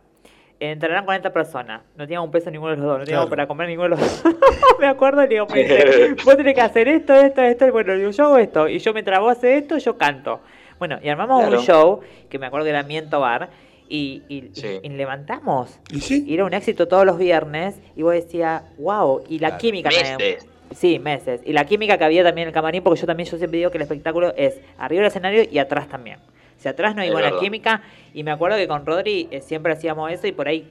Entrarán 0.71 1.03
40 1.05 1.33
personas. 1.33 1.81
No 1.97 2.05
teníamos 2.05 2.27
un 2.27 2.31
peso 2.31 2.49
ninguno 2.51 2.71
de 2.71 2.77
los 2.77 2.85
dos. 2.85 2.99
No 2.99 3.05
teníamos 3.05 3.25
Claro. 3.25 3.29
para 3.29 3.47
comer 3.47 3.67
ninguno 3.67 3.95
de 3.95 4.01
los 4.01 4.23
dos. 4.23 4.33
me 4.79 4.87
acuerdo, 4.87 5.21
le 5.21 5.27
digo, 5.27 5.45
me 5.53 5.63
dice, 5.63 6.15
vos 6.23 6.37
tenés 6.37 6.55
que 6.55 6.61
hacer 6.61 6.87
esto, 6.87 7.13
esto, 7.13 7.41
esto. 7.41 7.67
Y 7.67 7.69
bueno, 7.71 7.95
yo 7.95 8.23
hago 8.25 8.37
esto. 8.37 8.67
Y 8.69 8.79
yo 8.79 8.93
mientras 8.93 9.19
vos 9.19 9.31
haces 9.37 9.61
esto, 9.63 9.77
yo 9.77 9.97
canto. 9.97 10.39
Bueno, 10.79 10.99
y 11.03 11.09
armamos 11.09 11.41
Claro. 11.41 11.59
un 11.59 11.63
show, 11.65 11.99
que 12.29 12.39
me 12.39 12.45
acuerdo 12.45 12.63
que 12.65 12.69
era 12.69 12.83
Miento 12.83 13.19
Bar. 13.19 13.49
Y, 13.89 14.23
y- 14.29 14.37
y- 14.37 14.51
Sí. 14.55 14.79
y 14.81 14.89
levantamos. 14.89 15.79
¿Y 15.91 15.99
sí? 15.99 16.23
Y 16.25 16.33
era 16.33 16.45
un 16.45 16.53
éxito 16.53 16.87
todos 16.87 17.05
los 17.05 17.17
viernes. 17.17 17.79
Y 17.95 18.01
vos 18.01 18.13
decías, 18.13 18.63
wow. 18.77 19.23
Y 19.27 19.39
la 19.39 19.57
química 19.57 19.89
también. 19.89 20.17
meses. 20.17 20.47
Sí, 20.73 20.97
meses. 20.97 21.41
Y 21.45 21.53
la 21.53 21.65
química 21.65 21.97
que 21.99 22.03
había 22.05 22.23
también 22.23 22.45
en 22.45 22.47
el 22.49 22.53
camarín, 22.53 22.81
porque 22.81 22.99
yo 23.01 23.05
también 23.05 23.29
yo 23.29 23.37
siempre 23.37 23.59
digo 23.59 23.69
que 23.69 23.77
el 23.77 23.83
espectáculo 23.83 24.33
es 24.35 24.59
arriba 24.79 25.01
del 25.01 25.07
escenario 25.09 25.43
y 25.51 25.59
atrás 25.59 25.87
también. 25.87 26.17
Si 26.57 26.67
atrás 26.67 26.95
no 26.95 27.01
hay 27.01 27.07
Es 27.09 27.13
buena 27.13 27.27
verdad. 27.29 27.39
química, 27.41 27.81
y 28.13 28.23
me 28.23 28.31
acuerdo 28.31 28.57
que 28.57 28.67
con 28.67 28.85
Rodri 28.85 29.27
eh, 29.31 29.41
siempre 29.41 29.73
hacíamos 29.73 30.11
eso 30.11 30.27
y 30.27 30.31
por 30.31 30.47
ahí, 30.47 30.69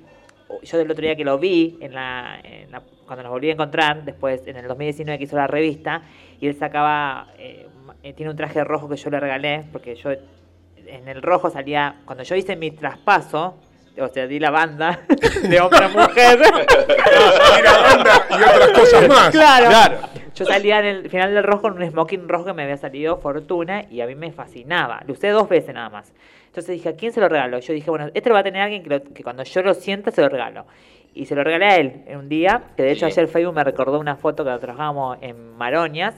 yo 0.63 0.79
del 0.79 0.91
otro 0.91 1.03
día 1.03 1.17
que 1.17 1.25
lo 1.25 1.39
vi, 1.39 1.79
en 1.81 1.95
la, 1.95 2.39
en 2.43 2.71
la- 2.71 2.83
cuando 3.07 3.23
nos 3.25 3.33
volví 3.33 3.51
a 3.51 3.53
encontrar, 3.53 4.05
después 4.05 4.47
en 4.47 4.57
el 4.57 4.67
2019 4.69 5.19
que 5.19 5.25
hizo 5.25 5.37
la 5.37 5.47
revista, 5.47 6.03
y 6.41 6.47
él 6.49 6.55
sacaba, 6.57 7.29
eh, 7.39 7.67
eh, 8.03 8.13
tiene 8.15 8.31
un 8.31 8.37
traje 8.37 8.63
rojo 8.65 8.89
que 8.89 8.97
yo 8.97 9.11
le 9.11 9.21
regalé, 9.21 9.65
porque 9.71 9.95
yo 9.97 10.11
en 10.13 11.09
el 11.09 11.21
rojo 11.23 11.51
salía, 11.51 11.97
cuando 12.05 12.25
yo 12.25 12.35
hice 12.37 12.57
mi 12.57 12.71
traspaso, 12.71 13.57
o 13.99 14.09
sea, 14.09 14.27
di 14.27 14.39
la 14.41 14.51
banda 14.51 15.01
de 15.43 15.61
hombre 15.61 15.85
a 15.85 15.89
mujer. 15.89 16.41
Y 16.41 17.63
la 17.63 17.79
banda 17.83 18.27
y 18.31 18.35
otras 18.43 18.69
cosas 18.71 19.09
más. 19.09 19.31
Claro. 19.31 19.69
Claro. 19.69 19.99
Yo 20.47 20.53
salía 20.53 20.79
en 20.81 20.85
el 20.87 21.11
final 21.11 21.35
del 21.35 21.45
rojo 21.45 21.63
con 21.63 21.81
un 21.83 21.91
smoking 21.91 22.29
rojo 22.29 22.45
que 22.47 22.53
me 22.53 22.63
había 22.65 22.77
salido 22.77 23.17
fortuna 23.19 23.85
y 23.91 24.01
a 24.01 24.07
mí 24.07 24.15
me 24.15 24.33
fascinaba. 24.33 25.03
Lo 25.07 25.13
usé 25.15 25.29
dos 25.29 25.49
veces 25.49 25.75
nada 25.75 25.89
más. 25.91 26.13
Entonces 26.47 26.75
dije, 26.75 26.89
¿a 26.91 26.97
quién 26.97 27.13
se 27.13 27.21
lo 27.21 27.29
regalo? 27.29 27.59
Yo 27.61 27.73
dije, 27.73 27.91
bueno, 27.91 28.09
este 28.13 28.29
lo 28.29 28.35
va 28.35 28.41
a 28.41 28.45
tener 28.45 28.61
alguien 28.63 28.83
que, 28.83 28.91
lo- 28.91 29.03
que 29.03 29.23
cuando 29.23 29.43
yo 29.43 29.63
lo 29.63 29.75
sienta 29.75 30.11
se 30.11 30.21
lo 30.21 30.29
regalo. 30.29 30.67
Y 31.15 31.27
se 31.27 31.35
lo 31.35 31.45
regalé 31.45 31.67
a 31.67 31.77
él 31.77 32.03
en 32.07 32.19
un 32.19 32.29
día, 32.29 32.63
que 32.77 32.83
de 32.83 32.93
hecho 32.93 33.07
Bien. 33.07 33.13
ayer 33.19 33.29
Facebook 33.29 33.55
me 33.55 33.65
recordó 33.65 33.99
una 34.01 34.17
foto 34.17 34.45
que 34.45 34.51
lo 34.51 34.59
trabajábamos 34.59 35.19
en 35.21 35.57
Maroñas, 35.57 36.15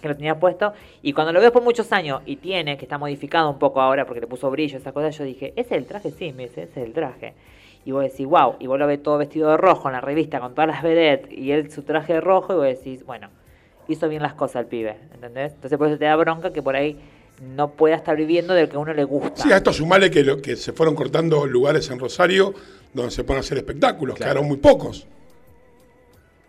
que 0.00 0.08
lo 0.08 0.16
tenía 0.16 0.36
puesto, 0.38 0.72
y 1.02 1.12
cuando 1.12 1.32
lo 1.32 1.40
veo 1.40 1.52
por 1.52 1.62
muchos 1.62 1.92
años 1.92 2.22
y 2.26 2.36
tiene, 2.36 2.76
que 2.76 2.84
está 2.84 2.98
modificado 2.98 3.48
un 3.50 3.58
poco 3.58 3.80
ahora 3.80 4.04
porque 4.04 4.20
le 4.20 4.26
puso 4.26 4.50
brillo, 4.50 4.78
esa 4.78 4.92
cosa, 4.92 5.10
yo 5.10 5.22
dije, 5.24 5.52
¿ese 5.54 5.74
es 5.76 5.80
el 5.80 5.86
traje? 5.86 6.10
Sí, 6.10 6.32
me 6.32 6.44
dice, 6.44 6.62
ese 6.62 6.80
es 6.80 6.86
el 6.86 6.92
traje. 6.92 7.34
Y 7.84 7.90
vos 7.92 8.02
decís, 8.04 8.26
wow, 8.26 8.56
y 8.60 8.66
vos 8.68 8.78
lo 8.78 8.86
ves 8.86 9.02
todo 9.02 9.18
vestido 9.18 9.50
de 9.50 9.56
rojo 9.56 9.88
en 9.88 9.94
la 9.94 10.00
revista 10.00 10.40
con 10.40 10.54
todas 10.54 10.68
las 10.68 10.82
vedettes 10.82 11.32
y 11.36 11.50
él 11.52 11.70
su 11.70 11.82
traje 11.82 12.14
de 12.14 12.20
rojo 12.20 12.52
y 12.52 12.56
vos 12.56 12.64
decís, 12.66 13.04
bueno, 13.04 13.28
hizo 13.92 14.08
bien 14.08 14.22
las 14.22 14.34
cosas 14.34 14.62
el 14.62 14.66
pibe, 14.66 14.96
¿entendés? 15.14 15.52
Entonces 15.52 15.78
por 15.78 15.88
eso 15.88 15.98
te 15.98 16.04
da 16.04 16.16
bronca 16.16 16.52
que 16.52 16.62
por 16.62 16.76
ahí 16.76 16.98
no 17.40 17.72
pueda 17.72 17.96
estar 17.96 18.16
viviendo 18.16 18.54
de 18.54 18.62
lo 18.62 18.68
que 18.68 18.76
a 18.76 18.78
uno 18.78 18.92
le 18.94 19.04
gusta. 19.04 19.42
Sí, 19.42 19.52
a 19.52 19.56
esto 19.56 19.72
sumale 19.72 20.10
que, 20.10 20.22
lo, 20.22 20.40
que 20.40 20.56
se 20.56 20.72
fueron 20.72 20.94
cortando 20.94 21.46
lugares 21.46 21.90
en 21.90 21.98
Rosario 21.98 22.54
donde 22.92 23.10
se 23.10 23.24
pueden 23.24 23.40
hacer 23.40 23.58
espectáculos, 23.58 24.16
Claro. 24.16 24.30
quedaron 24.32 24.48
muy 24.48 24.58
pocos. 24.58 25.06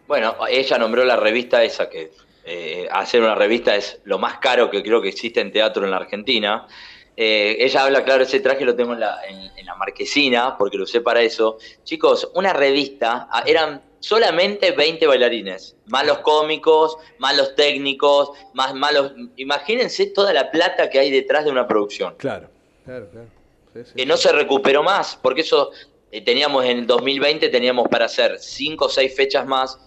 Bueno, 0.08 0.36
ella 0.50 0.78
nombró 0.78 1.04
la 1.06 1.16
revista 1.16 1.64
esa 1.64 1.90
que 1.90 2.12
eh, 2.46 2.88
hacer 2.92 3.22
una 3.22 3.36
revista 3.36 3.76
es 3.76 4.02
lo 4.04 4.20
más 4.20 4.38
caro 4.40 4.70
que 4.70 4.84
creo 4.84 5.02
que 5.02 5.10
existe 5.10 5.40
en 5.40 5.52
teatro 5.52 5.86
en 5.86 5.92
la 5.92 5.98
Argentina. 5.98 6.68
Eh, 7.16 7.56
ella 7.60 7.86
habla, 7.86 8.04
claro, 8.04 8.24
ese 8.24 8.40
traje 8.42 8.66
lo 8.66 8.76
tengo 8.76 8.94
en 8.94 9.00
la, 9.00 9.20
en- 9.28 9.52
en 9.58 9.66
la 9.66 9.76
marquesina, 9.76 10.58
porque 10.58 10.78
lo 10.78 10.84
usé 10.84 11.00
para 11.02 11.22
eso. 11.22 11.58
Chicos, 11.84 12.30
una 12.36 12.52
revista, 12.52 13.28
ah, 13.32 13.44
eran 13.46 13.82
solamente 14.04 14.72
20 14.72 15.08
bailarines, 15.08 15.78
más 15.86 16.06
los 16.06 16.20
cómicos, 16.20 16.98
más 17.20 17.38
los 17.38 17.56
técnicos, 17.56 18.32
más 18.54 18.76
malos. 18.76 19.14
Imagínense 19.38 20.08
toda 20.08 20.34
la 20.34 20.52
plata 20.52 20.90
que 20.90 21.00
hay 21.00 21.10
detrás 21.10 21.46
de 21.46 21.52
una 21.52 21.66
producción. 21.66 22.14
Claro, 22.18 22.50
claro, 22.84 23.10
claro. 23.10 23.28
Sí, 23.74 23.80
sí. 23.86 23.94
Que 23.96 24.06
no 24.06 24.18
se 24.18 24.34
recuperó 24.34 24.84
más, 24.84 25.18
porque 25.22 25.40
eso 25.40 25.72
eh, 26.12 26.22
teníamos 26.22 26.66
en 26.66 26.80
el 26.80 26.88
2020, 26.88 27.48
teníamos 27.48 27.88
para 27.88 28.06
hacer 28.06 28.40
5 28.40 28.86
o 28.86 28.90
6 28.90 29.16
fechas 29.16 29.48
más 29.48 29.80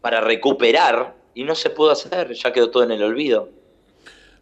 para 0.00 0.22
recuperar 0.22 1.14
y 1.34 1.44
no 1.44 1.54
se 1.54 1.68
pudo 1.68 1.90
hacer, 1.90 2.32
ya 2.32 2.50
quedó 2.50 2.70
todo 2.70 2.84
en 2.84 2.92
el 2.92 3.02
olvido. 3.02 3.50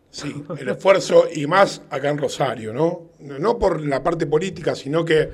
Sí, 0.08 0.32
el 0.56 0.68
esfuerzo 0.68 1.26
y 1.34 1.48
más 1.48 1.82
acá 1.90 2.10
en 2.10 2.18
Rosario, 2.18 2.72
¿no? 2.72 3.10
No 3.18 3.58
por 3.58 3.84
la 3.84 4.04
parte 4.04 4.26
política, 4.26 4.76
sino 4.76 5.04
que 5.04 5.30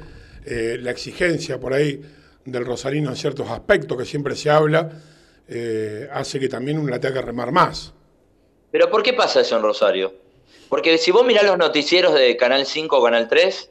eh, 0.47 0.78
la 0.81 0.90
exigencia 0.90 1.60
por 1.60 1.74
ahí 1.74 2.01
del 2.44 2.64
rosarino 2.64 3.10
en 3.10 3.16
ciertos 3.16 3.48
aspectos 3.51 3.97
que 3.97 4.05
siempre 4.05 4.36
se 4.36 4.51
habla, 4.51 4.90
eh, 5.48 6.09
hace 6.12 6.40
que 6.40 6.48
también 6.48 6.78
uno 6.78 6.90
la 6.90 7.01
tenga 7.01 7.16
que 7.20 7.27
remar 7.27 7.52
más. 7.52 7.93
Pero 8.70 8.90
¿por 8.90 9.02
qué 9.02 9.12
pasa 9.12 9.40
eso 9.40 9.56
en 9.56 9.62
Rosario? 9.62 10.14
Porque 10.69 10.97
si 10.97 11.10
vos 11.10 11.24
mirás 11.27 11.44
los 11.44 11.59
noticieros 11.59 12.14
de 12.14 12.36
Canal 12.36 12.64
5 12.64 12.98
o 12.98 13.05
Canal 13.05 13.28
3, 13.28 13.70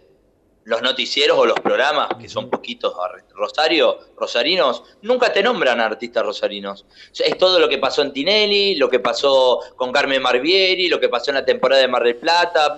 los 0.66 0.82
noticieros 0.84 1.38
o 1.38 1.46
los 1.46 1.60
programas, 1.60 2.10
que 2.20 2.30
son 2.30 2.50
poquitos 2.50 2.94
Rosario, 3.34 3.98
rosarinos, 4.16 4.84
nunca 5.02 5.34
te 5.34 5.42
nombran 5.42 5.80
artistas 5.80 6.24
rosarinos. 6.24 6.86
Es 7.18 7.38
todo 7.38 7.60
lo 7.60 7.68
que 7.68 7.80
pasó 7.80 8.04
en 8.04 8.14
Tinelli, 8.14 8.76
lo 8.76 8.88
que 8.90 9.00
pasó 9.00 9.60
con 9.76 9.92
Carmen 9.92 10.22
Marvieri, 10.22 10.88
lo 10.88 11.00
que 11.00 11.10
pasó 11.10 11.32
en 11.32 11.36
la 11.36 11.46
temporada 11.46 11.82
de 11.82 11.88
Mar 11.88 12.04
del 12.04 12.18
Plata. 12.18 12.78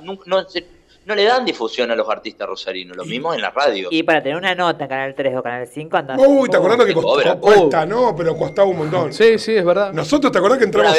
No 1.06 1.16
le 1.16 1.24
dan 1.24 1.46
difusión 1.46 1.92
a 1.92 1.96
los 1.96 2.10
artistas 2.10 2.48
rosarinos, 2.48 2.96
los 2.96 3.08
mismos 3.08 3.36
en 3.36 3.42
la 3.42 3.50
radio. 3.52 3.90
Y 3.92 4.04
para 4.04 4.22
tener 4.22 4.38
una 4.38 4.56
nota 4.56 4.86
en 4.86 4.90
Canal 4.90 5.14
3 5.16 5.36
o 5.38 5.44
Canal 5.44 5.68
5 5.68 5.98
andas... 5.98 6.20
Uy, 6.26 6.50
¿te 6.50 6.58
acordás 6.58 6.78
lo 6.78 6.86
que 6.86 6.94
costó? 6.94 7.40
Cuesta, 7.40 7.86
no, 7.86 8.16
pero 8.16 8.36
costaba 8.38 8.68
un 8.68 8.78
montón. 8.78 9.14
Sí, 9.14 9.38
sí, 9.38 9.56
es 9.56 9.66
verdad. 9.66 9.92
Nosotros, 9.94 10.32
¿te 10.32 10.38
acordás 10.38 10.58
que 10.58 10.66
entramos 10.66 10.96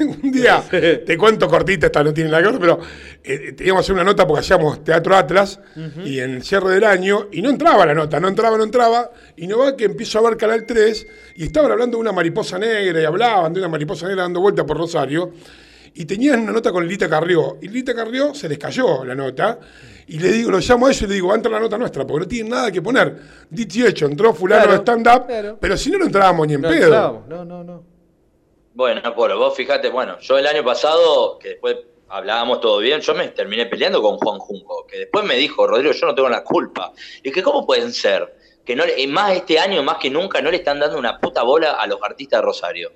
un, 0.00 0.08
un 0.24 0.30
día? 0.30 0.62
Te 0.70 1.16
cuento 1.16 1.48
cortita, 1.48 1.86
esta 1.86 2.02
no 2.02 2.12
tiene 2.12 2.30
nada 2.30 2.42
que 2.42 2.50
ver, 2.50 2.60
pero 2.60 2.78
eh, 3.24 3.52
teníamos 3.52 3.80
que 3.80 3.84
hacer 3.86 3.94
una 3.94 4.04
nota 4.04 4.26
porque 4.26 4.40
hacíamos 4.40 4.84
Teatro 4.84 5.16
Atlas 5.16 5.60
y 6.04 6.20
en 6.20 6.36
el 6.36 6.42
cierre 6.42 6.72
del 6.72 6.84
año, 6.84 7.28
y 7.32 7.42
no 7.42 7.50
entraba 7.50 7.86
la 7.86 7.94
nota, 7.94 8.20
no 8.20 8.28
entraba, 8.28 8.56
no 8.56 8.64
entraba, 8.64 9.10
y 9.36 9.46
no 9.46 9.58
va 9.58 9.76
que 9.76 9.84
empiezo 9.84 10.18
a 10.18 10.22
ver 10.22 10.36
Canal 10.36 10.64
3 10.66 11.06
y 11.36 11.44
estaban 11.44 11.70
hablando 11.70 11.96
de 11.96 12.02
una 12.02 12.12
mariposa 12.12 12.58
negra 12.58 13.00
y 13.00 13.04
hablaban 13.04 13.52
de 13.52 13.60
una 13.60 13.68
mariposa 13.68 14.06
negra 14.06 14.22
dando 14.22 14.40
vuelta 14.40 14.64
por 14.64 14.76
Rosario. 14.76 15.32
Y 15.98 16.04
tenían 16.04 16.40
una 16.40 16.52
nota 16.52 16.72
con 16.72 16.86
Lita 16.86 17.08
Carrió. 17.08 17.58
Y 17.62 17.68
Lita 17.68 17.94
Carrió 17.94 18.34
se 18.34 18.48
les 18.48 18.58
cayó 18.58 19.04
la 19.04 19.14
nota. 19.14 19.58
Y 20.08 20.18
le 20.18 20.30
digo, 20.30 20.50
lo 20.50 20.58
llamo 20.58 20.86
a 20.86 20.90
ellos 20.90 21.02
y 21.02 21.06
le 21.06 21.14
digo, 21.14 21.28
va 21.28 21.34
a 21.34 21.36
entrar 21.36 21.52
la 21.52 21.60
nota 21.60 21.78
nuestra, 21.78 22.06
porque 22.06 22.24
no 22.24 22.28
tienen 22.28 22.50
nada 22.52 22.70
que 22.70 22.82
poner. 22.82 23.16
Dicho 23.50 23.78
y 23.80 23.86
hecho, 23.86 24.06
entró 24.06 24.32
fulano 24.34 24.62
Claro, 24.64 24.72
de 24.76 24.82
stand-up, 24.82 25.26
claro. 25.26 25.58
pero 25.60 25.76
si 25.76 25.90
no, 25.90 25.98
no 25.98 26.04
entrábamos 26.06 26.46
ni 26.46 26.54
en 26.54 26.60
No, 26.60 26.68
pedo. 26.68 26.84
entrábamos. 26.84 27.28
no, 27.28 27.44
no, 27.44 27.64
no. 27.64 27.84
Bueno, 28.74 29.00
Polo, 29.14 29.38
vos 29.38 29.54
fíjate, 29.56 29.88
bueno, 29.88 30.18
yo 30.20 30.36
el 30.38 30.46
año 30.46 30.62
pasado, 30.62 31.38
que 31.38 31.48
después 31.50 31.76
hablábamos 32.08 32.60
todo 32.60 32.78
bien, 32.78 33.00
yo 33.00 33.14
me 33.14 33.28
terminé 33.28 33.64
peleando 33.66 34.02
con 34.02 34.18
Juan 34.18 34.38
Junco, 34.38 34.86
que 34.86 34.98
después 34.98 35.24
me 35.24 35.34
dijo, 35.36 35.66
Rodrigo, 35.66 35.92
yo 35.92 36.06
no 36.06 36.14
tengo 36.14 36.28
la 36.28 36.44
culpa. 36.44 36.92
Y 37.22 37.32
que, 37.32 37.42
¿cómo 37.42 37.64
pueden 37.66 37.90
ser? 37.92 38.36
Que 38.66 38.76
no, 38.76 38.84
más 39.08 39.32
este 39.32 39.58
año, 39.58 39.82
más 39.82 39.96
que 39.96 40.10
nunca, 40.10 40.42
no 40.42 40.50
le 40.50 40.58
están 40.58 40.78
dando 40.78 40.98
una 40.98 41.18
puta 41.18 41.42
bola 41.42 41.72
a 41.72 41.86
los 41.86 42.02
artistas 42.02 42.40
de 42.40 42.44
Rosario. 42.44 42.92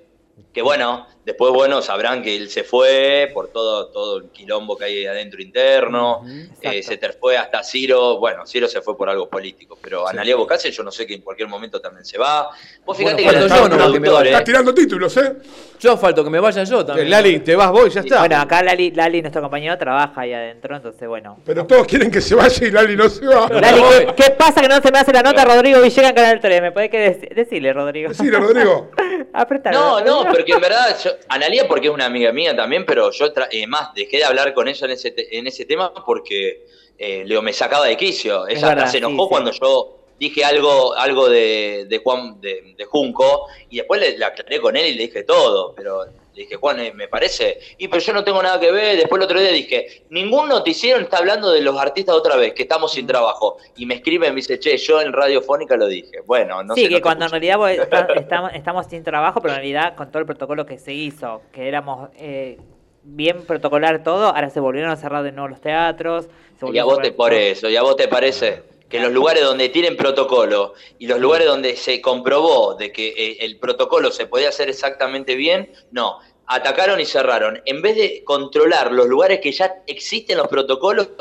Que 0.53 0.61
bueno, 0.61 1.07
después, 1.25 1.53
bueno, 1.53 1.81
sabrán 1.81 2.21
que 2.21 2.35
él 2.35 2.49
se 2.49 2.63
fue 2.63 3.29
por 3.33 3.49
todo, 3.49 3.87
todo 3.87 4.17
el 4.17 4.25
quilombo 4.29 4.77
que 4.77 4.85
hay 4.85 4.97
ahí 4.99 5.05
adentro 5.07 5.41
interno. 5.41 6.23
Eh, 6.61 6.81
se 6.83 6.97
te 6.97 7.11
fue 7.13 7.37
hasta 7.37 7.63
Ciro. 7.63 8.17
Bueno, 8.19 8.45
Ciro 8.45 8.67
se 8.67 8.81
fue 8.81 8.97
por 8.97 9.09
algo 9.09 9.29
político, 9.29 9.77
pero 9.81 10.07
Analia 10.07 10.35
Bocase 10.35 10.71
yo 10.71 10.83
no 10.83 10.91
sé 10.91 11.05
que 11.05 11.13
en 11.15 11.21
cualquier 11.21 11.47
momento 11.47 11.79
también 11.81 12.05
se 12.05 12.17
va. 12.17 12.49
Vos 12.85 12.97
fíjate 12.97 13.23
Bueno, 13.23 13.39
que 13.39 13.45
los 13.49 13.57
yo 13.59 13.69
nomás 13.69 13.91
que 13.91 13.99
me 13.99 14.07
Estás 14.07 14.43
tirando 14.43 14.73
títulos, 14.73 15.15
¿eh? 15.17 15.33
Yo 15.79 15.97
falto 15.97 16.23
que 16.23 16.29
me 16.29 16.39
vaya 16.39 16.63
yo 16.63 16.81
Eh, 16.81 16.85
también. 16.85 17.09
Lali, 17.09 17.39
te 17.39 17.55
vas 17.55 17.71
vos 17.71 17.87
y 17.87 17.89
ya 17.91 18.01
está. 18.01 18.19
Bueno, 18.19 18.37
acá 18.37 18.61
Lali, 18.61 18.91
Lali, 18.91 19.21
nuestro 19.21 19.41
compañero, 19.41 19.77
trabaja 19.77 20.21
ahí 20.21 20.33
adentro, 20.33 20.75
entonces 20.75 21.07
bueno. 21.07 21.39
Pero 21.45 21.65
todos 21.65 21.87
quieren 21.87 22.11
que 22.11 22.21
se 22.21 22.35
vaya 22.35 22.67
y 22.67 22.71
Lali 22.71 22.95
no 22.95 23.09
se 23.09 23.25
va. 23.25 23.47
Lali, 23.49 23.81
¿qué, 23.81 24.13
qué 24.23 24.29
pasa 24.31 24.61
que 24.61 24.67
no 24.67 24.79
se 24.81 24.91
me 24.91 24.99
hace 24.99 25.11
la 25.11 25.23
nota 25.23 25.43
Rodrigo 25.43 25.81
Villegas 25.81 26.09
en 26.11 26.15
Canal 26.15 26.39
3? 26.39 26.61
¿Me 26.61 26.71
puede 26.71 26.89
que 26.89 27.19
dec- 27.19 27.33
decirle, 27.33 27.73
Rodrigo? 27.73 28.09
Decile, 28.09 28.37
Rodrigo. 28.37 28.91
Apretalo, 29.33 29.79
No, 29.79 30.01
no, 30.23 30.29
porque 30.31 30.51
en 30.51 30.61
verdad, 30.61 30.95
yo, 31.03 31.10
Analia 31.29 31.67
porque 31.67 31.87
es 31.87 31.93
una 31.93 32.05
amiga 32.05 32.31
mía 32.31 32.55
también, 32.55 32.85
pero 32.85 33.11
yo 33.11 33.27
eh, 33.51 33.67
más 33.67 33.93
dejé 33.93 34.17
de 34.17 34.25
hablar 34.25 34.53
con 34.53 34.67
ella 34.67 34.85
en 34.85 34.91
ese, 34.91 35.11
te- 35.11 35.37
en 35.37 35.47
ese 35.47 35.65
tema 35.65 35.93
porque 36.05 36.65
eh, 36.97 37.23
Leo 37.25 37.41
me 37.41 37.53
sacaba 37.53 37.85
de 37.85 37.97
quicio. 37.97 38.47
Ella 38.47 38.69
verdad, 38.69 38.87
se 38.87 38.97
enojó 38.99 39.23
sí. 39.23 39.29
cuando 39.29 39.51
yo 39.51 39.97
dije 40.19 40.43
algo, 40.45 40.93
algo 40.93 41.27
de, 41.29 41.85
de 41.89 41.97
Juan 41.97 42.39
de, 42.39 42.75
de 42.77 42.85
Junco 42.85 43.47
y 43.69 43.77
después 43.77 43.99
le, 43.99 44.17
le 44.17 44.25
aclaré 44.25 44.59
con 44.61 44.75
él 44.77 44.85
y 44.87 44.93
le 44.93 45.03
dije 45.07 45.23
todo, 45.23 45.73
pero 45.75 46.05
dije, 46.41 46.55
Juan, 46.55 46.79
eh, 46.79 46.93
me 46.93 47.07
parece, 47.07 47.59
y 47.77 47.87
pero 47.87 48.01
yo 48.01 48.13
no 48.13 48.23
tengo 48.23 48.41
nada 48.43 48.59
que 48.59 48.71
ver, 48.71 48.97
después 48.97 49.19
el 49.19 49.25
otro 49.25 49.39
día 49.39 49.51
dije, 49.51 50.03
ningún 50.09 50.49
noticiero 50.49 50.99
está 50.99 51.17
hablando 51.17 51.51
de 51.51 51.61
los 51.61 51.77
artistas 51.79 52.15
otra 52.15 52.35
vez, 52.35 52.53
que 52.53 52.63
estamos 52.63 52.91
sin 52.93 53.07
trabajo, 53.07 53.57
y 53.75 53.85
me 53.85 53.95
escribe 53.95 54.27
y 54.27 54.29
me 54.31 54.35
dice, 54.37 54.59
che, 54.59 54.77
yo 54.77 55.01
en 55.01 55.13
Radiofónica 55.13 55.75
lo 55.77 55.87
dije, 55.87 56.19
bueno, 56.25 56.63
no 56.63 56.75
sí, 56.75 56.83
sé. 56.83 56.89
que 56.89 56.95
no 56.95 57.01
cuando 57.01 57.25
en 57.25 57.31
realidad 57.31 57.57
vos 57.57 57.69
está- 57.71 58.07
estamos, 58.15 58.51
estamos 58.53 58.85
sin 58.87 59.03
trabajo, 59.03 59.41
pero 59.41 59.53
en 59.53 59.59
realidad 59.61 59.95
con 59.95 60.09
todo 60.11 60.19
el 60.19 60.25
protocolo 60.25 60.65
que 60.65 60.77
se 60.77 60.93
hizo, 60.93 61.41
que 61.51 61.67
éramos 61.67 62.09
eh, 62.17 62.57
bien 63.03 63.43
protocolar 63.45 64.03
todo, 64.03 64.27
ahora 64.27 64.49
se 64.49 64.59
volvieron 64.59 64.91
a 64.91 64.95
cerrar 64.95 65.23
de 65.23 65.31
nuevo 65.31 65.47
los 65.47 65.61
teatros. 65.61 66.27
se 66.59 66.69
Y 66.69 66.77
a 66.77 66.83
vos 66.83 66.99
te, 67.01 67.11
por 67.11 67.33
eso, 67.33 67.69
y 67.69 67.75
a 67.75 67.81
vos 67.81 67.95
te 67.95 68.07
parece 68.07 68.63
que 68.89 68.99
los 68.99 69.13
lugares 69.13 69.41
donde 69.43 69.69
tienen 69.69 69.95
protocolo 69.95 70.73
y 70.99 71.07
los 71.07 71.17
lugares 71.17 71.47
donde 71.47 71.77
se 71.77 72.01
comprobó 72.01 72.75
de 72.75 72.91
que 72.91 73.07
eh, 73.07 73.37
el 73.39 73.57
protocolo 73.57 74.11
se 74.11 74.25
podía 74.27 74.49
hacer 74.49 74.67
exactamente 74.69 75.35
bien, 75.35 75.71
no, 75.91 76.19
atacaron 76.51 76.99
y 76.99 77.05
cerraron. 77.05 77.61
En 77.65 77.81
vez 77.81 77.95
de 77.95 78.23
controlar 78.23 78.91
los 78.91 79.07
lugares 79.07 79.39
que 79.39 79.51
ya 79.51 79.83
existen 79.87 80.37
los 80.37 80.47
protocolos, 80.47 81.11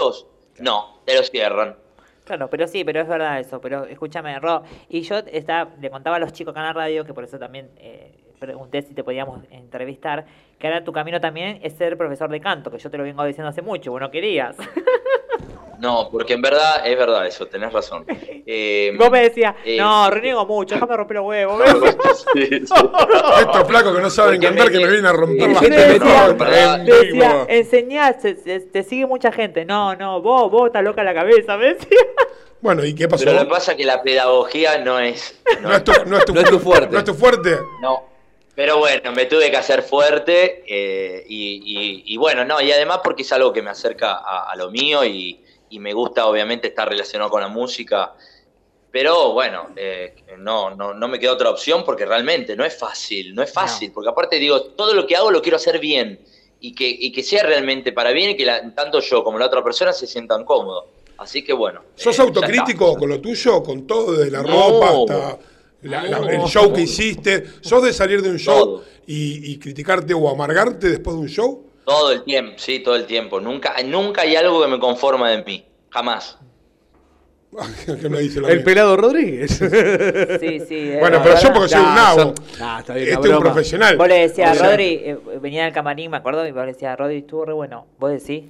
no, 0.58 1.00
te 1.04 1.16
los 1.16 1.30
cierran. 1.30 1.76
Claro, 2.24 2.50
pero 2.50 2.66
sí, 2.66 2.84
pero 2.84 3.00
es 3.00 3.08
verdad 3.08 3.40
eso. 3.40 3.60
Pero 3.60 3.84
escúchame, 3.84 4.38
Ro. 4.38 4.62
Y 4.88 5.02
yo 5.02 5.18
estaba, 5.18 5.70
le 5.80 5.90
contaba 5.90 6.16
a 6.16 6.18
los 6.18 6.32
chicos 6.32 6.52
acá 6.52 6.60
en 6.60 6.66
la 6.66 6.72
radio, 6.72 7.04
que 7.04 7.14
por 7.14 7.24
eso 7.24 7.38
también 7.38 7.70
eh, 7.78 8.12
pregunté 8.38 8.82
si 8.82 8.94
te 8.94 9.04
podíamos 9.04 9.40
entrevistar, 9.50 10.26
que 10.58 10.66
ahora 10.66 10.82
tu 10.82 10.92
camino 10.92 11.20
también 11.20 11.60
es 11.62 11.74
ser 11.74 11.96
profesor 11.96 12.30
de 12.30 12.40
canto, 12.40 12.70
que 12.70 12.78
yo 12.78 12.90
te 12.90 12.98
lo 12.98 13.04
vengo 13.04 13.24
diciendo 13.24 13.48
hace 13.48 13.62
mucho, 13.62 13.92
vos 13.92 14.00
no 14.00 14.10
querías. 14.10 14.56
No, 15.80 16.08
porque 16.10 16.34
en 16.34 16.42
verdad 16.42 16.86
es 16.86 16.96
verdad 16.98 17.26
eso, 17.26 17.46
tenés 17.46 17.72
razón. 17.72 18.04
Eh, 18.52 18.92
Vos 18.98 19.10
me 19.12 19.20
decías, 19.20 19.54
eh, 19.64 19.76
no, 19.78 20.10
reniego 20.10 20.44
mucho, 20.44 20.74
déjame 20.74 20.96
romper 20.96 21.18
los 21.18 21.26
huevos. 21.26 21.62
sí, 22.34 22.46
sí. 22.48 22.56
Estos 23.40 23.68
flacos 23.68 23.94
que 23.94 24.02
no 24.02 24.10
saben 24.10 24.40
Porque 24.40 24.46
cantar 24.48 24.66
me- 24.66 24.72
que 24.72 24.78
me 24.84 24.90
vienen 24.90 25.06
a 25.06 25.12
romper 25.12 25.50
la 25.50 25.60
gente 25.60 25.76
decía, 25.76 26.26
no, 26.28 26.34
¿verdad? 26.36 26.78
le 26.84 26.92
decía, 26.96 27.46
enseñá, 27.48 28.12
se- 28.20 28.34
se- 28.36 28.60
te 28.60 28.82
sigue 28.82 29.06
mucha 29.06 29.30
gente. 29.30 29.64
No, 29.64 29.94
no, 29.94 30.20
vos, 30.20 30.50
vos 30.50 30.66
estás 30.66 30.82
loca 30.82 31.04
la 31.04 31.14
cabeza, 31.14 31.56
¿me 31.56 31.74
decía? 31.74 31.98
Bueno, 32.60 32.84
¿y 32.84 32.92
qué 32.94 33.06
pasó? 33.06 33.24
Pero 33.24 33.36
lo 33.38 33.44
que 33.44 33.50
pasa 33.50 33.72
es 33.72 33.78
que 33.78 33.84
la 33.84 34.02
pedagogía 34.02 34.78
no 34.78 34.98
es... 34.98 35.40
No 35.62 35.72
es 35.72 35.84
tu, 35.84 35.92
no 36.06 36.18
es 36.18 36.24
tu 36.24 36.34
No 36.34 36.40
es 36.40 36.50
tu 36.50 36.58
fuerte. 36.58 36.88
No 36.92 36.98
es 36.98 37.04
tu 37.04 37.14
fuerte. 37.14 37.56
No. 37.80 38.02
Pero 38.56 38.78
bueno, 38.78 39.12
me 39.12 39.26
tuve 39.26 39.48
que 39.50 39.56
hacer 39.58 39.82
fuerte 39.82 40.64
eh, 40.66 41.24
y, 41.28 41.62
y- 41.64 42.14
y 42.14 42.16
bueno, 42.16 42.44
no, 42.44 42.60
y 42.60 42.72
además 42.72 42.98
porque 43.04 43.22
es 43.22 43.32
algo 43.32 43.52
que 43.52 43.62
me 43.62 43.70
acerca 43.70 44.14
a, 44.14 44.50
a 44.50 44.56
lo 44.56 44.70
mío 44.72 45.04
y, 45.04 45.40
y 45.70 45.78
me 45.78 45.92
gusta 45.94 46.26
obviamente 46.26 46.68
estar 46.68 46.88
relacionado 46.88 47.30
con 47.30 47.40
la 47.40 47.48
música. 47.48 48.12
Pero 48.90 49.32
bueno, 49.32 49.68
eh, 49.76 50.14
no, 50.38 50.74
no, 50.74 50.92
no 50.92 51.08
me 51.08 51.18
queda 51.20 51.32
otra 51.32 51.48
opción 51.50 51.84
porque 51.84 52.04
realmente 52.04 52.56
no 52.56 52.64
es 52.64 52.76
fácil, 52.76 53.34
no 53.34 53.42
es 53.42 53.52
fácil, 53.52 53.92
porque 53.92 54.10
aparte 54.10 54.36
digo, 54.36 54.60
todo 54.62 54.94
lo 54.94 55.06
que 55.06 55.14
hago 55.16 55.30
lo 55.30 55.40
quiero 55.40 55.56
hacer 55.56 55.78
bien 55.78 56.20
y 56.58 56.74
que, 56.74 56.88
y 56.88 57.12
que 57.12 57.22
sea 57.22 57.44
realmente 57.44 57.92
para 57.92 58.10
bien 58.10 58.30
y 58.30 58.36
que 58.36 58.44
la- 58.44 58.74
tanto 58.74 58.98
yo 59.00 59.22
como 59.22 59.38
la 59.38 59.46
otra 59.46 59.62
persona 59.62 59.92
se 59.92 60.06
sientan 60.08 60.44
cómodos. 60.44 60.86
Así 61.18 61.44
que 61.44 61.52
bueno. 61.52 61.82
¿Sos 61.94 62.18
eh, 62.18 62.22
autocrítico 62.22 62.96
con 62.96 63.08
lo 63.08 63.20
tuyo? 63.20 63.62
Con 63.62 63.86
todo, 63.86 64.12
desde 64.16 64.32
la 64.32 64.42
No. 64.42 64.48
ropa 64.48 64.88
hasta 64.90 65.38
la- 65.82 66.02
la- 66.02 66.32
el 66.32 66.42
show 66.48 66.72
que 66.72 66.80
hiciste. 66.82 67.44
¿Sos 67.60 67.82
de 67.84 67.92
salir 67.92 68.22
de 68.22 68.30
un 68.30 68.38
show 68.38 68.82
y 69.06 69.56
criticarte 69.58 70.14
o 70.14 70.28
amargarte 70.28 70.88
después 70.90 71.14
de 71.14 71.22
un 71.22 71.28
show? 71.28 71.69
Todo 71.84 72.12
el 72.12 72.22
tiempo, 72.24 72.52
sí, 72.56 72.78
todo 72.80 72.94
el 72.96 73.06
tiempo. 73.06 73.40
Nunca, 73.40 73.74
nunca 73.84 74.22
hay 74.22 74.36
algo 74.36 74.60
que 74.62 74.68
me 74.68 74.78
conforma 74.78 75.30
de 75.30 75.42
mí. 75.44 75.66
Jamás. 75.90 76.38
que 78.00 78.08
me 78.08 78.20
dice 78.20 78.40
la 78.40 78.48
El 78.48 78.56
mía. 78.58 78.64
pelado 78.64 78.96
Rodríguez. 78.96 79.50
Sí, 80.40 80.60
sí. 80.68 80.92
Bueno, 81.00 81.20
pero 81.22 81.40
yo 81.40 81.52
porque 81.52 81.70
soy 81.70 81.80
un 81.80 81.94
nabo. 81.94 82.20
son- 82.20 82.34
nah, 82.60 82.78
está 82.78 82.94
bien, 82.94 83.08
este 83.08 83.28
es 83.28 83.34
un 83.34 83.40
profesional. 83.40 83.96
Vos 83.96 84.06
le 84.08 84.14
decías 84.28 84.52
O 84.52 84.54
sea, 84.54 84.66
a 84.66 84.70
Rodri, 84.70 84.84
eh, 85.04 85.18
venía 85.40 85.66
al 85.66 85.72
camarín, 85.72 86.12
me 86.12 86.18
acuerdo, 86.18 86.46
y 86.46 86.52
vos 86.52 86.64
le 86.64 86.72
decías, 86.74 86.96
Rodri, 86.96 87.18
estuvo 87.18 87.44
re 87.44 87.52
bueno. 87.52 87.86
¿Vos 87.98 88.12
decís? 88.12 88.44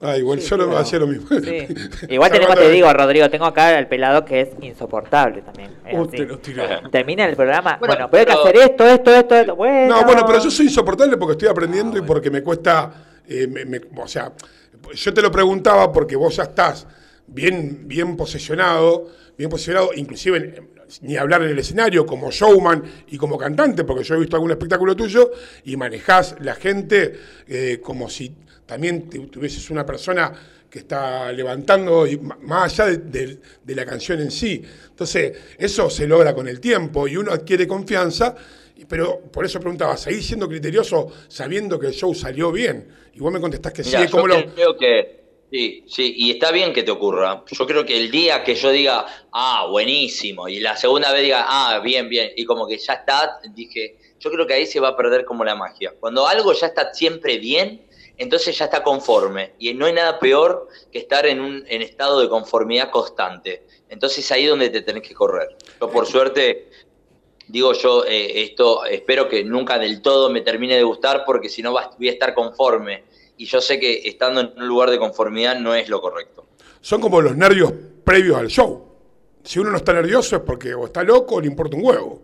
Ah, 0.00 0.16
igual 0.18 0.38
yo 0.40 0.56
lo 0.58 0.76
hacía 0.76 0.98
lo 0.98 1.06
mismo. 1.06 1.26
Sí. 1.40 1.66
Igual 2.10 2.30
tenemos, 2.30 2.54
te 2.54 2.68
digo, 2.68 2.92
Rodrigo, 2.92 3.30
tengo 3.30 3.46
acá 3.46 3.68
al 3.78 3.88
pelado 3.88 4.26
que 4.26 4.42
es 4.42 4.48
insoportable 4.60 5.40
también. 5.40 5.70
es 5.86 5.98
Uh, 5.98 6.06
te 6.06 6.26
lo 6.26 6.38
tiró. 6.38 6.64
Termina 6.90 7.24
el 7.24 7.34
programa, 7.34 7.78
bueno, 7.78 7.94
Bueno, 7.94 8.10
pero 8.10 8.20
hay 8.20 8.26
que 8.26 8.32
pero- 8.32 8.44
hacer 8.44 8.56
esto, 8.70 8.86
esto, 8.86 9.14
esto, 9.14 9.34
esto. 9.36 9.56
Bueno. 9.56 9.96
No, 9.96 10.04
bueno, 10.04 10.24
pero 10.26 10.38
yo 10.42 10.50
soy 10.50 10.66
insoportable 10.66 11.16
porque 11.16 11.32
estoy 11.32 11.48
aprendiendo 11.48 11.96
y 11.96 12.02
porque 12.02 12.30
me 12.30 12.42
cuesta, 12.42 12.92
eh, 13.26 13.46
me- 13.46 13.64
me- 13.64 13.80
o 13.96 14.06
sea, 14.06 14.32
yo 14.94 15.14
te 15.14 15.22
lo 15.22 15.30
preguntaba 15.32 15.90
porque 15.90 16.14
vos 16.14 16.36
ya 16.36 16.42
estás 16.42 16.86
bien, 17.26 17.88
bien 17.88 18.18
posesionado, 18.18 19.08
bien 19.38 19.48
posicionado, 19.48 19.90
inclusive 19.96 20.36
en- 20.36 20.76
ni 21.00 21.16
hablar 21.16 21.42
en 21.42 21.48
el 21.48 21.58
escenario 21.58 22.04
como 22.06 22.30
showman 22.30 22.82
y 23.08 23.16
como 23.16 23.36
cantante, 23.38 23.82
porque 23.84 24.04
yo 24.04 24.14
he 24.14 24.18
visto 24.20 24.36
algún 24.36 24.50
espectáculo 24.52 24.94
tuyo 24.94 25.32
y 25.64 25.76
manejás 25.76 26.36
la 26.40 26.54
gente 26.54 27.14
eh, 27.48 27.80
como 27.82 28.08
si 28.10 28.36
también 28.66 29.08
tu- 29.08 29.28
tuvieses 29.28 29.70
una 29.70 29.86
persona 29.86 30.32
que 30.68 30.80
está 30.80 31.32
levantando 31.32 32.06
y 32.06 32.18
más 32.18 32.72
allá 32.72 32.86
de, 32.90 32.98
de- 32.98 33.40
de 33.62 33.74
la 33.74 33.86
canción 33.86 34.20
en 34.20 34.30
sí. 34.30 34.62
Entonces, 34.90 35.36
eso 35.58 35.88
se 35.90 36.06
logra 36.06 36.34
con 36.34 36.48
el 36.48 36.60
tiempo 36.60 37.06
y 37.08 37.16
uno 37.16 37.32
adquiere 37.32 37.66
confianza 37.66 38.34
Pero 38.88 39.20
por 39.32 39.44
eso 39.44 39.58
preguntaba, 39.58 39.96
¿seguís 39.96 40.26
siendo 40.26 40.48
criterioso 40.48 41.10
sabiendo 41.28 41.78
que 41.78 41.86
el 41.88 41.92
show 41.94 42.14
salió 42.14 42.52
bien? 42.52 42.86
Y 43.14 43.20
vos 43.20 43.32
me 43.32 43.40
contestás 43.40 43.72
que 43.72 43.82
Mirá, 43.82 44.04
sí, 44.04 44.06
yo 44.06 44.10
¿cómo 44.10 44.26
lo...? 44.26 44.52
creo 44.54 44.76
que 44.76 45.24
sí, 45.50 45.84
sí, 45.88 46.14
y 46.16 46.30
está 46.32 46.50
bien 46.50 46.72
que 46.72 46.82
te 46.82 46.90
ocurra. 46.90 47.44
Yo 47.50 47.66
creo 47.66 47.84
que 47.86 47.96
el 47.96 48.10
día 48.10 48.42
que 48.42 48.54
yo 48.54 48.70
diga, 48.70 49.06
ah, 49.32 49.66
buenísimo, 49.70 50.48
y 50.48 50.60
la 50.60 50.76
segunda 50.76 51.12
vez 51.12 51.22
diga, 51.22 51.44
ah, 51.48 51.80
bien, 51.80 52.08
bien, 52.08 52.30
y 52.36 52.44
como 52.44 52.66
que 52.66 52.78
ya 52.78 52.94
está, 52.94 53.38
dije, 53.54 53.96
yo 54.18 54.30
creo 54.30 54.46
que 54.46 54.54
ahí 54.54 54.66
se 54.66 54.80
va 54.80 54.88
a 54.88 54.96
perder 54.96 55.24
como 55.24 55.44
la 55.44 55.54
magia. 55.54 55.94
Cuando 56.00 56.26
algo 56.26 56.52
ya 56.52 56.66
está 56.66 56.92
siempre 56.92 57.38
bien, 57.38 57.85
entonces 58.18 58.56
ya 58.56 58.66
está 58.66 58.82
conforme. 58.82 59.52
Y 59.58 59.72
no 59.74 59.86
hay 59.86 59.92
nada 59.92 60.18
peor 60.18 60.68
que 60.90 60.98
estar 60.98 61.26
en 61.26 61.40
un 61.40 61.64
en 61.68 61.82
estado 61.82 62.20
de 62.20 62.28
conformidad 62.28 62.90
constante. 62.90 63.66
Entonces 63.88 64.30
ahí 64.32 64.44
es 64.44 64.50
donde 64.50 64.70
te 64.70 64.82
tenés 64.82 65.02
que 65.02 65.14
correr. 65.14 65.56
Yo 65.80 65.90
por 65.90 66.06
suerte 66.06 66.70
digo 67.48 67.72
yo, 67.74 68.04
eh, 68.04 68.42
esto 68.42 68.84
espero 68.86 69.28
que 69.28 69.44
nunca 69.44 69.78
del 69.78 70.02
todo 70.02 70.30
me 70.30 70.40
termine 70.40 70.76
de 70.76 70.82
gustar 70.82 71.24
porque 71.24 71.48
si 71.48 71.62
no 71.62 71.72
voy 71.72 72.08
a 72.08 72.12
estar 72.12 72.34
conforme 72.34 73.04
y 73.36 73.44
yo 73.44 73.60
sé 73.60 73.78
que 73.78 74.02
estando 74.08 74.40
en 74.40 74.52
un 74.56 74.66
lugar 74.66 74.90
de 74.90 74.98
conformidad 74.98 75.58
no 75.58 75.74
es 75.74 75.88
lo 75.88 76.00
correcto. 76.00 76.46
Son 76.80 77.00
como 77.00 77.20
los 77.20 77.36
nervios 77.36 77.72
previos 78.04 78.36
al 78.38 78.48
show. 78.48 78.84
Si 79.44 79.58
uno 79.60 79.70
no 79.70 79.76
está 79.76 79.92
nervioso 79.92 80.36
es 80.36 80.42
porque 80.42 80.74
o 80.74 80.86
está 80.86 81.04
loco 81.04 81.36
o 81.36 81.40
le 81.40 81.46
importa 81.46 81.76
un 81.76 81.84
huevo. 81.84 82.22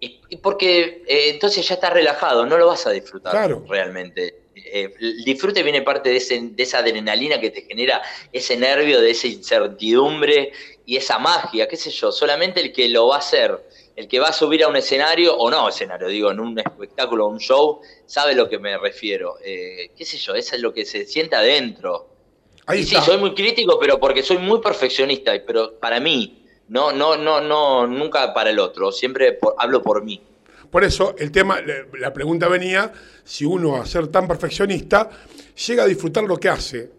Y, 0.00 0.20
y 0.30 0.36
porque 0.38 1.04
eh, 1.06 1.30
entonces 1.30 1.68
ya 1.68 1.74
estás 1.74 1.92
relajado, 1.92 2.46
no 2.46 2.56
lo 2.56 2.66
vas 2.66 2.86
a 2.86 2.90
disfrutar 2.90 3.30
Claro. 3.32 3.64
realmente. 3.68 4.39
Eh, 4.66 4.92
el 5.00 5.24
disfrute 5.24 5.62
viene 5.62 5.82
parte 5.82 6.10
de, 6.10 6.16
ese- 6.16 6.40
de 6.52 6.62
esa 6.62 6.78
adrenalina 6.78 7.40
que 7.40 7.50
te 7.50 7.62
genera 7.62 8.02
ese 8.32 8.56
nervio, 8.56 9.00
de 9.00 9.10
esa 9.10 9.26
incertidumbre 9.28 10.52
y 10.84 10.96
esa 10.96 11.18
magia, 11.18 11.68
qué 11.68 11.76
sé 11.76 11.90
yo. 11.90 12.12
Solamente 12.12 12.60
el 12.60 12.72
que 12.72 12.88
lo 12.88 13.08
va 13.08 13.16
a 13.16 13.18
hacer, 13.18 13.58
el 13.96 14.08
que 14.08 14.18
va 14.20 14.28
a 14.28 14.32
subir 14.32 14.64
a 14.64 14.68
un 14.68 14.76
escenario, 14.76 15.36
o 15.36 15.50
no 15.50 15.68
escenario, 15.68 16.08
digo, 16.08 16.30
en 16.30 16.40
un 16.40 16.58
espectáculo, 16.58 17.26
un 17.26 17.38
show, 17.38 17.80
sabe 18.06 18.32
a 18.32 18.34
lo 18.34 18.48
que 18.48 18.58
me 18.58 18.76
refiero. 18.78 19.36
Eh, 19.44 19.92
qué 19.96 20.04
sé 20.04 20.18
yo, 20.18 20.34
eso 20.34 20.54
es 20.56 20.62
lo 20.62 20.72
que 20.72 20.84
se 20.84 21.06
siente 21.06 21.36
adentro. 21.36 22.08
Ahí 22.66 22.80
y 22.80 22.84
sí, 22.84 22.96
soy 23.00 23.18
muy 23.18 23.34
crítico, 23.34 23.78
pero 23.78 23.98
porque 23.98 24.22
soy 24.22 24.38
muy 24.38 24.60
perfeccionista, 24.60 25.32
pero 25.46 25.78
para 25.80 26.00
mí, 26.00 26.44
no, 26.68 26.92
no, 26.92 27.16
no, 27.16 27.40
no, 27.40 27.86
nunca 27.86 28.32
para 28.32 28.50
el 28.50 28.58
otro, 28.58 28.92
siempre 28.92 29.32
por- 29.32 29.54
hablo 29.58 29.82
por 29.82 30.04
mí. 30.04 30.29
Por 30.70 30.84
eso 30.84 31.14
el 31.18 31.30
tema, 31.32 31.58
la- 31.98 32.12
pregunta 32.12 32.48
venía, 32.48 32.92
si 33.24 33.44
uno 33.44 33.76
a 33.76 33.86
ser 33.86 34.08
tan 34.08 34.28
perfeccionista 34.28 35.10
llega 35.66 35.82
a 35.82 35.86
disfrutar 35.86 36.24
lo 36.24 36.36
que 36.36 36.48
hace, 36.48 36.90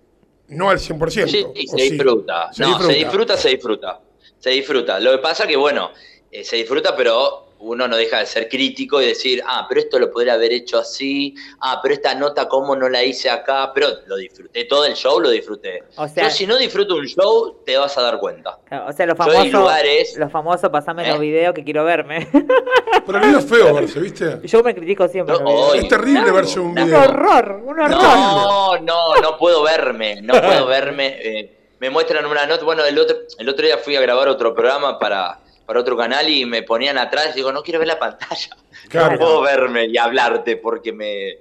no 0.49 0.69
al 0.69 0.77
100%. 0.79 1.27
Sí, 1.27 1.45
sí, 1.55 1.65
¿o 1.71 1.77
se 1.77 1.83
disfruta. 1.83 2.51
Se 2.53 2.61
no, 2.63 2.67
disfruta. 2.69 2.93
se 2.93 2.99
disfruta, 2.99 3.37
se 3.37 3.49
disfruta. 3.49 4.01
Se 4.39 4.49
disfruta. 4.49 4.99
Lo 4.99 5.11
que 5.11 5.17
pasa 5.19 5.47
que, 5.47 5.55
bueno, 5.55 5.91
eh, 6.31 6.43
se 6.43 6.57
disfruta, 6.57 6.95
pero 6.95 7.50
uno 7.61 7.87
no 7.87 7.95
deja 7.95 8.19
de 8.19 8.25
ser 8.25 8.49
crítico 8.49 9.01
y 9.01 9.05
decir, 9.07 9.41
ah, 9.45 9.65
pero 9.69 9.81
esto 9.81 9.99
lo 9.99 10.11
podría 10.11 10.33
haber 10.33 10.51
hecho 10.51 10.79
así, 10.79 11.35
ah, 11.61 11.79
pero 11.81 11.93
esta 11.93 12.15
nota, 12.15 12.47
¿cómo 12.47 12.75
no 12.75 12.89
la 12.89 13.03
hice 13.03 13.29
acá? 13.29 13.71
Pero 13.73 13.87
lo 14.07 14.15
disfruté, 14.17 14.65
todo 14.65 14.85
el 14.85 14.93
show 14.95 15.19
lo 15.19 15.29
disfruté. 15.29 15.83
O 15.95 16.07
sea- 16.07 16.23
Yo 16.25 16.29
si 16.31 16.47
no 16.47 16.57
disfruto 16.57 16.95
un 16.95 17.05
show, 17.05 17.61
te 17.65 17.77
vas 17.77 17.97
a 17.97 18.01
dar 18.01 18.19
cuenta. 18.19 18.57
O 18.87 18.91
sea, 18.91 19.05
los 19.05 19.17
famosos, 19.17 19.47
lugares- 19.51 20.17
los 20.17 20.31
famosos, 20.31 20.69
pasame 20.69 21.05
¿Eh? 21.07 21.11
los 21.11 21.19
videos 21.19 21.53
que 21.53 21.63
quiero 21.63 21.83
verme. 21.83 22.27
Pero 23.05 23.17
a 23.17 23.21
mí 23.21 23.31
no 23.31 23.39
es 23.39 23.45
feo 23.45 23.73
verse, 23.73 23.99
¿viste? 23.99 24.39
Yo 24.43 24.61
me 24.63 24.75
critico 24.75 25.07
siempre. 25.07 25.35
No, 25.39 25.73
Es 25.73 25.87
terrible 25.87 26.31
verse 26.31 26.59
un 26.59 26.67
Un 26.67 26.75
video. 26.75 26.99
horror, 26.99 27.61
un 27.63 27.79
horror. 27.79 27.89
No, 27.91 28.77
no, 28.79 29.15
no 29.21 29.37
puedo 29.37 29.63
verme, 29.63 30.21
no 30.21 30.33
puedo 30.41 30.65
verme. 30.67 31.17
eh, 31.21 31.57
me 31.79 31.89
muestran 31.89 32.25
una 32.25 32.45
nota. 32.45 32.63
Bueno, 32.63 32.83
el 32.85 32.97
otro, 32.99 33.17
el 33.39 33.49
otro 33.49 33.65
día 33.65 33.77
fui 33.79 33.95
a 33.95 34.01
grabar 34.01 34.27
otro 34.27 34.53
programa 34.53 34.99
para, 34.99 35.39
para 35.71 35.79
otro 35.79 35.95
canal 35.95 36.27
y 36.27 36.43
me 36.43 36.63
ponían 36.63 36.97
atrás 36.97 37.29
y 37.31 37.35
digo, 37.37 37.49
no 37.53 37.63
quiero 37.63 37.79
ver 37.79 37.87
la 37.87 37.97
pantalla. 37.97 38.57
Claro. 38.89 39.13
No 39.13 39.19
puedo 39.19 39.41
verme 39.41 39.85
y 39.85 39.97
hablarte 39.97 40.57
porque 40.57 40.91
me. 40.91 41.37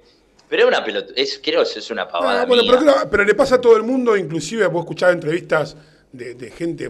Pero 0.47 0.63
es 0.63 0.67
una 0.69 0.85
pelota, 0.85 1.11
es, 1.17 1.41
creo 1.43 1.63
que 1.63 1.79
es 1.79 1.91
una 1.91 2.07
pavada. 2.07 2.43
Ah, 2.43 2.45
bueno, 2.45 2.63
mía. 2.63 3.07
pero, 3.09 3.25
le 3.25 3.35
pasa 3.35 3.55
a 3.55 3.61
todo 3.61 3.75
el 3.75 3.83
mundo, 3.83 4.15
inclusive 4.15 4.67
vos 4.67 4.83
escuchás 4.83 5.11
entrevistas 5.11 5.75
de, 6.13 6.35
de 6.35 6.51
gente 6.51 6.89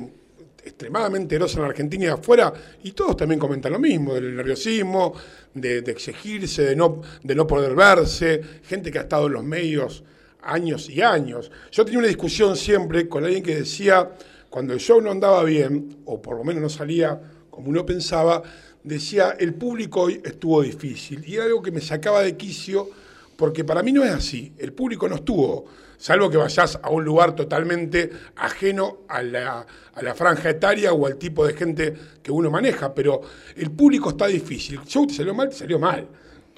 extremadamente 0.63 1.35
erosa 1.35 1.55
en 1.57 1.61
la 1.63 1.69
Argentina 1.69 2.05
y 2.05 2.07
afuera, 2.09 2.53
y 2.84 2.91
todos 2.91 3.18
también 3.18 3.39
comentan 3.39 3.72
lo 3.72 3.80
mismo, 3.80 4.13
del 4.13 4.35
nerviosismo, 4.35 5.15
de, 5.51 5.81
de 5.81 5.91
exigirse, 5.91 6.63
de 6.63 6.76
no, 6.76 7.01
de 7.23 7.34
no 7.34 7.47
poder 7.47 7.73
verse, 7.73 8.39
gente 8.63 8.91
que 8.91 8.99
ha 8.99 9.03
estado 9.03 9.26
en 9.26 9.34
los 9.34 9.43
medios 9.43 10.03
años 10.43 10.89
y 10.91 11.01
años. 11.01 11.51
Yo 11.72 11.85
tenía 11.85 11.99
una 11.99 12.07
discusión 12.07 12.55
siempre 12.55 13.09
con 13.09 13.23
alguien 13.23 13.41
que 13.41 13.55
decía, 13.55 14.11
cuando 14.51 14.73
el 14.73 14.80
show 14.80 15.01
no 15.01 15.09
andaba 15.09 15.43
bien, 15.43 16.03
o 16.05 16.22
por 16.22 16.38
lo 16.38 16.43
menos 16.43 16.61
no 16.61 16.69
salía 16.69 17.19
como 17.52 17.69
uno 17.69 17.86
pensaba, 17.86 18.41
decía, 18.84 19.36
el 19.40 19.53
público 19.53 20.02
hoy 20.02 20.19
estuvo 20.26 20.64
difícil, 20.64 21.23
y 21.28 21.36
era 21.36 21.44
algo 21.45 21.61
que 21.61 21.72
me 21.72 21.82
sacaba 21.82 22.22
de 22.23 22.36
quicio, 22.36 22.90
porque 23.36 23.64
para 23.64 23.84
mí 23.84 23.91
no 23.91 24.03
es 24.03 24.11
así. 24.11 24.53
El 24.57 24.73
público 24.73 25.07
no 25.07 25.15
estuvo, 25.15 25.65
salvo 25.98 26.30
que 26.30 26.38
vayas 26.38 26.80
a 26.82 26.90
un 26.90 27.03
lugar 27.06 27.36
totalmente 27.36 28.10
ajeno 28.38 28.99
a 29.07 29.22
la, 29.22 29.65
a 29.94 30.02
la 30.02 30.15
franja 30.15 30.49
etaria 30.49 30.94
o 30.94 31.06
al 31.06 31.18
tipo 31.18 31.45
de 31.45 31.53
gente 31.53 31.94
que 32.23 32.32
uno 32.32 32.49
maneja, 32.49 32.94
pero 32.95 33.22
el 33.56 33.69
público 33.72 34.10
está 34.10 34.28
difícil. 34.28 34.80
El 34.82 34.88
show 34.88 35.06
te 35.06 35.14
salió 35.14 35.34
mal, 35.36 35.49
te 35.49 35.56
salió 35.56 35.78
mal. 35.78 36.07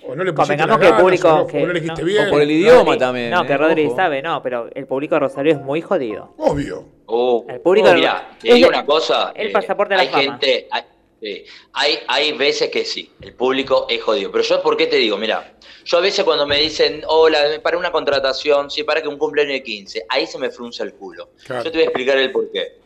O 0.06 0.14
no 0.16 0.24
le 0.26 0.34
pusiste 0.34 0.58
Convengamos 0.58 0.80
que 0.86 0.88
el 0.94 1.02
público. 1.02 1.28
o 1.30 1.38
no, 1.38 1.48
que 1.48 1.58
o 1.64 1.68
no 1.68 1.74
no- 1.74 2.04
bien. 2.06 2.28
O 2.28 2.32
por 2.32 2.42
el 2.42 2.52
idioma 2.52 2.92
Rodri- 2.96 3.00
también, 3.00 3.32
No, 3.32 3.44
eh, 3.44 3.48
que 3.48 3.58
Rodri 3.58 3.86
ojo. 3.86 3.96
sabe, 3.96 4.22
no, 4.22 4.42
pero 4.44 4.70
el 4.76 4.86
público 4.86 5.16
de 5.16 5.20
Rosario 5.20 5.54
es 5.54 5.62
muy 5.62 5.82
jodido. 5.82 6.34
Obvio. 6.38 6.86
Oh, 7.06 7.46
El 7.50 7.60
público- 7.62 7.90
oh, 7.90 7.94
mirá, 7.94 8.38
te 8.42 8.50
es 8.50 8.56
digo 8.56 8.68
el- 8.70 8.74
una 8.76 8.86
cosa. 8.86 9.32
el 9.36 9.48
eh, 9.48 9.52
pasaporte 9.52 9.94
de 9.94 9.98
la 9.98 10.02
hay 10.04 10.08
fama. 10.10 10.22
gente, 10.24 10.68
hay, 10.72 10.84
sí, 11.22 11.44
hay, 11.74 12.00
hay 12.08 12.32
veces 12.34 12.70
que 12.70 12.86
sí, 12.86 13.12
el 13.22 13.34
público 13.34 13.86
es 13.90 14.02
jodido. 14.02 14.32
Pero 14.32 14.44
yo, 14.44 14.62
¿por 14.62 14.78
qué 14.78 14.88
te 14.88 14.96
digo? 14.98 15.18
Mira, 15.18 15.54
yo 15.86 15.98
a 15.98 16.02
veces 16.02 16.24
cuando 16.24 16.46
me 16.48 16.58
dicen, 16.60 17.04
hola, 17.08 17.60
para 17.62 17.78
una 17.78 17.92
contratación, 17.92 18.72
sí, 18.72 18.84
para 18.84 19.02
que 19.02 19.08
un 19.10 19.18
cumpleaños 19.18 19.54
de 19.54 19.64
15, 19.64 20.06
ahí 20.10 20.26
se 20.26 20.38
me 20.40 20.50
frunza 20.50 20.84
el 20.84 20.94
culo. 20.94 21.30
Claro. 21.46 21.64
Yo 21.66 21.72
te 21.72 21.78
voy 21.78 21.84
a 21.84 21.88
explicar 21.90 22.18
el 22.18 22.32
por 22.32 22.50
qué. 22.52 22.78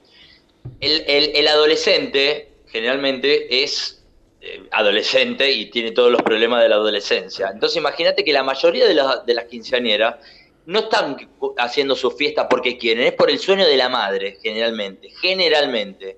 El, 0.79 1.03
el- 1.07 1.35
el 1.35 1.47
adolescente 1.47 2.49
generalmente 2.67 3.63
es 3.63 3.93
eh, 4.41 4.63
adolescente 4.71 5.51
y 5.51 5.67
tiene 5.71 5.91
todos 5.91 6.11
los 6.11 6.21
problemas 6.21 6.61
de 6.61 6.69
la 6.69 6.75
adolescencia. 6.75 7.49
Entonces 7.53 7.77
imagínate 7.77 8.23
que 8.23 8.31
la 8.33 8.43
mayoría 8.43 8.85
de, 8.87 8.93
las- 8.93 9.25
de 9.25 9.33
las 9.33 9.45
quinceañeras 9.45 10.15
no 10.67 10.79
están 10.79 11.17
haciendo 11.57 11.95
su 11.95 12.11
fiesta 12.11 12.47
porque 12.47 12.77
quieren, 12.77 13.05
es 13.05 13.13
por 13.13 13.31
el 13.31 13.39
sueño 13.39 13.65
de 13.65 13.77
la 13.77 13.87
madre, 13.87 14.37
generalmente, 14.43 15.09
generalmente. 15.21 16.17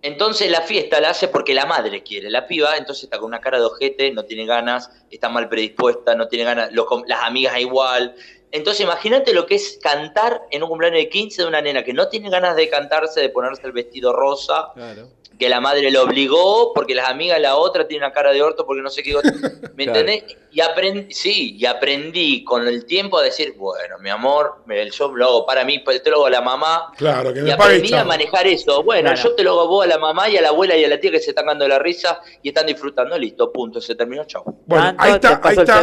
Entonces 0.00 0.50
la 0.50 0.62
fiesta 0.62 1.00
la 1.00 1.10
hace 1.10 1.28
porque 1.28 1.52
la 1.52 1.66
madre 1.66 2.02
quiere. 2.02 2.30
La 2.30 2.46
piba 2.46 2.76
entonces 2.78 3.04
está 3.04 3.18
con 3.18 3.26
una 3.26 3.40
cara 3.40 3.58
de 3.58 3.66
ojete, 3.66 4.10
no 4.10 4.24
tiene 4.24 4.46
ganas, 4.46 4.90
está 5.10 5.28
mal 5.28 5.50
predispuesta, 5.50 6.14
no 6.14 6.28
tiene 6.28 6.44
ganas, 6.44 6.72
los 6.72 6.86
las 7.06 7.24
amigas 7.24 7.60
igual. 7.60 8.14
Entonces 8.54 8.82
imagínate 8.82 9.34
lo 9.34 9.46
que 9.46 9.56
es 9.56 9.78
cantar 9.82 10.42
en 10.52 10.62
un 10.62 10.68
cumpleaños 10.68 11.00
de 11.00 11.08
15 11.08 11.42
de 11.42 11.48
una 11.48 11.60
nena 11.60 11.82
que 11.82 11.92
no 11.92 12.08
tiene 12.08 12.30
ganas 12.30 12.54
de 12.54 12.68
cantarse, 12.68 13.20
de 13.20 13.28
ponerse 13.28 13.66
el 13.66 13.72
vestido 13.72 14.12
rosa, 14.12 14.68
Claro. 14.74 15.08
que 15.36 15.48
la 15.48 15.60
madre 15.60 15.90
lo 15.90 16.04
obligó 16.04 16.72
porque 16.72 16.94
las 16.94 17.08
amigas 17.08 17.40
la 17.40 17.56
otra 17.56 17.88
tiene 17.88 18.04
una 18.06 18.14
cara 18.14 18.32
de 18.32 18.40
orto 18.40 18.64
porque 18.64 18.80
no 18.82 18.88
sé 18.90 19.02
qué. 19.02 19.12
¿Me 19.74 19.84
Claro. 19.84 20.00
entendés? 20.00 20.36
Y 20.52 20.60
aprendí, 20.60 21.12
sí, 21.12 21.56
y 21.58 21.66
aprendí 21.66 22.44
con 22.44 22.68
el 22.68 22.84
tiempo 22.86 23.18
a 23.18 23.24
decir, 23.24 23.54
bueno, 23.56 23.98
mi 23.98 24.08
amor, 24.10 24.58
el 24.68 24.92
show 24.92 25.12
lo 25.16 25.24
hago 25.26 25.46
para 25.46 25.64
mí, 25.64 25.80
pues 25.80 26.00
te 26.04 26.10
lo 26.10 26.18
hago 26.18 26.26
a 26.26 26.30
la 26.30 26.40
mamá. 26.42 26.92
Claro, 26.96 27.32
que 27.34 27.40
Y 27.40 27.42
me 27.42 27.56
pague 27.56 27.62
aprendí 27.78 27.92
a 27.92 27.96
chao. 27.98 28.06
manejar 28.06 28.46
eso. 28.46 28.84
Bueno, 28.84 29.10
Claro. 29.10 29.28
yo 29.30 29.34
te 29.34 29.42
lo 29.42 29.50
hago 29.50 29.60
a 29.62 29.66
vos, 29.66 29.84
a 29.84 29.88
la 29.88 29.98
mamá 29.98 30.28
y 30.30 30.36
a 30.36 30.42
la 30.42 30.50
abuela 30.50 30.76
y 30.76 30.84
a 30.84 30.88
la 30.88 31.00
tía 31.00 31.10
que 31.10 31.18
se 31.18 31.30
están 31.30 31.46
dando 31.46 31.66
la 31.66 31.80
risa 31.80 32.20
y 32.40 32.50
están 32.50 32.66
disfrutando. 32.66 33.18
Listo, 33.18 33.52
punto, 33.52 33.80
se 33.80 33.96
terminó, 33.96 34.24
chao. 34.26 34.44
Bueno, 34.66 34.94
ahí 34.96 35.14
está, 35.14 35.40
ahí 35.42 35.56
está. 35.58 35.82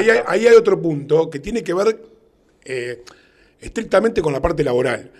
Y 0.00 0.10
hay, 0.10 0.18
ahí 0.24 0.46
hay 0.46 0.54
otro 0.54 0.80
punto 0.80 1.28
que 1.28 1.40
tiene 1.40 1.64
que 1.64 1.74
ver 1.74 1.96
eh, 2.64 3.04
estrictamente 3.60 4.22
con 4.22 4.32
la 4.32 4.40
parte 4.40 4.64
laboral. 4.64 5.10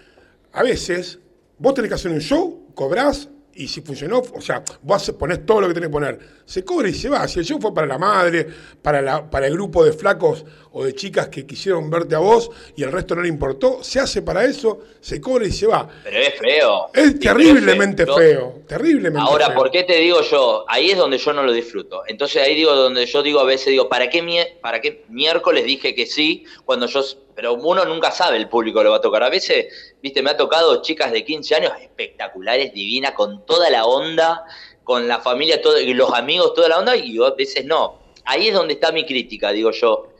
A 0.52 0.62
veces, 0.62 1.18
vos 1.58 1.74
tenés 1.74 1.88
que 1.88 1.94
hacer 1.94 2.10
un 2.10 2.20
show, 2.20 2.70
cobrás, 2.74 3.28
y 3.56 3.68
si 3.68 3.80
funcionó, 3.82 4.20
o 4.20 4.40
sea, 4.40 4.64
vos 4.82 5.10
ponés 5.12 5.46
todo 5.46 5.60
lo 5.60 5.68
que 5.68 5.74
tenés 5.74 5.88
que 5.88 5.92
poner. 5.92 6.18
Se 6.44 6.64
cobra 6.64 6.88
y 6.88 6.94
se 6.94 7.08
va. 7.08 7.26
Si 7.28 7.38
el 7.38 7.44
show 7.44 7.60
fue 7.60 7.72
para 7.72 7.86
la 7.86 7.98
madre, 7.98 8.46
para 8.82 9.46
el 9.46 9.52
grupo 9.52 9.84
de 9.84 9.92
flacos 9.92 10.44
o 10.74 10.84
de 10.84 10.94
chicas 10.94 11.28
que 11.28 11.46
quisieron 11.46 11.88
verte 11.88 12.14
a 12.14 12.18
vos 12.18 12.50
y 12.76 12.82
el 12.82 12.92
resto 12.92 13.14
no 13.14 13.22
le 13.22 13.28
importó, 13.28 13.82
se 13.82 14.00
hace 14.00 14.22
para 14.22 14.44
eso, 14.44 14.80
se 15.00 15.20
cobra 15.20 15.46
y 15.46 15.52
se 15.52 15.66
va. 15.66 15.88
Pero 16.02 16.18
es 16.18 16.34
feo. 16.38 16.90
Es 16.92 17.18
terriblemente 17.20 18.04
pero 18.04 18.16
feo, 18.16 18.60
terriblemente 18.66 19.26
Ahora, 19.26 19.46
feo. 19.46 19.54
¿por 19.54 19.70
qué 19.70 19.84
te 19.84 19.96
digo 19.96 20.20
yo? 20.22 20.64
Ahí 20.68 20.90
es 20.90 20.98
donde 20.98 21.18
yo 21.18 21.32
no 21.32 21.44
lo 21.44 21.52
disfruto. 21.52 22.02
Entonces 22.08 22.42
ahí 22.42 22.56
digo 22.56 22.74
donde 22.74 23.06
yo 23.06 23.22
digo 23.22 23.40
a 23.40 23.44
veces 23.44 23.68
digo, 23.68 23.88
¿para 23.88 24.10
qué, 24.10 24.58
para 24.60 24.80
qué 24.80 25.04
miércoles 25.08 25.64
dije 25.64 25.94
que 25.94 26.06
sí 26.06 26.44
cuando 26.64 26.86
yo 26.86 27.02
pero 27.34 27.54
uno 27.54 27.84
nunca 27.84 28.10
sabe 28.10 28.36
el 28.36 28.48
público 28.48 28.82
lo 28.82 28.92
va 28.92 28.98
a 28.98 29.00
tocar. 29.00 29.24
A 29.24 29.28
veces, 29.28 29.96
viste, 30.00 30.22
me 30.22 30.30
ha 30.30 30.36
tocado 30.36 30.82
chicas 30.82 31.10
de 31.10 31.24
15 31.24 31.56
años 31.56 31.72
espectaculares, 31.80 32.72
divinas, 32.72 33.12
con 33.12 33.44
toda 33.44 33.70
la 33.70 33.84
onda, 33.86 34.44
con 34.84 35.08
la 35.08 35.20
familia 35.20 35.60
todo, 35.60 35.80
y 35.80 35.92
los 35.94 36.12
amigos, 36.14 36.54
toda 36.54 36.68
la 36.68 36.78
onda, 36.78 36.96
y 36.96 37.18
a 37.20 37.30
veces 37.30 37.64
no. 37.64 37.98
Ahí 38.24 38.48
es 38.48 38.54
donde 38.54 38.74
está 38.74 38.92
mi 38.92 39.04
crítica, 39.04 39.50
digo 39.50 39.70
yo. 39.72 40.13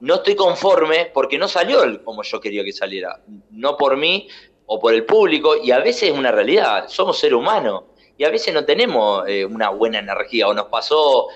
No 0.00 0.16
estoy 0.16 0.34
conforme 0.34 1.10
porque 1.12 1.38
no 1.38 1.46
salió 1.46 2.02
como 2.04 2.22
yo 2.22 2.40
quería 2.40 2.64
que 2.64 2.72
saliera. 2.72 3.20
No 3.50 3.76
por 3.76 3.96
mí 3.96 4.28
o 4.66 4.78
por 4.78 4.94
el 4.94 5.04
público, 5.04 5.56
y 5.56 5.72
a 5.72 5.80
veces 5.80 6.04
es 6.04 6.16
una 6.16 6.30
realidad. 6.30 6.84
Somos 6.88 7.18
seres 7.18 7.36
humanos 7.36 7.84
y 8.16 8.24
a 8.24 8.30
veces 8.30 8.54
no 8.54 8.64
tenemos 8.64 9.24
eh, 9.26 9.44
una 9.44 9.70
buena 9.70 9.98
energía. 9.98 10.48
O 10.48 10.54
nos 10.54 10.66
pasó. 10.66 11.26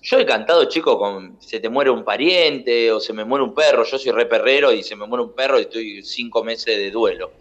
Yo 0.00 0.18
he 0.18 0.24
cantado, 0.24 0.64
chico, 0.66 0.98
con 0.98 1.36
se 1.40 1.60
te 1.60 1.68
muere 1.68 1.90
un 1.90 2.04
pariente 2.04 2.90
o 2.92 3.00
se 3.00 3.12
me 3.12 3.24
muere 3.24 3.44
un 3.44 3.54
perro. 3.54 3.84
Yo 3.84 3.98
soy 3.98 4.12
re 4.12 4.26
perrero 4.26 4.72
y 4.72 4.82
se 4.82 4.96
me 4.96 5.06
muere 5.06 5.24
un 5.24 5.34
perro 5.34 5.58
y 5.58 5.62
estoy 5.62 6.02
cinco 6.02 6.42
meses 6.42 6.76
de 6.76 6.90
duelo. 6.90 7.32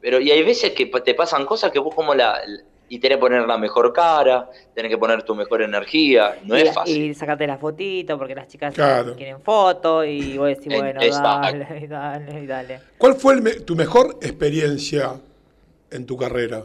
Pero 0.00 0.20
y 0.20 0.30
hay 0.30 0.42
veces 0.42 0.72
que 0.72 0.86
te 0.86 1.14
pasan 1.14 1.46
cosas 1.46 1.70
que 1.70 1.78
vos 1.78 1.94
como 1.94 2.14
la. 2.14 2.40
Y 2.88 2.98
tenés 3.00 3.16
que 3.16 3.20
poner 3.20 3.46
la 3.46 3.58
mejor 3.58 3.92
cara, 3.92 4.48
tenés 4.74 4.90
que 4.90 4.98
poner 4.98 5.22
tu 5.24 5.34
mejor 5.34 5.62
energía. 5.62 6.36
No 6.44 6.56
y, 6.56 6.62
es 6.62 6.72
fácil. 6.74 7.02
Y 7.02 7.14
sacarte 7.14 7.46
la 7.46 7.58
fotito 7.58 8.16
porque 8.16 8.34
las 8.34 8.46
chicas 8.46 8.74
Claro. 8.74 9.16
quieren 9.16 9.40
foto 9.42 10.04
y 10.04 10.36
vos 10.38 10.48
decís, 10.48 10.66
bueno, 10.66 11.00
dale, 11.00 11.80
y 11.82 11.86
dale, 11.88 12.40
y 12.42 12.46
dale. 12.46 12.80
¿Cuál 12.98 13.14
fue 13.16 13.34
el 13.34 13.42
me- 13.42 13.54
tu 13.60 13.74
mejor 13.74 14.18
experiencia 14.22 15.20
en 15.90 16.06
tu 16.06 16.16
carrera? 16.16 16.58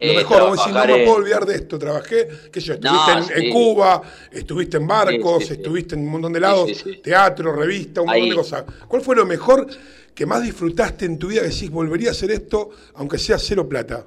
Lo 0.00 0.10
eh, 0.10 0.16
mejor, 0.16 0.42
vos 0.42 0.58
decís, 0.58 0.72
no 0.74 0.84
me 0.86 1.04
puedo 1.04 1.14
olvidar 1.18 1.46
de 1.46 1.54
esto. 1.54 1.78
Trabajé, 1.78 2.28
qué 2.52 2.60
sé 2.60 2.66
yo, 2.66 2.74
estuviste 2.74 3.14
No, 3.14 3.46
en. 3.46 3.52
Cuba, 3.52 4.02
estuviste 4.32 4.76
en 4.78 4.86
barcos, 4.88 5.38
Sí, 5.38 5.48
sí, 5.48 5.54
sí. 5.54 5.60
estuviste 5.60 5.94
en 5.94 6.00
un 6.02 6.08
montón 6.10 6.32
de 6.32 6.40
lados, 6.40 6.68
Sí, 6.68 6.74
sí, 6.74 6.94
sí. 6.94 7.00
teatro, 7.00 7.54
revista, 7.54 8.00
un 8.00 8.08
montón 8.08 8.28
de 8.28 8.34
cosas. 8.34 8.64
¿Cuál 8.88 9.02
fue 9.02 9.14
lo 9.14 9.24
mejor 9.24 9.66
que 10.14 10.26
más 10.26 10.42
disfrutaste 10.42 11.04
en 11.04 11.16
tu 11.18 11.28
vida 11.28 11.42
que 11.42 11.48
decís, 11.48 11.70
volvería 11.70 12.08
a 12.08 12.12
hacer 12.12 12.32
esto, 12.32 12.70
aunque 12.94 13.18
sea 13.18 13.38
cero 13.38 13.68
plata? 13.68 14.04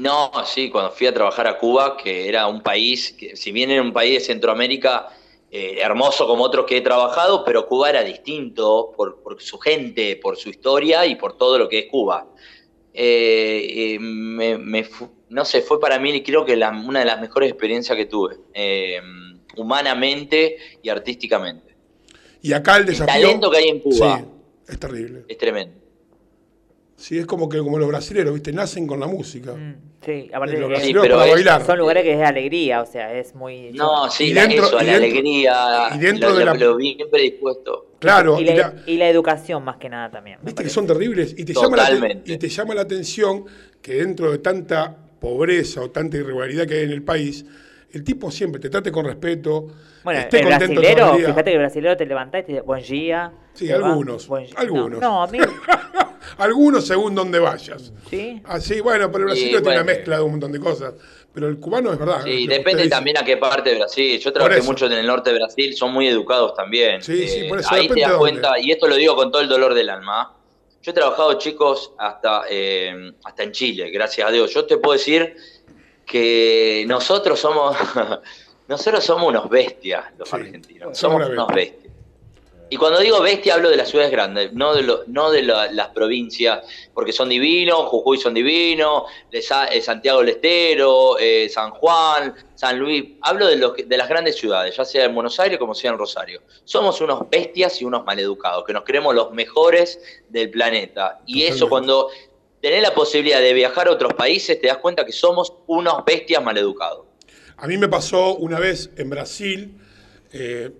No, 0.00 0.30
sí, 0.46 0.70
cuando 0.70 0.90
fui 0.92 1.06
a 1.06 1.12
trabajar 1.14 1.46
a 1.46 1.58
Cuba, 1.58 1.96
que 1.96 2.26
era 2.26 2.46
un 2.46 2.62
país, 2.62 3.12
que 3.18 3.36
si 3.36 3.52
bien 3.52 3.70
era 3.70 3.82
un 3.82 3.92
país 3.92 4.14
de 4.14 4.20
Centroamérica 4.20 5.08
eh, 5.50 5.78
hermoso 5.80 6.26
como 6.26 6.44
otros 6.44 6.64
que 6.64 6.78
he 6.78 6.80
trabajado, 6.80 7.44
pero 7.44 7.66
Cuba 7.66 7.90
era 7.90 8.02
distinto 8.02 8.92
por, 8.96 9.20
por 9.22 9.42
su 9.42 9.58
gente, 9.58 10.16
por 10.16 10.36
su 10.38 10.48
historia 10.48 11.04
y 11.06 11.16
por 11.16 11.36
todo 11.36 11.58
lo 11.58 11.68
que 11.68 11.80
es 11.80 11.86
Cuba. 11.90 12.26
Eh, 12.94 13.94
eh, 13.94 13.98
me- 14.00 14.56
me 14.58 14.86
no 15.28 15.44
sé, 15.44 15.60
fue 15.60 15.78
para 15.78 15.98
mí 15.98 16.22
creo 16.22 16.44
que 16.44 16.56
la- 16.56 16.70
una 16.70 17.00
de 17.00 17.04
las 17.04 17.20
mejores 17.20 17.50
experiencias 17.50 17.96
que 17.96 18.06
tuve, 18.06 18.36
eh, 18.54 19.00
humanamente 19.56 20.56
y 20.82 20.88
artísticamente. 20.88 21.74
Y 22.42 22.52
acá 22.54 22.76
el 22.78 22.82
El 22.82 22.86
desafío... 22.86 23.22
talento 23.22 23.50
que 23.50 23.56
hay 23.58 23.68
en 23.68 23.80
Cuba 23.80 24.18
Sí, 24.18 24.24
es 24.72 24.78
terrible. 24.78 25.24
es 25.28 25.36
tremendo. 25.38 25.79
Sí, 27.00 27.18
es 27.18 27.24
como 27.26 27.48
que 27.48 27.56
como 27.58 27.78
los 27.78 27.88
brasileros, 27.88 28.34
¿viste? 28.34 28.52
Nacen 28.52 28.86
con 28.86 29.00
la 29.00 29.06
música. 29.06 29.52
Mm, 29.54 29.74
Sí, 30.04 30.30
aparte 30.32 30.56
Los 30.58 30.70
pero 30.82 31.14
para 31.16 31.26
es- 31.26 31.32
bailar. 31.32 31.66
son 31.66 31.78
lugares 31.78 32.02
que 32.04 32.12
es 32.12 32.18
de 32.18 32.24
alegría, 32.24 32.80
o 32.82 32.86
sea, 32.86 33.12
es 33.14 33.34
muy... 33.34 33.70
No, 33.72 34.08
sí, 34.10 34.24
Y 34.30 34.32
dentro- 34.32 34.64
eso, 34.66 34.80
y 34.80 34.84
la 34.86 34.92
dentro- 34.92 34.96
alegría, 35.10 35.88
y 35.94 35.98
dentro 35.98 36.28
lo, 36.30 36.34
de 36.36 36.44
lo- 36.46 36.54
la- 36.54 36.58
lo 36.60 36.76
bien 36.76 36.98
predispuesto. 37.10 37.86
Claro, 37.98 38.38
y, 38.40 38.42
y 38.42 38.46
la, 38.46 38.54
la- 38.56 38.74
y 38.86 38.96
la 38.96 39.08
educación 39.10 39.62
más 39.62 39.76
que 39.76 39.88
nada 39.90 40.10
también. 40.10 40.38
Viste 40.42 40.62
que 40.62 40.70
son 40.70 40.86
terribles 40.86 41.34
y 41.36 41.44
te, 41.44 41.52
llama 41.52 41.76
la, 41.76 41.84
Totalmente. 41.86 42.32
y 42.32 42.38
te 42.38 42.48
llama 42.48 42.74
la 42.74 42.80
atención 42.82 43.44
que 43.82 43.94
dentro 43.96 44.30
de 44.30 44.38
tanta 44.38 44.96
pobreza 45.20 45.82
o 45.82 45.90
tanta 45.90 46.16
irregularidad 46.16 46.66
que 46.66 46.74
hay 46.78 46.84
en 46.84 46.92
el 46.92 47.02
país, 47.02 47.44
el 47.92 48.02
tipo 48.02 48.30
siempre 48.30 48.58
te 48.60 48.70
trate 48.70 48.90
con 48.90 49.04
respeto, 49.04 49.66
Bueno, 50.02 50.20
esté 50.20 50.38
el 50.40 50.48
contento 50.48 50.80
brasilero, 50.80 51.14
fíjate 51.16 51.44
que 51.44 51.52
el 51.52 51.58
brasilero 51.58 51.96
te 51.98 52.06
levantás 52.06 52.40
y 52.42 52.44
te 52.46 52.52
dice, 52.52 52.62
buen 52.62 52.82
día. 52.84 53.32
Sí, 53.52 53.70
algunos, 53.70 54.26
buen 54.28 54.46
día". 54.46 54.54
algunos. 54.56 54.98
No, 55.00 55.08
no, 55.10 55.22
a 55.24 55.26
mí, 55.26 55.38
Algunos 56.38 56.86
según 56.86 57.14
donde 57.14 57.38
vayas. 57.38 57.92
sí. 58.08 58.40
Así, 58.44 58.80
bueno, 58.80 59.10
pero 59.10 59.24
el 59.24 59.30
Sí, 59.36 59.42
brasileño 59.50 59.62
tiene 59.62 59.76
una 59.76 59.84
mezcla 59.84 60.16
de 60.16 60.22
un 60.22 60.30
montón 60.32 60.52
de 60.52 60.60
cosas. 60.60 60.94
Pero 61.32 61.46
el 61.48 61.58
cubano 61.60 61.92
es 61.92 61.98
verdad. 61.98 62.22
Sí, 62.24 62.48
que 62.48 62.54
depende 62.54 62.88
también 62.88 63.16
a 63.16 63.24
qué 63.24 63.36
parte 63.36 63.70
de 63.70 63.76
Brasil. 63.76 64.18
Yo 64.18 64.32
trabajé 64.32 64.62
mucho 64.62 64.86
en 64.86 64.92
el 64.92 65.06
norte 65.06 65.30
de 65.30 65.36
Brasil, 65.38 65.74
son 65.76 65.92
muy 65.92 66.08
educados 66.08 66.54
también. 66.54 66.96
Eh, 66.96 67.02
Sí, 67.02 67.28
sí, 67.28 67.44
por 67.48 67.60
eso, 67.60 67.68
Ahí 67.72 67.86
te 67.88 68.00
das 68.00 68.14
cuenta, 68.14 68.58
y 68.58 68.72
esto 68.72 68.88
lo 68.88 68.96
digo 68.96 69.14
con 69.14 69.30
todo 69.30 69.40
el 69.40 69.48
dolor 69.48 69.72
del 69.74 69.90
alma. 69.90 70.34
Yo 70.82 70.90
he 70.90 70.94
trabajado, 70.94 71.34
chicos, 71.34 71.92
hasta, 71.98 72.42
eh, 72.50 73.12
hasta 73.22 73.42
en 73.44 73.52
Chile, 73.52 73.90
gracias 73.90 74.26
a 74.26 74.32
Dios. 74.32 74.52
Yo 74.52 74.64
te 74.66 74.78
puedo 74.78 74.94
decir 74.94 75.36
que 76.06 76.84
nosotros 76.88 77.38
somos, 77.38 77.76
nosotros 78.68 79.04
somos 79.04 79.28
unos 79.28 79.48
bestias, 79.48 80.04
los 80.18 80.28
Sí, 80.28 80.36
argentinos. 80.36 80.98
somos 80.98 81.28
unos 81.28 81.46
bestia. 81.48 81.54
bestias. 81.54 81.79
Y 82.72 82.76
cuando 82.76 83.00
digo 83.00 83.20
bestia 83.20 83.54
hablo 83.54 83.68
de 83.68 83.76
las 83.76 83.88
ciudades 83.90 84.12
grandes, 84.12 84.52
no 84.52 84.72
de, 84.74 84.82
lo- 84.84 85.02
no 85.08 85.32
de 85.32 85.42
la- 85.42 85.72
las 85.72 85.88
provincias, 85.88 86.60
porque 86.94 87.12
son 87.12 87.28
divinos, 87.28 87.80
Jujuy 87.86 88.16
son 88.16 88.32
divinos, 88.32 89.02
eh, 89.32 89.80
Santiago 89.82 90.20
del 90.20 90.28
Estero, 90.30 91.18
eh, 91.18 91.48
San 91.48 91.72
Juan, 91.72 92.32
San 92.54 92.78
Luis. 92.78 93.14
Hablo 93.22 93.48
de, 93.48 93.56
los 93.56 93.72
que- 93.74 93.82
de 93.82 93.96
las 93.96 94.08
grandes 94.08 94.36
ciudades, 94.36 94.76
ya 94.76 94.84
sea 94.84 95.04
en 95.06 95.14
Buenos 95.16 95.40
Aires 95.40 95.58
como 95.58 95.74
sea 95.74 95.90
en 95.90 95.98
Rosario. 95.98 96.42
Somos 96.62 97.00
unos 97.00 97.28
bestias 97.28 97.82
y 97.82 97.84
unos 97.84 98.04
maleducados, 98.04 98.64
que 98.64 98.72
nos 98.72 98.84
creemos 98.84 99.16
los 99.16 99.32
mejores 99.32 99.98
del 100.28 100.48
planeta. 100.50 101.20
Y 101.26 101.42
eso 101.42 101.68
cuando 101.68 102.08
tenés 102.60 102.82
la 102.82 102.94
posibilidad 102.94 103.40
de 103.40 103.52
viajar 103.52 103.88
a 103.88 103.90
otros 103.92 104.14
países, 104.14 104.60
te 104.60 104.68
das 104.68 104.76
cuenta 104.78 105.04
que 105.04 105.12
somos 105.12 105.52
unos 105.66 106.04
bestias 106.04 106.40
maleducados. 106.44 107.04
A 107.56 107.66
mí 107.66 107.76
me 107.76 107.88
pasó 107.88 108.36
una 108.36 108.60
vez 108.60 108.90
en 108.96 109.10
Brasil, 109.10 109.76
eh, 110.32 110.70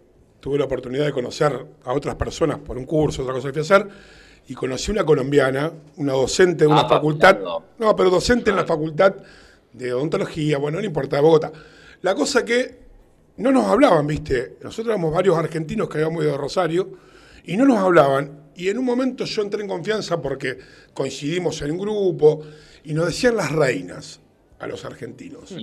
tuve 0.40 0.58
la 0.58 0.64
oportunidad 0.64 1.04
de 1.04 1.12
conocer 1.12 1.66
a 1.84 1.92
otras 1.92 2.16
personas 2.16 2.58
por 2.58 2.76
un 2.78 2.84
curso, 2.86 3.22
otra 3.22 3.34
cosa 3.34 3.48
que 3.48 3.52
fui 3.52 3.60
a 3.60 3.76
hacer, 3.76 3.88
y 4.48 4.54
conocí 4.54 4.90
una 4.90 5.04
colombiana, 5.04 5.72
una 5.96 6.12
docente 6.12 6.64
de 6.64 6.68
una 6.68 6.80
Ah, 6.80 6.88
facultad, 6.88 7.38
no, 7.78 7.94
pero 7.94 8.10
docente 8.10 8.50
en 8.50 8.56
la 8.56 8.64
facultad 8.64 9.14
de 9.72 9.92
odontología, 9.92 10.58
bueno, 10.58 10.80
no 10.80 10.84
importa, 10.84 11.16
de 11.16 11.22
Bogotá. 11.22 11.52
La 12.02 12.14
cosa 12.14 12.44
que 12.44 12.78
no 13.36 13.52
nos 13.52 13.66
hablaban, 13.66 14.06
¿viste? 14.06 14.56
Nosotros 14.62 14.88
éramos 14.92 15.14
varios 15.14 15.36
argentinos 15.38 15.88
que 15.88 15.98
habíamos 15.98 16.22
ido 16.24 16.32
de 16.32 16.38
Rosario 16.38 16.90
y 17.44 17.56
no 17.56 17.64
nos 17.64 17.78
hablaban. 17.78 18.40
Y 18.56 18.68
en 18.68 18.78
un 18.78 18.84
momento 18.84 19.24
yo 19.24 19.42
entré 19.42 19.62
en 19.62 19.68
confianza 19.68 20.20
porque 20.20 20.58
coincidimos 20.92 21.62
en 21.62 21.70
un 21.72 21.78
grupo 21.78 22.42
y 22.84 22.92
nos 22.92 23.06
decían 23.06 23.36
las 23.36 23.52
reinas 23.52 24.20
a 24.58 24.66
los 24.66 24.84
argentinos, 24.84 25.54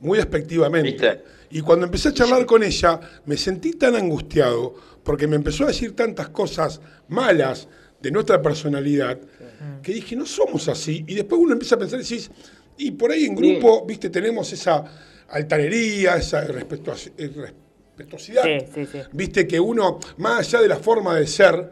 muy 0.00 0.18
despectivamente. 0.18 0.90
¿Viste? 0.90 1.24
Y 1.50 1.60
cuando 1.60 1.86
empecé 1.86 2.08
a 2.08 2.14
charlar 2.14 2.46
con 2.46 2.62
ella, 2.62 3.00
me 3.26 3.36
sentí 3.36 3.72
tan 3.72 3.96
angustiado 3.96 4.74
porque 5.02 5.26
me 5.26 5.36
empezó 5.36 5.64
a 5.64 5.68
decir 5.68 5.96
tantas 5.96 6.28
cosas 6.28 6.80
malas 7.08 7.68
de 8.00 8.10
nuestra 8.10 8.40
personalidad 8.40 9.18
que 9.82 9.92
dije, 9.92 10.16
no 10.16 10.26
somos 10.26 10.68
así. 10.68 11.04
Y 11.06 11.14
después 11.14 11.40
uno 11.40 11.52
empieza 11.52 11.74
a 11.74 11.78
pensar 11.78 12.00
y 12.00 12.02
decís, 12.02 12.30
y 12.78 12.92
por 12.92 13.10
ahí 13.10 13.24
en 13.24 13.34
grupo, 13.34 13.84
viste, 13.84 14.08
tenemos 14.10 14.52
esa 14.52 14.84
altanería, 15.28 16.16
esa 16.16 16.42
sí, 18.72 18.86
sí. 18.86 18.98
Viste 19.12 19.46
que 19.46 19.60
uno, 19.60 19.98
más 20.16 20.38
allá 20.38 20.62
de 20.62 20.68
la 20.68 20.76
forma 20.76 21.16
de 21.16 21.26
ser, 21.26 21.70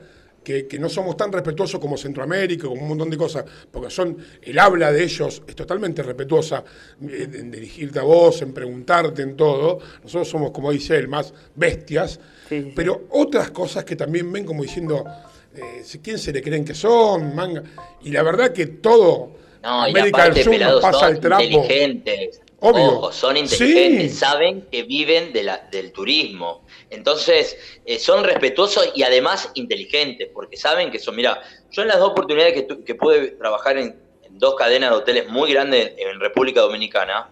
que, 0.48 0.66
que 0.66 0.78
no 0.78 0.88
somos 0.88 1.14
tan 1.14 1.30
respetuosos 1.30 1.78
como 1.78 1.98
Centroamérica, 1.98 2.66
como 2.68 2.80
un 2.80 2.88
montón 2.88 3.10
de 3.10 3.18
cosas, 3.18 3.44
porque 3.70 3.90
son, 3.90 4.16
el 4.40 4.58
habla 4.58 4.90
de 4.90 5.04
ellos 5.04 5.42
es 5.46 5.54
totalmente 5.54 6.02
respetuosa 6.02 6.64
eh, 7.06 7.28
en 7.34 7.50
dirigirte 7.50 7.98
a 7.98 8.02
vos, 8.02 8.40
en 8.40 8.54
preguntarte, 8.54 9.20
en 9.20 9.36
todo. 9.36 9.78
Nosotros 10.02 10.26
somos, 10.26 10.50
como 10.52 10.72
dice 10.72 10.96
él, 10.96 11.06
más 11.06 11.34
bestias, 11.54 12.18
Sí, 12.48 12.60
sí, 12.60 12.62
sí. 12.68 12.72
pero 12.74 13.08
otras 13.10 13.50
cosas 13.50 13.84
que 13.84 13.94
también 13.94 14.32
ven 14.32 14.46
como 14.46 14.62
diciendo, 14.62 15.04
eh, 15.54 15.82
¿quién 16.02 16.16
se 16.18 16.32
le 16.32 16.40
creen 16.40 16.64
que 16.64 16.72
son? 16.74 17.34
Manga. 17.36 17.62
Y 18.02 18.10
la 18.10 18.22
verdad 18.22 18.50
que 18.50 18.66
todo, 18.68 19.32
No, 19.62 19.86
y 19.86 19.90
América 19.90 20.22
aparte, 20.22 20.44
del 20.44 20.44
Sur 20.44 20.58
nos 20.60 20.80
pasa 20.80 21.08
el 21.10 21.20
trapo. 21.20 21.42
inteligentes. 21.42 22.40
Obvio. 22.60 22.84
Ojo, 22.98 23.12
son 23.12 23.36
inteligentes, 23.36 24.12
Sí. 24.12 24.18
saben 24.18 24.68
que 24.70 24.82
viven 24.82 25.32
de 25.32 25.44
la, 25.44 25.68
del 25.70 25.92
turismo. 25.92 26.64
Entonces, 26.90 27.56
eh, 27.84 27.98
son 27.98 28.24
respetuosos 28.24 28.90
y 28.94 29.02
además 29.04 29.50
inteligentes, 29.54 30.28
porque 30.34 30.56
saben 30.56 30.90
que 30.90 30.98
son, 30.98 31.14
mira, 31.14 31.40
yo 31.70 31.82
en 31.82 31.88
las 31.88 31.98
dos 31.98 32.10
oportunidades 32.10 32.54
que, 32.54 32.62
tu- 32.62 32.82
que 32.84 32.94
pude 32.96 33.28
trabajar 33.32 33.78
en, 33.78 34.02
en 34.22 34.38
dos 34.38 34.56
cadenas 34.56 34.90
de 34.90 34.96
hoteles 34.96 35.28
muy 35.28 35.52
grandes 35.52 35.92
en 35.96 36.18
República 36.18 36.60
Dominicana, 36.62 37.30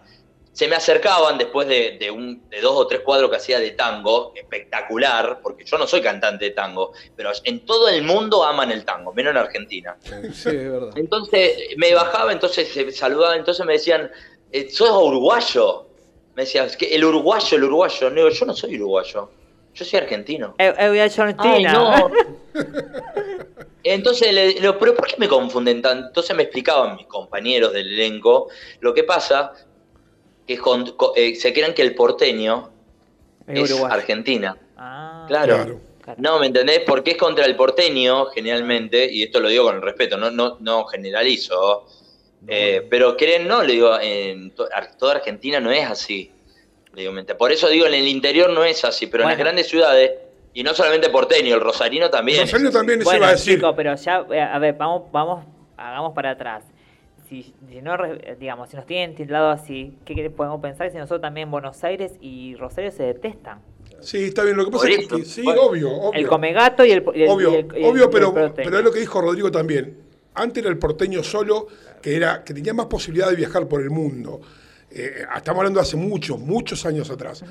se 0.53 0.67
me 0.67 0.75
acercaban 0.75 1.37
después 1.37 1.67
de, 1.67 1.97
de 1.99 2.09
un, 2.09 2.49
de 2.49 2.61
dos 2.61 2.73
o 2.75 2.87
tres 2.87 3.01
cuadros 3.01 3.29
que 3.29 3.35
hacía 3.35 3.59
de 3.59 3.71
tango, 3.71 4.31
espectacular, 4.35 5.39
porque 5.43 5.63
yo 5.65 5.77
no 5.77 5.85
soy 5.85 6.01
cantante 6.01 6.45
de 6.45 6.51
tango, 6.51 6.93
pero 7.15 7.31
en 7.43 7.65
todo 7.65 7.89
el 7.89 8.01
mundo 8.01 8.43
aman 8.43 8.71
el 8.71 8.83
tango, 8.83 9.13
menos 9.13 9.31
en 9.31 9.37
Argentina. 9.37 9.97
Sí, 10.33 10.49
es 10.49 10.71
verdad. 10.71 10.93
Entonces 10.95 11.53
me 11.77 11.93
bajaba, 11.93 12.31
entonces 12.31 12.69
se 12.69 12.91
saludaban, 12.91 13.37
entonces 13.37 13.63
me 13.67 13.73
decían, 13.73 14.09
¿sos 14.71 14.89
uruguayo? 15.03 15.85
Me 16.35 16.43
decían, 16.43 16.65
"Es 16.67 16.77
que 16.77 16.93
el 16.95 17.03
uruguayo, 17.03 17.57
el 17.57 17.63
uruguayo. 17.63 18.09
No, 18.09 18.15
digo, 18.15 18.29
yo 18.29 18.45
no 18.45 18.53
soy 18.55 18.75
uruguayo, 18.75 19.29
yo 19.73 19.85
soy 19.85 19.99
argentino. 19.99 20.55
Eu 20.57 20.93
ia 20.95 21.03
Ay, 21.03 21.09
Argentina. 21.09 21.73
no. 21.73 22.11
Entonces, 23.83 24.33
le, 24.33 24.47
le 24.53 24.59
digo, 24.61 24.77
¿pero 24.79 24.95
por 24.95 25.07
qué 25.07 25.15
me 25.17 25.27
confunden 25.27 25.81
tanto? 25.81 26.07
Entonces 26.07 26.35
me 26.35 26.43
explicaban 26.43 26.97
mis 26.97 27.07
compañeros 27.07 27.71
del 27.73 27.87
elenco 27.93 28.49
lo 28.81 28.93
que 28.93 29.03
pasa, 29.03 29.53
que 30.45 30.57
con- 30.57 30.91
co- 30.91 31.13
eh, 31.15 31.35
se 31.35 31.53
crean 31.53 31.73
que 31.73 31.81
el 31.83 31.95
porteño 31.95 32.69
Es 33.47 33.63
es 33.63 33.71
uruguayo. 33.71 33.93
Argentina. 33.95 34.57
Ah, 34.75 35.25
Claro. 35.27 35.55
Claro. 35.55 35.79
claro. 36.03 36.19
No, 36.21 36.39
¿me 36.39 36.47
entendés? 36.47 36.81
Porque 36.85 37.11
es 37.11 37.17
contra 37.17 37.45
el 37.45 37.55
porteño, 37.55 38.25
generalmente, 38.27 39.09
y 39.11 39.23
esto 39.23 39.39
lo 39.39 39.47
digo 39.49 39.63
con 39.65 39.75
el 39.75 39.81
respeto, 39.81 40.17
no, 40.17 40.31
no, 40.31 40.57
no 40.59 40.85
generalizo, 40.85 41.85
eh, 42.47 42.85
pero 42.89 43.15
creen, 43.17 43.47
no, 43.47 43.63
le 43.63 43.73
digo, 43.73 43.99
en 43.99 44.51
to- 44.51 44.67
toda 44.97 45.15
Argentina 45.15 45.59
no 45.59 45.71
es 45.71 45.85
así. 45.85 46.31
Le 46.93 47.01
digo, 47.01 47.13
mente. 47.13 47.35
Por 47.35 47.51
eso 47.51 47.69
digo, 47.69 47.85
en 47.85 47.93
el 47.93 48.07
interior 48.07 48.49
no 48.51 48.63
es 48.63 48.83
así, 48.83 49.07
pero 49.07 49.23
en 49.23 49.29
las 49.29 49.37
grandes 49.37 49.67
ciudades, 49.67 50.11
y 50.53 50.63
no 50.63 50.73
solamente 50.73 51.09
porteño, 51.09 51.53
el 51.55 51.61
rosarino 51.61 52.09
también. 52.09 52.39
es 52.43 52.51
Rosario 52.51 52.69
así. 52.69 52.77
también 52.77 52.99
Bueno, 53.03 53.17
iba 53.19 53.27
a 53.27 53.31
decir. 53.31 53.61
pero 53.75 53.95
ya, 53.95 54.25
eh, 54.31 54.41
a 54.41 54.57
ver, 54.59 54.73
vamos, 54.75 55.03
vamos, 55.11 55.45
hagamos 55.77 56.13
para 56.13 56.31
atrás. 56.31 56.63
Si, 57.29 57.53
si 57.69 57.81
no, 57.81 57.97
re- 57.97 58.37
digamos, 58.39 58.69
si 58.69 58.77
nos 58.77 58.85
tienen 58.85 59.13
tildado 59.13 59.49
así, 59.49 59.93
¿qué 60.05 60.29
podemos 60.29 60.61
pensar 60.61 60.89
si 60.89 60.97
nosotros 60.97 61.21
también 61.21 61.51
Buenos 61.51 61.83
Aires 61.83 62.13
y 62.21 62.55
Rosario 62.55 62.89
se 62.89 63.03
detestan? 63.03 63.59
Sí, 63.99 64.25
está 64.25 64.43
bien. 64.43 64.55
Lo 64.55 64.63
que 64.65 64.71
pasa 64.71 64.87
es 64.89 65.07
que, 65.07 65.25
sí, 65.25 65.43
bueno. 65.43 65.63
obvio, 65.63 65.91
obvio. 65.91 66.19
El 66.19 66.27
come 66.27 66.53
gato 66.53 66.85
y 66.85 66.91
el, 66.91 67.03
y 67.13 67.23
el- 67.23 67.29
obvio, 67.29 67.51
y 67.51 67.55
el- 67.55 67.65
y 67.65 67.77
el- 67.79 67.85
obvio, 67.85 68.01
y 68.03 68.05
el 68.05 68.09
pero, 68.09 68.53
pero 68.55 68.77
es 68.79 68.83
lo 68.83 68.91
que 68.91 68.99
dijo 68.99 69.19
Rodrigo 69.21 69.51
también. 69.51 70.06
Antes 70.37 70.63
era 70.63 70.69
el 70.69 70.77
porteño 70.77 71.23
solo, 71.23 71.67
que 72.01 72.15
era 72.15 72.43
que 72.43 72.53
tenía 72.53 72.73
más 72.73 72.85
posibilidad 72.85 73.29
de 73.29 73.35
viajar 73.35 73.67
por 73.67 73.81
el 73.81 73.89
mundo. 73.89 74.41
Eh, 74.89 75.23
estamos 75.35 75.59
hablando 75.59 75.79
de 75.79 75.85
hace 75.85 75.97
muchos, 75.97 76.39
muchos 76.39 76.85
años 76.85 77.09
atrás. 77.09 77.43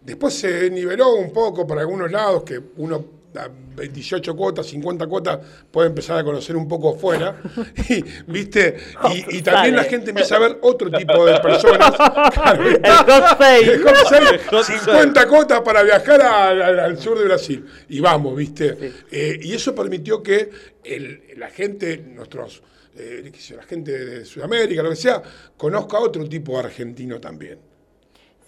Después 0.00 0.34
se 0.34 0.70
niveló 0.70 1.14
un 1.14 1.32
poco 1.32 1.66
para 1.66 1.82
algunos 1.82 2.10
lados, 2.10 2.42
que 2.44 2.60
uno 2.76 3.19
28 3.32 4.34
cuotas, 4.36 4.66
50 4.66 5.06
cuotas, 5.06 5.38
puede 5.70 5.88
empezar 5.88 6.18
a 6.18 6.24
conocer 6.24 6.56
un 6.56 6.66
poco 6.68 6.94
afuera. 6.96 7.40
Y, 7.88 8.02
¿viste? 8.26 8.76
Y, 9.14 9.38
y 9.38 9.42
también 9.42 9.76
la 9.76 9.84
gente 9.84 10.10
empieza 10.10 10.36
a 10.36 10.38
ver 10.40 10.58
otro 10.62 10.90
tipo 10.90 11.24
de 11.26 11.38
personas. 11.40 11.90
Claro, 12.30 12.64
El 12.64 12.82
hot 12.84 13.38
sale. 13.38 13.58
el 13.72 13.82
hot 13.82 13.96
sale, 14.08 14.38
hot 14.50 14.64
sale. 14.64 14.78
50 14.78 15.28
cuotas 15.28 15.60
para 15.60 15.82
viajar 15.82 16.20
al, 16.22 16.62
al- 16.62 16.78
al 16.80 16.98
sur 16.98 17.18
de 17.18 17.24
Brasil. 17.24 17.64
Y 17.88 18.00
vamos, 18.00 18.36
¿viste? 18.36 18.92
Eh, 19.10 19.38
y 19.42 19.52
eso 19.54 19.74
permitió 19.74 20.22
que 20.22 20.50
el- 20.84 21.22
la 21.36 21.48
gente, 21.50 21.98
nuestros, 21.98 22.62
eh, 22.96 23.30
la 23.56 23.62
gente 23.62 23.92
de 24.04 24.24
Sudamérica, 24.24 24.82
lo 24.82 24.90
que 24.90 24.96
sea, 24.96 25.22
conozca 25.56 25.98
otro 25.98 26.28
tipo 26.28 26.52
de 26.52 26.58
argentino 26.66 27.20
también. 27.20 27.58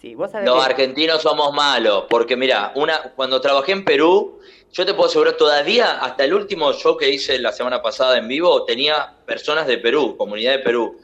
Sí, 0.00 0.14
vos 0.16 0.30
sabés 0.32 0.48
Los 0.48 0.58
que- 0.66 0.72
argentinos 0.72 1.22
somos 1.22 1.52
malos, 1.54 2.04
porque 2.10 2.36
mira, 2.36 2.72
una, 2.74 3.12
cuando 3.14 3.40
trabajé 3.40 3.72
en 3.72 3.84
Perú, 3.84 4.40
yo 4.72 4.86
te 4.86 4.94
puedo 4.94 5.08
asegurar, 5.08 5.34
todavía, 5.34 5.98
hasta 6.00 6.24
el 6.24 6.34
último 6.34 6.72
show 6.72 6.96
que 6.96 7.10
hice 7.10 7.38
la 7.38 7.52
semana 7.52 7.82
pasada 7.82 8.16
en 8.18 8.26
vivo, 8.26 8.64
tenía 8.64 9.14
personas 9.26 9.66
de 9.66 9.78
Perú, 9.78 10.16
comunidad 10.16 10.52
de 10.52 10.58
Perú. 10.60 10.96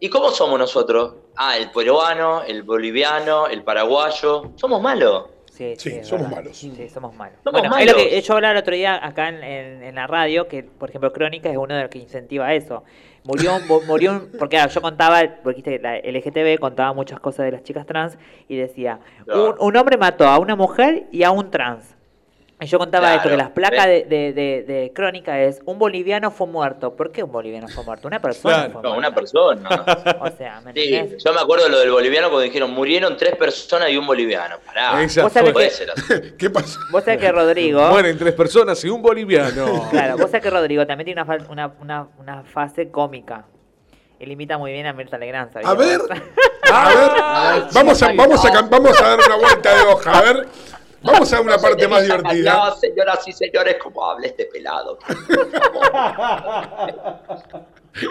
¿Y 0.00 0.08
cómo 0.10 0.30
somos 0.30 0.58
nosotros? 0.58 1.14
Ah, 1.36 1.56
el 1.56 1.70
peruano, 1.70 2.42
el 2.42 2.62
boliviano, 2.62 3.46
el 3.46 3.62
paraguayo. 3.62 4.52
Somos 4.56 4.82
malos. 4.82 5.24
Sí, 5.50 5.74
somos 6.02 6.10
verdad. 6.28 6.30
malos. 6.36 6.56
Sí, 6.56 6.88
somos 6.92 7.14
malos. 7.14 7.38
Somos 7.44 7.60
bueno, 7.60 7.76
es 7.78 7.86
lo 7.86 7.92
malos. 7.92 8.08
que 8.08 8.20
yo 8.20 8.34
hablaba 8.34 8.52
el 8.52 8.58
otro 8.58 8.74
día 8.74 8.98
acá 9.06 9.28
en, 9.28 9.42
en- 9.44 9.82
en 9.84 9.94
la 9.94 10.06
radio, 10.08 10.48
que 10.48 10.64
por 10.64 10.88
ejemplo 10.90 11.12
Crónica 11.12 11.48
es 11.48 11.56
uno 11.56 11.74
de 11.76 11.82
los 11.82 11.90
que 11.90 11.98
incentiva 11.98 12.52
eso. 12.54 12.82
Murió, 13.22 13.54
un- 13.56 13.86
murió 13.86 14.10
un- 14.12 14.32
porque 14.38 14.58
ah, 14.58 14.66
yo 14.66 14.82
contaba, 14.82 15.22
porque 15.44 15.62
viste, 15.62 15.78
la 15.78 15.96
LGTB 15.98 16.58
contaba 16.58 16.92
muchas 16.92 17.20
cosas 17.20 17.46
de 17.46 17.52
las 17.52 17.62
chicas 17.62 17.86
trans 17.86 18.18
y 18.48 18.56
decía, 18.56 18.98
Claro. 19.24 19.52
un, 19.60 19.68
un 19.68 19.76
hombre 19.76 19.96
mató 19.96 20.26
a 20.26 20.38
una 20.40 20.56
mujer 20.56 21.06
y 21.12 21.22
a 21.22 21.30
un 21.30 21.50
trans. 21.52 21.93
Y 22.60 22.66
yo 22.66 22.78
contaba 22.78 23.06
Claro, 23.08 23.16
esto, 23.18 23.28
que 23.30 23.36
las 23.36 23.50
placas 23.50 23.86
¿ves? 23.86 24.08
de, 24.08 24.16
de- 24.16 24.32
de- 24.32 24.62
de 24.62 24.92
Crónica 24.94 25.40
es, 25.40 25.60
un 25.66 25.76
boliviano 25.78 26.30
fue 26.30 26.46
muerto. 26.46 26.94
¿Por 26.94 27.10
qué 27.10 27.22
un 27.24 27.32
boliviano 27.32 27.66
fue 27.68 27.82
muerto? 27.84 28.06
Una 28.06 28.20
persona 28.20 28.54
Claro. 28.54 28.72
fue 28.72 28.82
No, 28.82 28.88
muerta. 28.94 29.08
una 29.08 29.14
persona. 29.14 30.16
O 30.20 30.30
sea, 30.30 30.60
¿me 30.60 30.72
Sí, 30.72 31.16
yo 31.22 31.32
me 31.34 31.40
acuerdo 31.40 31.68
lo 31.68 31.80
del 31.80 31.90
boliviano 31.90 32.28
cuando 32.28 32.42
dijeron 32.44 32.70
murieron 32.70 33.16
tres 33.16 33.34
personas 33.36 33.90
y 33.90 33.96
un 33.96 34.06
boliviano. 34.06 34.56
Pará, 34.64 35.02
Esa 35.02 35.24
Vos 35.24 35.32
sabés 35.32 35.48
no 35.48 35.52
puede 35.54 35.68
que- 35.68 35.74
ser 35.74 35.90
así. 35.90 36.32
¿Qué 36.38 36.48
pasa? 36.48 36.78
Vos 36.92 37.02
sabés 37.04 37.18
que 37.20 37.32
Rodrigo... 37.32 37.88
Mueren 37.88 38.16
tres 38.16 38.32
personas 38.34 38.82
y 38.84 38.88
un 38.88 39.02
boliviano. 39.02 39.88
Claro, 39.90 40.16
vos 40.16 40.26
sabés 40.30 40.42
que 40.42 40.50
Rodrigo 40.50 40.86
también 40.86 41.06
tiene 41.06 41.22
una, 41.22 41.36
una, 41.50 41.72
una, 41.80 42.08
una 42.18 42.44
fase 42.44 42.88
cómica. 42.90 43.46
Él 44.20 44.30
imita 44.30 44.56
muy 44.58 44.72
bien 44.72 44.86
a 44.86 44.92
Mirta 44.92 45.18
Legrand. 45.18 45.50
A 45.64 45.74
ver, 45.74 46.00
a 46.72 46.88
ver, 46.88 47.64
vamos 47.74 48.00
a, 48.02 48.12
vamos, 48.12 48.44
a, 48.44 48.62
vamos 48.62 49.00
a 49.02 49.08
dar 49.08 49.18
una 49.26 49.36
vuelta 49.36 49.74
de 49.74 49.82
hoja, 49.82 50.18
a 50.18 50.22
ver, 50.22 50.48
vamos 51.04 51.32
a 51.32 51.40
una 51.40 51.58
parte 51.58 51.86
más 51.86 52.02
divertida. 52.02 52.54
No, 52.54 52.76
señoras 52.76 53.26
y 53.28 53.32
señores, 53.32 53.76
como 53.82 54.04
habla 54.04 54.26
este 54.26 54.46
pelado. 54.46 54.98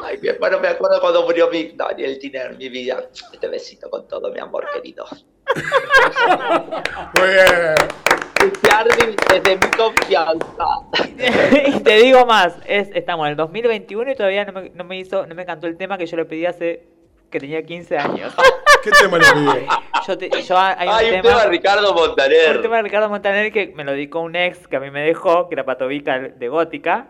Ay, 0.04 0.18
mi 0.22 0.30
hermano, 0.30 0.60
me 0.60 0.70
acuerdo 0.70 1.02
cuando 1.02 1.24
murió 1.24 1.50
mi 1.50 1.74
Daniel 1.76 2.18
Tiner, 2.20 2.56
mi 2.56 2.70
vida. 2.70 3.04
Este 3.34 3.48
besito 3.48 3.90
con 3.90 4.08
todo 4.08 4.32
mi 4.32 4.40
amor, 4.40 4.66
querido. 4.74 5.06
Muy 7.18 7.28
bien. 7.30 7.76
Desde 9.30 9.56
mi 9.56 9.68
confianza. 9.72 10.68
y 11.66 11.80
te 11.80 11.96
digo 11.98 12.26
más, 12.26 12.56
es, 12.66 12.90
estamos 12.94 13.26
en 13.26 13.32
el 13.32 13.38
2021 13.38 14.12
y 14.12 14.16
todavía 14.16 14.46
no 14.46 14.54
me, 14.54 14.70
no 14.70 14.84
me 14.84 14.98
hizo, 15.00 15.26
no 15.26 15.36
me 15.36 15.46
cantó 15.46 15.68
el 15.68 15.78
tema 15.78 15.98
que 15.98 16.06
yo 16.06 16.18
le 16.18 16.26
pedí 16.26 16.46
hace 16.46 16.84
que 17.30 17.40
tenía 17.40 17.64
15 17.64 17.98
años. 17.98 18.34
¿Qué 18.84 18.92
tema? 18.92 19.18
Yo, 20.08 20.18
te- 20.18 20.30
yo 20.30 20.58
hay 20.58 20.88
un 20.88 20.94
Hay 20.94 21.06
un 21.06 21.12
tema, 21.12 21.22
tema 21.30 21.42
de 21.44 21.50
Ricardo 21.50 21.94
Montaner. 21.94 22.56
un 22.58 22.62
tema 22.62 22.76
de 22.78 22.82
Ricardo 22.84 23.10
Montaner 23.10 23.52
que 23.52 23.72
me 23.76 23.84
lo 23.84 23.92
dedicó 23.94 24.20
un 24.20 24.36
ex 24.36 24.68
que 24.68 24.76
a 24.76 24.80
mí 24.80 24.92
me 24.92 25.02
dejó, 25.02 25.48
que 25.48 25.56
era 25.56 25.64
Patovica 25.66 26.20
de 26.20 26.48
Gótica. 26.50 27.08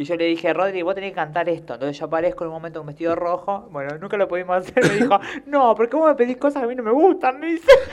Y 0.00 0.04
yo 0.04 0.16
le 0.16 0.24
dije, 0.24 0.50
Rodri, 0.54 0.80
vos 0.80 0.94
tenés 0.94 1.10
que 1.10 1.16
cantar 1.16 1.46
esto. 1.50 1.74
Entonces 1.74 1.98
yo 1.98 2.06
aparezco 2.06 2.44
en 2.44 2.48
un 2.48 2.54
momento 2.54 2.78
con 2.78 2.84
un 2.84 2.86
vestido 2.86 3.14
rojo. 3.14 3.68
Bueno, 3.70 3.98
nunca 3.98 4.16
lo 4.16 4.26
pudimos 4.26 4.56
hacer. 4.56 4.82
Me 4.82 4.94
dijo, 4.96 5.20
no, 5.44 5.74
porque 5.74 5.94
vos 5.94 6.08
me 6.08 6.14
pedís 6.14 6.38
cosas 6.38 6.60
que 6.62 6.64
a 6.64 6.68
mí 6.68 6.74
no 6.74 6.82
me 6.82 6.90
gustan. 6.90 7.38
Me 7.38 7.48
dice. 7.48 7.70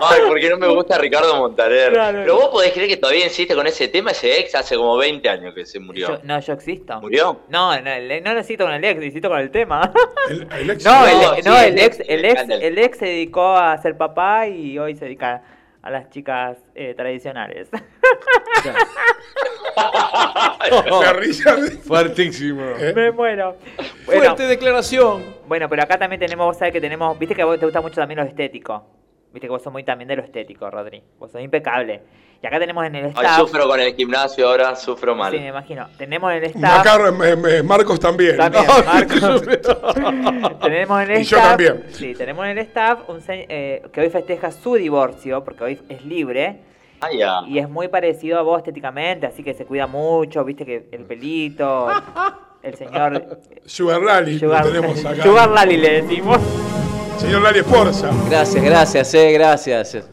Ay, 0.00 0.20
porque 0.28 0.48
no 0.48 0.58
me 0.58 0.68
gusta 0.68 0.96
Ricardo 0.98 1.36
Montaner. 1.36 1.92
Claro. 1.92 2.18
Pero 2.22 2.36
vos 2.36 2.48
podés 2.50 2.72
creer 2.72 2.88
que 2.88 2.96
todavía 2.98 3.24
insiste 3.24 3.54
con 3.56 3.66
ese 3.66 3.88
tema, 3.88 4.12
ese 4.12 4.38
ex 4.38 4.54
hace 4.54 4.76
como 4.76 4.96
20 4.96 5.28
años 5.28 5.52
que 5.54 5.64
se 5.66 5.80
murió. 5.80 6.06
Yo- 6.08 6.20
no, 6.22 6.38
yo 6.38 6.52
existo. 6.52 7.00
¿Murió? 7.00 7.40
No, 7.48 7.74
no, 7.80 7.90
no 7.90 8.34
necesito 8.34 8.64
con 8.66 8.74
el 8.74 8.84
ex, 8.84 9.00
necesito 9.00 9.28
con 9.28 9.40
el 9.40 9.50
tema. 9.50 9.90
El, 10.30 10.46
el 10.52 10.70
ex- 10.70 10.84
No, 10.88 11.06
el, 11.06 11.14
No, 11.44 11.50
no, 11.52 11.58
sí, 11.58 11.64
el 11.66 11.72
el 11.72 11.78
ex, 11.80 11.98
ex, 12.00 12.08
el 12.08 12.24
ex, 12.24 12.42
el- 12.42 12.62
el 12.62 12.78
ex 12.78 12.98
se 12.98 13.06
dedicó 13.06 13.56
a 13.56 13.76
ser 13.78 13.96
papá 13.96 14.46
y 14.46 14.78
hoy 14.78 14.94
se 14.94 15.06
dedica 15.06 15.42
a 15.84 15.90
las 15.90 16.08
chicas 16.08 16.56
eh, 16.74 16.94
tradicionales. 16.94 17.68
La 21.02 21.12
risa. 21.18 21.56
Fuertísimo. 21.82 22.62
¿Eh? 22.78 22.94
Me 22.94 23.10
muero. 23.12 23.58
Bueno, 24.06 24.22
Fuerte 24.24 24.46
declaración. 24.46 25.22
bueno, 25.46 25.68
pero 25.68 25.82
acá 25.82 25.98
también 25.98 26.18
tenemos, 26.18 26.46
vos 26.46 26.56
sabés 26.56 26.72
que 26.72 26.80
tenemos, 26.80 27.18
viste 27.18 27.34
que 27.34 27.42
a 27.42 27.44
vos 27.44 27.58
te 27.58 27.66
gusta 27.66 27.82
mucho 27.82 27.96
también 27.96 28.18
lo 28.18 28.24
estético. 28.24 28.82
Viste 29.32 29.46
que 29.46 29.50
vos 29.50 29.62
sos 29.62 29.72
muy 29.72 29.84
también 29.84 30.08
de 30.08 30.16
lo 30.16 30.22
estético, 30.22 30.70
Rodri. 30.70 31.02
Vos 31.18 31.30
sos 31.30 31.42
impecable. 31.42 32.00
Y 32.44 32.46
acá 32.46 32.58
tenemos 32.58 32.84
en 32.84 32.94
el 32.94 33.04
Ay, 33.06 33.10
staff. 33.24 33.38
sufro 33.38 33.66
con 33.66 33.80
el 33.80 33.94
gimnasio 33.94 34.46
ahora, 34.50 34.76
sufro 34.76 35.14
mal. 35.14 35.32
Sí, 35.32 35.38
me 35.38 35.48
imagino. 35.48 35.88
Tenemos 35.96 36.30
en 36.30 36.44
el 36.44 36.50
staff. 36.50 37.10
Me- 37.16 37.36
me- 37.36 37.62
Marcos 37.62 37.98
también. 37.98 38.36
También, 38.36 38.66
No, 38.66 38.84
Marcos. 38.92 39.42
tenemos 40.60 41.02
en 41.04 41.10
el 41.12 41.20
Y 41.22 41.24
yo 41.24 41.38
staff. 41.38 41.48
también. 41.48 41.84
Sí, 41.92 42.12
tenemos 42.14 42.44
en 42.44 42.50
el 42.50 42.58
staff 42.58 43.08
un 43.08 43.22
se- 43.22 43.46
eh, 43.48 43.82
que 43.90 44.00
hoy 44.02 44.10
festeja 44.10 44.52
su 44.52 44.74
divorcio, 44.74 45.42
porque 45.42 45.64
hoy 45.64 45.80
es 45.88 46.04
libre. 46.04 46.60
Ah, 47.00 47.08
ya. 47.18 47.40
Y 47.48 47.58
es 47.60 47.66
muy 47.70 47.88
parecido 47.88 48.38
a 48.38 48.42
vos 48.42 48.58
estéticamente, 48.58 49.26
así 49.26 49.42
que 49.42 49.54
se 49.54 49.64
cuida 49.64 49.86
mucho, 49.86 50.44
viste 50.44 50.66
que 50.66 50.86
el 50.92 51.04
pelito, 51.06 51.88
el 52.62 52.74
señor 52.76 53.38
Sugar 53.64 54.02
Rally, 54.02 54.38
Sugar, 54.38 54.64
tenemos 54.66 55.02
acá. 55.02 55.22
Sugar 55.22 55.48
Lali 55.48 55.78
le 55.78 56.02
decimos. 56.02 56.38
Señor 57.16 57.40
Lali 57.40 57.60
Esforza. 57.60 58.10
Gracias, 58.28 58.62
gracias, 58.62 59.14
eh, 59.14 59.32
gracias. 59.32 60.10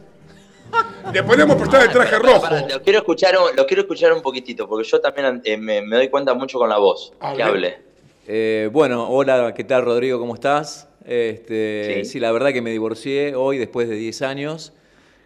Le 1.12 1.22
podemos 1.22 1.56
prestar 1.56 1.82
el 1.82 1.90
traje 1.90 2.18
rojo. 2.18 2.46
Lo 2.70 2.82
quiero 2.82 2.98
escuchar, 3.00 3.36
un- 3.38 3.54
lo 3.56 3.66
quiero 3.66 3.82
escuchar 3.82 4.12
un 4.12 4.22
poquitito, 4.22 4.68
porque 4.68 4.88
yo 4.88 5.00
también 5.00 5.40
eh, 5.44 5.56
me, 5.56 5.82
me 5.82 5.96
doy 5.96 6.08
cuenta 6.08 6.34
mucho 6.34 6.58
con 6.58 6.68
la 6.68 6.78
voz. 6.78 7.12
Hable. 7.20 7.36
Que 7.36 7.42
hable. 7.42 7.78
Eh, 8.26 8.68
bueno, 8.72 9.08
hola, 9.10 9.52
¿qué 9.54 9.64
tal 9.64 9.84
Rodrigo? 9.84 10.18
¿Cómo 10.18 10.34
estás? 10.34 10.88
Este, 11.04 12.02
Sí. 12.04 12.10
sí. 12.12 12.20
la 12.20 12.30
verdad 12.32 12.52
que 12.52 12.62
me 12.62 12.70
divorcié 12.70 13.34
hoy 13.34 13.58
después 13.58 13.88
de 13.88 13.96
10 13.96 14.22
años. 14.22 14.72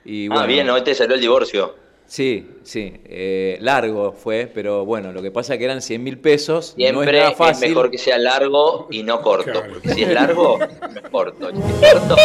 Y, 0.04 0.28
ah, 0.32 0.46
bien, 0.46 0.68
hoy 0.70 0.82
te 0.82 0.94
salió 0.94 1.14
el 1.14 1.20
divorcio. 1.20 1.74
Sí, 2.08 2.48
sí, 2.62 2.94
eh, 3.06 3.58
largo 3.60 4.12
fue, 4.12 4.48
pero 4.52 4.84
bueno, 4.84 5.10
lo 5.12 5.20
que 5.22 5.32
pasa 5.32 5.54
es 5.54 5.58
que 5.58 5.64
eran 5.64 5.82
100 5.82 6.04
mil 6.04 6.18
pesos. 6.18 6.70
no 6.78 6.84
Siempre 6.84 7.10
es 7.10 7.12
nada 7.18 7.30
es, 7.32 7.36
fácil. 7.36 7.68
mejor 7.70 7.90
que 7.90 7.98
sea 7.98 8.16
largo 8.16 8.86
y 8.92 9.02
no 9.02 9.20
corto. 9.20 9.50
Claro. 9.50 9.72
Porque 9.72 9.88
si 9.88 10.02
es 10.04 10.08
largo, 10.12 10.58
es 10.62 11.10
corto. 11.10 11.50
Si 11.50 11.56
es 11.84 11.92
corto, 11.94 12.16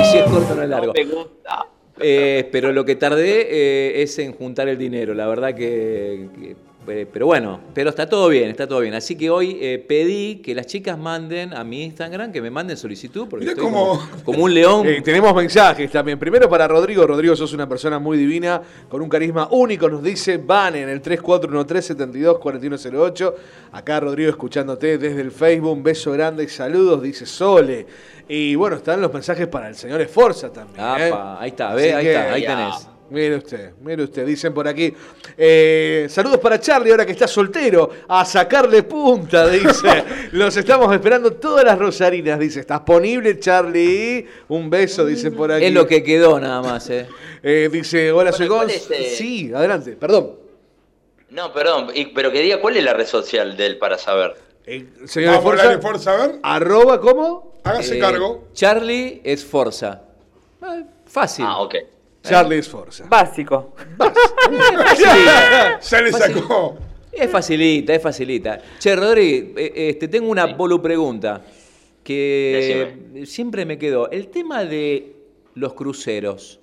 Y 0.00 0.04
si 0.04 0.18
es 0.18 0.24
corto, 0.24 0.54
no 0.54 0.62
es 0.62 0.68
largo. 0.68 0.86
no 0.86 0.92
me 0.94 1.04
gusta. 1.04 1.66
Eh, 2.00 2.48
pero 2.50 2.72
lo 2.72 2.84
que 2.84 2.96
tardé 2.96 3.46
eh, 3.50 4.02
es 4.02 4.18
en 4.18 4.32
juntar 4.32 4.68
el 4.68 4.76
dinero, 4.78 5.14
la 5.14 5.26
verdad 5.28 5.54
que, 5.54 6.28
que- 6.38 6.56
eh, 6.86 7.06
Pero 7.10 7.24
bueno, 7.24 7.60
pero 7.72 7.88
está 7.88 8.06
todo 8.06 8.28
bien, 8.28 8.50
está 8.50 8.68
todo 8.68 8.80
bien. 8.80 8.92
Así 8.92 9.16
que 9.16 9.30
hoy 9.30 9.56
eh, 9.58 9.82
pedí 9.88 10.42
que 10.42 10.54
las 10.54 10.66
chicas 10.66 10.98
manden 10.98 11.54
a 11.54 11.64
mi 11.64 11.82
Instagram, 11.82 12.30
que 12.30 12.42
me 12.42 12.50
manden 12.50 12.76
solicitud, 12.76 13.26
porque 13.26 13.46
estoy 13.46 13.64
como, 13.64 13.98
como 14.22 14.44
un 14.44 14.52
león. 14.52 14.86
Tenemos 15.02 15.34
mensajes 15.34 15.90
también. 15.90 16.18
Primero 16.18 16.46
para 16.46 16.68
Rodrigo. 16.68 17.06
Rodrigo, 17.06 17.34
sos 17.36 17.54
una 17.54 17.66
persona 17.66 17.98
muy 17.98 18.18
divina, 18.18 18.60
con 18.90 19.00
un 19.00 19.08
carisma 19.08 19.48
único. 19.50 19.88
Nos 19.88 20.02
dice 20.02 20.36
Van 20.36 20.76
en 20.76 20.90
el 20.90 21.00
3413-724108. 21.00 23.34
Acá 23.72 24.00
Rodrigo 24.00 24.28
escuchándote 24.30 24.98
desde 24.98 25.20
el 25.22 25.30
Facebook. 25.30 25.72
Un 25.72 25.82
beso 25.82 26.12
grande 26.12 26.44
y 26.44 26.48
saludos, 26.48 27.02
dice 27.02 27.24
Sole. 27.26 27.86
Y 28.28 28.54
bueno, 28.54 28.76
están 28.76 29.00
los 29.00 29.12
mensajes 29.12 29.46
para 29.48 29.68
el 29.68 29.74
señor 29.74 30.00
Esforza 30.00 30.50
también. 30.52 30.80
¿eh? 30.84 31.08
Apa, 31.08 31.40
ahí 31.40 31.50
está, 31.50 31.74
ve, 31.74 31.94
ahí 31.94 32.04
que- 32.04 32.10
está, 32.14 32.32
ahí 32.32 32.42
Ya. 32.42 32.48
tenés. 32.56 32.88
Mire 33.10 33.36
usted, 33.36 33.72
mire 33.82 34.02
usted, 34.02 34.24
dicen 34.26 34.54
por 34.54 34.66
aquí. 34.66 34.92
Eh, 35.36 36.06
saludos 36.08 36.38
para 36.38 36.58
Charlie, 36.58 36.90
ahora 36.90 37.04
que 37.04 37.12
está 37.12 37.28
soltero. 37.28 37.90
A 38.08 38.24
sacarle 38.24 38.82
punta, 38.82 39.46
dice. 39.48 40.04
Los 40.32 40.56
estamos 40.56 40.92
esperando 40.92 41.34
todas 41.34 41.64
las 41.66 41.78
rosarinas, 41.78 42.38
dice. 42.38 42.60
¿Estás 42.60 42.80
disponible, 42.80 43.38
Charlie? 43.38 44.26
Un 44.48 44.70
beso, 44.70 45.04
dicen 45.04 45.34
por 45.36 45.52
aquí. 45.52 45.66
Es 45.66 45.72
lo 45.74 45.86
que 45.86 46.02
quedó 46.02 46.40
nada 46.40 46.62
más, 46.62 46.88
eh. 46.90 47.06
Eh, 47.46 47.68
dice, 47.70 48.10
hola, 48.10 48.32
soy 48.32 48.48
Bueno, 48.48 48.64
¿cuál 48.64 48.68
Gonz. 48.78 48.90
es, 48.90 48.98
eh? 48.98 49.14
Sí, 49.18 49.52
adelante, 49.54 49.92
perdón. 49.96 50.36
No, 51.28 51.52
perdón, 51.52 51.88
y- 51.94 52.06
pero 52.06 52.32
que 52.32 52.40
diga 52.40 52.58
cuál 52.58 52.78
es 52.78 52.84
la 52.84 52.94
red 52.94 53.06
social 53.06 53.54
de 53.54 53.66
él 53.66 53.76
para 53.76 53.98
saber. 53.98 54.34
Eh, 54.64 54.86
señor 55.04 55.34
Vamos 55.34 55.44
a 55.44 55.48
Esforza, 55.56 55.64
darle 55.66 55.82
fuerza, 55.82 56.12
a 56.14 56.26
ver. 56.26 56.36
arroba, 56.42 56.98
¿cómo? 57.02 57.53
Hágase 57.64 57.96
Eh, 57.96 57.98
cargo. 58.00 58.44
Charlie 58.52 59.20
es 59.24 59.44
Forza. 59.44 60.02
Eh, 60.62 60.84
fácil. 61.06 61.44
Ah, 61.48 61.58
ok. 61.60 61.74
Charlie 62.22 62.58
Esforza. 62.58 63.04
Básico. 63.06 63.74
Facilita. 63.98 65.78
Se 65.80 66.00
le 66.02 66.12
sacó. 66.12 66.76
Es 67.12 67.30
facilita, 67.30 67.94
es 67.94 68.02
facilita. 68.02 68.58
Che, 68.78 68.96
Rodri, 68.96 69.52
eh, 69.56 69.72
este, 69.90 70.08
tengo 70.08 70.30
una 70.30 70.46
Sí. 70.46 70.54
bolu 70.54 70.80
pregunta 70.80 71.42
que 72.02 73.22
siempre 73.26 73.64
me 73.66 73.78
quedó. 73.78 74.10
El 74.10 74.28
tema 74.28 74.64
de 74.64 75.14
los 75.54 75.74
cruceros. 75.74 76.60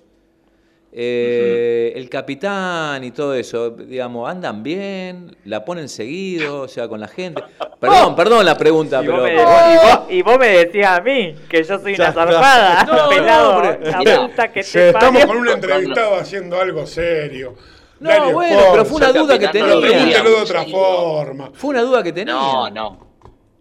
Eh, 0.94 1.92
el 1.96 2.08
capitán 2.10 3.02
y 3.02 3.10
todo 3.12 3.34
eso, 3.34 3.70
digamos, 3.70 4.28
¿andan 4.30 4.62
bien? 4.62 5.34
¿La 5.46 5.64
ponen 5.64 5.88
seguido? 5.88 6.60
O 6.62 6.68
sea, 6.68 6.86
con 6.88 7.00
la 7.00 7.08
gente. 7.08 7.42
Perdón, 7.80 8.14
perdón 8.14 8.44
la 8.44 8.56
pregunta, 8.56 9.02
Y 9.02 9.06
pero. 9.06 9.18
vos, 9.22 9.24
me, 9.24 9.32
y 9.32 9.76
vos- 9.76 10.00
y 10.10 10.22
vos 10.22 10.38
me 10.38 10.48
decías 10.48 10.98
a 10.98 11.00
mí 11.00 11.34
que 11.48 11.64
yo 11.64 11.78
soy 11.78 11.94
una 11.94 12.12
zarpada. 12.12 12.84
No, 12.86 12.96
no, 13.04 13.08
pelado. 13.08 13.62
pero- 13.80 13.90
la 14.04 14.20
puta 14.28 14.52
que 14.52 14.62
Sí, 14.62 14.72
te 14.74 14.88
estamos 14.90 15.24
con 15.24 15.36
un 15.38 15.48
entrevistado 15.48 16.14
haciendo 16.16 16.60
algo 16.60 16.86
serio. 16.86 17.54
No, 17.98 18.08
Dale 18.10 18.32
bueno, 18.32 18.60
pero 18.72 18.84
fue 18.84 18.96
una 18.96 19.12
duda 19.12 19.38
que 19.38 19.46
no 19.46 19.52
tenía. 19.52 19.80
pregúntelo 19.80 20.30
de 20.30 20.36
otra 20.36 20.64
Sí. 20.64 20.70
forma. 20.72 21.50
Fue 21.54 21.70
una 21.70 21.82
duda 21.82 22.02
que 22.02 22.12
tenía. 22.12 22.34
No, 22.34 22.68
no. 22.70 23.12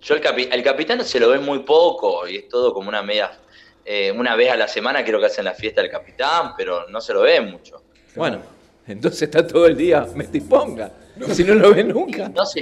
Yo 0.01 0.15
el, 0.15 0.21
capi- 0.21 0.49
el 0.51 0.63
capitán 0.63 1.05
se 1.05 1.19
lo 1.19 1.29
ve 1.29 1.37
muy 1.37 1.59
poco 1.59 2.27
y 2.27 2.37
es 2.37 2.49
todo 2.49 2.73
como 2.73 2.89
una 2.89 3.03
media. 3.03 3.31
Eh, 3.85 4.11
una 4.11 4.35
vez 4.35 4.51
a 4.51 4.55
la 4.55 4.67
semana 4.67 5.03
creo 5.03 5.19
que 5.19 5.25
hacen 5.27 5.45
la 5.45 5.53
fiesta 5.53 5.81
del 5.81 5.89
capitán, 5.89 6.53
pero 6.57 6.87
no 6.89 7.01
se 7.01 7.13
lo 7.13 7.21
ve 7.21 7.41
mucho. 7.41 7.81
Bueno, 8.15 8.41
entonces 8.87 9.23
está 9.23 9.45
todo 9.45 9.65
el 9.65 9.75
día, 9.75 10.05
me 10.15 10.25
disponga. 10.25 10.91
Si 11.33 11.43
no 11.43 11.55
lo 11.55 11.73
ve 11.73 11.83
nunca. 11.83 12.29
No 12.29 12.45
sé, 12.45 12.61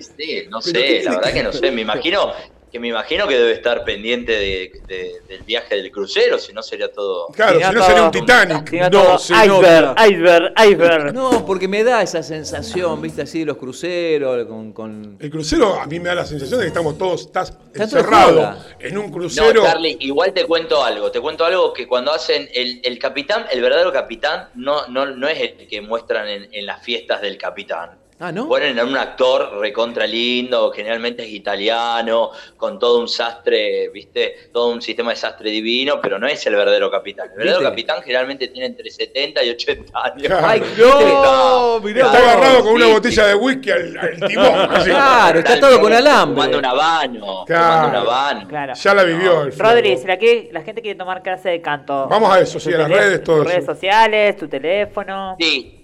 no 0.49 0.59
Pero 0.63 0.79
¿qué 0.85 0.99
sé, 0.99 1.03
la 1.03 1.15
verdad 1.15 1.33
que 1.33 1.43
no 1.43 1.53
sé. 1.53 1.71
Me 1.71 1.81
imagino 1.81 2.33
que 2.71 2.79
me 2.79 2.87
imagino 2.89 3.27
que 3.27 3.37
debe 3.37 3.51
estar 3.53 3.83
pendiente 3.83 4.31
de- 4.31 4.71
de- 4.87 5.21
del 5.27 5.41
viaje 5.43 5.75
del 5.75 5.91
crucero, 5.91 6.37
si 6.37 6.53
no 6.53 6.61
sería 6.61 6.91
todo. 6.91 7.27
Claro, 7.27 7.57
Si 7.59 7.63
no 7.65 7.69
si 7.71 7.75
no 7.77 7.83
sería 7.85 8.03
un 8.03 8.11
Titanic. 8.11 8.69
Si 8.69 8.77
no, 8.79 8.89
No, 8.89 9.17
se 9.19 9.33
iceberg, 9.33 9.85
nota. 9.87 10.07
iceberg, 10.07 10.53
iceberg. 10.67 11.13
No, 11.13 11.45
porque 11.45 11.67
me 11.67 11.83
da 11.83 12.01
esa 12.01 12.21
sensación, 12.23 13.01
viste, 13.01 13.23
así 13.23 13.39
de 13.39 13.45
los 13.45 13.57
cruceros, 13.57 14.45
con. 14.47 14.73
con... 14.73 15.17
El 15.19 15.29
crucero 15.29 15.79
a 15.79 15.85
mí 15.85 15.99
me 15.99 16.09
da 16.09 16.15
la 16.15 16.25
sensación 16.25 16.59
de 16.59 16.65
que 16.65 16.67
estamos 16.69 16.97
todos 16.97 17.21
estás 17.21 17.57
encerrados 17.73 18.57
en 18.79 18.97
un 18.97 19.05
No, 19.07 19.11
crucero. 19.11 19.63
Charlie, 19.63 19.97
igual 20.01 20.33
te 20.33 20.45
cuento 20.45 20.83
algo. 20.83 21.11
Te 21.11 21.19
cuento 21.19 21.45
algo 21.45 21.73
que 21.73 21.87
cuando 21.87 22.11
hacen 22.11 22.49
el, 22.53 22.81
el 22.83 22.99
capitán, 22.99 23.45
el 23.51 23.61
verdadero 23.61 23.91
capitán, 23.91 24.49
no, 24.55 24.87
no, 24.87 25.05
no 25.05 25.27
es 25.27 25.39
el 25.39 25.67
que 25.67 25.81
muestran 25.81 26.27
en, 26.27 26.47
en 26.51 26.65
las 26.65 26.83
fiestas 26.83 27.21
del 27.21 27.37
capitán. 27.37 27.98
Ah, 28.21 28.31
¿no? 28.33 28.47
Ponen 28.49 28.77
a 28.77 28.83
un 28.83 28.97
actor 28.97 29.57
recontra 29.59 30.05
lindo, 30.05 30.71
generalmente 30.71 31.23
es 31.23 31.29
italiano, 31.29 32.31
con 32.57 32.77
todo 32.77 32.99
un 32.99 33.07
sastre, 33.07 33.87
¿viste? 33.93 34.49
Todo 34.51 34.67
un 34.73 34.81
sistema 34.81 35.11
de 35.11 35.15
sastre 35.15 35.49
divino, 35.49 35.99
pero 36.01 36.19
no 36.19 36.27
es 36.27 36.45
el 36.45 36.55
verdadero 36.55 36.91
capitán. 36.91 37.29
El 37.31 37.37
verdadero 37.37 37.59
¿Viste? 37.59 37.69
capitán 37.71 38.01
generalmente 38.03 38.47
tiene 38.49 38.67
entre 38.67 38.89
70 38.89 39.43
y 39.43 39.49
80 39.51 40.03
años. 40.03 40.33
Ay, 40.43 40.61
No, 40.77 41.79
mirá. 41.79 42.05
Está 42.07 42.17
agarrado 42.17 42.63
con 42.63 42.73
una 42.73 42.85
Sí, 42.85 42.91
botella 42.91 43.25
de 43.27 43.35
whisky 43.35 43.71
al, 43.71 43.97
al 43.97 44.27
timón. 44.27 44.45
así. 44.71 44.89
Claro, 44.89 45.39
está 45.39 45.59
todo 45.59 45.79
con 45.81 45.93
alambre. 45.93 46.35
Tomando 46.35 46.57
un 46.59 46.65
habano. 46.65 47.45
Claro. 47.45 47.73
Tomando 47.87 47.87
un 47.89 47.95
habano. 48.07 48.47
Claro. 48.47 48.73
Ya 48.73 48.93
la 48.93 49.03
vivió 49.03 49.41
el 49.43 49.53
flaco. 49.53 49.71
Rodri, 49.71 49.97
si 49.97 50.07
la, 50.07 50.17
quiere- 50.17 50.49
la 50.51 50.61
gente 50.61 50.81
quiere 50.81 50.97
tomar 50.97 51.21
clase 51.23 51.49
de 51.49 51.61
canto. 51.61 52.07
Vamos 52.09 52.31
a 52.33 52.39
eso, 52.41 52.59
sí, 52.59 52.73
a 52.73 52.79
las 52.79 52.89
redes, 52.89 53.23
todo 53.23 53.43
redes 53.43 53.63
eso. 53.63 53.73
sociales, 53.73 54.35
tu 54.37 54.47
teléfono. 54.47 55.35
Sí, 55.39 55.78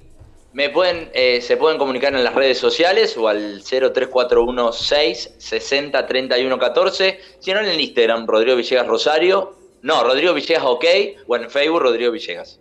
me 0.56 0.70
pueden, 0.70 1.10
eh, 1.14 1.42
se 1.42 1.58
pueden 1.58 1.78
comunicar 1.78 2.16
en 2.16 2.24
las 2.24 2.34
redes 2.34 2.58
sociales 2.58 3.18
o 3.18 3.28
al 3.28 3.62
03416 3.62 5.34
60 5.38 6.08
31 6.08 6.58
14, 6.58 7.20
si 7.40 7.52
no 7.52 7.60
en 7.60 7.66
el 7.66 7.82
Instagram, 7.82 8.26
Rodrigo 8.26 8.56
Villegas 8.56 8.88
Rosario, 8.88 9.54
no, 9.82 10.02
Rodrigo 10.06 10.34
Villegas 10.34 10.64
OK, 10.64 10.86
o 11.28 11.36
en 11.36 11.50
Facebook, 11.50 11.82
Rodrigo 11.82 12.10
Villegas. 12.10 12.58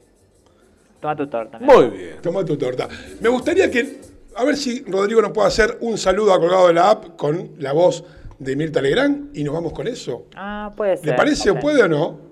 Toma 1.01 1.15
tu 1.15 1.29
torta. 1.29 1.61
Muy 1.61 1.87
bien. 1.91 2.17
Toma 2.21 2.45
tu 2.45 2.57
torta. 2.57 2.89
Me 3.21 3.29
gustaría 3.29 3.71
que, 3.71 4.01
a 4.35 4.43
ver 4.43 4.57
si 4.57 4.83
Rodrigo 4.89 5.23
nos 5.23 5.31
puede 5.31 5.47
hacer 5.47 5.79
un 5.81 5.97
saludo 5.97 6.35
a 6.35 6.41
colgado 6.41 6.67
de 6.67 6.75
la 6.75 6.91
app 6.91 7.17
con 7.17 7.53
la 7.61 7.73
voz 7.73 8.03
de 8.41 8.57
Mirta 8.57 8.83
Legrand 8.83 9.37
y 9.37 9.45
nos 9.45 9.55
vamos 9.55 9.73
con 9.73 9.87
eso. 9.87 10.25
Ah, 10.35 10.73
puede 10.77 10.97
ser. 10.97 11.07
¿Le 11.07 11.13
parece 11.13 11.49
o 11.49 11.61
puede 11.61 11.81
o 11.85 11.89
no? 11.89 12.24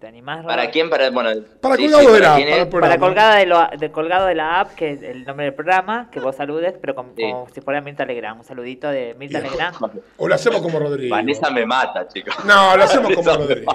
¿Te 0.00 0.06
animás, 0.06 0.44
¿Para 0.44 0.62
Rodri? 0.62 0.68
quién? 0.72 0.90
Para, 0.90 1.10
bueno, 1.10 1.30
Para 1.60 1.74
sí, 1.74 1.82
colgado 1.90 2.04
sí, 2.06 2.12
de 2.12 2.20
la 2.20 2.28
para 2.36 2.70
programa. 2.70 2.80
Para 2.80 2.98
colgada 3.00 3.34
de, 3.34 3.46
lo, 3.46 3.66
de 3.76 3.90
colgado 3.90 4.26
de 4.26 4.34
la 4.36 4.60
app, 4.60 4.74
que 4.76 4.92
es 4.92 5.02
el 5.02 5.24
nombre 5.24 5.46
del 5.46 5.54
programa, 5.54 6.08
que 6.12 6.20
vos 6.20 6.36
saludes, 6.36 6.74
pero 6.80 6.94
como, 6.94 7.14
Sí. 7.16 7.22
como 7.22 7.48
si 7.52 7.60
fuera 7.60 7.80
Mirta 7.80 8.04
Legrand. 8.04 8.38
Un 8.38 8.44
saludito 8.44 8.88
de 8.88 9.16
Mirta. 9.18 9.40
Legrand. 9.40 9.74
O 10.18 10.28
lo 10.28 10.34
hacemos 10.36 10.62
como 10.62 10.78
Rodrigo. 10.78 11.16
Vanessa 11.16 11.50
me 11.50 11.66
mata, 11.66 12.06
chicos. 12.06 12.32
No, 12.44 12.76
lo 12.76 12.84
hacemos 12.84 13.12
como 13.12 13.28
Rodrigo. 13.38 13.72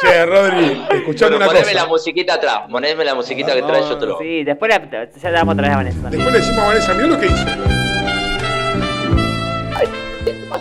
Che, 0.00 0.26
Rodri, 0.26 0.86
escuchame 0.92 1.30
Bueno, 1.36 1.36
una 1.36 1.46
poneme 1.46 1.74
la 1.74 1.80
cosa. 1.80 1.88
musiquita 1.92 2.34
atrás, 2.34 2.60
poneme 2.70 3.04
la 3.04 3.14
musiquita 3.16 3.52
que 3.54 3.62
trae 3.62 3.80
yo 3.82 3.98
te 3.98 4.06
lo. 4.06 4.18
Sí, 4.18 4.44
después 4.44 4.70
la, 4.72 4.88
ya 5.10 5.30
le 5.30 5.36
damos 5.36 5.54
otra 5.54 5.64
vez 5.66 5.72
a 5.74 5.76
Vanessa. 5.78 6.10
Después 6.10 6.32
le 6.32 6.38
decimos 6.38 6.58
a 6.60 6.66
Vanessa, 6.68 6.94
mirá 6.94 7.06
lo 7.08 7.18
que 7.18 7.26
hizo. 7.26 7.79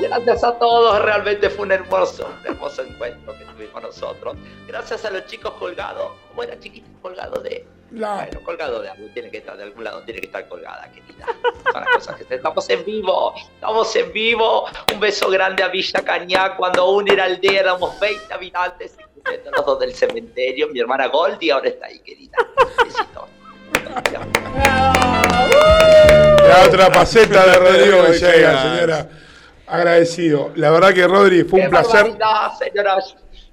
Gracias 0.10 0.44
a 0.44 0.54
todos, 0.58 1.02
realmente 1.04 1.50
fue 1.50 1.66
un 1.66 1.72
hermoso, 1.72 2.28
un 2.42 2.46
hermoso 2.48 2.82
encuentro 2.84 3.38
que 3.38 3.46
tuvimos 3.46 3.82
nosotros. 3.82 4.36
Gracias 4.68 5.06
a 5.06 5.12
los 5.12 5.26
chicos 5.28 5.52
colgados, 5.54 6.12
como 6.30 6.44
era 6.44 6.60
chiquito 6.60 6.88
colgado 7.02 7.42
de. 7.42 7.66
La- 7.92 8.16
Bueno, 8.18 8.42
colgado 8.44 8.82
de 8.82 8.90
algo, 8.90 9.08
tiene 9.14 9.32
que 9.32 9.38
estar 9.40 9.58
de 9.58 9.64
algún 9.64 9.84
lado, 9.84 10.02
tiene 10.04 10.20
que 10.20 10.28
estar 10.28 10.48
colgada, 10.48 10.92
querida. 10.92 11.26
Son 11.72 11.74
las 11.82 11.90
cosas 11.96 12.16
que 12.18 12.36
estamos 12.36 12.70
en 12.70 12.86
vivo, 12.86 13.34
estamos 13.36 13.96
en 13.96 14.12
vivo. 14.14 14.66
Un 14.94 15.00
beso 15.00 15.28
grande 15.30 15.64
a 15.64 15.70
Villa 15.70 16.02
Cañá, 16.04 16.56
cuando 16.56 16.84
aún 16.84 17.10
era 17.12 17.24
aldea, 17.26 17.62
éramos 17.62 18.00
20 18.00 18.32
habitantes, 18.34 18.96
incluyendo 19.18 19.52
los 19.52 19.66
dos 19.66 19.80
del 19.80 19.94
cementerio. 19.96 20.68
Mi 20.70 20.80
hermana 20.80 21.08
Goldie 21.08 21.52
ahora 21.52 21.70
está 21.70 21.88
ahí, 21.88 22.00
querida. 22.00 22.38
Besitos. 22.84 23.24
La 26.48 26.64
otra 26.68 26.92
faceta 26.92 27.46
de 27.46 27.58
Rodrigo 27.58 28.04
Villegas, 28.04 28.22
Villegas. 28.22 28.62
señora. 28.64 29.10
Agradecido. 29.70 30.52
La 30.56 30.72
verdad 30.72 30.94
que 30.94 31.08
Rodri 31.08 31.44
fue 31.44 31.62
un 31.62 31.70
placer. 31.70 32.04
barbaridad, 32.12 32.52
señora. 32.58 32.98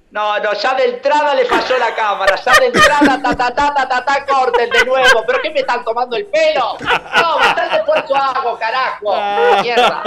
No, 0.09 0.39
no, 0.39 0.53
ya 0.53 0.73
de 0.73 0.85
entrada 0.85 1.35
le 1.35 1.43
falló 1.45 1.77
la 1.77 1.93
cámara, 1.93 2.33
ya 2.43 2.53
de 2.61 2.67
entrada, 2.67 3.21
ta, 3.21 3.35
ta, 3.35 3.53
ta, 3.53 3.73
ta, 3.75 3.87
ta, 3.89 4.05
ta, 4.05 4.25
corten 4.25 4.69
de 4.69 4.85
nuevo. 4.85 5.23
¿Pero 5.27 5.39
qué 5.43 5.51
me 5.51 5.59
están 5.59 5.83
tomando 5.83 6.15
el 6.15 6.25
pelo? 6.27 6.77
No, 6.81 7.35
bastante 7.37 7.75
esfuerzo 7.75 8.15
hago, 8.15 8.57
carajo. 8.57 9.61
Mierda. 9.61 10.03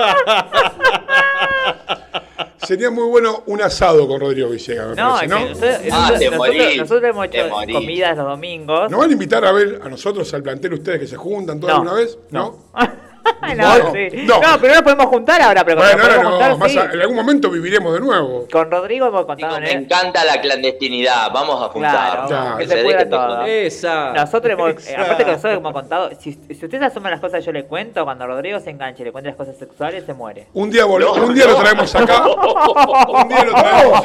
Sería 2.67 2.91
muy 2.91 3.05
bueno 3.09 3.43
un 3.47 3.61
asado 3.63 4.07
con 4.09 4.21
Rodrigo 4.21 4.49
Villegas, 4.49 4.89
me 4.89 4.95
No, 4.97 5.15
parece, 5.17 5.25
es 5.27 5.31
¿no? 5.31 5.37
que 5.39 5.49
nosotros, 5.51 5.71
Ah, 5.93 6.11
nosotros- 6.11 6.19
te 6.59 6.77
nosotros- 6.77 7.11
hemos 7.11 7.27
hecho 7.27 7.51
comidas 7.51 8.17
los 8.17 8.27
domingos. 8.27 8.91
¿Nos 8.91 9.01
van 9.01 9.11
a 9.11 9.13
invitar 9.13 9.45
a 9.45 9.53
ver 9.53 9.81
a 9.85 9.89
nosotros 9.89 10.33
al 10.35 10.43
plantel 10.43 10.75
ustedes 10.75 11.01
que 11.01 11.07
se 11.07 11.17
juntan 11.17 11.61
toda 11.61 11.75
No. 11.75 11.79
alguna 11.81 11.95
vez? 11.97 12.19
¿No? 12.31 12.57
no, 12.75 12.89
No, 13.57 13.93
sí. 13.93 14.09
no. 14.27 14.41
no. 14.41 14.59
pero 14.61 14.69
no 14.69 14.75
nos 14.75 14.83
podemos 14.83 15.07
juntar 15.07 15.43
ahora, 15.43 15.65
pero 15.65 15.79
Bueno, 15.79 15.93
cuando 15.99 16.09
nos 16.09 16.25
ahora 16.25 16.31
podemos 16.31 16.31
no, 16.31 16.55
juntar, 16.55 16.59
más 16.59 16.71
sí. 16.71 16.79
a- 16.79 16.95
en 16.95 17.01
algún 17.01 17.17
momento 17.17 17.51
viviremos 17.51 17.95
de 17.95 18.01
nuevo. 18.01 18.47
Con 18.53 18.71
Rodrigo 18.71 19.07
hemos 19.09 19.25
contado 19.27 19.61
me 19.61 19.73
encanta 19.73 20.25
la 20.25 20.41
clandestinidad, 20.41 21.31
vamos 21.33 21.61
a 21.63 21.69
juntar. 21.69 22.27
Claro, 22.29 22.57
que 22.59 22.63
Que 22.65 22.69
se 22.71 22.77
se 22.77 22.83
pueda 22.85 22.99
dejen 22.99 23.11
de 23.11 23.17
todo. 23.17 23.37
joder. 23.39 23.67
Esa. 23.67 24.13
Nosotros 24.13 24.53
hemos, 24.53 24.87
eh, 24.89 24.97
aparte 24.97 25.25
que 25.25 25.31
nosotros 25.33 25.55
hemos 25.57 25.73
contado, 25.73 26.11
si, 26.21 26.33
si 26.33 26.65
ustedes 26.65 26.83
asumen 26.83 27.11
las 27.11 27.21
cosas 27.21 27.41
que 27.41 27.47
yo 27.47 27.53
le 27.53 27.65
cuento, 27.65 28.05
cuando 28.05 28.27
Rodrigo 28.27 28.61
se 28.61 28.71
enganche 28.71 29.03
y 29.03 29.07
le 29.07 29.13
cuente 29.13 29.31
las 29.31 29.37
cosas 29.37 29.57
sexuales, 29.57 30.05
se 30.05 30.15
muere. 30.15 30.47
Un 30.55 30.71
día, 30.71 30.87
un 30.87 31.35
día 31.35 31.47
lo 31.47 31.57
traemos 31.57 31.95
acá. 31.95 32.23
un 32.29 33.29
día 33.29 33.45
lo 33.45 33.53
traemos. 33.53 34.05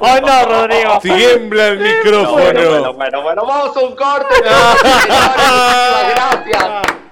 ¡Oh, 0.00 0.20
no, 0.20 0.44
Rodrigo! 0.46 0.98
Tiembla 1.02 1.68
el 1.68 1.76
Bueno, 1.86 1.96
micrófono. 1.98 2.32
bueno, 2.32 2.92
bueno, 2.94 3.22
bueno, 3.22 3.46
vamos 3.46 3.76
a 3.76 3.80
un 3.80 3.94
corte. 3.96 4.34
gracias. 6.14 7.05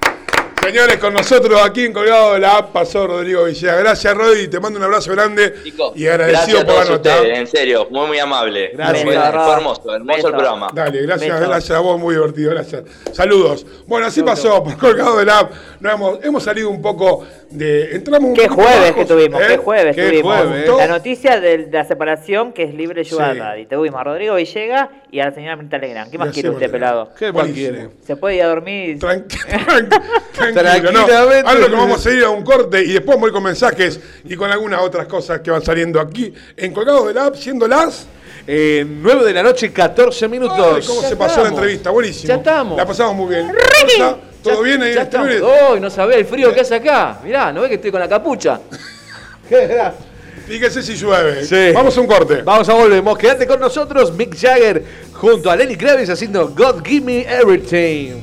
Señores, 0.64 0.96
con 0.96 1.12
nosotros 1.12 1.60
aquí 1.62 1.84
en 1.84 1.92
Colgado 1.92 2.34
de 2.34 2.40
la 2.40 2.56
App 2.58 2.72
pasó 2.72 3.06
Rodrigo 3.06 3.44
Villegas. 3.44 3.78
Gracias, 3.80 4.14
Rodri. 4.14 4.48
Te 4.48 4.58
mando 4.60 4.78
un 4.78 4.84
abrazo 4.84 5.12
grande 5.12 5.54
y 5.94 6.06
agradecido 6.06 6.60
gracias 6.60 6.62
a 6.62 6.64
por 6.66 6.74
la 6.84 6.90
nota. 6.90 7.38
en 7.38 7.46
serio, 7.46 7.86
muy 7.90 8.06
muy 8.06 8.18
amable. 8.18 8.70
Gracias, 8.72 9.02
Fue, 9.04 9.14
hermoso, 9.14 9.94
hermoso 9.94 10.28
el 10.28 10.32
programa. 10.34 10.70
Dale, 10.72 11.02
gracias, 11.02 11.40
gracias 11.40 11.70
a 11.78 11.80
vos, 11.80 12.00
muy 12.00 12.14
divertido, 12.14 12.50
gracias. 12.52 12.82
Saludos. 13.12 13.66
Bueno, 13.86 14.06
así 14.06 14.22
pasó 14.22 14.64
por 14.64 14.76
Colgado 14.78 15.18
de 15.18 15.26
la 15.26 15.40
App. 15.40 15.52
Nos 15.80 15.92
hemos, 15.94 16.24
hemos 16.24 16.42
salido 16.42 16.70
un 16.70 16.80
poco 16.80 17.26
de. 17.50 17.96
Entramos 17.96 18.30
un 18.30 18.34
¿Qué 18.34 18.48
poco 18.48 18.62
jueves 18.62 18.80
bajos, 18.80 18.96
que 18.96 19.04
tuvimos? 19.04 19.42
¿eh? 19.42 19.46
¿Qué 19.48 19.56
jueves 19.58 19.96
¿Qué 19.96 20.08
tuvimos? 20.08 20.36
jueves? 20.36 20.70
La 20.78 20.86
noticia 20.86 21.40
de, 21.40 21.68
la 21.70 21.84
separación 21.84 22.52
que 22.52 22.62
es 22.64 22.74
libre 22.74 23.04
Sugar 23.04 23.34
Sí. 23.34 23.38
Daddy. 23.38 23.66
Tuvimos 23.66 24.00
a 24.00 24.04
Rodrigo 24.04 24.34
Villegas 24.36 24.88
y 25.10 25.20
a 25.20 25.26
la 25.26 25.34
señora 25.34 25.56
Mirta 25.56 25.76
Legrand. 25.78 26.10
¿Qué 26.10 26.16
Y 26.16 26.18
más 26.18 26.32
quiere 26.32 26.48
usted, 26.50 26.70
pelado? 26.70 27.10
¿Qué 27.18 27.32
más 27.32 27.48
quiere? 27.48 27.90
¿Se 28.06 28.16
puede 28.16 28.36
ir 28.36 28.42
a 28.42 28.48
dormir? 28.48 28.98
Tranqui- 28.98 29.34
tranqui- 30.54 30.62
tranquilo, 30.62 30.92
¿no? 30.92 31.04
Tranquilamente. 31.06 31.50
Algo 31.50 31.66
que 31.66 31.72
vamos 31.76 32.06
a 32.06 32.10
ir 32.12 32.24
a 32.24 32.30
un 32.30 32.42
corte 32.44 32.82
y 32.84 32.92
después 32.92 33.18
voy 33.18 33.30
con 33.32 33.42
mensajes 33.42 34.00
y 34.24 34.34
con 34.36 34.50
algunas 34.50 34.80
otras 34.80 35.06
cosas 35.06 35.40
que 35.40 35.50
van 35.50 35.62
saliendo 35.62 36.00
aquí 36.00 36.32
en 36.56 36.72
Colgados 36.72 37.06
de 37.08 37.14
la 37.14 37.26
App, 37.26 37.36
siendo 37.36 37.66
las. 37.68 38.06
Eh, 38.46 38.84
9 38.86 39.24
de 39.24 39.32
la 39.32 39.42
noche, 39.42 39.72
14 39.72 40.28
minutos. 40.28 40.58
Ay, 40.76 40.82
¿Cómo 40.86 41.00
Ya 41.02 41.08
se 41.08 41.16
pasó 41.16 41.42
la 41.42 41.48
entrevista? 41.48 41.90
Buenísimo. 41.90 42.28
Ya 42.28 42.34
estamos. 42.34 42.76
La 42.76 42.86
pasamos 42.86 43.14
muy 43.16 43.34
bien. 43.34 43.48
Rosa, 43.48 44.16
¿Todo 44.42 44.62
bien 44.62 44.82
ahí 44.82 44.90
en 44.90 44.94
Ya 44.96 45.02
exterior? 45.02 45.50
Uy, 45.72 45.80
no 45.80 45.88
sabés 45.88 46.18
el 46.18 46.26
frío 46.26 46.52
que 46.52 46.60
hace 46.60 46.74
acá. 46.74 47.20
Mirá, 47.24 47.50
¿no 47.52 47.62
ves 47.62 47.70
que 47.70 47.76
estoy 47.76 47.90
con 47.90 48.00
la 48.00 48.08
capucha? 48.08 48.60
Fíjese 50.46 50.82
si 50.82 50.94
llueve. 50.94 51.44
Sí. 51.46 51.72
Vamos 51.74 51.96
a 51.96 52.00
un 52.02 52.06
corte. 52.06 52.42
Vamos 52.42 52.68
a 52.68 52.74
volvemos. 52.74 53.16
Quédate 53.16 53.46
con 53.46 53.58
nosotros, 53.60 54.12
Mick 54.12 54.36
Jagger, 54.38 54.84
junto 55.14 55.50
a 55.50 55.56
Lenny 55.56 55.76
Kravitz 55.76 56.10
haciendo 56.10 56.48
God 56.48 56.84
Give 56.84 57.00
Me 57.04 57.22
Everything. 57.22 58.20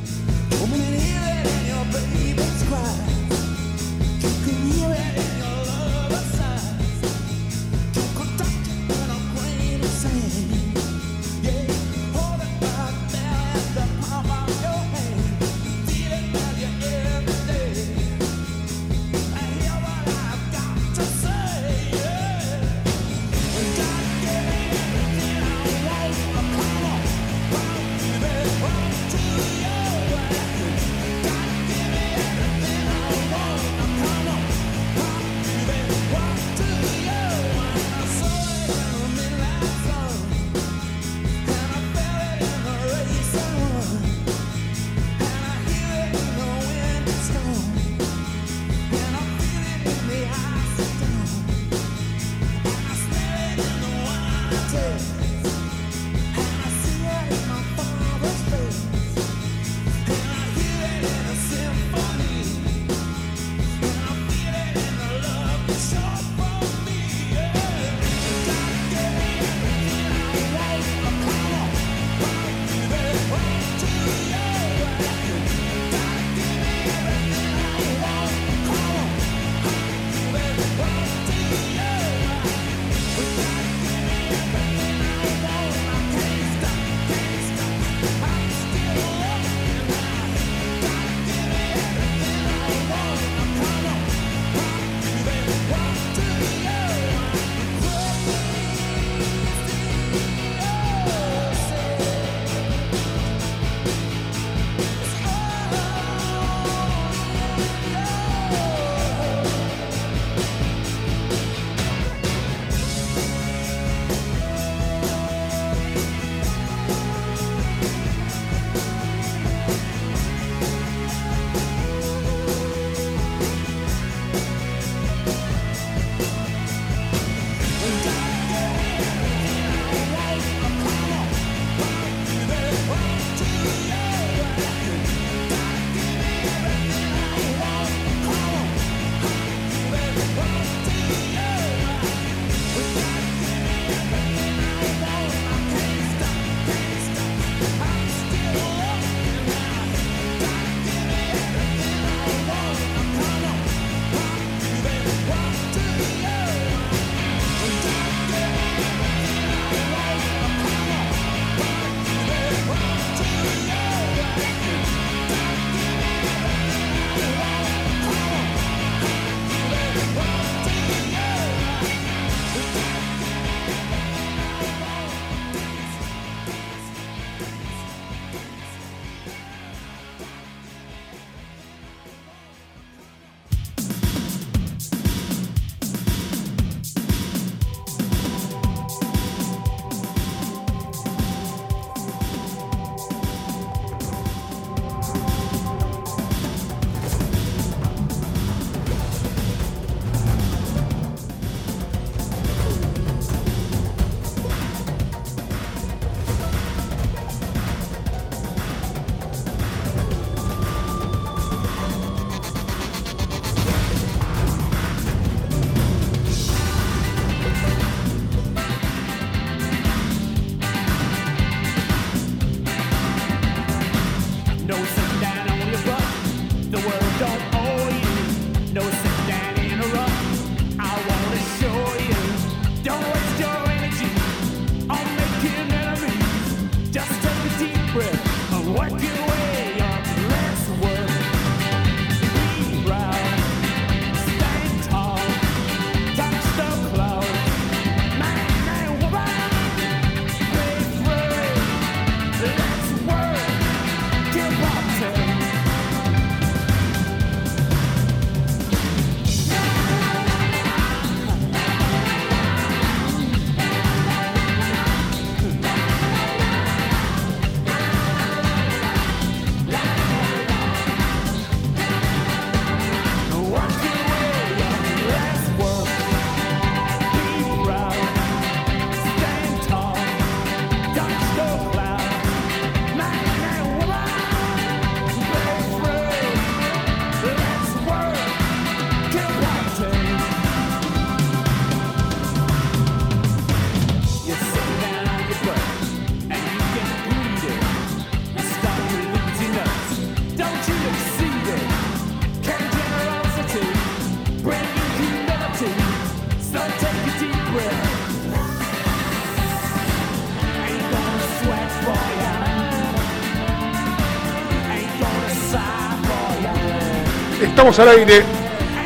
Estamos 317.61 317.77
al 317.77 317.89
aire, 317.89 318.23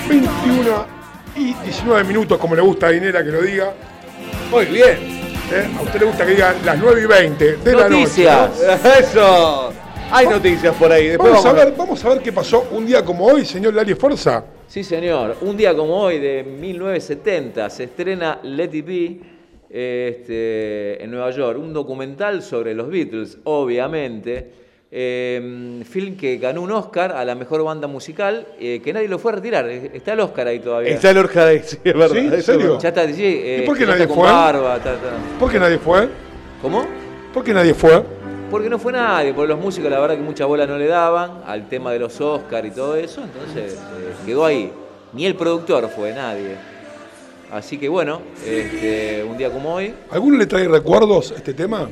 21 0.10 0.85
y 1.38 1.53
19 1.64 2.03
minutos, 2.03 2.38
como 2.38 2.56
le 2.56 2.61
gusta 2.61 2.88
a 2.88 2.89
Dinera 2.89 3.23
que 3.23 3.31
lo 3.31 3.41
diga. 3.41 3.73
Muy 4.52 4.65
bien. 4.65 4.97
¿eh? 5.49 5.69
A 5.80 5.81
usted 5.81 5.97
le 6.02 6.06
gusta 6.07 6.26
que 6.26 6.31
diga 6.31 6.53
las 6.65 6.77
9 6.77 7.02
y 7.02 7.06
20 7.06 7.56
de 7.56 7.72
la 7.72 7.88
noche. 7.88 8.02
Noticias. 8.02 8.52
¿no? 8.84 8.91
Eso. 8.91 9.73
Hay 10.11 10.27
noticias 10.27 10.76
por 10.76 10.91
ahí. 10.91 11.07
Después 11.07 11.31
Vamos 11.31 11.45
a, 11.45 11.53
vamos 11.53 11.65
ver, 11.65 11.73
vamos 11.77 12.03
a 12.03 12.10
ver 12.10 12.19
qué 12.19 12.34
pasó 12.34 12.68
un 12.72 12.85
día 12.85 13.06
como 13.06 13.26
hoy, 13.26 13.45
señor 13.45 13.73
Lali 13.76 13.95
Forza. 13.95 14.43
Sí, 14.68 14.84
señor. 14.84 15.38
Un 15.39 15.56
día 15.56 15.73
como 15.73 15.95
hoy, 15.95 16.19
de 16.19 16.43
1970, 16.43 17.69
se 17.69 17.85
estrena 17.85 18.41
Let 18.43 18.72
It 18.73 18.85
Be 18.85 19.19
este, 19.69 21.02
en 21.02 21.11
Nueva 21.11 21.31
York. 21.31 21.57
Un 21.57 21.72
documental 21.72 22.43
sobre 22.43 22.73
los 22.73 22.89
Beatles, 22.89 23.38
obviamente. 23.45 24.64
Eh, 24.91 25.83
film 25.89 26.15
que 26.15 26.37
ganó 26.37 26.61
un 26.61 26.71
Oscar 26.71 27.11
a 27.11 27.25
la 27.25 27.35
mejor 27.35 27.63
banda 27.63 27.87
musical, 27.87 28.47
eh, 28.59 28.81
que 28.83 28.93
nadie 28.93 29.07
lo 29.07 29.19
fue 29.19 29.31
a 29.31 29.35
retirar. 29.35 29.67
Está 29.67 30.13
el 30.13 30.19
Oscar 30.21 30.47
ahí 30.47 30.59
todavía. 30.59 30.91
Está 30.91 31.09
el 31.09 31.17
Orca 31.17 31.45
de 31.45 31.63
sí, 31.63 31.77
es 31.83 31.93
verdad. 31.93 32.15
¿Sí? 32.15 32.17
¿En 32.19 32.43
serio? 32.43 32.79
Ya 32.79 32.89
está, 32.89 33.07
sí, 33.07 33.23
eh, 33.23 33.61
¿Y 33.63 33.65
por 33.65 33.77
qué 33.77 33.85
nadie 33.85 34.07
fue? 34.07 34.23
barba, 34.23 34.77
ta, 34.77 34.93
ta. 34.93 35.39
¿Por 35.39 35.51
qué 35.51 35.59
nadie 35.59 35.79
fue? 35.79 36.07
¿Cómo? 36.61 36.85
¿Por 37.33 37.43
qué 37.43 37.53
nadie 37.53 37.73
fue? 37.73 38.03
Porque 38.49 38.69
no 38.69 38.79
fue 38.79 38.93
nadie, 38.93 39.33
porque 39.33 39.49
los 39.49 39.59
músicos 39.59 39.89
la 39.89 39.99
verdad 39.99 40.15
que 40.15 40.21
mucha 40.21 40.45
bola 40.45 40.67
no 40.67 40.77
le 40.77 40.87
daban 40.87 41.41
al 41.45 41.67
tema 41.67 41.91
de 41.91 41.99
los 41.99 42.21
Oscars 42.21 42.67
y 42.67 42.71
todo 42.71 42.95
eso, 42.95 43.21
entonces 43.23 43.73
eh, 43.73 44.13
quedó 44.25 44.45
ahí. 44.45 44.71
Ni 45.13 45.25
el 45.25 45.35
productor 45.35 45.89
fue, 45.89 46.13
nadie. 46.13 46.55
Así 47.51 47.77
que 47.77 47.89
bueno, 47.89 48.21
este, 48.45 49.23
un 49.23 49.37
día 49.37 49.49
como 49.49 49.73
hoy. 49.75 49.93
¿Alguno 50.11 50.37
le 50.37 50.45
trae 50.45 50.67
recuerdos 50.67 51.31
a 51.31 51.35
este 51.35 51.53
tema? 51.53 51.89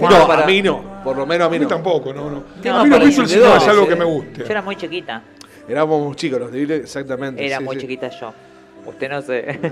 No. 0.00 0.08
No, 0.10 0.26
para- 0.26 0.44
a 0.44 0.46
mí 0.46 0.62
no. 0.62 0.82
Por 1.02 1.16
lo 1.16 1.24
menos 1.26 1.44
a 1.44 1.46
A 1.46 1.50
mí 1.50 1.58
mí 1.58 1.62
no. 1.64 1.68
tampoco, 1.68 2.12
no, 2.12 2.30
no. 2.30 2.42
Tema 2.62 2.80
a 2.80 2.84
mí 2.84 2.90
los 2.90 2.98
para 2.98 3.04
Beatles 3.04 3.16
no 3.18 3.22
encendedores, 3.24 3.62
es 3.62 3.68
algo 3.68 3.88
que 3.88 3.96
me 3.96 4.04
guste. 4.04 4.40
Yo 4.40 4.46
era 4.50 4.62
muy 4.62 4.76
chiquita. 4.76 5.22
Éramos 5.68 6.16
chicos 6.16 6.38
los 6.40 6.50
Beatles, 6.50 6.80
exactamente. 6.82 7.44
Era 7.46 7.58
sí, 7.58 7.64
muy 7.64 7.76
sí. 7.76 7.80
chiquita 7.82 8.08
yo. 8.08 8.32
Usted 8.86 9.08
no 9.10 9.22
sé. 9.22 9.60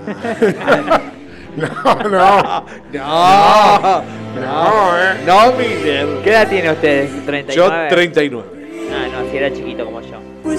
No, 1.55 1.69
no. 2.09 2.65
No, 2.91 4.03
No, 4.35 4.97
eh. 4.99 5.23
no, 5.25 5.51
Miller. 5.53 6.07
¿Qué 6.21 6.29
edad 6.31 6.49
tiene 6.49 6.69
usted? 6.71 7.09
¿39? 7.25 7.53
Yo 7.53 7.69
39. 7.89 8.45
Ah, 8.91 9.07
no, 9.23 9.31
si 9.31 9.37
era 9.37 9.53
chiquito 9.53 9.85
como 9.85 10.01
yo. 10.01 10.09
Yo 10.09 10.49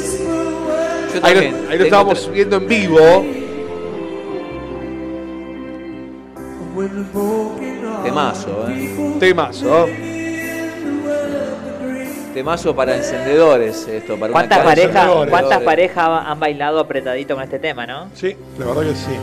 Ahí 1.23 1.35
lo, 1.35 1.41
también. 1.43 1.67
ahí 1.71 1.79
lo 1.79 1.85
estábamos 1.85 2.31
viendo 2.33 2.57
en 2.57 2.67
vivo. 2.67 3.25
Temazo, 8.07 8.69
¿eh? 8.71 9.17
Temazo. 9.21 9.87
Temazo 12.35 12.77
para 12.77 12.97
encendedores, 12.97 13.89
esto, 13.89 14.19
para 14.19 14.31
¿Cuántas 14.33 14.59
parejas 14.59 14.89
encendedores. 14.95 15.31
cuántas 15.31 15.63
parejas 15.63 16.09
han 16.27 16.39
bailado 16.39 16.81
apretadito 16.81 17.35
con 17.35 17.43
este 17.43 17.59
tema, 17.59 17.87
no? 17.87 18.09
Sí, 18.15 18.37
la 18.59 18.67
verdad 18.67 18.83
que 18.83 18.95
sí. 18.95 19.17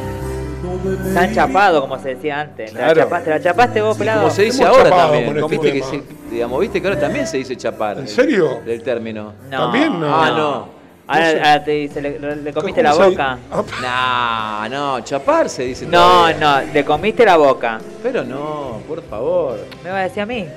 Se 1.13 1.19
han 1.19 1.33
chapado, 1.33 1.81
como 1.81 1.99
se 1.99 2.15
decía 2.15 2.39
antes. 2.41 2.71
¿Te 2.71 2.77
Claro. 2.77 2.95
la 2.95 3.03
chapaste, 3.03 3.29
la 3.29 3.41
chapaste 3.41 3.81
vos, 3.81 3.97
pelado? 3.97 4.21
Como 4.23 4.33
se 4.33 4.43
dice 4.43 4.63
ahora 4.63 4.89
también. 4.89 5.37
este 5.37 5.47
¿Viste 5.47 5.71
que, 5.73 5.83
se- 5.83 6.03
digamos, 6.31 6.59
¿Viste 6.59 6.81
que 6.81 6.87
ahora 6.87 6.99
también 6.99 7.27
se 7.27 7.37
dice 7.37 7.55
chapar? 7.55 7.99
¿En 7.99 8.07
serio? 8.07 8.61
Del 8.65 8.81
término. 8.81 9.33
No. 9.49 9.57
¿También? 9.59 9.99
No. 9.99 10.07
Ah, 10.23 10.31
no. 10.35 10.82
Ahora, 11.07 11.27
ahora 11.29 11.63
te 11.63 11.71
dice, 11.71 12.01
le, 12.01 12.11
le 12.37 12.53
comiste 12.53 12.81
¿Cómo 12.83 12.99
la 12.99 13.07
boca. 13.09 13.37
Ah, 13.85 14.67
No, 14.71 14.97
no, 14.97 15.03
chapar 15.03 15.49
se 15.49 15.63
dice 15.63 15.85
No, 15.85 15.91
todavía. 15.99 16.37
no, 16.65 16.73
le 16.73 16.85
comiste 16.85 17.25
la 17.25 17.37
boca. 17.37 17.79
Pero 18.01 18.23
no, 18.23 18.79
por 18.87 19.03
favor. 19.03 19.59
¿Me 19.83 19.89
va 19.89 19.99
a 19.99 20.03
decir 20.03 20.21
a 20.23 20.25
mí? 20.25 20.47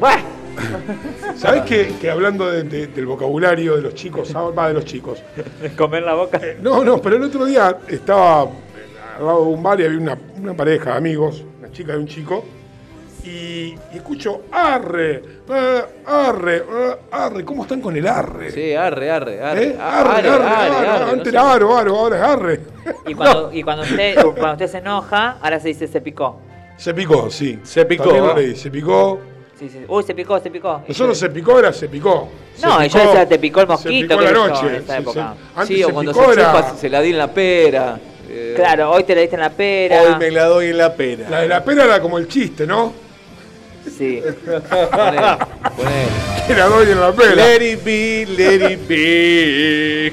Buah. 0.00 0.18
¿Sabés 1.36 1.62
que, 1.62 1.94
que 2.00 2.10
hablando 2.10 2.50
de- 2.50 2.64
de- 2.64 2.86
del 2.88 3.06
vocabulario 3.06 3.76
de 3.76 3.82
los 3.82 3.94
chicos, 3.94 4.32
ah, 4.34 4.50
va 4.56 4.68
de 4.68 4.74
los 4.74 4.84
chicos? 4.84 5.22
¿Comer 5.78 6.02
la 6.02 6.14
boca? 6.14 6.38
Eh, 6.42 6.58
No, 6.60 6.84
no, 6.84 7.00
pero 7.00 7.16
el 7.16 7.22
otro 7.22 7.44
día 7.46 7.78
estaba 7.88 8.42
al 8.42 9.24
lado 9.26 9.44
de 9.46 9.50
un 9.52 9.62
bar 9.62 9.80
y 9.80 9.84
había 9.84 9.98
una, 9.98 10.18
una 10.40 10.54
pareja 10.54 10.90
de 10.92 10.96
amigos, 10.98 11.42
una 11.58 11.70
chica 11.70 11.92
y 11.94 11.96
un 11.96 12.06
chico, 12.06 12.44
y, 13.24 13.74
y 13.92 13.96
escucho 13.96 14.42
arre, 14.50 15.22
eh, 15.48 15.82
arre, 16.06 16.56
eh, 16.56 16.96
arre, 17.12 17.44
¿cómo 17.44 17.62
están 17.62 17.80
con 17.80 17.96
el 17.96 18.06
arre? 18.06 18.50
Sí, 18.50 18.74
arre, 18.74 19.10
arre, 19.10 19.40
arre. 19.42 19.64
¿Eh? 19.64 19.76
A- 19.80 20.00
Arre, 20.00 20.28
arre, 20.28 20.44
arre, 20.44 20.88
arre, 20.88 21.10
antes 21.12 21.28
era 21.32 21.52
aro, 21.52 21.76
aro, 21.78 21.96
ahora 21.98 22.16
es 22.16 22.22
arre. 22.22 22.60
Y 23.06 23.14
cuando, 23.14 23.50
y 23.52 23.62
cuando 23.62 23.82
usted 23.84 24.16
cuando 24.22 24.52
usted 24.52 24.66
se 24.68 24.78
enoja, 24.78 25.36
ahora 25.40 25.60
se 25.60 25.68
dice 25.68 25.86
se 25.86 26.00
picó. 26.00 26.40
Se 26.76 26.92
picó, 26.94 27.30
sí. 27.30 27.60
Se 27.62 27.84
picó, 27.84 28.04
También 28.04 28.26
lo 28.26 28.34
leí, 28.34 28.56
se 28.56 28.70
picó. 28.70 29.20
Sí, 29.56 29.68
sí. 29.68 29.84
Uy, 29.86 30.02
se 30.02 30.14
picó, 30.14 30.40
se 30.40 30.50
picó. 30.50 30.82
Nosotros 30.88 31.16
se 31.16 31.28
picó 31.30 31.58
era 31.60 31.72
se 31.72 31.88
picó. 31.88 32.28
Se 32.56 32.66
No, 32.66 32.84
y 32.84 32.88
yo 32.88 32.98
picó, 32.98 33.06
decía, 33.10 33.28
te 33.28 33.38
picó 33.38 33.60
el 33.60 33.66
Se 33.68 33.72
mosquito, 33.72 34.18
picó 34.18 34.20
la 34.20 34.32
noche. 34.32 34.66
en 34.66 34.74
esa 34.76 34.94
sí, 34.96 35.00
época. 35.02 35.34
sí. 35.36 35.44
Antes 35.54 35.76
Sí, 35.76 35.84
o 35.84 35.86
se 35.86 35.92
cuando 35.92 36.12
picó 36.12 36.24
se 36.34 36.40
era 36.40 36.74
se 36.76 36.88
la 36.90 37.00
di 37.00 37.10
en 37.10 37.18
la 37.18 37.28
pera. 37.32 38.00
Eh, 38.28 38.54
Claro, 38.56 38.90
hoy 38.90 39.04
te 39.04 39.14
la 39.14 39.20
diste 39.20 39.36
en 39.36 39.42
la 39.42 39.50
pera. 39.50 40.02
Hoy 40.02 40.16
me 40.18 40.30
la 40.32 40.44
doy 40.46 40.68
en 40.70 40.78
la 40.78 40.92
pera. 40.94 41.28
La 41.30 41.40
de 41.42 41.48
la 41.48 41.62
pera 41.62 41.84
era 41.84 42.00
como 42.00 42.18
el 42.18 42.26
chiste, 42.26 42.66
¿no? 42.66 42.92
Sí. 43.90 44.22
Poné. 45.76 46.06
Que 46.46 46.54
la 46.54 46.66
doy 46.66 46.90
en 46.90 47.00
la 47.00 47.12
pera. 47.12 47.34
Let 47.34 47.72
it 47.72 47.84
be, 47.84 48.26
let 48.36 48.72
it 48.72 48.88
be. 48.88 50.12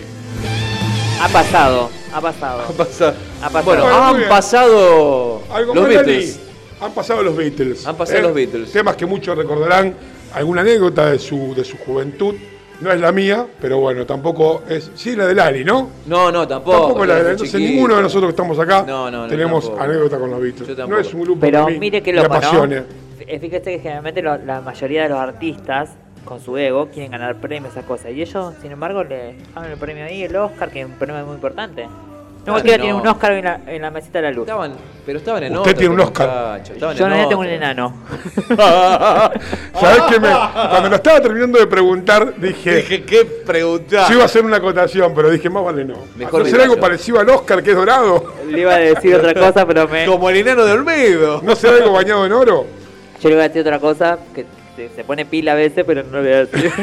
Ha 1.22 1.28
pasado, 1.30 1.90
ha 2.14 2.22
pasado. 2.22 2.64
Pasa. 2.78 3.14
Ha 3.42 3.50
pasado. 3.50 3.64
Bueno, 3.66 3.82
Bueno, 3.84 4.14
muy 4.14 4.24
han 4.24 4.30
pasado 4.30 5.42
Algo 5.52 5.76
los. 5.76 5.88
Beatles. 5.90 6.40
Han 6.82 6.92
pasado 6.94 7.24
los 7.24 7.36
Beatles. 7.36 7.86
Han 7.88 7.96
pasado 7.98 8.22
los 8.22 8.34
Beatles. 8.34 8.72
Temas 8.72 8.96
que 8.96 9.06
muchos 9.06 9.38
recordarán. 9.38 9.94
Alguna 10.34 10.62
anécdota 10.62 11.10
de 11.10 11.18
su, 11.20 11.54
de 11.56 11.66
su 11.66 11.78
juventud. 11.78 12.36
No 12.82 12.92
es 12.94 13.02
la 13.02 13.12
mía, 13.12 13.46
pero 13.60 13.80
bueno, 13.80 14.06
tampoco 14.06 14.62
es. 14.70 14.92
Sí, 14.96 15.14
la 15.16 15.26
de 15.28 15.36
Lali, 15.36 15.66
¿no? 15.66 15.90
No, 16.06 16.32
no, 16.32 16.48
tampoco. 16.48 16.80
tampoco 16.80 17.06
la 17.06 17.16
de 17.16 17.20
Lali. 17.24 17.32
Entonces, 17.34 17.52
chiquito. 17.60 17.74
ninguno 17.74 17.96
de 17.98 18.02
nosotros 18.04 18.30
que 18.30 18.32
estamos 18.32 18.58
acá 18.60 18.86
No, 18.88 19.12
no, 19.12 19.24
no, 19.24 19.28
tenemos 19.28 19.66
tampoco. 19.66 19.84
anécdota 19.84 20.18
con 20.20 20.30
los 20.32 20.40
Beatles. 20.42 20.78
Yo 20.78 20.88
No 20.88 20.98
es 20.98 21.14
un 21.14 21.22
grupo 21.22 21.42
Pero 21.42 21.66
que 21.66 21.80
mire 21.80 22.02
que 22.02 22.14
me 22.14 22.20
¿no? 22.20 22.26
apasione. 22.28 22.84
F- 23.30 23.40
Fíjese 23.40 23.72
que 23.72 23.80
generalmente 23.80 24.22
lo- 24.22 24.38
la 24.38 24.62
mayoría 24.62 25.04
de 25.04 25.10
los 25.10 25.20
artistas, 25.20 25.92
con 26.26 26.40
su 26.40 26.58
ego, 26.58 26.88
quieren 26.90 27.12
ganar 27.12 27.36
premios, 27.36 27.72
esas 27.72 27.86
cosas. 27.86 28.12
Y 28.12 28.22
ellos, 28.22 28.54
sin 28.62 28.72
embargo, 28.72 29.04
le 29.04 29.36
ganan 29.56 29.72
el 29.72 29.78
premio 29.78 30.06
ahí, 30.06 30.24
el 30.24 30.36
Oscar, 30.36 30.70
que 30.70 30.82
es 30.82 30.86
un 30.86 30.94
premio 30.94 31.26
muy 31.26 31.36
importante. 31.36 31.88
No 32.46 32.54
cualquiera 32.54 32.78
no. 32.78 32.84
tiene 32.84 33.00
un 33.00 33.06
Oscar 33.08 33.32
en 33.34 33.46
la, 33.46 33.60
en 33.68 33.82
la 33.82 33.92
mesita 33.92 34.20
de 34.20 34.24
la 34.24 34.32
luz. 34.32 34.44
Estaban, 34.48 34.72
pero 35.06 35.20
estaban 35.20 35.44
en 35.44 35.58
Usted 35.58 35.76
tiene 35.76 35.94
un 35.94 36.00
Oscar. 36.00 36.64
Yo 36.80 36.92
en 36.92 36.98
tengo 37.30 37.42
un 37.42 37.48
enano. 37.48 37.94
¿Sabés 38.58 40.02
qué? 40.10 40.20
Me, 40.20 40.30
cuando 40.54 40.90
lo 40.90 40.96
estaba 40.96 41.22
terminando 41.22 41.60
de 41.60 41.68
preguntar, 41.68 42.34
dije. 42.38 42.78
Dije, 42.78 43.04
¿qué 43.04 43.26
preguntar? 43.26 44.08
Yo 44.08 44.14
iba 44.16 44.24
a 44.24 44.26
hacer 44.26 44.46
una 44.46 44.58
acotación, 44.58 45.14
pero 45.14 45.30
dije, 45.30 45.50
más 45.50 45.64
vale 45.64 45.84
no. 45.86 45.96
Mejor 46.16 46.40
¿No 46.40 46.46
será 46.46 46.64
diga 46.64 46.64
algo 46.72 46.80
parecido 46.82 47.20
al 47.20 47.30
Oscar 47.30 47.62
que 47.62 47.72
es 47.72 47.76
dorado? 47.76 48.34
Le 48.50 48.62
iba 48.62 48.74
a 48.74 48.78
decir 48.78 49.16
otra 49.16 49.34
cosa, 49.34 49.66
pero 49.66 49.88
me... 49.88 50.06
Como 50.08 50.30
el 50.30 50.38
enano 50.38 50.66
de 50.66 50.72
Olmedo. 50.72 51.42
¿No 51.44 51.56
será 51.56 51.76
algo 51.76 51.92
bañado 51.94 52.26
en 52.26 52.32
oro? 52.32 52.79
Yo 53.22 53.30
le 53.30 53.36
iba 53.36 53.44
a 53.44 53.48
decir 53.48 53.62
otra 53.62 53.80
cosa, 53.80 54.18
que 54.34 54.46
se, 54.96 55.04
pone 55.04 55.26
pila 55.26 55.52
a 55.52 55.56
veces, 55.56 55.84
pero 55.86 56.04
no 56.04 56.18
lo 56.18 56.24
voy 56.24 56.32
a 56.32 56.46
decir. 56.46 56.72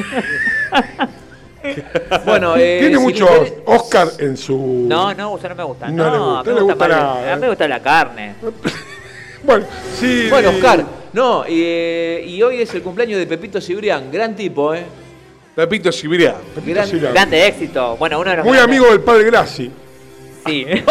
Bueno, 2.25 2.55
eh, 2.57 2.77
Tiene 2.81 2.97
ustedes- 2.97 3.55
Oscar 3.65 4.09
en 4.21 4.37
su. 4.37 4.57
No, 4.89 5.13
no, 5.15 5.37
no 5.37 5.55
me 5.57 5.65
gusta. 5.65 5.89
No 5.89 6.05
No, 6.05 6.13
le 6.13 6.19
gusta, 6.19 6.39
a 6.39 6.43
mí 6.45 6.49
le 6.49 6.55
me 6.55 6.63
gusta, 6.63 6.89
la- 6.89 7.13
a 7.13 7.15
mí 7.17 7.33
eh. 7.33 7.37
me 7.41 7.49
gusta 7.49 7.69
la 7.69 7.81
carne. 7.83 8.35
Bueno, 9.43 9.65
sí. 9.95 10.27
Bueno, 10.31 10.51
Oscar, 10.51 10.85
no, 11.13 11.45
y, 11.47 11.61
eh, 11.65 12.25
y 12.27 12.43
hoy 12.43 12.63
es 12.63 12.75
el 12.75 12.83
cumpleaños 12.83 13.19
de 13.19 13.27
Pepito 13.27 13.61
Cibrián, 13.61 14.11
gran 14.11 14.35
tipo, 14.35 14.75
¿eh? 14.75 14.85
Pepito 15.55 15.93
Cibrián. 15.93 16.35
Gran-. 16.65 16.91
Grande 17.13 17.47
éxito. 17.47 17.97
Bueno, 17.97 18.19
uno 18.19 18.31
de 18.31 18.37
los 18.39 18.47
Muy 18.47 18.57
grandes- 18.57 18.77
amigo 18.79 18.91
del 18.93 19.01
padre 19.03 19.25
Grassi. 19.25 19.71
Sí. 20.47 20.65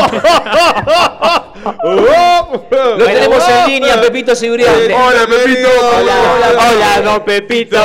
Lo 1.83 3.05
tenemos 3.05 3.47
en 3.49 3.67
línea, 3.67 4.01
Pepito 4.01 4.35
Cibrián. 4.35 4.75
Hola, 4.75 5.25
Pepito. 5.27 5.69
Hola, 5.69 6.13
hola, 6.35 6.47
hola, 6.69 7.01
don 7.01 7.23
Pepito. 7.25 7.81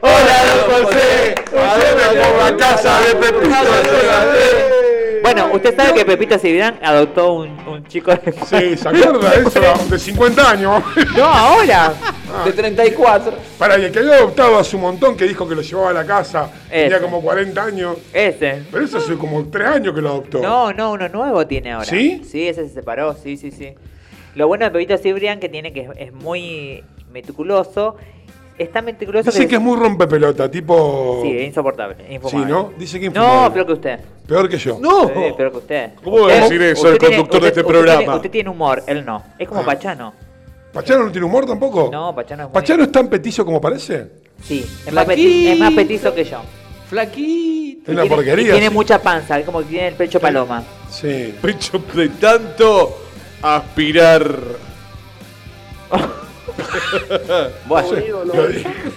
Hola, 0.00 0.44
don 0.68 0.84
José. 0.84 1.34
José, 1.50 1.86
por 2.20 2.34
la 2.42 2.56
casa 2.56 3.00
de 3.00 3.14
Pepito. 3.16 4.83
Bueno, 5.24 5.48
usted 5.54 5.74
sabe 5.74 5.94
que 5.94 6.04
Pepito 6.04 6.38
Cibrián 6.38 6.78
adoptó 6.82 7.32
un, 7.32 7.48
un 7.66 7.82
chico 7.86 8.10
de... 8.10 8.30
Sí, 8.30 8.76
¿se 8.76 8.86
acuerda 8.86 9.30
de 9.30 9.48
eso? 9.48 9.60
De 9.90 9.98
50 9.98 10.50
años. 10.50 10.82
No, 11.16 11.24
ahora. 11.24 11.94
De 12.44 12.52
34. 12.52 13.32
Para 13.58 13.76
el 13.76 13.90
que 13.90 14.00
había 14.00 14.16
adoptado 14.16 14.58
a 14.58 14.64
su 14.64 14.76
montón, 14.78 15.16
que 15.16 15.24
dijo 15.24 15.48
que 15.48 15.54
lo 15.54 15.62
llevaba 15.62 15.88
a 15.88 15.92
la 15.94 16.04
casa, 16.04 16.50
tenía 16.68 16.96
Ese. 16.98 17.00
como 17.00 17.22
40 17.22 17.64
años. 17.64 17.96
Ese. 18.12 18.64
Pero 18.70 18.84
eso 18.84 18.98
hace 18.98 19.14
como 19.14 19.46
3 19.46 19.66
años 19.66 19.94
que 19.94 20.02
lo 20.02 20.10
adoptó. 20.10 20.42
No, 20.42 20.74
no, 20.74 20.92
uno 20.92 21.08
nuevo 21.08 21.46
tiene 21.46 21.72
ahora. 21.72 21.86
¿Sí? 21.86 22.22
Sí, 22.30 22.46
ese 22.46 22.68
se 22.68 22.74
separó, 22.74 23.14
sí, 23.14 23.38
sí, 23.38 23.50
sí. 23.50 23.72
Lo 24.34 24.46
bueno 24.46 24.66
de 24.66 24.72
Pepito 24.72 24.98
Cibrián 24.98 25.40
que 25.40 25.48
tiene 25.48 25.72
que 25.72 25.80
es, 25.80 25.88
es 25.96 26.12
muy 26.12 26.84
meticuloso. 27.10 27.96
Es 28.56 28.70
tan 28.70 28.84
meticuloso 28.84 29.30
Dice 29.32 29.48
que 29.48 29.56
es 29.56 29.60
muy 29.60 29.76
rompepelota, 29.76 30.48
tipo. 30.48 31.18
Sí, 31.22 31.36
es 31.38 31.48
insoportable, 31.48 31.96
infumable. 32.08 32.46
Sí, 32.46 32.52
¿no? 32.52 32.72
Dice 32.78 33.00
que 33.00 33.10
No, 33.10 33.22
infumable. 33.24 33.50
peor 33.54 33.66
que 33.66 33.72
usted. 33.72 34.00
Peor 34.28 34.48
que 34.48 34.58
yo. 34.58 34.78
¡No! 34.80 35.08
Sí, 35.08 35.14
peor 35.36 35.50
que 35.50 35.56
usted. 35.58 35.90
¿Cómo 36.04 36.20
va 36.20 36.32
a 36.32 36.34
decir 36.42 36.62
eso 36.62 36.80
usted 36.82 36.92
el 36.92 36.98
tiene- 36.98 37.16
conductor 37.16 37.42
de 37.42 37.48
este 37.48 37.60
usted 37.60 37.72
programa? 37.72 37.98
tiene- 37.98 38.14
usted 38.16 38.30
tiene 38.30 38.50
humor, 38.50 38.82
él 38.86 39.04
no. 39.04 39.22
Es 39.38 39.48
como 39.48 39.60
Ah. 39.62 39.64
Pachano. 39.66 40.12
¿Pachano 40.72 41.04
no 41.04 41.10
tiene 41.12 41.26
humor 41.26 41.46
tampoco? 41.46 41.88
No, 41.92 42.14
Pachano 42.14 42.44
es 42.44 42.48
muy... 42.48 42.54
¿Pachano 42.54 42.82
es 42.84 42.92
tan 42.92 43.08
petizo 43.08 43.44
como 43.44 43.60
parece? 43.60 44.06
Sí, 44.42 44.64
es 44.86 44.92
más, 44.92 45.06
peti- 45.06 45.46
es 45.48 45.58
más 45.58 45.72
petizo 45.72 46.14
que 46.14 46.24
yo. 46.24 46.40
Flaquito. 46.88 47.82
Es 47.82 47.88
una 47.88 48.02
Tiene- 48.02 48.16
porquería. 48.16 48.48
y 48.48 48.50
Tiene 48.52 48.68
sí. 48.68 48.72
mucha 48.74 49.02
panza, 49.02 49.38
es 49.38 49.44
como 49.44 49.58
que 49.60 49.64
tiene 49.66 49.88
el 49.88 49.94
pecho 49.94 50.20
paloma. 50.20 50.62
Sí. 50.90 51.34
Pecho 51.42 51.82
de 51.92 52.08
tanto 52.10 52.98
aspirar. 53.42 54.53
Bueno, 57.66 57.90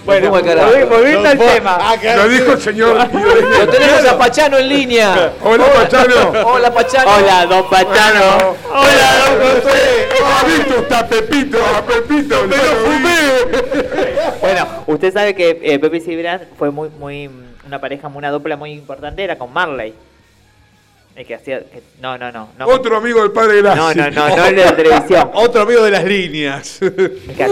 Bueno, 0.04 0.30
volviendo 0.30 1.28
al 1.28 1.38
tema. 1.38 1.92
acá- 1.92 2.16
lo 2.16 2.28
dijo 2.28 2.52
el 2.52 2.60
señor. 2.60 2.96
Lo 2.96 3.68
tenemos 3.68 4.04
a 4.06 4.18
Pachano 4.18 4.58
en 4.58 4.68
línea. 4.68 5.32
Hola, 5.42 5.64
Pachano. 5.72 6.32
Hola, 6.46 6.72
Pachano. 6.72 7.10
Hola, 7.16 7.46
don 7.46 7.68
Pachano. 7.68 8.54
Hola, 8.72 9.36
don 9.38 9.60
José. 9.62 10.08
¿Ha 10.24 10.44
visto 10.46 10.74
está 10.80 11.06
Pepito? 11.08 11.58
A 11.76 11.82
Pepito. 11.84 12.46
Lo 12.46 12.56
fumé. 12.56 13.18
Bueno, 14.40 14.66
usted 14.86 15.12
sabe 15.12 15.34
que 15.34 15.58
eh, 15.62 15.78
Pepe 15.78 16.00
Cibrián 16.00 16.40
fue 16.58 16.70
muy, 16.70 16.88
muy, 16.98 17.30
una 17.66 17.80
pareja, 17.80 18.08
una 18.08 18.30
dupla 18.30 18.56
muy 18.56 18.72
importante, 18.72 19.22
era 19.24 19.36
con 19.38 19.52
Marley. 19.52 19.94
El 21.18 21.26
que 21.26 21.34
hacía, 21.34 21.58
que- 21.58 21.82
no, 22.00 22.16
no, 22.16 22.30
no, 22.30 22.48
no. 22.56 22.66
Otro 22.68 22.96
amigo 22.96 23.20
del 23.22 23.32
padre 23.32 23.60
Graci. 23.60 23.76
No, 23.76 23.92
no, 23.92 24.10
no, 24.12 24.36
no 24.36 24.46
el 24.46 24.54
de 24.54 24.64
la 24.64 24.76
televisión. 24.76 25.30
Otro 25.34 25.62
amigo 25.62 25.82
de 25.82 25.90
las 25.90 26.04
líneas. 26.04 26.80
El 26.80 26.92
que, 27.36 27.44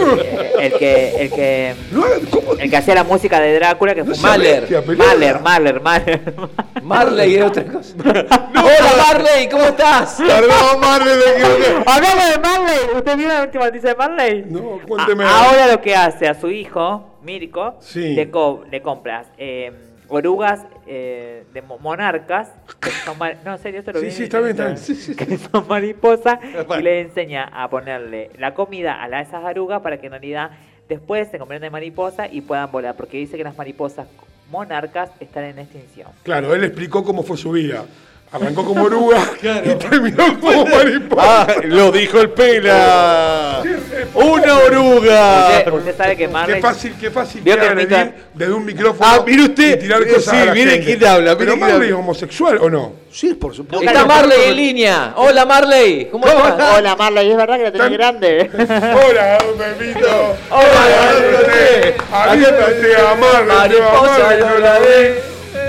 el 0.61 0.73
que, 0.79 1.21
el 1.23 1.29
que, 1.31 1.75
No, 1.91 2.03
¿cómo? 2.31 2.53
el 2.53 2.69
que 2.69 2.77
hacía 2.77 2.95
la 2.95 3.03
música 3.03 3.41
de 3.41 3.55
Drácula, 3.55 3.93
que 3.93 4.05
fue 4.05 4.15
sea 4.15 4.29
Mahler. 4.29 4.61
bestia. 4.61 4.81
Mahler, 4.95 5.39
Mahler, 5.41 5.81
Mahler. 5.81 6.33
Marley 6.81 7.35
era 7.35 7.47
otra 7.47 7.65
cosa. 7.65 7.93
Hola, 8.05 8.93
Marley, 9.05 9.49
¿cómo 9.49 9.63
estás? 9.65 10.15
Perdón, 10.17 10.79
madre 10.79 11.17
de 11.17 11.23
que. 11.23 11.83
Hablamos 11.85 12.29
de 12.29 12.39
Marley. 12.39 12.79
¿Usted 12.95 13.17
vio 13.17 13.27
la 13.27 13.41
última 13.43 13.65
noticia 13.65 13.89
de 13.89 13.95
Marley? 13.97 14.45
No, 14.47 14.79
cuénteme. 14.87 15.25
A- 15.25 15.43
ahora 15.43 15.67
lo 15.67 15.81
que 15.81 15.93
hace 15.93 16.25
a 16.29 16.39
su 16.39 16.49
hijo, 16.49 17.17
Mirko, 17.21 17.75
Sí. 17.81 18.13
le, 18.13 18.31
co- 18.31 18.63
le 18.71 18.81
compras 18.81 19.27
eh, 19.37 19.73
orugas 20.07 20.61
eh, 20.87 21.43
de 21.53 21.61
mo- 21.61 21.77
monarcas. 21.79 22.49
Que 22.79 22.89
son 22.89 23.17
no, 23.45 23.53
en 23.53 23.59
serio, 23.59 23.79
esto 23.79 23.91
lo 23.91 23.99
Sí, 23.99 24.05
vi 24.05 24.11
sí, 24.11 24.17
en 24.19 24.23
está 24.23 24.39
bien, 24.39 24.51
está 24.51 24.69
Instagram, 24.69 24.73
bien. 24.75 24.77
Sí, 24.77 24.95
sí, 24.95 25.15
Que 25.15 25.37
son 25.37 25.67
mariposas 25.67 26.39
y 26.79 26.81
le 26.81 27.01
enseña 27.01 27.43
a 27.45 27.69
ponerle 27.69 28.31
la 28.37 28.53
comida 28.53 29.01
a 29.01 29.07
la- 29.07 29.21
esas 29.21 29.43
orugas 29.43 29.81
para 29.81 29.99
que 29.99 30.05
en 30.07 30.13
realidad 30.13 30.51
después 30.89 31.29
se 31.29 31.37
conviertan 31.39 31.67
en 31.67 31.71
mariposa 31.73 32.27
y 32.27 32.41
puedan 32.41 32.71
volar. 32.71 32.95
Porque 32.95 33.17
dice 33.17 33.37
que 33.37 33.43
las 33.43 33.57
mariposas 33.57 34.07
monarcas 34.49 35.09
están 35.19 35.43
en 35.43 35.59
extinción. 35.59 36.09
Claro, 36.23 36.53
él 36.55 36.63
explicó 36.63 37.03
cómo 37.03 37.23
fue 37.23 37.35
su 37.37 37.51
vida. 37.51 37.85
Arrancó 38.29 38.65
como 38.65 38.83
oruga 38.83 39.21
y 39.41 39.69
terminó 39.75 40.37
como 40.41 40.65
mariposa. 40.65 41.43
Ah, 41.43 41.47
lo 41.63 41.91
dijo 41.93 42.19
el 42.19 42.29
pela. 42.31 43.63
Una 44.13 44.57
oruga. 44.59 45.47
Usted, 45.59 45.71
usted 45.71 45.97
sabe 45.97 46.09
que 46.17 46.25
Qué 46.25 46.27
Marley... 46.27 46.61
fácil, 46.61 46.93
qué 46.99 47.09
fácil 47.09 47.41
que 47.41 47.55
desde 48.33 48.53
un 48.53 48.65
micrófono 48.65 49.09
Ah, 49.09 49.23
mire 49.25 49.43
usted. 49.43 49.77
y 49.77 49.79
tirar 49.79 50.05
cosas 50.05 50.25
sí, 50.25 50.35
a 50.35 50.45
la 50.45 50.53
mire 50.53 50.71
gente. 50.71 50.85
quién 50.97 51.05
habla, 51.07 51.35
mire 51.35 51.37
Pero 51.37 51.51
quién 51.53 51.59
Marley 51.71 51.87
es 51.89 51.95
homosexual 51.95 52.57
o 52.61 52.69
no? 52.69 52.93
Sí, 53.09 53.33
por 53.33 53.55
supuesto. 53.55 53.85
Está 53.87 54.05
Marley 54.05 54.49
en 54.49 54.55
línea. 54.57 55.13
Hola, 55.15 55.45
Marley. 55.45 56.09
¿Cómo 56.11 56.27
estás? 56.27 56.77
Hola 56.79 56.95
Marley, 56.97 57.31
es 57.31 57.37
verdad 57.37 57.55
que 57.57 57.63
la 57.63 57.71
tenés 57.71 57.87
Tan- 57.87 57.93
grande. 57.93 58.51
Hola, 59.09 59.37
don 59.37 59.57
Pepito. 59.57 60.35
Hola. 60.51 61.93
Avítate 62.11 62.95
a 62.97 63.15
Marley, 63.15 63.57
Mariposa 63.57 64.35
no 64.37 64.57
la. 64.59 64.79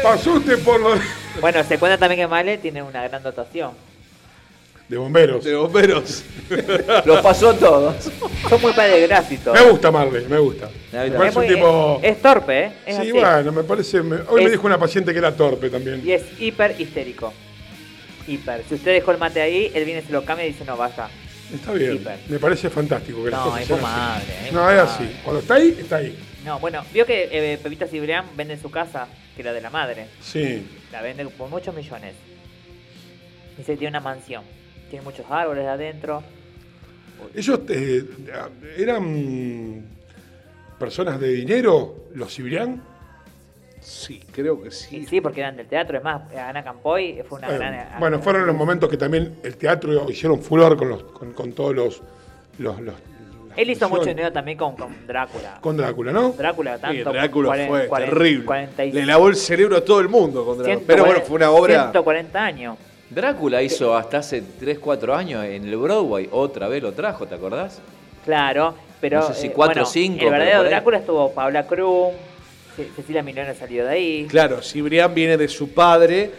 Pasó 0.02 0.32
usted 0.32 0.59
por 0.64 0.80
los 0.80 0.98
bueno, 1.40 1.62
se 1.65 1.78
cuenta 1.78 1.98
también 1.98 2.20
que 2.20 2.27
Marley 2.27 2.59
tiene 2.59 2.82
una 2.82 3.02
gran 3.06 3.23
dotación. 3.23 3.73
de 4.89 4.97
bomberos. 4.97 5.44
De 5.44 5.55
bomberos. 5.55 6.24
Los 7.05 7.20
pasó 7.20 7.55
todos. 7.55 8.10
Son 8.48 8.60
muy 8.62 8.73
padres 8.73 8.94
de 9.01 9.06
gráfico. 9.06 9.52
Me 9.52 9.62
gusta 9.70 9.90
Marley, 9.90 10.24
me 10.27 10.39
gusta. 10.39 10.69
Me 10.93 10.98
también. 10.98 11.12
Es, 11.12 11.19
parece 11.19 11.39
un 11.39 11.47
tipo... 11.47 12.01
es 12.02 12.23
torpe, 12.23 12.60
¿eh? 12.65 12.73
Es 12.86 12.97
Sí, 12.97 13.02
así. 13.02 13.12
bueno, 13.12 13.52
me 13.52 13.62
parece... 13.65 14.02
me- 14.02 14.20
Hoy 14.28 14.44
me 14.44 14.51
dijo 14.51 14.66
una 14.66 14.78
paciente 14.78 15.12
que 15.12 15.19
era 15.19 15.35
torpe 15.36 15.69
también. 15.70 16.02
Y 16.05 16.12
es 16.12 16.23
hiper 16.40 16.74
histérico. 16.81 17.32
Hiper. 18.27 18.62
Si 18.69 18.74
usted 18.74 18.93
dejó 18.93 19.10
el 19.12 19.19
mate 19.19 19.40
ahí, 19.40 19.70
él 19.74 19.85
viene, 19.85 20.02
se 20.02 20.12
lo 20.12 20.24
cambia 20.24 20.47
y 20.47 20.52
dice, 20.52 20.65
no, 20.65 20.77
vaya. 20.77 21.09
Está 21.52 21.73
bien. 21.73 21.94
Hiper. 21.97 22.19
Me 22.28 22.39
parece 22.39 22.69
fantástico 22.70 23.24
que 23.24 23.31
No, 23.31 23.56
es 23.56 23.66
fumable, 23.69 24.24
así. 24.44 24.55
No, 24.55 24.70
es 24.70 24.78
así. 24.81 25.16
Cuando 25.24 25.40
está 25.40 25.55
ahí, 25.55 25.77
está 25.81 25.97
ahí. 25.97 26.19
No, 26.44 26.59
bueno, 26.60 26.82
vio 26.94 27.05
que 27.05 27.28
eh, 27.31 27.59
Pepita 27.62 27.86
Cibrián 27.86 28.24
vende 28.36 28.56
su 28.59 28.70
casa, 28.70 29.06
que 29.35 29.43
era 29.43 29.52
de 29.52 29.60
la 29.60 29.70
madre. 29.70 30.06
Sí. 30.23 30.66
La 30.93 31.02
vende 31.02 31.27
por 31.27 31.48
muchos 31.51 31.74
millones. 31.74 32.15
Dice 33.56 33.73
que 33.73 33.78
tiene 33.78 33.90
una 33.98 34.01
mansión. 34.01 34.43
Tiene 34.90 35.05
muchos 35.05 35.27
árboles 35.31 35.66
adentro. 35.66 36.23
Ellos 37.35 37.60
eh, 37.69 38.05
eran 38.78 39.85
personas 40.78 41.19
de 41.20 41.28
dinero, 41.28 42.06
los 42.15 42.32
Cibrián. 42.35 42.81
Sí, 43.81 44.20
creo 44.32 44.60
que 44.62 44.69
Y 44.69 44.73
sí. 44.73 45.06
sí, 45.06 45.20
porque 45.20 45.40
eran 45.40 45.56
del 45.56 45.66
teatro. 45.66 45.98
Es 45.98 46.05
más, 46.05 46.32
Ana 46.35 46.62
Campoy 46.65 47.23
fue 47.28 47.39
una 47.39 47.55
Eh, 47.55 47.59
gran... 47.59 48.01
bueno, 48.01 48.19
fueron 48.20 48.47
los 48.47 48.56
momentos 48.56 48.89
que 48.89 48.97
también 48.97 49.36
el 49.43 49.56
teatro 49.56 50.09
hicieron 50.10 50.40
furor 50.40 50.77
con, 50.77 50.89
los, 50.89 51.02
con, 51.05 51.32
con 51.32 51.52
todos 51.52 51.74
los, 51.74 52.02
los, 52.59 52.81
los- 52.81 52.94
Él 53.59 53.70
hizo 53.70 53.89
mucho 53.89 54.05
dinero 54.05 54.32
también 54.32 54.56
con, 54.56 54.76
con 54.76 55.06
Drácula. 55.06 55.59
Con 55.60 55.76
Drácula, 55.76 56.12
¿no? 56.12 56.30
Drácula 56.30 56.76
Sí, 56.76 56.80
tanto. 56.82 57.12
Drácula 57.12 57.48
cuaren- 57.48 57.66
fue 57.68 57.89
cuaren- 57.89 58.05
terrible. 58.10 58.44
46 58.44 58.94
Le 58.94 59.05
lavó 59.06 59.28
el 59.28 59.36
cerebro 59.36 59.76
a 59.78 59.85
todo 59.85 59.98
el 60.01 60.09
mundo 60.09 60.44
con 60.44 60.59
Drácula. 60.59 60.76
140 60.76 60.86
Pero 60.86 61.05
bueno, 61.05 61.20
fue 61.26 61.36
una 61.36 61.51
obra. 61.51 61.74
140 61.90 62.44
años. 62.44 62.76
Drácula 63.10 63.60
hizo 63.62 63.97
hasta 63.97 64.18
hace 64.18 64.43
3, 64.60 64.78
4 64.78 65.14
años 65.14 65.44
en 65.44 65.66
el 65.66 65.76
Broadway. 65.76 66.28
Otra 66.30 66.68
vez 66.68 66.82
lo 66.82 66.93
trajo, 66.93 67.26
¿te 67.26 67.35
acordás? 67.35 67.80
Claro, 68.24 68.74
pero. 69.01 69.20
No 69.20 69.26
sé 69.28 69.35
si 69.35 69.47
eh, 69.48 69.52
cuatro 69.52 69.82
o 69.82 69.85
bueno, 69.85 69.90
cinco, 69.93 70.14
El 70.24 70.30
pero 70.30 70.30
verdadero. 70.44 70.64
Drácula 70.68 70.98
estuvo 70.98 71.30
Paula 71.32 71.66
Krum, 71.66 72.12
Ce- 72.76 72.90
Cecilia 72.94 73.22
Milone 73.22 73.55
salió 73.55 73.85
de 73.86 73.90
ahí. 73.90 74.26
Claro, 74.28 74.62
Cibrián 74.62 75.12
viene 75.14 75.36
de 75.36 75.48
su 75.48 75.70
padre, 75.72 76.30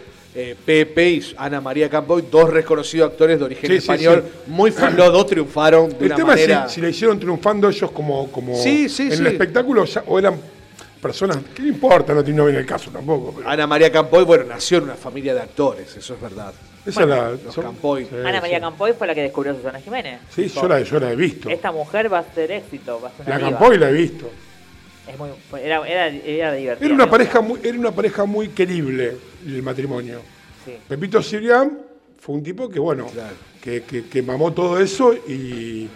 eh, 0.42 0.56
Pepe 0.66 1.10
y 1.10 1.34
Ana 1.38 1.60
María 1.60 1.90
Campoy, 1.90 2.24
dos 2.32 2.50
reconocidos 2.50 3.12
actores 3.12 3.38
de 3.40 3.46
origen 3.46 3.70
Sí, 3.72 3.76
español. 3.78 4.24
sí. 4.26 4.52
Muy 4.52 4.72
fan, 4.72 4.96
los 4.96 5.12
dos 5.12 5.28
triunfaron 5.28 5.90
de 5.90 5.98
El 5.98 6.06
una 6.06 6.16
tema 6.16 6.28
manera. 6.30 6.66
es 6.66 6.72
si, 6.72 6.76
si 6.76 6.82
le 6.82 6.90
hicieron 6.92 7.20
triunfando 7.20 7.68
ellos 7.70 7.92
como, 7.92 8.32
como 8.32 8.56
Sí, 8.56 8.88
sí, 8.88 9.04
en 9.04 9.12
sí. 9.12 9.18
el 9.20 9.28
espectáculo 9.28 9.84
ya- 9.86 10.04
o 10.08 10.18
eran 10.18 10.36
personas, 11.02 11.38
¿qué 11.54 11.62
le 11.64 11.70
importa? 11.70 12.14
No, 12.14 12.22
no 12.22 12.46
viene 12.46 12.60
el 12.60 12.66
caso 12.66 12.90
tampoco. 12.92 13.34
pero 13.38 13.50
Ana 13.50 13.68
María 13.68 13.92
Campoy, 13.92 14.24
bueno, 14.24 14.46
nació 14.46 14.78
en 14.80 14.86
una 14.86 14.96
familia 14.96 15.34
de 15.34 15.42
actores, 15.42 15.96
eso 15.96 16.14
es 16.14 16.22
verdad. 16.22 16.54
esa 16.86 17.06
la- 17.06 17.32
los 17.32 17.54
son- 17.54 17.66
Campoy. 17.66 18.06
sí, 18.06 18.16
Ana 18.26 18.40
María 18.42 18.58
sí. 18.58 18.62
Campoy 18.62 18.94
fue 18.94 19.08
la 19.08 19.14
que 19.16 19.22
descubrió 19.24 19.54
a 19.54 19.56
Susana 19.56 19.80
Jiménez. 19.82 20.20
Sí, 20.34 20.48
yo 20.48 20.68
la, 20.68 20.82
yo 20.82 21.00
la 21.00 21.12
he 21.12 21.16
visto. 21.16 21.50
Esta 21.50 21.72
mujer 21.72 22.12
va 22.12 22.20
a 22.20 22.34
ser 22.34 22.52
éxito, 22.52 23.00
va 23.02 23.10
a 23.10 23.12
ser 23.12 23.26
una 23.28 23.38
La. 23.40 23.50
Campoy 23.52 23.78
la 23.78 23.90
he 23.90 23.94
visto. 23.94 24.30
Es 25.08 25.18
muy, 25.18 25.30
era, 25.62 25.88
era, 25.88 26.08
era 26.08 26.54
divertida. 26.54 26.86
Era 26.86 26.94
una 26.96 27.10
pareja 27.10 27.42
muy, 27.42 27.60
era 27.64 27.78
una 27.80 27.92
pareja 27.92 28.26
muy 28.26 28.50
querible 28.50 29.16
el 29.46 29.64
matrimonio. 29.64 30.22
Sí. 30.66 30.76
Pepito 30.88 31.22
Cibrián 31.24 31.80
fue 32.20 32.36
un 32.36 32.44
tipo 32.44 32.70
que, 32.70 32.80
bueno, 32.80 33.06
Claro. 33.08 33.36
que, 33.62 33.84
que- 33.84 34.06
que 34.08 34.22
mamó 34.22 34.52
todo 34.54 34.80
eso 34.80 35.14
y, 35.14 35.88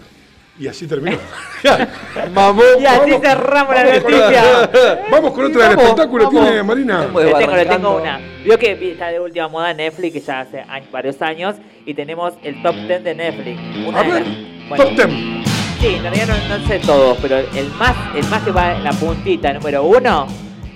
y 0.59 0.67
así 0.67 0.87
terminó. 0.87 1.17
Mamó. 2.33 2.61
Y 2.79 2.85
así 2.85 3.11
cerramos 3.21 3.75
la 3.75 3.83
Vamos 3.83 4.03
noticia. 4.03 4.69
Vamos 5.11 5.31
con 5.33 5.45
otra 5.45 5.69
del 5.69 5.79
espectáculo, 5.79 6.25
vamos. 6.25 6.45
tiene 6.45 6.63
Marina. 6.63 7.07
Le 7.13 7.33
tengo, 7.33 7.55
le 7.55 7.65
tengo 7.65 7.95
una. 7.97 8.19
Vio 8.43 8.57
que 8.57 8.91
está 8.91 9.07
de 9.07 9.19
última 9.19 9.47
moda 9.47 9.73
Netflix, 9.73 10.13
que 10.13 10.19
ya 10.21 10.41
hace 10.41 10.59
años- 10.61 10.91
varios 10.91 11.21
años, 11.21 11.55
y 11.85 11.93
tenemos 11.93 12.33
el 12.43 12.61
top 12.61 12.75
10 12.75 13.03
de 13.03 13.15
Netflix. 13.15 13.59
Una 13.87 13.99
A 13.99 14.03
de 14.03 14.11
ver, 14.11 14.27
las- 14.27 14.69
bueno, 14.69 14.83
top 14.85 14.93
10. 14.95 15.07
Sí, 15.79 15.87
en 15.95 16.01
realidad 16.03 16.27
no, 16.27 16.57
no 16.57 16.67
sé 16.67 16.79
todos, 16.79 17.17
pero 17.21 17.37
el 17.39 17.69
más, 17.77 17.95
el 18.15 18.25
más 18.27 18.41
que 18.43 18.51
va 18.51 18.75
en 18.77 18.83
la 18.85 18.91
puntita 18.93 19.51
número 19.51 19.83
uno 19.83 20.27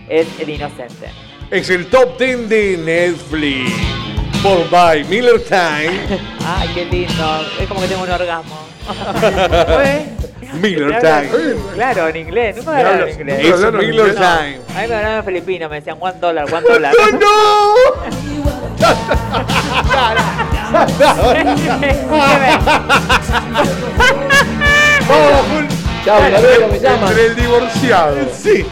es 0.09 0.27
El 0.39 0.49
Inocente. 0.49 1.07
Es 1.49 1.69
el 1.69 1.87
top 1.87 2.17
10 2.19 2.49
de 2.49 2.77
Netflix. 2.77 3.71
Por 4.43 4.69
by 4.69 5.03
Miller 5.05 5.41
Time. 5.43 6.19
Ay, 6.45 6.69
qué 6.73 6.85
lindo. 6.85 7.41
Es 7.59 7.67
como 7.67 7.81
que 7.81 7.87
tengo 7.87 8.03
un 8.03 8.09
orgasmo. 8.11 8.67
¿Eh? 9.83 10.05
Miller 10.53 10.99
Time. 10.99 11.29
Claro, 11.73 12.07
en 12.09 12.15
inglés. 12.17 12.55
Nunca 12.57 12.71
me 12.71 12.77
hablaron 12.77 13.07
en 13.09 13.19
inglés. 13.19 13.45
Es 13.45 13.73
Miller. 13.73 14.15
Time. 14.15 14.59
A 14.75 14.81
mí 14.81 14.87
me 14.87 14.95
hablaban 14.95 15.17
en 15.19 15.25
filipino, 15.25 15.69
me 15.69 15.75
decían 15.77 15.97
one 15.99 16.19
dollar, 16.19 16.53
one 16.53 16.67
dollar. 16.69 16.93
Chao, 26.05 26.17
hasta 26.23 26.41
luego, 26.41 26.67
me 26.69 26.79
llaman. 26.79 27.09
Entre 27.09 27.25
el 27.25 27.35
divorciado 27.35 28.15
Sí. 28.33 28.65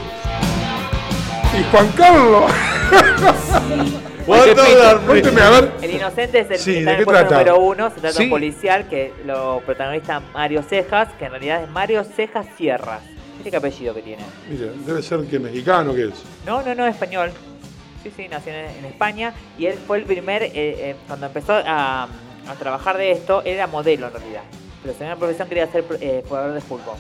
Y 1.60 1.64
Juan 1.72 1.88
Carlos. 1.98 2.52
Cuénteme, 4.26 5.42
a 5.42 5.50
ver. 5.52 5.72
El 5.82 5.92
inocente 5.92 6.40
es 6.40 6.50
el 6.52 6.58
Sí, 6.58 6.74
que 6.74 6.74
¿de 6.74 6.80
está 6.80 6.94
en 6.94 7.00
el 7.00 7.06
puesto 7.06 7.32
número 7.32 7.60
uno. 7.60 7.90
Se 7.90 7.96
trata 8.02 8.08
de 8.08 8.14
Sí. 8.14 8.24
un 8.24 8.30
policial 8.32 8.88
que 8.90 9.14
lo 9.26 9.62
protagoniza 9.66 10.20
Mario 10.34 10.64
Cejas, 10.64 11.10
que 11.20 11.26
en 11.26 11.32
realidad 11.32 11.64
es 11.64 11.70
Mario 11.70 12.04
Cejas 12.04 12.48
Sierras. 12.58 13.02
Mire 13.38 13.52
qué 13.52 13.58
apellido 13.58 13.94
que 13.94 14.02
tiene. 14.02 14.24
Mira, 14.50 14.72
debe 14.86 15.04
ser 15.04 15.22
que 15.28 15.38
mexicano 15.40 15.94
que 15.94 16.06
es. 16.06 16.14
No, 16.46 16.62
no, 16.64 16.74
no, 16.74 16.88
español. 16.88 17.32
Sí, 18.02 18.12
sí, 18.16 18.28
nació 18.28 18.54
en, 18.54 18.66
en 18.80 18.86
España 18.86 19.34
y 19.58 19.68
él 19.68 19.78
fue 19.86 19.98
el 19.98 20.04
primer, 20.06 20.44
eh, 20.44 20.52
eh, 20.56 20.96
cuando 21.08 21.28
empezó 21.28 21.54
a, 21.54 22.04
a 22.04 22.54
trabajar 22.60 22.98
de 22.98 23.12
esto, 23.12 23.42
era 23.46 23.68
modelo 23.68 24.08
en 24.08 24.14
realidad. 24.14 24.42
Pero 24.82 24.94
su 24.94 24.98
primera 25.00 25.16
profesión 25.18 25.48
quería 25.48 25.68
ser 25.72 25.84
eh, 26.02 26.24
jugador 26.28 26.54
de 26.54 26.62
fútbol. 26.62 26.96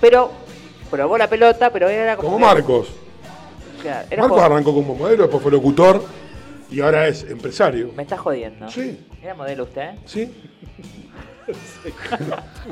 Pero 0.00 0.30
probó 0.90 1.16
la 1.18 1.28
pelota, 1.28 1.70
pero 1.70 1.88
era 1.88 2.16
como... 2.16 2.32
Como 2.32 2.46
Marcos. 2.46 2.88
Claro, 3.86 4.06
era 4.10 4.22
Marcos 4.22 4.38
joven. 4.40 4.52
arrancó 4.52 4.74
como 4.74 4.94
modelo, 4.94 5.22
después 5.22 5.42
fue 5.42 5.52
locutor 5.52 6.02
y 6.70 6.80
ahora 6.80 7.06
es 7.06 7.22
empresario. 7.24 7.92
Me 7.96 8.02
está 8.02 8.16
jodiendo. 8.16 8.68
Sí. 8.68 9.06
¿Era 9.22 9.34
modelo 9.34 9.64
usted? 9.64 9.90
¿Sí? 10.04 10.32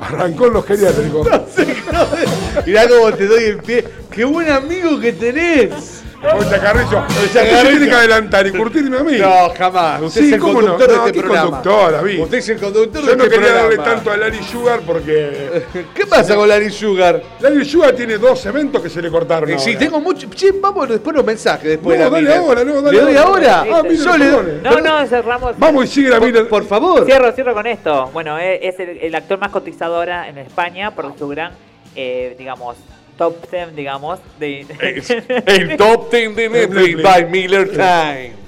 Arrancó 0.01 0.47
en 0.47 0.53
los 0.53 0.65
geriátricos. 0.65 1.27
Mirá 2.65 2.87
cómo 2.89 3.13
te 3.13 3.25
doy 3.27 3.43
el 3.45 3.57
pie. 3.59 3.85
¡Qué 4.11 4.25
buen 4.25 4.49
amigo 4.49 4.99
que 4.99 5.13
tenés! 5.13 6.03
Con 6.21 6.49
Chacarrillo. 6.49 7.03
Usted 7.07 7.27
se 7.61 7.67
tiene 7.67 7.87
que 7.87 7.93
adelantar 7.95 8.47
y 8.47 8.51
curtirme 8.51 8.97
a 8.97 9.03
mí. 9.03 9.17
No, 9.19 9.49
jamás. 9.55 10.01
Usted 10.01 10.21
Sí, 10.21 10.27
es 10.27 10.33
el 10.33 10.39
no. 10.39 10.45
conductor 10.53 10.87
No, 10.87 10.93
de 10.93 10.99
este 10.99 11.11
¿qué 11.11 11.19
programa. 11.21 11.45
conductor, 11.51 11.91
David? 11.91 12.19
Usted 12.21 12.37
es 12.37 12.49
el 12.49 12.59
conductor 12.59 13.01
Yo 13.03 13.09
de 13.11 13.17
no 13.17 13.23
este 13.25 13.35
quería 13.35 13.53
darle 13.53 13.77
tanto 13.77 14.11
a 14.11 14.17
Larry 14.17 14.43
Sugar 14.43 14.79
porque 14.85 15.63
¿Qué 15.93 16.05
pasa 16.07 16.35
con 16.35 16.47
Larry 16.49 16.71
Sugar? 16.71 17.21
Larry 17.39 17.65
Sugar 17.65 17.93
tiene 17.93 18.17
dos 18.17 18.43
eventos 18.45 18.81
que 18.81 18.89
se 18.89 19.01
le 19.01 19.11
cortaron. 19.11 19.49
Eh, 19.49 19.59
sí, 19.59 19.69
ahora. 19.73 19.79
tengo 19.79 19.99
mucho. 19.99 20.27
Che, 20.29 20.51
vamos 20.53 20.89
después 20.89 21.15
los 21.15 21.25
mensajes. 21.25 21.63
Después 21.69 21.99
No, 21.99 22.05
de 22.05 22.09
la 22.11 22.15
dale 22.27 22.35
ahora, 22.35 22.63
no, 22.63 22.81
dale 22.81 22.97
¿Le 22.97 23.03
doy 23.03 23.17
ahora. 23.17 23.59
ahora? 23.59 23.77
Ah, 23.79 23.83
mire, 23.83 23.97
Yo 23.97 24.17
le. 24.17 24.61
No, 24.63 24.79
no, 24.79 25.07
cerramos. 25.07 25.59
Vamos 25.59 25.85
y 25.85 25.87
sigue 25.87 26.09
la 26.09 26.19
Miller. 26.19 26.47
Por 26.47 26.65
favor. 26.65 27.05
Cierro, 27.05 27.31
cierro 27.33 27.53
con 27.53 27.67
esto. 27.67 28.09
Bueno, 28.13 28.39
eh, 28.39 28.59
es 28.67 28.79
el, 28.79 28.97
el 28.99 29.13
actor 29.15 29.37
más 29.37 29.51
cotizado 29.51 29.95
ahora 29.97 30.27
en 30.27 30.37
España 30.39 30.91
por 30.91 31.15
su 31.17 31.27
gran, 31.27 31.51
eh, 31.95 32.35
digamos, 32.37 32.77
top 33.17 33.49
10, 33.49 33.75
digamos, 33.75 34.19
de... 34.39 34.65
Es 34.79 35.09
el 35.45 35.77
top 35.77 36.11
10 36.11 36.35
de 36.35 36.49
Netflix 36.49 37.03
by 37.03 37.25
Miller 37.25 37.69
Time. 37.71 38.45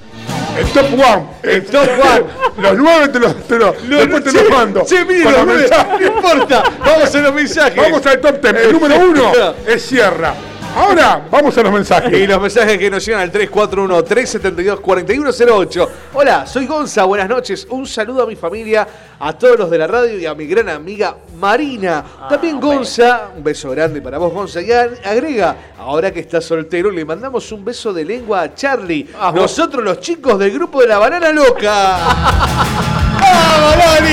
El 0.57 0.65
top 0.69 0.94
one. 0.94 1.27
El 1.44 1.65
top 1.65 1.88
one. 1.88 2.23
Los 2.57 2.77
nueve 2.77 3.10
te 3.10 3.19
los, 3.19 3.48
te 3.48 3.57
los, 3.57 3.89
después 3.89 4.23
te 4.23 4.31
che, 4.31 4.41
los 4.41 4.49
mando. 4.49 4.84
Che, 4.85 5.06
mire, 5.06 5.23
los 5.26 5.34
los 5.34 5.45
nueve, 5.45 5.69
no 5.99 6.07
importa. 6.07 6.64
Vamos 6.80 7.15
a 7.15 7.19
los 7.19 7.34
mensajes. 7.34 7.76
Vamos 7.76 8.06
al 8.06 8.19
top 8.19 8.41
10. 8.41 8.56
El 8.65 8.72
número 8.73 8.99
uno 8.99 9.31
es 9.68 9.81
Sierra. 9.84 10.34
Ahora 10.76 11.26
vamos 11.30 11.56
a 11.57 11.64
los 11.64 11.72
mensajes. 11.72 12.14
Y 12.18 12.27
los 12.27 12.41
mensajes 12.41 12.77
que 12.77 12.89
nos 12.89 13.06
llegan 13.06 13.22
al 13.22 13.31
341-372-4108. 13.31 15.88
Hola, 16.14 16.45
soy 16.48 16.65
Gonza, 16.65 17.03
buenas 17.03 17.30
noches. 17.30 17.68
Un 17.69 17.85
saludo 17.85 18.23
a 18.23 18.26
mi 18.26 18.35
familia, 18.35 18.88
a 19.19 19.34
todos 19.34 19.60
los 19.60 19.69
de 19.69 19.77
la 19.77 19.85
radio 19.88 20.18
y 20.18 20.26
a 20.26 20.34
mi 20.34 20.48
gran 20.48 20.69
amiga 20.69 21.15
Marina. 21.39 22.03
También 22.30 22.60
Gonza, 22.60 23.30
un 23.35 23.44
beso 23.44 23.69
grande 23.72 24.02
para 24.02 24.18
vos, 24.18 24.34
Gonza. 24.34 24.61
Y 24.61 24.72
agrega, 24.72 25.56
ahora 25.77 26.11
que 26.11 26.22
está 26.22 26.41
soltero, 26.41 26.89
le 26.91 27.06
mandamos 27.06 27.52
un 27.52 27.64
beso 27.64 27.94
de 27.94 28.03
lengua 28.03 28.41
a 28.41 28.56
Charlie. 28.56 29.07
Nosotros, 29.34 29.84
los 29.84 29.99
chicos 29.99 30.39
del 30.39 30.49
grupo 30.52 30.81
de 30.81 30.88
la 30.88 30.98
Banana 30.98 31.31
Loca. 31.31 33.03
¡Vamos! 33.34 34.10
Y 34.10 34.12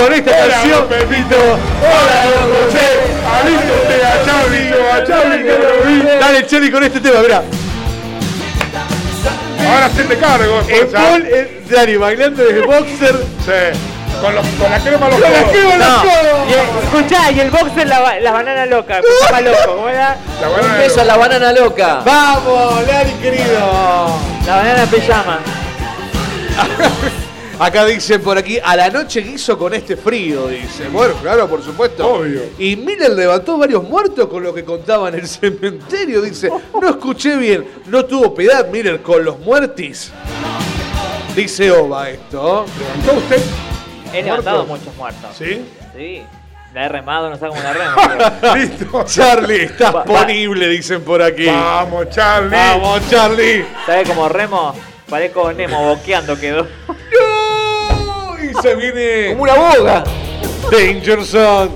con 0.00 0.10
esta 0.12 0.30
Hola, 0.30 0.54
canción, 0.54 0.82
Pepito. 0.88 1.36
Hola, 1.36 2.16
don 2.30 2.46
José. 2.54 2.86
Alístate 3.34 3.96
a 4.06 4.08
Charlie, 4.24 4.68
a 4.92 4.94
Charlie 5.04 5.42
que 5.44 5.54
lo 5.58 5.70
vi. 5.84 5.96
Dale, 6.20 6.40
Charlie, 6.46 6.70
con 6.70 6.82
este 6.84 7.00
tema, 7.00 7.20
mirá. 7.20 7.42
Ahora 9.72 9.88
se 9.94 10.02
te 10.04 10.16
cargo. 10.18 10.60
El 10.68 10.74
esposa. 10.74 10.98
Paul, 10.98 11.26
el 11.26 11.48
Dani 11.68 11.96
bailando 11.96 12.42
desde 12.44 12.60
boxer. 12.66 13.16
Sí. 13.44 13.60
Con, 14.20 14.34
los, 14.36 14.46
con 14.46 14.70
la 14.70 14.78
crema 14.78 15.06
a 15.06 15.08
los 15.08 15.20
Con 15.20 15.32
la 15.32 15.38
codos. 15.40 15.52
crema 15.52 15.76
los 15.76 15.88
No. 15.88 16.02
codos. 16.02 16.48
Y 16.48 16.52
el- 16.52 16.60
escuchá, 16.84 17.30
y 17.32 17.40
el 17.40 17.50
boxer 17.50 17.86
la, 17.88 17.98
ba- 18.00 18.20
la 18.20 18.30
banana 18.32 18.66
loca, 18.66 18.98
escuchaba 18.98 19.40
loco, 19.48 19.74
¿cómo 19.76 19.88
era? 19.88 20.16
La 20.40 20.48
Un 20.48 20.54
banana 20.56 20.78
beso 20.78 21.00
a 21.00 21.04
la 21.04 21.16
banana 21.16 21.52
loca. 21.52 22.00
Vamos, 22.04 22.86
Lari 22.86 23.12
querido. 23.14 24.12
La 24.46 24.56
banana 24.56 24.84
pijama. 24.86 25.38
Acá 27.58 27.84
dicen 27.84 28.20
por 28.22 28.36
aquí, 28.38 28.58
a 28.64 28.74
la 28.74 28.88
noche 28.90 29.20
hizo 29.20 29.56
con 29.56 29.72
este 29.74 29.96
frío, 29.96 30.48
dice. 30.48 30.88
Bueno, 30.88 31.14
claro, 31.22 31.48
por 31.48 31.62
supuesto. 31.62 32.06
Obvio. 32.14 32.42
Y 32.58 32.74
Miller 32.76 33.10
levantó 33.12 33.56
varios 33.58 33.84
muertos 33.84 34.26
con 34.26 34.42
lo 34.42 34.52
que 34.52 34.64
contaba 34.64 35.08
en 35.10 35.16
el 35.16 35.28
cementerio, 35.28 36.22
dice. 36.22 36.50
No 36.80 36.88
escuché 36.88 37.36
bien, 37.36 37.64
no 37.86 38.04
tuvo 38.04 38.34
piedad 38.34 38.66
Miller 38.68 39.00
con 39.02 39.24
los 39.24 39.38
muertis. 39.38 40.10
Dice 41.36 41.70
Oba 41.70 42.10
esto. 42.10 42.66
¿Levantó 42.78 43.12
usted? 43.18 43.42
He 44.12 44.22
levantado 44.22 44.66
¿Muertos? 44.66 44.86
muchos 44.86 44.96
muertos. 44.96 45.30
¿Sí? 45.38 45.64
Sí. 45.96 46.22
La 46.74 46.86
he 46.86 46.88
remado, 46.88 47.28
no 47.30 47.36
sé 47.36 47.46
cómo 47.46 47.60
la 47.62 47.72
remo. 48.40 48.54
Listo. 48.56 49.04
Charlie, 49.04 49.62
estás 49.64 49.94
Va- 49.94 49.98
va- 50.00 50.04
ponible, 50.04 50.68
dicen 50.68 51.02
por 51.02 51.22
aquí. 51.22 51.46
Vamos, 51.46 52.08
Charlie. 52.10 52.50
Vamos, 52.56 53.00
Charlie. 53.10 53.64
¿Sabes 53.86 54.08
cómo 54.08 54.28
remo? 54.28 54.74
Parezco 55.12 55.52
Nemo, 55.52 55.94
boqueando 55.94 56.40
quedó. 56.40 56.66
¡No! 56.88 58.42
Y 58.42 58.54
se 58.62 58.74
viene 58.76 59.28
Como 59.32 59.42
una 59.42 59.54
boga. 59.56 60.04
Danger 60.70 61.22
Zone. 61.22 61.70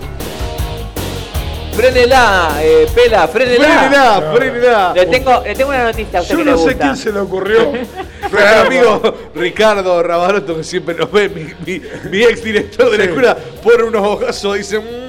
Frénela, 1.75 2.53
eh, 2.63 2.87
pela, 2.95 3.29
frénela. 3.29 3.67
Frénela, 3.67 4.33
frénela. 4.35 4.93
Le 4.95 5.05
tengo, 5.05 5.43
le 5.45 5.55
tengo 5.55 5.69
una 5.69 5.85
noticia 5.85 6.19
a 6.21 6.23
usted 6.23 6.33
Yo 6.33 6.39
que 6.39 6.45
le 6.47 6.51
no 6.53 6.57
sé 6.57 6.65
gusta. 6.65 6.79
quién 6.79 6.97
se 6.97 7.13
le 7.13 7.19
ocurrió. 7.21 7.73
Nuestro 8.33 8.61
amigo 8.65 9.15
Ricardo 9.35 10.03
Rabaroto, 10.03 10.57
que 10.57 10.65
siempre 10.65 10.95
nos 10.95 11.13
ve, 11.13 11.29
mi, 11.29 11.45
mi, 11.67 11.83
mi 12.11 12.23
ex 12.23 12.43
director 12.43 12.91
de 12.91 12.97
la 12.97 13.05
escuela, 13.05 13.37
pone 13.63 13.83
unos 13.85 14.03
ojazos, 14.03 14.57
dice. 14.57 14.79
"Mm". 14.79 15.06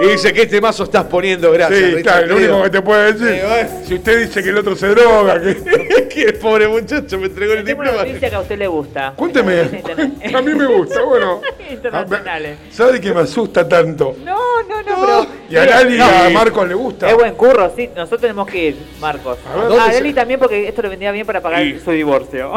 Y 0.00 0.06
dice 0.12 0.32
que 0.32 0.42
este 0.42 0.60
mazo 0.60 0.84
estás 0.84 1.04
poniendo, 1.04 1.50
gracias. 1.50 1.78
Sí, 1.80 1.84
Richard, 1.96 2.02
claro, 2.02 2.26
lo 2.28 2.36
único 2.36 2.62
que 2.62 2.70
te 2.70 2.82
puede 2.82 3.12
decir. 3.12 3.40
Sí, 3.40 3.46
bueno. 3.46 3.68
Si 3.84 3.94
usted 3.94 4.18
dice 4.26 4.42
que 4.44 4.48
el 4.50 4.58
otro 4.58 4.76
se 4.76 4.86
droga, 4.88 5.40
que... 5.40 6.08
que 6.08 6.22
el 6.22 6.34
pobre 6.34 6.68
muchacho 6.68 7.18
me 7.18 7.26
entregó 7.26 7.54
el 7.54 7.64
tengo 7.64 7.80
una 7.80 7.90
diploma. 7.90 8.06
noticia 8.06 8.30
que 8.30 8.36
a 8.36 8.40
usted 8.40 8.58
le 8.58 8.66
gusta. 8.68 9.12
Cuénteme. 9.16 9.60
A 10.34 10.40
mí 10.42 10.54
me 10.54 10.66
gusta, 10.66 11.02
bueno. 11.02 11.40
Internacionales. 11.70 12.58
¿Sabe 12.70 13.00
que 13.00 13.12
me 13.12 13.20
asusta 13.20 13.68
tanto? 13.68 14.14
No, 14.24 14.62
no, 14.62 14.82
no, 14.82 15.00
pero. 15.00 15.26
Y 15.50 15.56
a 15.56 15.64
Lali 15.64 15.94
y 15.94 15.98
no, 15.98 16.04
a 16.04 16.30
Marcos 16.30 16.68
le 16.68 16.74
gusta. 16.74 17.08
Es 17.10 17.14
buen 17.16 17.34
curro, 17.34 17.72
sí. 17.74 17.88
Nosotros 17.96 18.20
tenemos 18.20 18.46
que 18.46 18.64
ir, 18.68 18.76
Marcos. 19.00 19.38
A 19.50 19.54
ver, 19.56 19.64
A, 19.64 19.68
¿dónde 19.68 19.92
Lali 19.94 20.08
se- 20.10 20.14
también 20.14 20.38
porque 20.38 20.68
esto 20.68 20.82
le 20.82 20.88
vendría 20.90 21.10
bien 21.12 21.26
para 21.26 21.40
pagar 21.40 21.64
Y- 21.66 21.80
su 21.80 21.90
divorcio. 21.90 22.52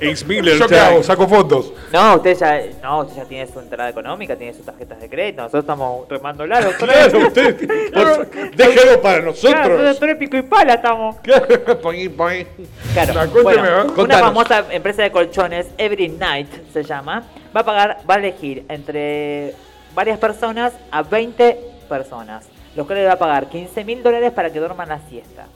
Ex 0.00 0.24
Miller 0.26 0.58
¿Yo 0.58 0.66
qué 0.66 0.78
hago? 0.78 1.02
Saco 1.02 1.28
fotos. 1.28 1.72
No, 1.92 2.16
usted 2.16 2.36
ya, 2.36 2.62
no, 2.82 3.00
usted 3.00 3.16
ya 3.16 3.24
tiene 3.26 3.46
su 3.52 3.60
entrada 3.60 3.90
económica, 3.90 4.34
tiene 4.34 4.54
sus 4.54 4.64
tarjetas 4.64 4.98
de 5.00 5.08
crédito. 5.10 5.29
Nosotros 5.36 5.62
estamos 5.64 6.08
remando 6.08 6.46
largo. 6.46 6.70
Claro, 6.78 7.18
usted. 7.26 7.56
por- 7.92 8.30
Déjalo 8.56 9.00
para 9.00 9.14
Claro, 9.18 9.22
nosotros. 9.30 9.80
nosotros 9.80 10.16
pico 10.18 10.36
y 10.36 10.42
pala 10.42 10.74
estamos. 10.74 11.16
Claro. 11.22 11.46
Bueno, 13.42 13.64
¿eh? 13.66 13.86
una 13.96 14.18
famosa 14.18 14.64
empresa 14.70 15.02
de 15.02 15.10
colchones, 15.10 15.66
Every 15.78 16.08
Night 16.08 16.48
se 16.72 16.82
llama, 16.82 17.22
va 17.54 17.60
a 17.60 17.64
pagar, 17.64 17.98
va 18.08 18.14
a 18.14 18.18
elegir 18.18 18.64
entre 18.68 19.54
varias 19.94 20.18
personas 20.18 20.72
a 20.90 21.02
20 21.02 21.58
personas, 21.88 22.46
los 22.76 22.86
cuales 22.86 23.02
le 23.04 23.08
va 23.08 23.14
a 23.14 23.18
pagar 23.18 23.48
15 23.48 23.84
mil 23.84 24.02
dólares 24.02 24.32
para 24.32 24.50
que 24.50 24.58
duerman 24.58 24.88
la 24.88 25.00
siesta. 25.08 25.46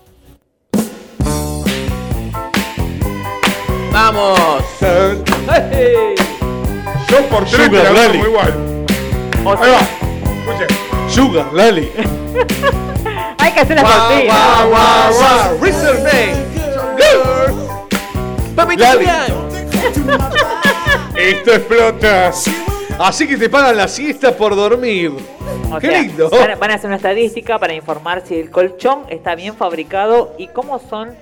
Vamos. 3.92 4.38
¡Hey! 4.80 6.14
Yo 7.08 7.18
por 7.28 7.44
tres 7.44 7.56
te 7.56 7.64
Sugar 7.66 7.92
la 7.92 8.16
igual. 8.16 8.73
O 9.44 9.50
Ahí 9.50 9.56
sea, 9.58 9.72
va. 9.72 9.80
Escuche. 10.54 10.74
Sugar, 11.08 11.52
Lali. 11.52 11.90
hay 13.38 13.52
que 13.52 13.60
hacer 13.60 13.80
Guau, 13.80 13.92
cortinas. 14.08 14.26
guau, 14.26 14.68
guau, 14.70 15.12
guau. 15.12 15.58
Reserve 15.60 16.00
name. 16.02 16.44
Papi, 18.56 18.76
Lali. 18.76 18.98
Julián. 18.98 19.32
Esto 21.16 21.52
explota. 21.52 22.32
Así 22.98 23.26
que 23.26 23.36
te 23.36 23.48
pagan 23.48 23.76
la 23.76 23.88
siesta 23.88 24.36
por 24.36 24.54
dormir. 24.54 25.12
O 25.72 25.78
Qué 25.78 25.88
sea, 25.88 26.00
lindo. 26.02 26.30
Van, 26.30 26.50
a- 26.52 26.56
van 26.56 26.70
a 26.70 26.74
hacer 26.74 26.86
una 26.86 26.96
estadística 26.96 27.58
para 27.58 27.74
informar 27.74 28.22
si 28.24 28.36
el 28.38 28.50
colchón 28.50 29.00
está 29.08 29.34
bien 29.34 29.56
fabricado 29.56 30.34
y 30.38 30.46
cómo 30.48 30.78
son. 30.78 31.14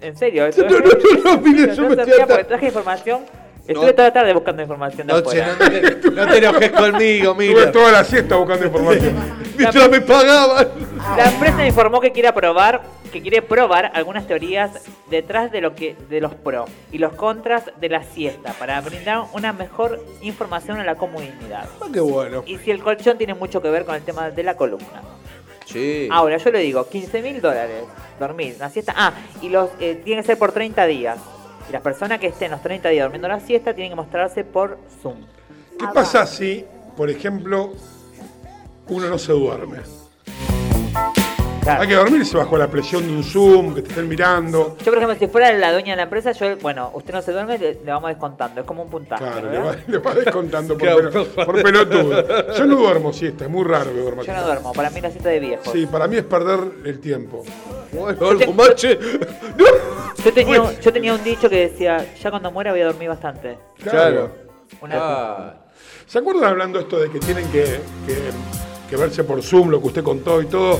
En 0.00 0.16
serio, 0.16 0.46
esto 0.46 0.62
No, 0.68 0.78
no, 0.78 0.78
no, 0.78 1.34
no, 1.36 1.40
mire, 1.40 1.74
yo 1.76 1.82
me 1.88 1.94
se 1.96 2.00
estoy 2.02 2.14
ría 2.14 2.24
ata- 2.24 2.34
porque 2.34 2.44
traje 2.44 2.66
información. 2.66 3.20
Estuve 3.68 3.86
No. 3.86 3.92
toda 3.94 4.08
la 4.08 4.12
tarde 4.14 4.32
buscando 4.32 4.62
información 4.62 5.06
de 5.06 5.12
No, 5.12 5.20
che, 5.20 5.42
afuera. 5.42 5.56
no, 5.60 5.70
te, 5.70 6.10
no 6.10 6.26
te 6.26 6.38
enojes 6.38 6.70
conmigo, 6.72 7.30
Estuve 7.32 7.48
mira. 7.54 7.70
toda 7.72 7.92
la 7.92 8.02
siesta 8.04 8.36
buscando 8.36 8.64
información. 8.66 9.14
Mientras 9.58 9.90
me 9.90 10.00
pagaban. 10.00 10.68
La 11.16 11.30
empresa 11.30 11.66
informó 11.66 12.00
que 12.00 12.10
quiere 12.12 12.32
probar, 12.32 12.80
que 13.12 13.20
quiere 13.20 13.42
probar 13.42 13.90
algunas 13.94 14.26
teorías 14.26 14.70
detrás 15.10 15.52
de 15.52 15.60
lo 15.60 15.74
que 15.74 15.96
de 16.08 16.20
los 16.22 16.34
pros 16.34 16.70
y 16.92 16.98
los 16.98 17.12
contras 17.12 17.64
de 17.78 17.88
la 17.90 18.02
siesta 18.04 18.52
para 18.54 18.80
brindar 18.80 19.24
una 19.34 19.52
mejor 19.52 20.02
información 20.22 20.80
a 20.80 20.84
la 20.84 20.94
comunidad. 20.94 21.68
Ah, 21.82 21.86
qué 21.92 22.00
bueno. 22.00 22.44
Y 22.46 22.56
si 22.58 22.70
el 22.70 22.82
colchón 22.82 23.18
tiene 23.18 23.34
mucho 23.34 23.60
que 23.60 23.68
ver 23.68 23.84
con 23.84 23.94
el 23.96 24.02
tema 24.02 24.30
de 24.30 24.42
la 24.44 24.56
columna. 24.56 25.02
Sí. 25.66 26.08
Ahora, 26.10 26.38
yo 26.38 26.50
le 26.50 26.60
digo, 26.60 26.88
15 26.88 27.20
mil 27.20 27.42
dólares, 27.42 27.84
dormir, 28.18 28.54
una 28.56 28.70
siesta. 28.70 28.94
Ah, 28.96 29.12
y 29.42 29.50
los 29.50 29.68
eh, 29.80 30.00
tiene 30.02 30.22
que 30.22 30.26
ser 30.28 30.38
por 30.38 30.52
30 30.52 30.86
días. 30.86 31.18
Y 31.68 31.72
las 31.72 31.82
personas 31.82 32.18
que 32.18 32.28
estén 32.28 32.50
los 32.50 32.62
30 32.62 32.88
días 32.88 33.04
durmiendo 33.04 33.28
la 33.28 33.40
siesta 33.40 33.74
tienen 33.74 33.92
que 33.92 33.96
mostrarse 33.96 34.44
por 34.44 34.78
Zoom. 35.02 35.18
¿Qué 35.78 35.86
pasa 35.92 36.26
si, 36.26 36.64
por 36.96 37.10
ejemplo, 37.10 37.74
uno 38.88 39.08
no 39.08 39.18
se 39.18 39.32
duerme? 39.32 39.78
Claro. 41.68 41.82
Hay 41.82 41.88
que 41.88 41.94
dormirse 41.96 42.36
bajo 42.36 42.56
la 42.56 42.66
presión 42.68 43.06
de 43.06 43.12
un 43.12 43.22
Zoom, 43.22 43.74
que 43.74 43.82
te 43.82 43.90
estén 43.90 44.08
mirando. 44.08 44.76
Yo, 44.78 44.84
por 44.86 44.96
ejemplo, 44.96 45.16
si 45.18 45.26
fuera 45.26 45.52
la 45.52 45.70
dueña 45.72 45.92
de 45.92 45.96
la 45.98 46.02
empresa, 46.04 46.32
yo, 46.32 46.56
bueno, 46.58 46.90
usted 46.94 47.12
no 47.12 47.20
se 47.20 47.32
duerme, 47.32 47.58
le, 47.58 47.74
le 47.74 47.92
vamos 47.92 48.08
descontando. 48.08 48.60
Es 48.62 48.66
como 48.66 48.84
un 48.84 48.88
puntaje. 48.88 49.22
Claro, 49.22 49.50
le 49.50 49.58
va, 49.58 49.76
le 49.86 49.98
va 49.98 50.14
descontando 50.14 50.74
por, 50.78 50.88
Claro, 50.88 51.10
pelo- 51.12 51.44
por 51.44 51.62
pelotudo. 51.62 52.54
Yo 52.54 52.64
no 52.66 52.76
duermo 52.76 53.12
siesta, 53.12 53.44
es 53.44 53.50
muy 53.50 53.64
raro 53.64 53.92
que 53.92 54.00
duerma. 54.00 54.22
Yo 54.22 54.32
no 54.32 54.38
siesta. 54.38 54.44
duermo, 54.46 54.72
para 54.72 54.88
mí 54.88 55.00
la 55.02 55.10
cita 55.10 55.28
de 55.28 55.40
viejo. 55.40 55.70
Sí, 55.70 55.84
para 55.86 56.06
mí 56.08 56.16
es 56.16 56.24
perder 56.24 56.58
el 56.86 57.00
tiempo. 57.00 57.44
Bueno, 57.92 58.28
algo 58.28 58.72
che. 58.74 58.98
Yo 60.24 60.32
tenía, 60.32 60.60
un- 60.62 60.78
yo 60.80 60.92
tenía 60.92 61.14
un 61.14 61.22
dicho 61.22 61.48
que 61.48 61.68
decía, 61.68 62.04
ya 62.20 62.30
cuando 62.30 62.50
muera 62.50 62.72
voy 62.72 62.80
a 62.80 62.86
dormir 62.86 63.08
bastante. 63.08 63.56
Claro. 63.82 64.30
Una, 64.80 64.94
Ah, 64.98 65.54
¿Se 66.06 66.18
acuerdan 66.18 66.44
hablando 66.44 66.80
esto 66.80 66.98
de 66.98 67.10
que 67.10 67.18
tienen 67.20 67.46
que, 67.50 67.62
que- 68.06 68.30
que 68.90 68.96
verse 68.96 69.22
por 69.24 69.42
Zoom, 69.42 69.68
lo 69.68 69.80
que 69.80 69.86
usted 69.88 70.02
contó 70.02 70.40
y 70.42 70.46
todo? 70.46 70.78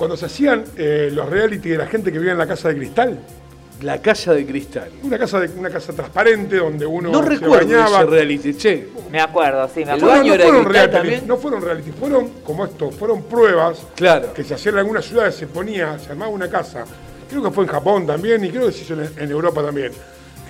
Cuando 0.00 0.16
se 0.16 0.24
hacían 0.24 0.64
eh, 0.78 1.10
los 1.12 1.28
reality 1.28 1.68
de 1.68 1.76
la 1.76 1.86
gente 1.86 2.10
que 2.10 2.16
vivía 2.18 2.32
en 2.32 2.38
la 2.38 2.46
casa 2.46 2.68
de 2.70 2.74
cristal. 2.76 3.18
La 3.82 4.00
casa 4.00 4.32
de 4.32 4.46
cristal. 4.46 4.88
Una 5.02 5.18
casa, 5.18 5.38
de, 5.40 5.48
una 5.58 5.68
casa 5.68 5.92
transparente 5.92 6.56
donde 6.56 6.86
uno 6.86 7.10
No 7.12 7.22
se 7.22 7.28
recuerdo 7.28 7.66
bañaba. 7.66 7.98
ese 8.00 8.06
reality, 8.06 8.54
che. 8.54 8.88
Me 9.10 9.20
acuerdo, 9.20 9.68
sí, 9.68 9.84
me 9.84 9.92
acuerdo. 9.92 10.24
no, 10.24 10.34
fueron 10.42 10.64
reality, 10.64 10.96
también. 10.96 11.26
no 11.26 11.36
fueron 11.36 11.60
reality, 11.60 11.90
fueron 11.90 12.28
como 12.42 12.64
esto, 12.64 12.90
fueron 12.90 13.24
pruebas 13.24 13.82
Claro. 13.94 14.32
que 14.32 14.42
se 14.42 14.54
hacían 14.54 14.76
en 14.76 14.78
algunas 14.78 15.04
ciudades, 15.04 15.34
se 15.34 15.46
ponía, 15.46 15.98
se 15.98 16.12
armaba 16.12 16.30
una 16.30 16.48
casa, 16.48 16.86
creo 17.28 17.42
que 17.42 17.50
fue 17.50 17.64
en 17.64 17.70
Japón 17.70 18.06
también 18.06 18.42
y 18.42 18.48
creo 18.48 18.68
que 18.68 18.72
se 18.72 18.84
hizo 18.84 18.94
en, 18.94 19.06
en 19.18 19.30
Europa 19.30 19.62
también, 19.62 19.92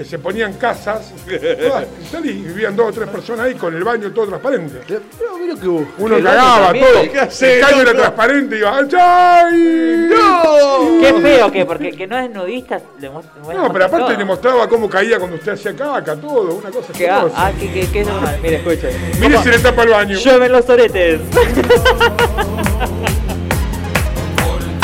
que 0.01 0.07
se 0.07 0.19
ponían 0.19 0.55
casas, 0.55 1.13
todas 1.27 1.85
y 2.25 2.33
vivían 2.33 2.75
dos 2.75 2.89
o 2.89 2.93
tres 2.93 3.07
personas 3.11 3.45
ahí 3.45 3.55
con 3.55 3.77
el 3.77 3.85
baño 3.85 4.11
todo 4.13 4.29
transparente. 4.29 4.81
Pero 4.89 5.03
mira 5.39 5.55
que 5.61 5.69
vos. 5.69 5.83
Uno 5.99 6.17
El 6.17 6.23
baño 6.23 6.39
cagaba 6.39 6.73
todo, 6.73 7.03
¿qué 7.03 7.55
el 7.55 7.61
caño 7.61 7.83
era 7.83 7.93
transparente 7.93 8.57
y 8.57 8.59
iba 8.61 8.79
¡Ay! 8.79 10.09
¡No! 10.09 11.01
Qué 11.03 11.13
feo 11.21 11.53
que, 11.53 11.67
porque 11.67 11.93
que 11.93 12.07
no 12.07 12.19
es 12.19 12.31
nudista. 12.31 12.81
le 12.99 13.11
No, 13.11 13.71
pero 13.71 13.85
aparte 13.85 14.07
todo. 14.07 14.17
le 14.17 14.25
mostraba 14.25 14.67
cómo 14.71 14.89
caía 14.89 15.19
cuando 15.19 15.37
usted 15.37 15.53
hacía 15.53 15.77
caca, 15.77 16.17
todo, 16.17 16.55
una 16.55 16.71
cosa 16.71 16.95
Que, 16.95 17.07
ah, 17.07 17.27
ah, 17.35 17.53
que, 17.61 17.71
que, 17.71 17.87
que 17.91 18.01
es 18.01 18.07
normal. 18.07 18.39
Mire, 18.43 18.57
escuche. 18.57 18.89
Mire 19.21 19.37
si 19.43 19.51
le 19.51 19.59
tapa 19.59 19.83
el 19.83 19.91
baño. 19.91 20.17
Llueven 20.17 20.51
los 20.51 20.67
oretes. 20.67 21.21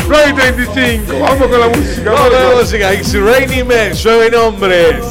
Play 0.09 0.33
35, 0.33 1.19
vamos 1.21 1.49
con 1.49 1.61
la 1.61 1.69
música. 1.69 2.13
Vamos 2.13 2.31
con 2.31 2.43
la 2.43 2.61
música. 2.61 2.95
It's 2.95 3.13
raining 3.13 3.67
men, 3.67 3.93
llueven 3.93 4.35
hombres. 4.37 5.05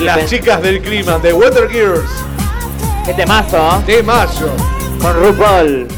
Las 0.00 0.26
chicas 0.26 0.60
del 0.62 0.80
clima, 0.82 1.18
de 1.18 1.32
Weather 1.32 1.68
Gears. 1.70 2.10
Qué 3.06 3.14
temazo, 3.14 3.56
¿eh? 3.56 3.96
De 3.96 4.02
mayo. 4.02 4.50
Con 5.00 5.14
RuPaul. 5.14 5.88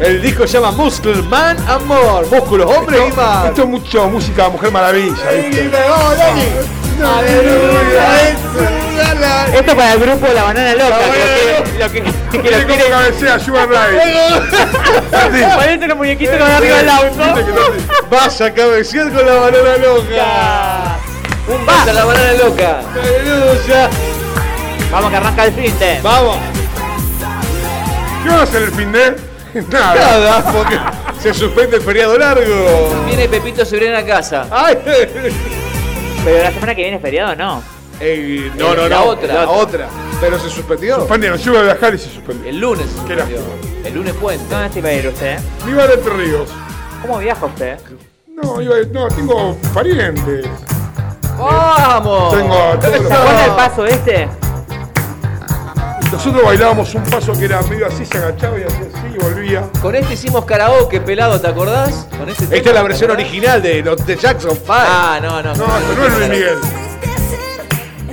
El 0.00 0.20
disco 0.20 0.46
se 0.46 0.54
llama 0.54 0.72
Muscle 0.72 1.22
Man 1.22 1.56
Amor. 1.68 2.26
Músculos, 2.30 2.70
hombre 2.74 2.98
y 3.06 3.12
mar. 3.12 3.46
Esto 3.48 3.62
es 3.62 3.68
mucho 3.68 4.08
música 4.08 4.44
de 4.44 4.50
Mujer 4.50 4.72
Maravilla, 4.72 5.30
¿viste? 5.30 5.70
Esto 9.54 9.76
para 9.76 9.92
el 9.94 10.00
grupo 10.00 10.26
La 10.34 10.44
Banana 10.44 10.74
Loca. 10.74 10.98
que 11.64 11.78
lo 11.78 11.90
que, 11.90 12.00
lo 12.00 12.14
que, 12.30 12.42
que 12.42 12.50
lo 12.50 12.66
quiere. 12.66 12.90
cabecea 12.90 13.38
Sugar 13.38 13.68
Ray. 13.70 13.98
Parece 15.56 15.86
los 15.88 15.96
muñequitos 15.96 16.40
arriba 16.40 16.76
del 16.76 16.88
auto. 16.88 17.24
Vas 18.10 18.40
a 18.40 18.52
cabecear 18.52 19.10
con 19.12 19.26
la 19.26 19.34
banana 19.34 19.76
loca. 19.78 20.98
un 21.48 21.66
beso 21.66 21.90
a 21.90 21.92
la 21.92 22.04
banana 22.04 22.32
loca. 22.34 22.80
Aleluya. 22.92 23.90
Vamos 24.92 25.10
que 25.10 25.16
arranca 25.16 25.44
el 25.44 25.52
fin 25.52 25.78
de. 25.78 26.00
Vamos. 26.02 26.36
¿Qué 28.22 28.28
van 28.28 28.38
a 28.38 28.42
hacer 28.42 28.62
el 28.62 28.72
fin 28.72 28.92
de? 28.92 29.16
Nada. 29.70 29.94
Nada, 29.94 30.52
porque 30.52 30.78
se 31.20 31.34
suspende 31.34 31.76
el 31.76 31.82
feriado 31.82 32.16
largo. 32.18 33.04
Viene 33.06 33.28
Pepito 33.28 33.64
Cibrián 33.64 33.96
a 33.96 34.04
casa. 34.04 34.46
Ay. 34.50 34.78
Pero 36.24 36.42
la 36.44 36.52
semana 36.52 36.74
que 36.74 36.82
viene 36.82 36.96
es 36.96 37.02
feriado, 37.02 37.34
¿no? 37.36 37.62
Ey, 38.00 38.50
no, 38.56 38.74
no, 38.74 38.88
La 38.88 38.96
no. 39.00 39.04
otra. 39.04 39.34
La 39.34 39.50
otra. 39.50 39.88
Pero 40.20 40.38
se 40.38 40.48
suspendió. 40.50 40.96
Suspendieron, 40.96 41.38
yo 41.38 41.52
iba 41.52 41.60
a 41.60 41.64
viajar 41.64 41.94
y 41.94 41.98
se 41.98 42.10
suspendió. 42.10 42.48
El 42.50 42.58
lunes 42.58 42.86
se 42.86 42.92
Qué 43.06 43.14
suspendió. 43.16 43.36
lástima. 43.38 43.86
El 43.88 43.94
lunes 43.94 44.14
puente. 44.14 44.44
¿Dónde 44.54 44.72
se 44.72 44.78
iba 44.78 44.88
a 44.88 44.92
ir 44.92 45.08
usted? 45.08 45.38
Me 45.64 45.70
iba 45.72 45.82
a 45.82 45.92
Entre 45.92 46.12
Ríos. 46.14 46.48
¿Cómo 47.02 47.18
viaja 47.18 47.46
usted? 47.46 47.78
No, 48.28 48.60
iba, 48.60 48.74
no, 48.92 49.08
tengo 49.08 49.56
parientes. 49.74 50.46
¡Vamos! 51.38 52.36
Tengo 52.36 52.54
a 52.54 52.78
todos 52.80 52.94
¿Se 52.96 53.02
los- 53.02 53.12
acuerda 53.12 53.44
el 53.46 53.50
paso 53.52 53.86
este? 53.86 54.28
Nosotros 56.12 56.44
bailábamos 56.44 56.94
un 56.94 57.02
paso 57.04 57.32
que 57.32 57.44
era 57.44 57.62
medio 57.62 57.86
así, 57.86 58.04
se 58.04 58.18
agachaba 58.18 58.58
y 58.58 58.62
hacía 58.64 58.78
así 58.92 59.14
y 59.14 59.18
volvía. 59.22 59.62
Con 59.80 59.94
este 59.94 60.14
hicimos 60.14 60.44
karaoke, 60.44 61.00
pelado, 61.00 61.40
¿te 61.40 61.46
acordás? 61.46 62.06
Con 62.18 62.28
este 62.28 62.44
Esta 62.44 62.56
es 62.56 62.62
tema, 62.62 62.74
la 62.74 62.82
¿te 62.82 62.88
versión 62.88 63.10
acordás? 63.10 63.26
original 63.30 63.62
de 63.62 63.82
los 63.82 64.06
de 64.06 64.16
Jackson 64.16 64.50
5. 64.52 64.64
Ah, 64.68 65.18
no, 65.22 65.42
no. 65.42 65.54
No, 65.54 65.64
esto 65.78 65.94
no 65.96 66.06
es 66.06 66.18
Luis 66.18 66.28
Miguel. 66.30 66.58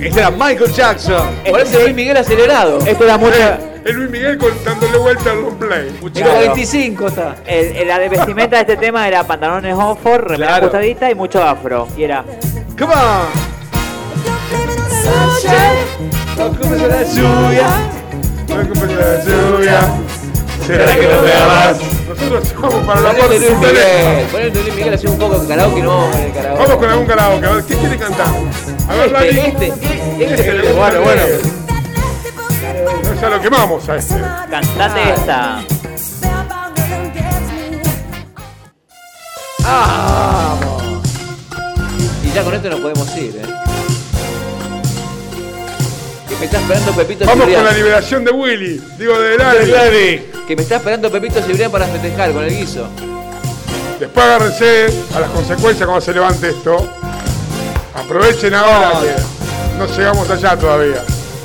Esta 0.00 0.20
era 0.20 0.30
Michael 0.30 0.72
Jackson. 0.72 1.28
Parece 1.50 1.82
Luis 1.82 1.94
Miguel 1.94 2.16
acelerado. 2.16 2.78
Esto 2.86 3.04
era 3.04 3.18
mucha. 3.18 3.58
Es 3.84 3.94
Luis 3.94 4.10
Miguel 4.10 4.38
con, 4.38 4.50
dándole 4.64 4.96
vuelta 4.98 5.30
al 5.32 5.40
long 5.42 5.56
play. 5.58 5.98
Chico 6.12 6.28
25 6.38 7.06
está. 7.08 7.34
El, 7.46 7.76
el- 7.76 7.88
la 7.88 7.98
de 7.98 8.08
vestimenta 8.08 8.56
de 8.56 8.62
este 8.62 8.76
tema 8.76 9.08
era 9.08 9.24
pantalones 9.24 9.74
off-for, 9.74 10.22
remera 10.22 10.46
Claro. 10.52 10.66
ajustadita 10.66 11.10
y 11.10 11.14
mucho 11.16 11.42
afro. 11.42 11.88
Y 11.96 12.04
era. 12.04 12.24
Come 12.78 12.94
on. 12.94 13.48
La 16.38 17.02
lluvia. 17.02 17.68
No 18.48 18.60
es 18.60 18.68
culpa 18.68 18.86
de 18.86 18.94
la 18.94 19.24
lluvia. 19.24 19.80
¿Será 20.66 20.94
que 20.94 21.08
no 21.08 21.22
me 21.22 21.32
amas? 21.32 21.78
Nosotros 22.08 22.54
vamos 22.60 22.86
para 22.86 23.00
la 23.00 23.12
Miguel. 23.12 24.26
Ponele 24.30 24.50
Luis 24.50 24.74
Miguel, 24.74 24.94
hacemos 24.94 25.14
un 25.14 25.18
poco 25.18 25.38
de 25.38 25.48
karaoke 25.48 25.78
y 25.78 25.82
no 25.82 25.90
vamos 25.90 26.10
con 26.12 26.20
el 26.20 26.32
karaoke. 26.32 26.62
Vamos 26.62 26.76
con 26.76 26.90
algún 26.90 27.06
karaoke. 27.06 27.46
A 27.46 27.50
ver, 27.52 27.64
¿qué 27.64 27.76
quiere 27.76 27.96
cantar? 27.96 28.26
A 28.88 28.94
ver, 28.94 29.12
Lali. 29.12 29.28
Este, 29.38 29.66
este, 29.66 30.24
este, 30.24 30.34
este. 30.34 30.52
gusta 30.52 30.74
Bueno, 30.74 31.00
bueno. 31.02 31.22
No, 33.02 33.20
Ya 33.20 33.28
lo 33.28 33.40
quemamos 33.40 33.88
a 33.88 33.96
este. 33.96 34.14
Cantate 34.50 35.12
esta. 35.14 35.60
Y 42.22 42.30
ya 42.32 42.44
con 42.44 42.54
esto 42.54 42.70
nos 42.70 42.80
podemos 42.80 43.16
ir, 43.16 43.36
eh. 43.36 43.87
Me 46.38 46.44
está 46.44 46.60
esperando 46.60 46.92
Pepito 46.92 47.24
Vamos 47.26 47.46
con 47.46 47.64
la 47.64 47.72
liberación 47.72 48.24
de 48.24 48.30
Willy. 48.30 48.80
Digo, 48.96 49.18
de. 49.18 49.36
Dale. 49.36 50.26
Que 50.46 50.54
me 50.54 50.62
está 50.62 50.76
esperando 50.76 51.10
Pepito 51.10 51.42
Cibrián 51.42 51.70
para 51.70 51.86
festejar 51.86 52.32
con 52.32 52.44
el 52.44 52.56
guiso. 52.56 52.88
Después 53.98 54.24
agárrense 54.24 54.86
a 55.16 55.20
las 55.20 55.30
consecuencias 55.30 55.84
cuando 55.84 56.00
se 56.00 56.12
levante 56.12 56.50
esto. 56.50 56.88
Aprovechen 57.94 58.54
ahora 58.54 59.00
que 59.00 59.78
no 59.78 59.86
llegamos 59.86 60.30
allá 60.30 60.56
todavía. 60.56 61.02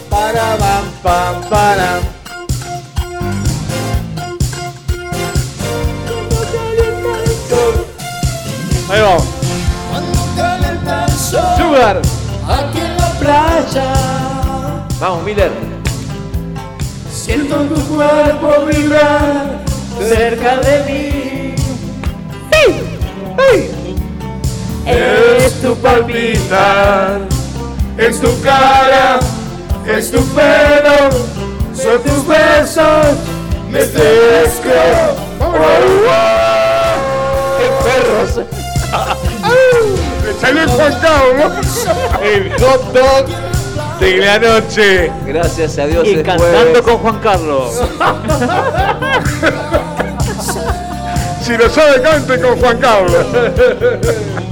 Para, 0.10 0.58
pam, 0.58 0.92
pam, 1.02 1.50
para. 1.50 2.00
Ahí 8.90 9.02
vamos. 9.02 9.24
Sugar. 11.58 12.02
Vamos, 15.04 15.26
Miller. 15.26 15.52
Siento 17.12 17.58
tu 17.64 17.76
cuerpo 17.94 18.66
vibrar 18.66 19.60
cerca 20.00 20.56
de 20.62 20.84
mí. 20.86 21.56
Es 24.86 25.62
tu 25.62 25.76
palpitar, 25.76 27.20
es 27.98 28.22
tu 28.22 28.42
cara, 28.42 29.20
es 29.86 30.10
tu 30.10 30.24
pelo, 30.28 31.10
son 31.76 32.02
tus 32.04 32.26
besos, 32.26 33.18
me 33.70 33.82
fresco. 33.82 34.70
Perros. 37.84 38.38
¡Le 40.26 40.34
salió 40.40 40.62
el 40.64 40.70
Juan 40.70 40.94
Carlos! 41.02 41.88
El 42.24 42.54
hot 42.54 42.94
dog 42.94 43.54
de 44.00 44.18
la 44.18 44.40
noche. 44.40 45.12
Gracias 45.26 45.78
a 45.78 45.86
Dios 45.88 46.08
Y 46.08 46.16
es 46.16 46.24
cantando 46.24 46.52
jueves. 46.54 46.82
con 46.82 46.98
Juan 47.00 47.20
Carlos. 47.20 47.82
Si 51.44 51.58
lo 51.58 51.70
sabe, 51.70 52.02
cante 52.02 52.40
con 52.40 52.58
Juan 52.58 52.78
Carlos. 52.78 53.26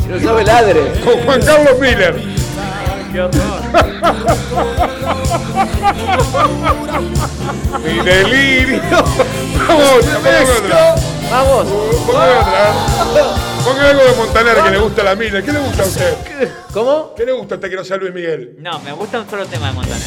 Si 0.04 0.10
no 0.10 0.20
sabe, 0.20 0.44
ladre. 0.44 0.92
Con 1.06 1.20
Juan 1.24 1.42
Carlos 1.42 1.80
Miller. 1.80 2.16
Mi 7.84 8.00
delirio. 8.04 8.82
Vamos. 9.68 10.06
Vamos. 11.32 11.68
Pongan 13.64 13.86
algo 13.86 14.04
de 14.04 14.16
Montaner 14.16 14.56
que 14.64 14.72
le 14.72 14.78
gusta 14.80 15.02
a 15.02 15.06
la 15.06 15.16
Miller. 15.16 15.44
¿Qué 15.44 15.52
le 15.52 15.60
gusta 15.60 15.84
a 15.84 15.86
usted? 15.86 16.18
¿Cómo? 16.74 17.14
¿Qué 17.16 17.26
le 17.26 17.32
gusta 17.32 17.56
a 17.56 17.58
usted 17.58 17.70
que 17.70 17.76
no 17.76 17.84
sea 17.84 17.98
Luis 17.98 18.14
Miguel? 18.14 18.56
No, 18.58 18.80
me 18.80 18.92
gusta 18.92 19.20
un 19.22 19.30
solo 19.30 19.46
tema 19.46 19.68
de 19.68 19.74
Montaner. 19.74 20.02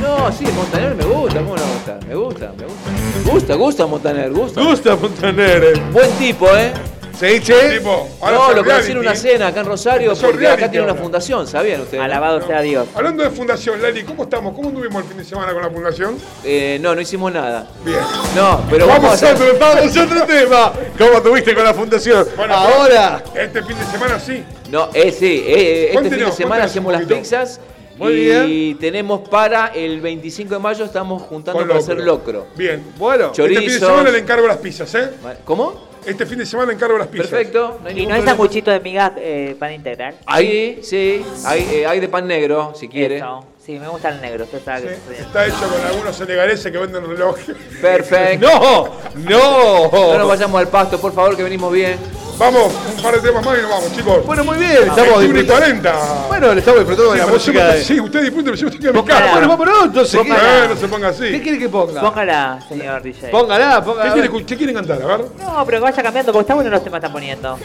No, 0.00 0.32
sí, 0.32 0.44
Montaner 0.54 0.94
me 0.94 1.04
gusta, 1.04 1.38
¿cómo 1.40 1.56
no 1.56 1.66
me 1.66 1.72
gusta? 1.74 1.98
Me 2.06 2.14
gusta, 2.14 2.52
me 2.56 2.64
gusta. 2.64 3.30
Gusta, 3.30 3.54
gusta 3.54 3.86
Montaner, 3.86 4.32
gusta. 4.32 4.62
Gusta 4.62 4.96
Montaner. 4.96 5.78
Buen 5.92 6.10
tipo, 6.12 6.48
¿eh? 6.56 6.72
Sí. 7.18 7.40
Tipo, 7.40 8.08
ahora 8.20 8.36
No, 8.36 8.52
lo 8.52 8.64
conocí 8.64 8.92
en 8.92 8.98
una 8.98 9.14
cena 9.14 9.46
acá 9.48 9.60
en 9.60 9.66
Rosario 9.66 10.14
porque 10.14 10.46
acá 10.46 10.70
tiene 10.70 10.84
una 10.84 10.92
ahora. 10.92 11.02
fundación, 11.02 11.46
¿sabían 11.46 11.80
ustedes? 11.80 12.02
Alabado 12.02 12.46
sea 12.46 12.60
Dios. 12.60 12.86
Hablando 12.94 13.22
de 13.22 13.30
fundación, 13.30 13.80
Lali, 13.80 14.02
¿cómo 14.04 14.24
estamos? 14.24 14.54
¿Cómo 14.54 14.68
estuvimos 14.68 15.02
el 15.02 15.08
fin 15.08 15.18
de 15.18 15.24
semana 15.24 15.52
con 15.52 15.62
la 15.62 15.70
fundación? 15.70 16.18
Eh, 16.44 16.78
no, 16.80 16.94
no 16.94 17.00
hicimos 17.00 17.32
nada. 17.32 17.68
Bien. 17.84 17.98
No, 18.34 18.62
pero 18.70 18.86
Vamos 18.86 19.02
vamos, 19.04 19.22
a 19.22 19.32
otro 19.32 19.46
Vamos 19.58 19.96
a 19.96 20.04
otro 20.04 20.22
tema. 20.26 20.72
¿Cómo 20.98 21.22
tuviste 21.22 21.54
con 21.54 21.64
la 21.64 21.74
fundación? 21.74 22.26
Bueno, 22.36 22.54
Ahora. 22.54 23.22
Este 23.34 23.62
fin 23.62 23.78
de 23.78 23.84
semana 23.86 24.20
sí. 24.20 24.44
No, 24.70 24.90
eh, 24.92 25.10
sí, 25.12 25.44
eh, 25.46 25.54
eh, 25.54 25.90
este 25.94 26.10
fin 26.10 26.24
de 26.26 26.32
semana 26.32 26.64
hacemos 26.64 26.92
las 26.92 27.04
pizzas. 27.04 27.60
Muy 27.96 28.30
y 28.30 28.74
tenemos 28.74 29.26
para 29.26 29.68
el 29.68 30.02
25 30.02 30.52
de 30.52 30.60
mayo, 30.60 30.84
estamos 30.84 31.22
juntando 31.22 31.66
para 31.66 31.78
hacer 31.78 31.98
locro. 31.98 32.48
Bien. 32.54 32.84
Bueno. 32.98 33.28
Este 33.28 33.48
fin 33.48 33.68
de 33.68 33.78
semana 33.78 34.10
le 34.10 34.18
encargo 34.18 34.46
las 34.46 34.58
pizzas, 34.58 34.94
¿eh? 34.96 35.10
¿Cómo? 35.46 35.95
Este 36.06 36.24
fin 36.24 36.38
de 36.38 36.46
semana 36.46 36.72
encargo 36.72 36.96
las 36.96 37.08
pizzas. 37.08 37.28
Perfecto. 37.28 37.80
No 37.82 37.88
hay 37.88 38.00
¿Y 38.00 38.06
no 38.06 38.14
hay 38.14 38.22
sanguchito 38.22 38.70
de 38.70 38.80
migas 38.80 39.12
eh, 39.16 39.56
pan 39.58 39.72
integral? 39.72 40.14
Ahí, 40.26 40.78
sí, 40.82 41.24
hay, 41.44 41.68
eh, 41.72 41.86
hay 41.86 42.00
de 42.00 42.08
pan 42.08 42.26
negro, 42.26 42.72
si 42.76 42.88
quiere. 42.88 43.16
Eso. 43.16 43.44
Sí, 43.66 43.78
me 43.80 43.88
gusta 43.88 44.10
el 44.10 44.20
negro. 44.20 44.44
Usted 44.44 44.62
sabe 44.64 44.80
Sí, 44.80 44.86
que 45.08 45.10
bien. 45.10 45.24
Está 45.24 45.44
hecho 45.44 45.56
con 45.68 45.84
algunos 45.84 46.14
senegaleses 46.16 46.70
que 46.70 46.78
venden 46.78 47.04
relojes. 47.04 47.56
Perfecto. 47.82 48.46
No, 49.16 49.30
no. 49.30 50.12
No 50.12 50.18
nos 50.18 50.28
vayamos 50.28 50.60
al 50.60 50.68
pasto, 50.68 51.00
por 51.00 51.12
favor, 51.12 51.36
que 51.36 51.42
venimos 51.42 51.72
bien. 51.72 51.98
Vamos, 52.38 52.70
un 52.96 53.02
par 53.02 53.14
de 53.14 53.26
temas 53.26 53.42
más 53.44 53.58
y 53.58 53.62
nos 53.62 53.70
vamos, 53.70 53.96
chicos. 53.96 54.26
Bueno, 54.26 54.44
muy 54.44 54.58
bien. 54.58 54.72
Estamos 54.82 55.18
21 55.18 55.24
y 55.24 55.32
disfrutando. 55.42 55.54
40. 55.88 56.24
Bueno, 56.28 56.52
le 56.54 56.58
estamos 56.60 56.80
disfrutando 56.80 57.12
de 57.12 57.18
Sí, 57.18 57.24
la 57.26 57.32
música. 57.32 57.58
yo 57.58 57.64
me- 57.66 57.74
de- 57.78 57.84
Sí, 57.84 58.00
usted 58.00 58.20
disfrute, 58.22 58.44
pero 58.44 58.56
yo 58.56 58.68
estoy 58.68 58.88
en 58.90 58.94
mi 58.94 59.02
casa. 59.04 59.46
Bueno, 59.56 59.72
entonces. 59.84 60.10
¿Qué, 60.20 60.28
Póngala. 60.28 60.64
Eh, 60.64 60.68
no 60.68 60.76
se 60.76 60.88
ponga 60.88 61.08
así. 61.08 61.24
¿Qué 61.32 61.42
quiere 61.42 61.58
que 61.58 61.68
ponga? 61.70 62.00
Póngala, 62.02 62.58
señor 62.68 63.02
DJ. 63.02 63.28
Póngala, 63.30 63.76
¿Qué, 63.80 63.86
póngala. 63.86 64.12
quiere, 64.12 64.30
¿Qué 64.46 64.56
quieren 64.56 64.74
cantar? 64.76 65.02
A 65.02 65.06
ver. 65.06 65.20
No, 65.38 65.64
pero 65.64 65.78
que 65.78 65.84
vaya 65.84 66.02
cambiando, 66.02 66.32
porque 66.32 66.42
está 66.42 66.54
bueno 66.54 66.70
los 66.70 66.84
temas 66.84 67.00
que 67.00 67.06
están 67.06 67.12
poniendo. 67.12 67.58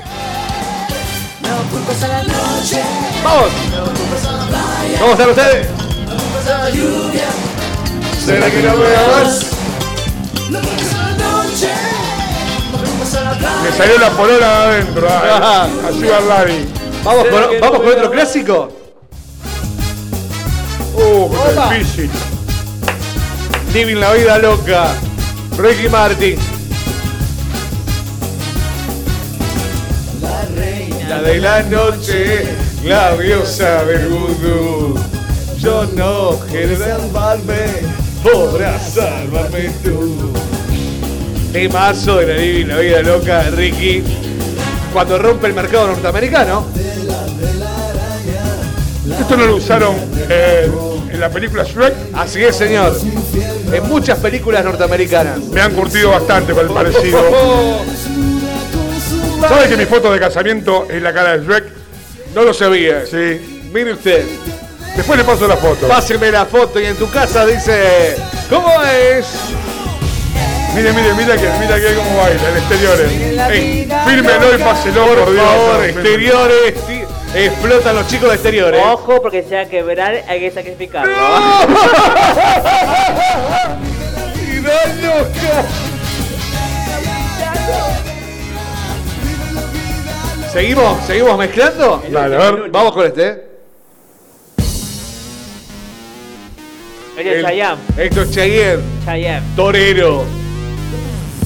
Vamos. 3.23 3.49
¿Cómo 4.99 5.11
están 5.11 5.29
ustedes? 5.29 5.67
¿Será 8.25 8.49
que 8.49 8.61
no 8.63 8.75
me 8.77 8.95
amas? 8.95 9.45
Me 13.63 13.71
salió 13.77 13.97
la 13.99 14.09
polola 14.11 14.47
de 14.47 14.75
adentro. 14.75 15.07
Ayuda 15.87 16.17
al 16.17 16.27
Lari. 16.27 16.69
Vamos 17.03 17.27
con, 17.27 17.59
vamos 17.59 17.79
con 17.79 17.87
otro 17.89 18.11
clásico. 18.11 18.69
Uh, 20.93 21.31
qué 21.69 21.77
difícil. 21.77 22.09
Living 23.73 23.97
la 23.97 24.13
vida 24.13 24.37
loca. 24.39 24.93
Ricky 25.57 25.89
Martin. 25.89 26.37
La 31.09 31.21
de 31.21 31.39
la 31.39 31.61
noche, 31.63 32.45
la 32.83 33.17
diosa 33.17 33.83
del 33.83 34.07
vudú. 34.07 35.20
Yo 35.61 35.85
no 35.93 36.39
quiero 36.49 36.75
salvarme, 36.75 37.67
podrás 38.23 38.93
salvarme 38.93 39.69
tú. 39.83 40.33
Temazo 41.53 42.17
de 42.17 42.25
la 42.25 42.33
Living 42.33 42.65
la 42.65 42.77
vida 42.79 43.01
loca 43.03 43.43
de 43.43 43.51
Ricky. 43.51 44.03
Cuando 44.91 45.19
rompe 45.19 45.45
el 45.45 45.53
mercado 45.53 45.85
norteamericano. 45.85 46.65
Esto 49.19 49.37
no 49.37 49.45
lo 49.45 49.55
usaron 49.57 49.95
eh, 50.29 50.67
en 51.11 51.19
la 51.19 51.29
película 51.29 51.63
Shrek. 51.63 51.93
Así 52.13 52.43
es, 52.43 52.55
señor. 52.55 52.97
En 53.71 53.87
muchas 53.87 54.17
películas 54.17 54.65
norteamericanas. 54.65 55.41
Me 55.41 55.61
han 55.61 55.75
curtido 55.75 56.09
bastante 56.09 56.53
con 56.53 56.65
el 56.65 56.73
parecido. 56.73 57.21
¿Sabe 59.47 59.69
que 59.69 59.77
mi 59.77 59.85
foto 59.85 60.11
de 60.11 60.19
casamiento 60.19 60.87
es 60.89 60.99
la 61.03 61.13
cara 61.13 61.37
de 61.37 61.45
Shrek? 61.45 61.65
No 62.33 62.41
lo 62.41 62.51
sabía. 62.51 63.05
Sí. 63.05 63.69
Mire 63.71 63.93
usted. 63.93 64.25
Después 64.95 65.17
le 65.17 65.23
paso 65.23 65.47
la 65.47 65.57
foto. 65.57 65.87
Páseme 65.87 66.31
la 66.31 66.45
foto 66.45 66.79
y 66.79 66.85
en 66.85 66.95
tu 66.97 67.09
casa 67.09 67.45
dice. 67.45 68.15
¿Cómo 68.49 68.69
es? 68.83 69.25
Mire, 70.75 70.93
mire, 70.93 71.13
mira 71.13 71.35
que, 71.35 71.49
mira 71.59 71.75
que 71.75 71.93
cómo 71.95 72.17
baila, 72.17 72.49
el 72.49 72.57
exteriores. 72.57 73.11
Ey, 73.51 73.89
fírmelo 74.05 74.55
y 74.55 74.57
páselo, 74.61 75.05
por, 75.05 75.17
Por 75.25 75.33
Dios. 75.33 75.45
favor, 75.45 75.77
No, 75.77 75.83
exteriores. 75.83 76.73
Explotan 77.33 77.95
los 77.95 78.07
chicos 78.07 78.29
de 78.29 78.35
exteriores. 78.35 78.81
Ojo, 78.85 79.21
porque 79.21 79.43
si 79.47 79.55
hay 79.55 79.65
que 79.65 79.77
quebrar, 79.77 80.23
hay 80.27 80.39
que 80.41 80.51
sacrificarlo. 80.51 81.11
Vida 84.35 84.85
loca. 85.01 85.65
¿Seguimos? 90.51 91.05
¿Seguimos 91.05 91.37
mezclando? 91.37 92.03
Dale, 92.09 92.35
a 92.35 92.39
ver. 92.51 92.69
Vamos 92.69 92.91
con 92.93 93.05
este. 93.05 93.50
El 97.29 97.37
de 97.37 97.41
Chayanne. 97.43 97.81
Esto 97.97 98.21
es 98.23 98.31
Cheyenne, 98.31 98.83
Chayanne. 99.05 99.45
torero. 99.55 100.23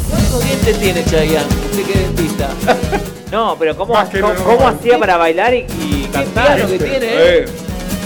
¿Cuántos 0.10 0.44
dientes 0.46 0.80
tiene 0.80 1.04
Chayanne? 1.06 1.48
Usted 1.72 1.84
que 1.86 1.94
es 1.94 2.00
dentista. 2.16 2.50
No, 3.32 3.58
pero 3.60 3.76
¿cómo, 3.76 3.94
Más 3.96 4.08
que 4.08 4.22
cómo, 4.22 4.34
lo 4.34 4.44
cómo 4.44 4.68
hacía 4.68 4.98
para 5.00 5.18
bailar 5.18 5.54
y, 5.54 5.66
y 5.82 6.04
Qué 6.06 6.10
cantar? 6.12 6.56
piano 6.56 6.70
que 6.72 6.78
tiene, 6.80 7.08
¿eh? 7.10 7.46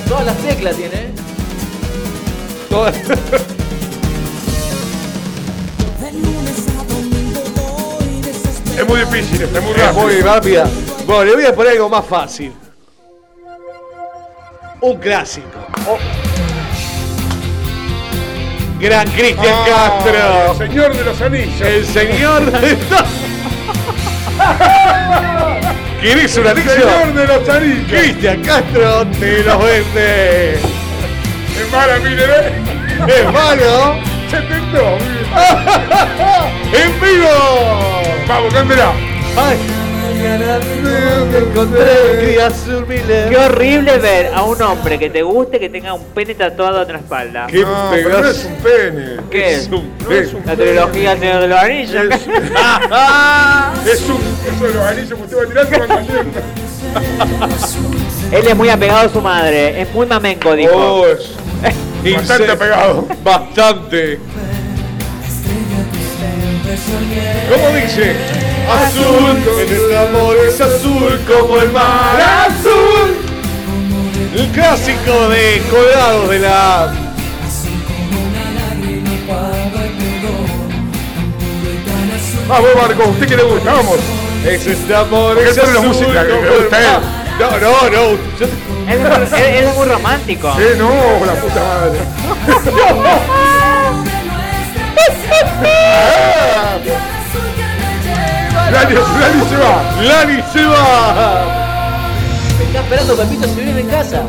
Todas 0.08 0.26
las 0.26 0.38
teclas 0.38 0.76
tiene, 0.76 0.96
¿eh? 0.96 1.10
toda- 2.70 2.92
Es 8.78 8.88
muy 8.88 9.00
difícil, 9.02 9.42
es 9.42 9.52
muy 9.62 9.72
Es 9.72 9.78
rápido. 9.78 10.02
muy 10.02 10.22
rápida. 10.22 10.68
Bueno, 11.06 11.24
le 11.26 11.34
voy 11.36 11.46
a 11.46 11.54
poner 11.56 11.74
algo 11.74 11.90
más 11.90 12.06
fácil. 12.06 12.54
Un 14.82 14.98
clásico. 14.98 15.60
Gran 18.80 19.08
Cristian 19.12 19.54
Ah, 19.54 20.00
Castro. 20.00 20.52
El 20.52 20.58
señor 20.70 20.96
de 20.96 21.04
los 21.04 21.22
anillos. 21.22 21.62
El 21.62 21.86
señor 21.86 22.52
de... 22.52 22.78
¿Querés 26.02 26.38
un 26.38 26.48
El 26.48 26.56
señor 26.64 27.14
de 27.14 27.28
los 27.28 27.50
anillos. 27.50 27.88
Cristian 27.90 28.42
Castro 28.42 29.06
te 29.20 29.44
los 29.44 29.60
vende. 29.64 30.60
Hermana, 31.60 31.94
mire, 32.04 32.26
ve. 32.26 32.54
Hermano, 33.20 34.00
Se 34.32 34.38
tentó. 34.38 34.98
en 36.74 37.02
vivo. 37.02 38.02
Vamos, 38.28 38.54
cántela. 38.54 38.92
Ay, 39.36 39.58
Qué 43.30 43.38
horrible 43.38 43.98
ver 44.00 44.32
a 44.34 44.44
un 44.44 44.62
hombre 44.62 44.98
que 45.00 45.10
te 45.10 45.22
guste 45.22 45.60
que 45.60 45.70
tenga 45.70 45.94
un 45.94 46.04
pene 46.06 46.34
tatuado 46.36 46.82
en 46.82 46.88
la 46.94 46.98
espalda. 47.00 47.48
Qué 47.48 47.62
No, 47.62 47.90
pero 47.92 48.10
no 48.10 48.16
pedazo. 48.18 48.30
es 48.32 48.46
un 48.46 48.56
pene. 48.56 49.18
¿Qué 49.30 49.52
Es 49.52 49.58
es? 49.64 49.68
un 49.70 49.94
No 50.04 50.12
es 50.12 50.34
un 50.34 50.46
La 50.46 50.56
trilogía 50.56 51.10
del 51.12 51.20
Señor 51.20 51.42
de 51.42 51.48
los 51.48 51.60
Anillos. 51.60 52.06
Es, 52.06 52.12
es 53.94 54.10
un. 54.10 54.22
Eso 54.56 54.66
de 54.68 54.74
los 54.74 54.84
anillos 54.86 55.08
que 55.14 55.24
usted 55.24 55.38
va 55.38 55.66
tirando 55.66 55.88
cayendo. 55.96 56.40
Él 58.32 58.48
es 58.48 58.56
muy 58.56 58.70
apegado 58.70 59.08
a 59.08 59.10
su 59.14 59.22
madre, 59.22 59.82
es 59.82 59.94
muy 59.94 60.06
mamenco, 60.08 60.56
dijo. 60.56 60.72
Oh, 60.76 61.06
es 61.08 61.32
Bastante 62.16 62.52
apegado. 62.52 63.08
Bastante. 63.24 64.20
¿Cómo 67.50 67.76
dice? 67.76 68.16
Azul, 68.72 69.38
en 69.60 69.74
el 69.74 69.98
amor 69.98 70.38
es 70.48 70.62
azul 70.62 71.20
como 71.28 71.58
el 71.58 71.72
mar 71.72 72.20
azul. 72.48 73.16
El 74.36 74.48
clásico 74.50 75.28
de 75.30 75.62
colgados 75.72 76.30
de 76.30 76.40
la. 76.40 76.94
Vamos, 82.48 82.70
Marco, 82.76 83.10
¿usted 83.10 83.28
qué 83.28 83.36
le 83.38 83.44
gusta? 83.44 83.74
Vamos. 83.74 83.98
Es 84.46 84.66
este 84.66 84.96
amor 84.96 85.36
Porque 85.36 85.50
es 85.50 85.58
la 85.58 85.64
azul 85.64 85.86
música 85.88 86.24
que 86.26 86.30
como 86.30 86.42
le 86.42 86.48
el 86.56 86.60
gusta 86.62 86.78
a 86.78 86.80
él. 86.80 86.88
mar. 86.88 87.02
No, 87.40 87.52
no, 87.52 87.72
no. 87.84 87.90
yo- 87.90 88.48
Él, 88.88 89.00
es 89.00 89.00
muy- 89.00 89.40
él- 89.40 89.46
él 89.46 89.66
es 89.66 89.76
muy 89.76 89.86
romántico. 89.88 90.48
Eh, 90.60 90.76
no, 90.78 90.90
la 91.26 91.34
puta 91.34 91.62
madre. 91.64 92.00
Lali, 98.72 98.96
Lali 98.96 99.42
se 99.50 99.58
va. 99.58 99.74
Lani 100.02 100.44
se 100.54 100.64
va. 100.66 101.60
Me 102.58 102.66
está 102.66 102.80
esperando 102.82 103.16
Pepito 103.16 103.48
si 103.48 103.62
viene 103.62 103.82
en 103.82 103.88
casa. 103.88 104.24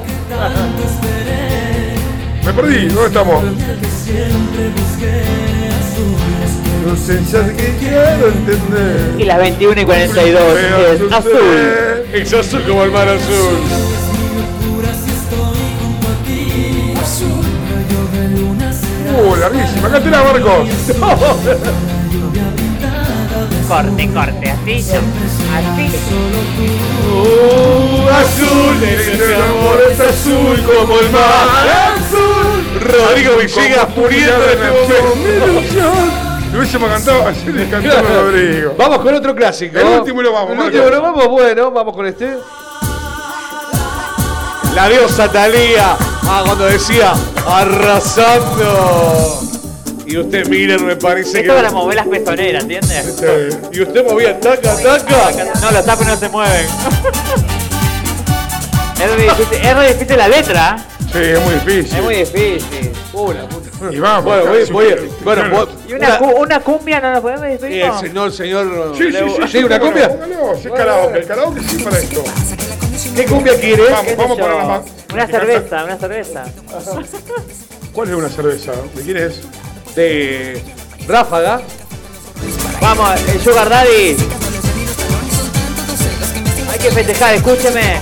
Me 2.45 2.53
perdí, 2.53 2.89
¿dónde 2.89 3.07
estamos? 3.07 3.45
No 6.87 6.97
que 7.57 7.77
quiero 7.79 8.29
entender. 8.29 9.15
Y 9.19 9.25
las 9.25 9.39
21 9.39 9.81
y 9.81 9.85
42 9.85 10.43
es 10.59 11.13
azul. 11.13 11.33
Es 12.13 12.33
azul 12.33 12.63
como 12.67 12.85
el 12.85 12.91
mar 12.91 13.09
azul. 13.09 13.59
Uh, 19.23 19.37
larguísima. 19.37 19.89
Acá 19.89 20.01
te 20.01 20.11
la 20.11 20.23
Marcos. 20.23 20.69
Corte, 23.71 24.11
corte, 24.13 24.51
así. 24.51 24.79
Así. 24.81 24.99
Uh, 27.09 28.09
azul, 28.11 28.83
ese 28.83 29.37
amor 29.37 29.79
es 29.89 30.01
azul 30.01 30.61
como 30.65 30.99
el 30.99 31.09
mar. 31.11 31.23
Azul. 31.95 32.65
Rodrigo 32.81 33.37
Villegas 33.37 33.89
muriendo 33.97 34.45
en 34.51 34.59
este 34.75 35.03
momento. 35.03 35.93
Lo 36.53 36.59
hubiésemos 36.59 36.91
cantado, 36.91 37.29
ayer 37.29 37.55
le 37.55 37.69
cantó 37.71 37.97
a 37.97 38.03
Rodrigo. 38.03 38.75
Vamos 38.77 38.99
con 38.99 39.15
otro 39.15 39.37
clásico. 39.37 39.79
El 39.79 39.87
último 39.87 40.21
lo 40.21 40.33
vamos, 40.33 40.51
El 40.51 40.57
Marco. 40.57 40.77
último 40.77 40.91
lo 40.91 41.03
vamos, 41.03 41.29
bueno, 41.29 41.71
vamos 41.71 41.95
con 41.95 42.07
este. 42.07 42.39
La 44.75 44.89
diosa 44.89 45.31
Talía. 45.31 45.97
Ah, 46.25 46.43
cuando 46.45 46.65
decía 46.65 47.13
arrasando. 47.47 48.71
Y 50.11 50.19
usted, 50.19 50.49
Miller, 50.49 50.81
me 50.81 50.97
parece 50.97 51.41
Esto 51.41 51.53
que. 51.53 51.57
para 51.57 51.71
mover 51.71 51.95
las 51.97 52.09
pezoneras, 52.09 52.63
¿entiendes? 52.65 53.17
Sí. 53.19 53.57
Y 53.73 53.83
usted 53.83 54.05
movía 54.05 54.39
taca, 54.41 54.75
taca. 54.77 55.45
No, 55.61 55.71
los 55.71 55.85
tapes 55.87 56.07
no 56.07 56.17
se 56.17 56.29
mueven. 56.29 56.67
Es 59.01 59.11
muy 59.17 59.23
difícil, 59.23 59.67
es 59.67 59.75
muy 59.77 59.87
difícil 59.87 60.17
la 60.19 60.29
letra. 60.29 60.77
Sí, 61.11 61.19
es 61.21 61.41
muy 61.43 61.55
difícil. 61.55 61.97
Es 61.99 62.05
muy 62.05 62.15
difícil. 62.17 62.93
Uh, 63.15 63.33
la 63.33 63.49
puta. 63.49 63.71
Y 63.95 63.99
vamos. 63.99 64.25
Bueno, 64.27 64.45
voy, 64.51 64.65
voy, 64.71 65.11
bueno, 65.25 65.43
voy- 65.57 65.69
¿Y 65.89 65.95
una, 65.95 66.19
cu- 66.19 66.37
una 66.39 66.61
cumbia 66.61 67.01
no 67.01 67.11
la 67.13 67.21
podemos 67.23 67.41
decir? 67.41 67.81
el 67.83 67.93
señor, 67.99 68.31
señor. 68.31 68.95
Sí, 68.99 69.11
sí, 69.11 69.19
sí. 69.19 69.43
¿Sí, 69.53 69.65
una 69.65 69.79
póngalo, 69.81 69.81
cumbia? 69.81 70.09
Póngalo, 70.11 70.55
si 70.61 70.69
es 70.69 70.75
karaoke. 70.75 71.19
El 71.19 71.27
karaoke 71.27 71.61
sí 71.63 71.77
para 71.83 71.99
esto. 71.99 72.25
¿Qué 73.17 73.25
cumbia 73.25 73.59
quiere? 73.59 73.85
Vamos, 73.91 74.17
vamos 74.19 74.39
a 74.39 74.43
poner 74.43 74.57
la 74.59 74.65
más. 74.65 74.81
Una 75.15 75.27
cerveza, 75.27 75.85
una 75.85 75.97
cerveza. 75.97 76.45
¿Cuál 77.95 78.09
es 78.11 78.15
una 78.15 78.29
cerveza? 78.29 78.73
¿De 78.95 79.03
quién 79.03 79.17
es? 79.17 79.41
De 79.95 80.63
Ráfaga. 81.09 81.61
Vamos, 82.81 83.21
el 83.29 83.41
Sugar 83.43 83.69
Daddy. 83.69 84.17
Hay 86.71 86.79
que 86.79 86.91
festejar, 86.91 87.35
escúcheme. 87.35 88.01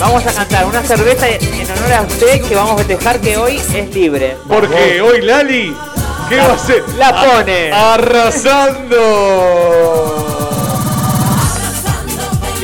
Vamos 0.00 0.26
a 0.26 0.32
cantar 0.32 0.66
una 0.66 0.82
cerveza 0.82 1.28
en 1.28 1.70
honor 1.70 1.92
a 1.92 2.02
usted 2.02 2.42
que 2.42 2.54
vamos 2.56 2.72
a 2.72 2.78
festejar 2.84 3.20
que 3.20 3.36
hoy 3.36 3.60
es 3.72 3.94
libre. 3.94 4.36
Porque 4.48 5.00
hoy 5.00 5.22
Lali, 5.22 5.74
¿qué 6.28 6.36
va 6.38 6.46
a 6.46 6.54
hacer? 6.54 6.82
La 6.98 7.12
pone. 7.12 7.70
Arrasando. 7.72 8.98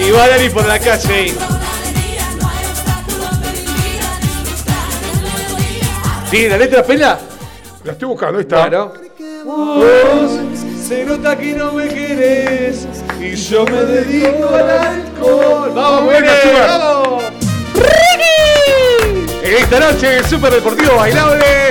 Y 0.05 0.11
va 0.11 0.27
Lali 0.27 0.51
por 0.51 0.67
la 0.67 0.79
calle. 0.81 1.33
¿Tiene 6.31 6.49
la 6.49 6.59
letra 6.59 6.83
pela? 6.83 7.19
La 7.89 7.93
estoy 7.93 8.09
buscando, 8.09 8.37
ahí 8.37 8.43
está. 8.43 8.69
Claro. 8.69 8.93
Vos 9.47 10.31
se 10.87 11.07
nota 11.07 11.35
que 11.39 11.55
no 11.55 11.73
me 11.73 11.89
querés 11.89 12.87
y 13.19 13.35
yo 13.35 13.65
me 13.65 13.83
dedico 13.83 14.47
al 14.55 14.69
alcohol. 14.69 15.73
Vamos, 15.75 16.15
Sugar. 16.15 16.69
vamos. 16.69 17.25
En 19.43 19.55
esta 19.55 19.81
noche, 19.81 20.23
Super 20.29 20.53
Deportivo 20.53 20.97
Bailable. 20.97 21.71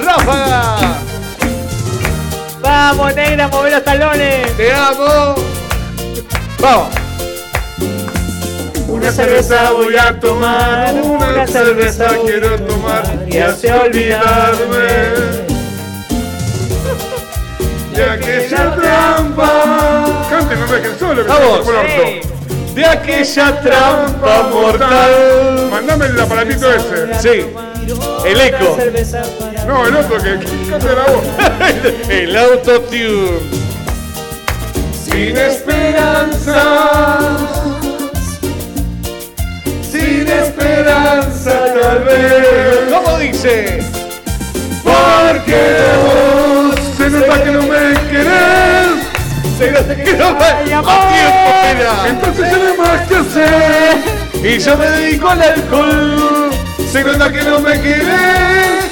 Ráfaga. 0.00 0.76
Vamos, 2.62 3.16
negra, 3.16 3.48
mover 3.48 3.72
los 3.72 3.82
talones. 3.82 4.56
Te 4.56 4.72
amo. 4.72 5.34
Vamos. 6.60 6.97
Una 8.98 9.12
cerveza 9.12 9.70
voy 9.72 9.96
a 9.96 10.18
tomar, 10.18 10.92
una 10.94 11.46
cerveza 11.46 12.08
quiero 12.24 12.58
tomar 12.62 13.04
y 13.28 13.38
así 13.38 13.68
olvidarme 13.68 14.88
de 17.94 18.04
aquella 18.04 18.74
trampa. 18.74 20.26
Cante, 20.28 20.56
no 20.56 20.66
me 20.66 20.72
dejen 20.72 20.98
solo, 20.98 21.22
que 21.22 21.28
Vamos. 21.28 21.60
Sí. 21.64 21.70
orto. 21.70 22.74
De 22.74 22.86
aquella 22.86 23.60
trampa 23.60 24.42
mortal. 24.52 25.68
Mandame 25.70 26.06
el 26.06 26.20
aparatito 26.20 26.72
ese. 26.72 27.20
Sí. 27.20 27.46
El 28.24 28.40
eco. 28.40 28.76
No, 29.66 29.86
el 29.86 29.96
otro 29.96 30.16
que, 30.18 30.38
que 30.38 30.70
cante 30.70 30.86
la 30.86 31.04
voz. 31.04 31.24
El 32.08 32.36
autotune. 32.36 33.68
Sin 35.04 35.36
esperanza, 35.36 36.58
sin 40.28 40.38
esperanza 40.38 41.52
tal 41.80 42.04
vez. 42.04 42.92
¿Cómo 42.92 43.18
dice? 43.18 43.82
Porque 44.82 45.76
vos 46.04 46.74
se 46.96 47.10
nota 47.10 47.44
que 47.44 47.50
no 47.50 47.62
me 47.62 47.94
querés. 48.10 49.08
Se 49.58 49.70
nota 49.72 49.96
que 49.96 50.12
no 50.12 50.34
me 50.34 50.44
a 50.44 50.60
tiempo, 50.64 50.90
pena. 51.62 52.08
Entonces 52.08 52.50
ya 52.50 52.58
no 52.58 52.70
hay 52.70 52.78
más 52.78 53.08
que 53.08 53.16
hacer. 53.16 53.96
Y 54.44 54.58
yo 54.58 54.76
me 54.76 54.86
dedico 54.86 55.28
al 55.28 55.42
alcohol. 55.42 56.50
Se 56.90 57.04
nota 57.04 57.32
que 57.32 57.42
no 57.42 57.60
me 57.60 57.80
querés. 57.80 58.84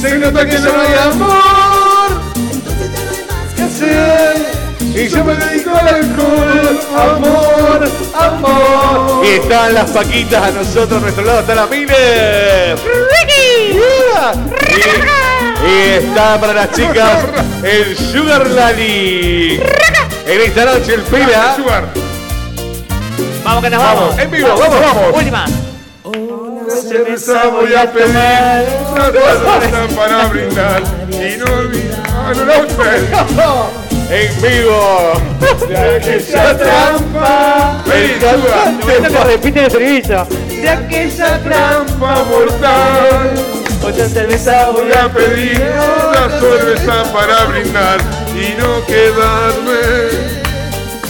Se 0.00 0.18
nota 0.18 0.46
que 0.46 0.58
no 0.58 0.70
hay 0.80 1.10
amor. 1.10 2.22
¿Qué 3.56 3.62
hacer? 3.62 4.53
Y 4.94 5.08
yo 5.08 5.24
me 5.24 5.34
dedico 5.34 5.70
al 5.76 5.88
alcohol. 5.88 6.80
Amor, 6.96 7.90
amor. 8.14 9.24
Y 9.24 9.28
están 9.28 9.74
las 9.74 9.90
paquitas 9.90 10.42
a 10.42 10.50
nosotros, 10.52 10.98
a 10.98 11.00
nuestro 11.00 11.24
lado 11.24 11.40
está 11.40 11.54
la 11.56 11.66
Miller. 11.66 12.78
Yeah. 13.74 14.34
Y, 15.64 15.68
y 15.68 15.90
está 15.94 16.40
para 16.40 16.52
las 16.52 16.70
chicas 16.70 17.24
el 17.64 17.96
Sugar 17.96 18.46
Lali. 18.46 19.60
En 20.26 20.40
esta 20.40 20.64
noche 20.64 20.94
el 20.94 21.02
Pela. 21.02 21.56
Sugar. 21.56 21.88
Vamos 23.42 23.64
que 23.64 23.70
nos 23.70 23.82
vamos. 23.82 24.18
En 24.18 24.30
vivo, 24.30 24.48
vamos, 24.56 24.80
vamos. 24.80 25.16
Última. 25.16 25.44
Cerveza 26.70 27.48
voy 27.48 27.74
a 27.74 27.92
pedir, 27.92 28.14
una 28.92 29.04
cerveza 29.06 29.88
para 29.96 30.26
brindar 30.26 30.82
y 31.10 31.36
no 31.38 31.44
olvidar. 31.58 31.94
En 34.10 34.42
vivo. 34.42 35.12
De 35.66 35.76
aquella 35.76 36.56
trampa. 36.56 37.82
Esto 37.86 39.08
que 39.08 39.24
repite 39.24 39.58
el 39.60 39.66
estribillo. 39.66 40.26
De 40.48 40.68
aquella 40.68 41.38
Trampa 41.42 42.24
mortal. 42.24 43.34
otra 43.82 44.08
cerveza 44.08 44.70
Voy 44.70 44.92
a 44.92 45.08
pedir 45.12 45.62
una 46.08 46.30
cerveza 46.38 47.12
para 47.12 47.44
brindar 47.44 48.00
y 48.34 48.54
no 48.60 48.84
quedarme 48.86 49.80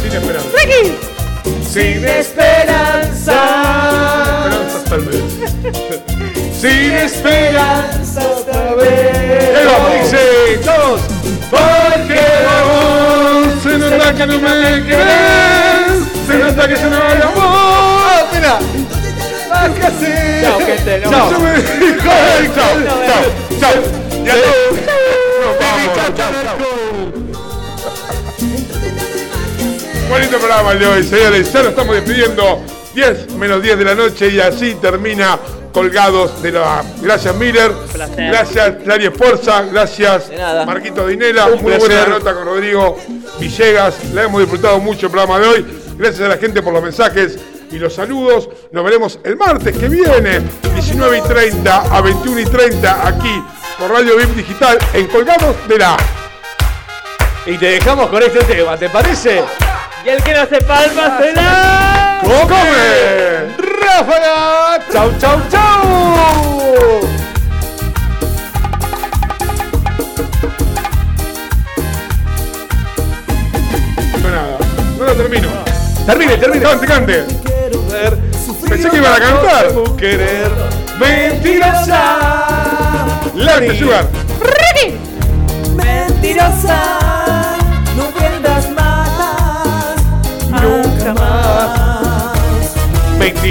sin 0.00 0.12
esperanza. 0.12 0.48
Sin 1.70 2.04
esperanza. 2.04 3.34
Esperanzas 4.84 4.90
tal 4.90 5.00
vez. 5.02 5.22
Sin 6.60 6.92
esperanza 6.92 8.20
otra 8.38 8.74
vez. 8.74 9.66
Vamos, 9.66 10.02
dice 10.02 10.60
todos. 10.64 11.00
Porque 11.50 12.20
Oh, 12.66 13.42
se 13.62 13.78
nota 13.78 14.14
que 14.14 14.26
no 14.26 14.38
me 14.38 14.84
querés, 14.84 16.04
se 16.26 16.38
nota 16.38 16.68
que 16.68 16.76
se 16.76 16.90
no 16.90 16.96
hay 16.96 17.20
amor. 17.22 17.34
¡Oh, 17.36 18.26
mira! 18.32 18.58
¡Ah! 19.50 19.68
Chao, 20.42 20.58
gente, 20.60 20.98
nos 21.00 21.10
Chao. 21.10 21.40
Me 21.40 21.54
Chao, 21.96 22.42
chao, 22.54 22.76
chao, 22.84 23.22
chao. 23.60 23.74
Ya 24.24 24.34
Nos 25.40 25.54
vamos. 25.60 26.64
Bonito 30.08 30.38
programa 30.38 30.72
el 30.72 30.78
de 30.78 30.86
hoy, 30.86 31.02
señores. 31.02 31.52
Ya 31.52 31.60
nos 31.60 31.68
estamos 31.70 31.94
despidiendo. 31.94 32.73
10 32.94 33.32
menos 33.32 33.62
10 33.62 33.78
de 33.78 33.84
la 33.84 33.94
noche 33.94 34.28
y 34.28 34.40
así 34.40 34.74
termina 34.76 35.38
Colgados 35.72 36.40
de 36.40 36.52
la. 36.52 36.84
Gracias, 37.02 37.34
Miller. 37.34 37.72
placer. 37.92 38.30
Gracias, 38.30 38.74
Clary 38.84 39.06
Esforza. 39.06 39.62
Gracias. 39.62 40.30
Marquito 40.64 41.04
Dinela. 41.06 41.46
Un 41.46 41.62
Muy 41.62 41.72
placer. 41.72 41.80
buena 41.80 42.06
nota 42.06 42.32
con 42.32 42.44
Rodrigo 42.44 42.96
Villegas. 43.40 43.96
La 44.12 44.22
hemos 44.24 44.40
disfrutado 44.40 44.78
mucho 44.78 45.06
el 45.06 45.12
programa 45.12 45.40
de 45.40 45.48
hoy. 45.48 45.66
Gracias 45.98 46.20
a 46.22 46.28
la 46.28 46.36
gente 46.36 46.62
por 46.62 46.72
los 46.72 46.82
mensajes 46.82 47.38
y 47.72 47.78
los 47.80 47.92
saludos. 47.92 48.48
Nos 48.70 48.84
veremos 48.84 49.18
el 49.24 49.36
martes 49.36 49.76
que 49.76 49.88
viene, 49.88 50.40
19 50.74 51.18
y 51.18 51.22
30 51.22 51.96
a 51.96 52.00
21 52.00 52.40
y 52.40 52.44
30, 52.44 53.08
aquí 53.08 53.42
por 53.76 53.90
Radio 53.90 54.16
VIP 54.16 54.30
Digital 54.36 54.78
en 54.92 55.08
Colgados 55.08 55.56
de 55.66 55.78
la. 55.78 55.96
Y 57.46 57.58
te 57.58 57.66
dejamos 57.66 58.08
con 58.10 58.22
este 58.22 58.44
tema, 58.44 58.76
¿te 58.76 58.88
parece? 58.88 59.42
Y 60.04 60.08
el 60.10 60.22
que 60.22 60.34
no 60.34 60.46
se 60.46 60.60
palma 60.60 61.18
será. 61.18 62.20
¡Come! 62.22 63.54
¡Ráfaga! 63.80 64.80
¡Chau, 64.92 65.10
chau, 65.18 65.40
chau! 65.50 67.00
No 74.22 74.30
nada. 74.30 74.58
No 74.98 75.04
lo 75.04 75.14
termino. 75.14 75.48
Termine, 76.04 76.36
termine. 76.36 76.62
Cante, 76.62 76.86
cante. 76.86 77.24
Ver, 77.90 78.18
Pensé 78.68 78.90
que 78.90 78.96
iban 78.96 79.12
a 79.12 79.18
cantar. 79.18 79.68
Querer 79.96 80.50
mentirosa. 80.98 82.18
Lávate, 83.34 83.78
Sugar. 83.78 84.06
Mentirosa, 85.74 87.13
tu 93.32 93.46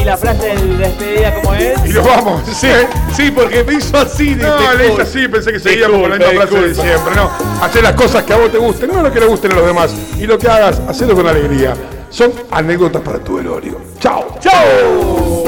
Y 0.00 0.04
la 0.04 0.16
frase 0.16 0.48
de 0.48 0.76
despedida, 0.76 1.34
como 1.34 1.54
es? 1.54 1.78
Y 1.86 1.92
nos 1.92 2.06
vamos. 2.06 2.42
Sí, 2.52 2.68
sí, 3.14 3.30
porque 3.30 3.64
me 3.64 3.74
hizo 3.74 3.98
así. 3.98 4.34
No, 4.34 4.56
dije, 4.58 4.76
le 4.76 4.84
hice 4.86 4.94
"Uy". 4.94 5.02
así, 5.02 5.28
pensé 5.28 5.52
que 5.52 5.60
seguíamos 5.60 6.00
con 6.00 6.10
la 6.10 6.16
misma 6.16 6.46
frase 6.46 6.68
de 6.68 6.74
siempre. 6.74 7.14
No, 7.14 7.30
hacer 7.62 7.82
las 7.82 7.92
cosas 7.94 8.24
que 8.24 8.32
a 8.32 8.36
vos 8.36 8.50
te 8.50 8.58
gusten, 8.58 8.90
no 8.92 9.02
lo 9.02 9.12
que 9.12 9.20
le 9.20 9.26
gusten 9.26 9.52
a 9.52 9.56
los 9.56 9.66
demás. 9.66 9.92
Y 10.18 10.26
lo 10.26 10.38
que 10.38 10.48
hagas, 10.48 10.80
hacelo 10.88 11.14
con 11.14 11.26
alegría. 11.26 11.74
Son 12.10 12.32
anécdotas 12.50 13.02
para 13.02 13.18
tu 13.18 13.36
velorio. 13.36 13.80
Chao. 14.00 14.36
¡Chao! 14.40 15.44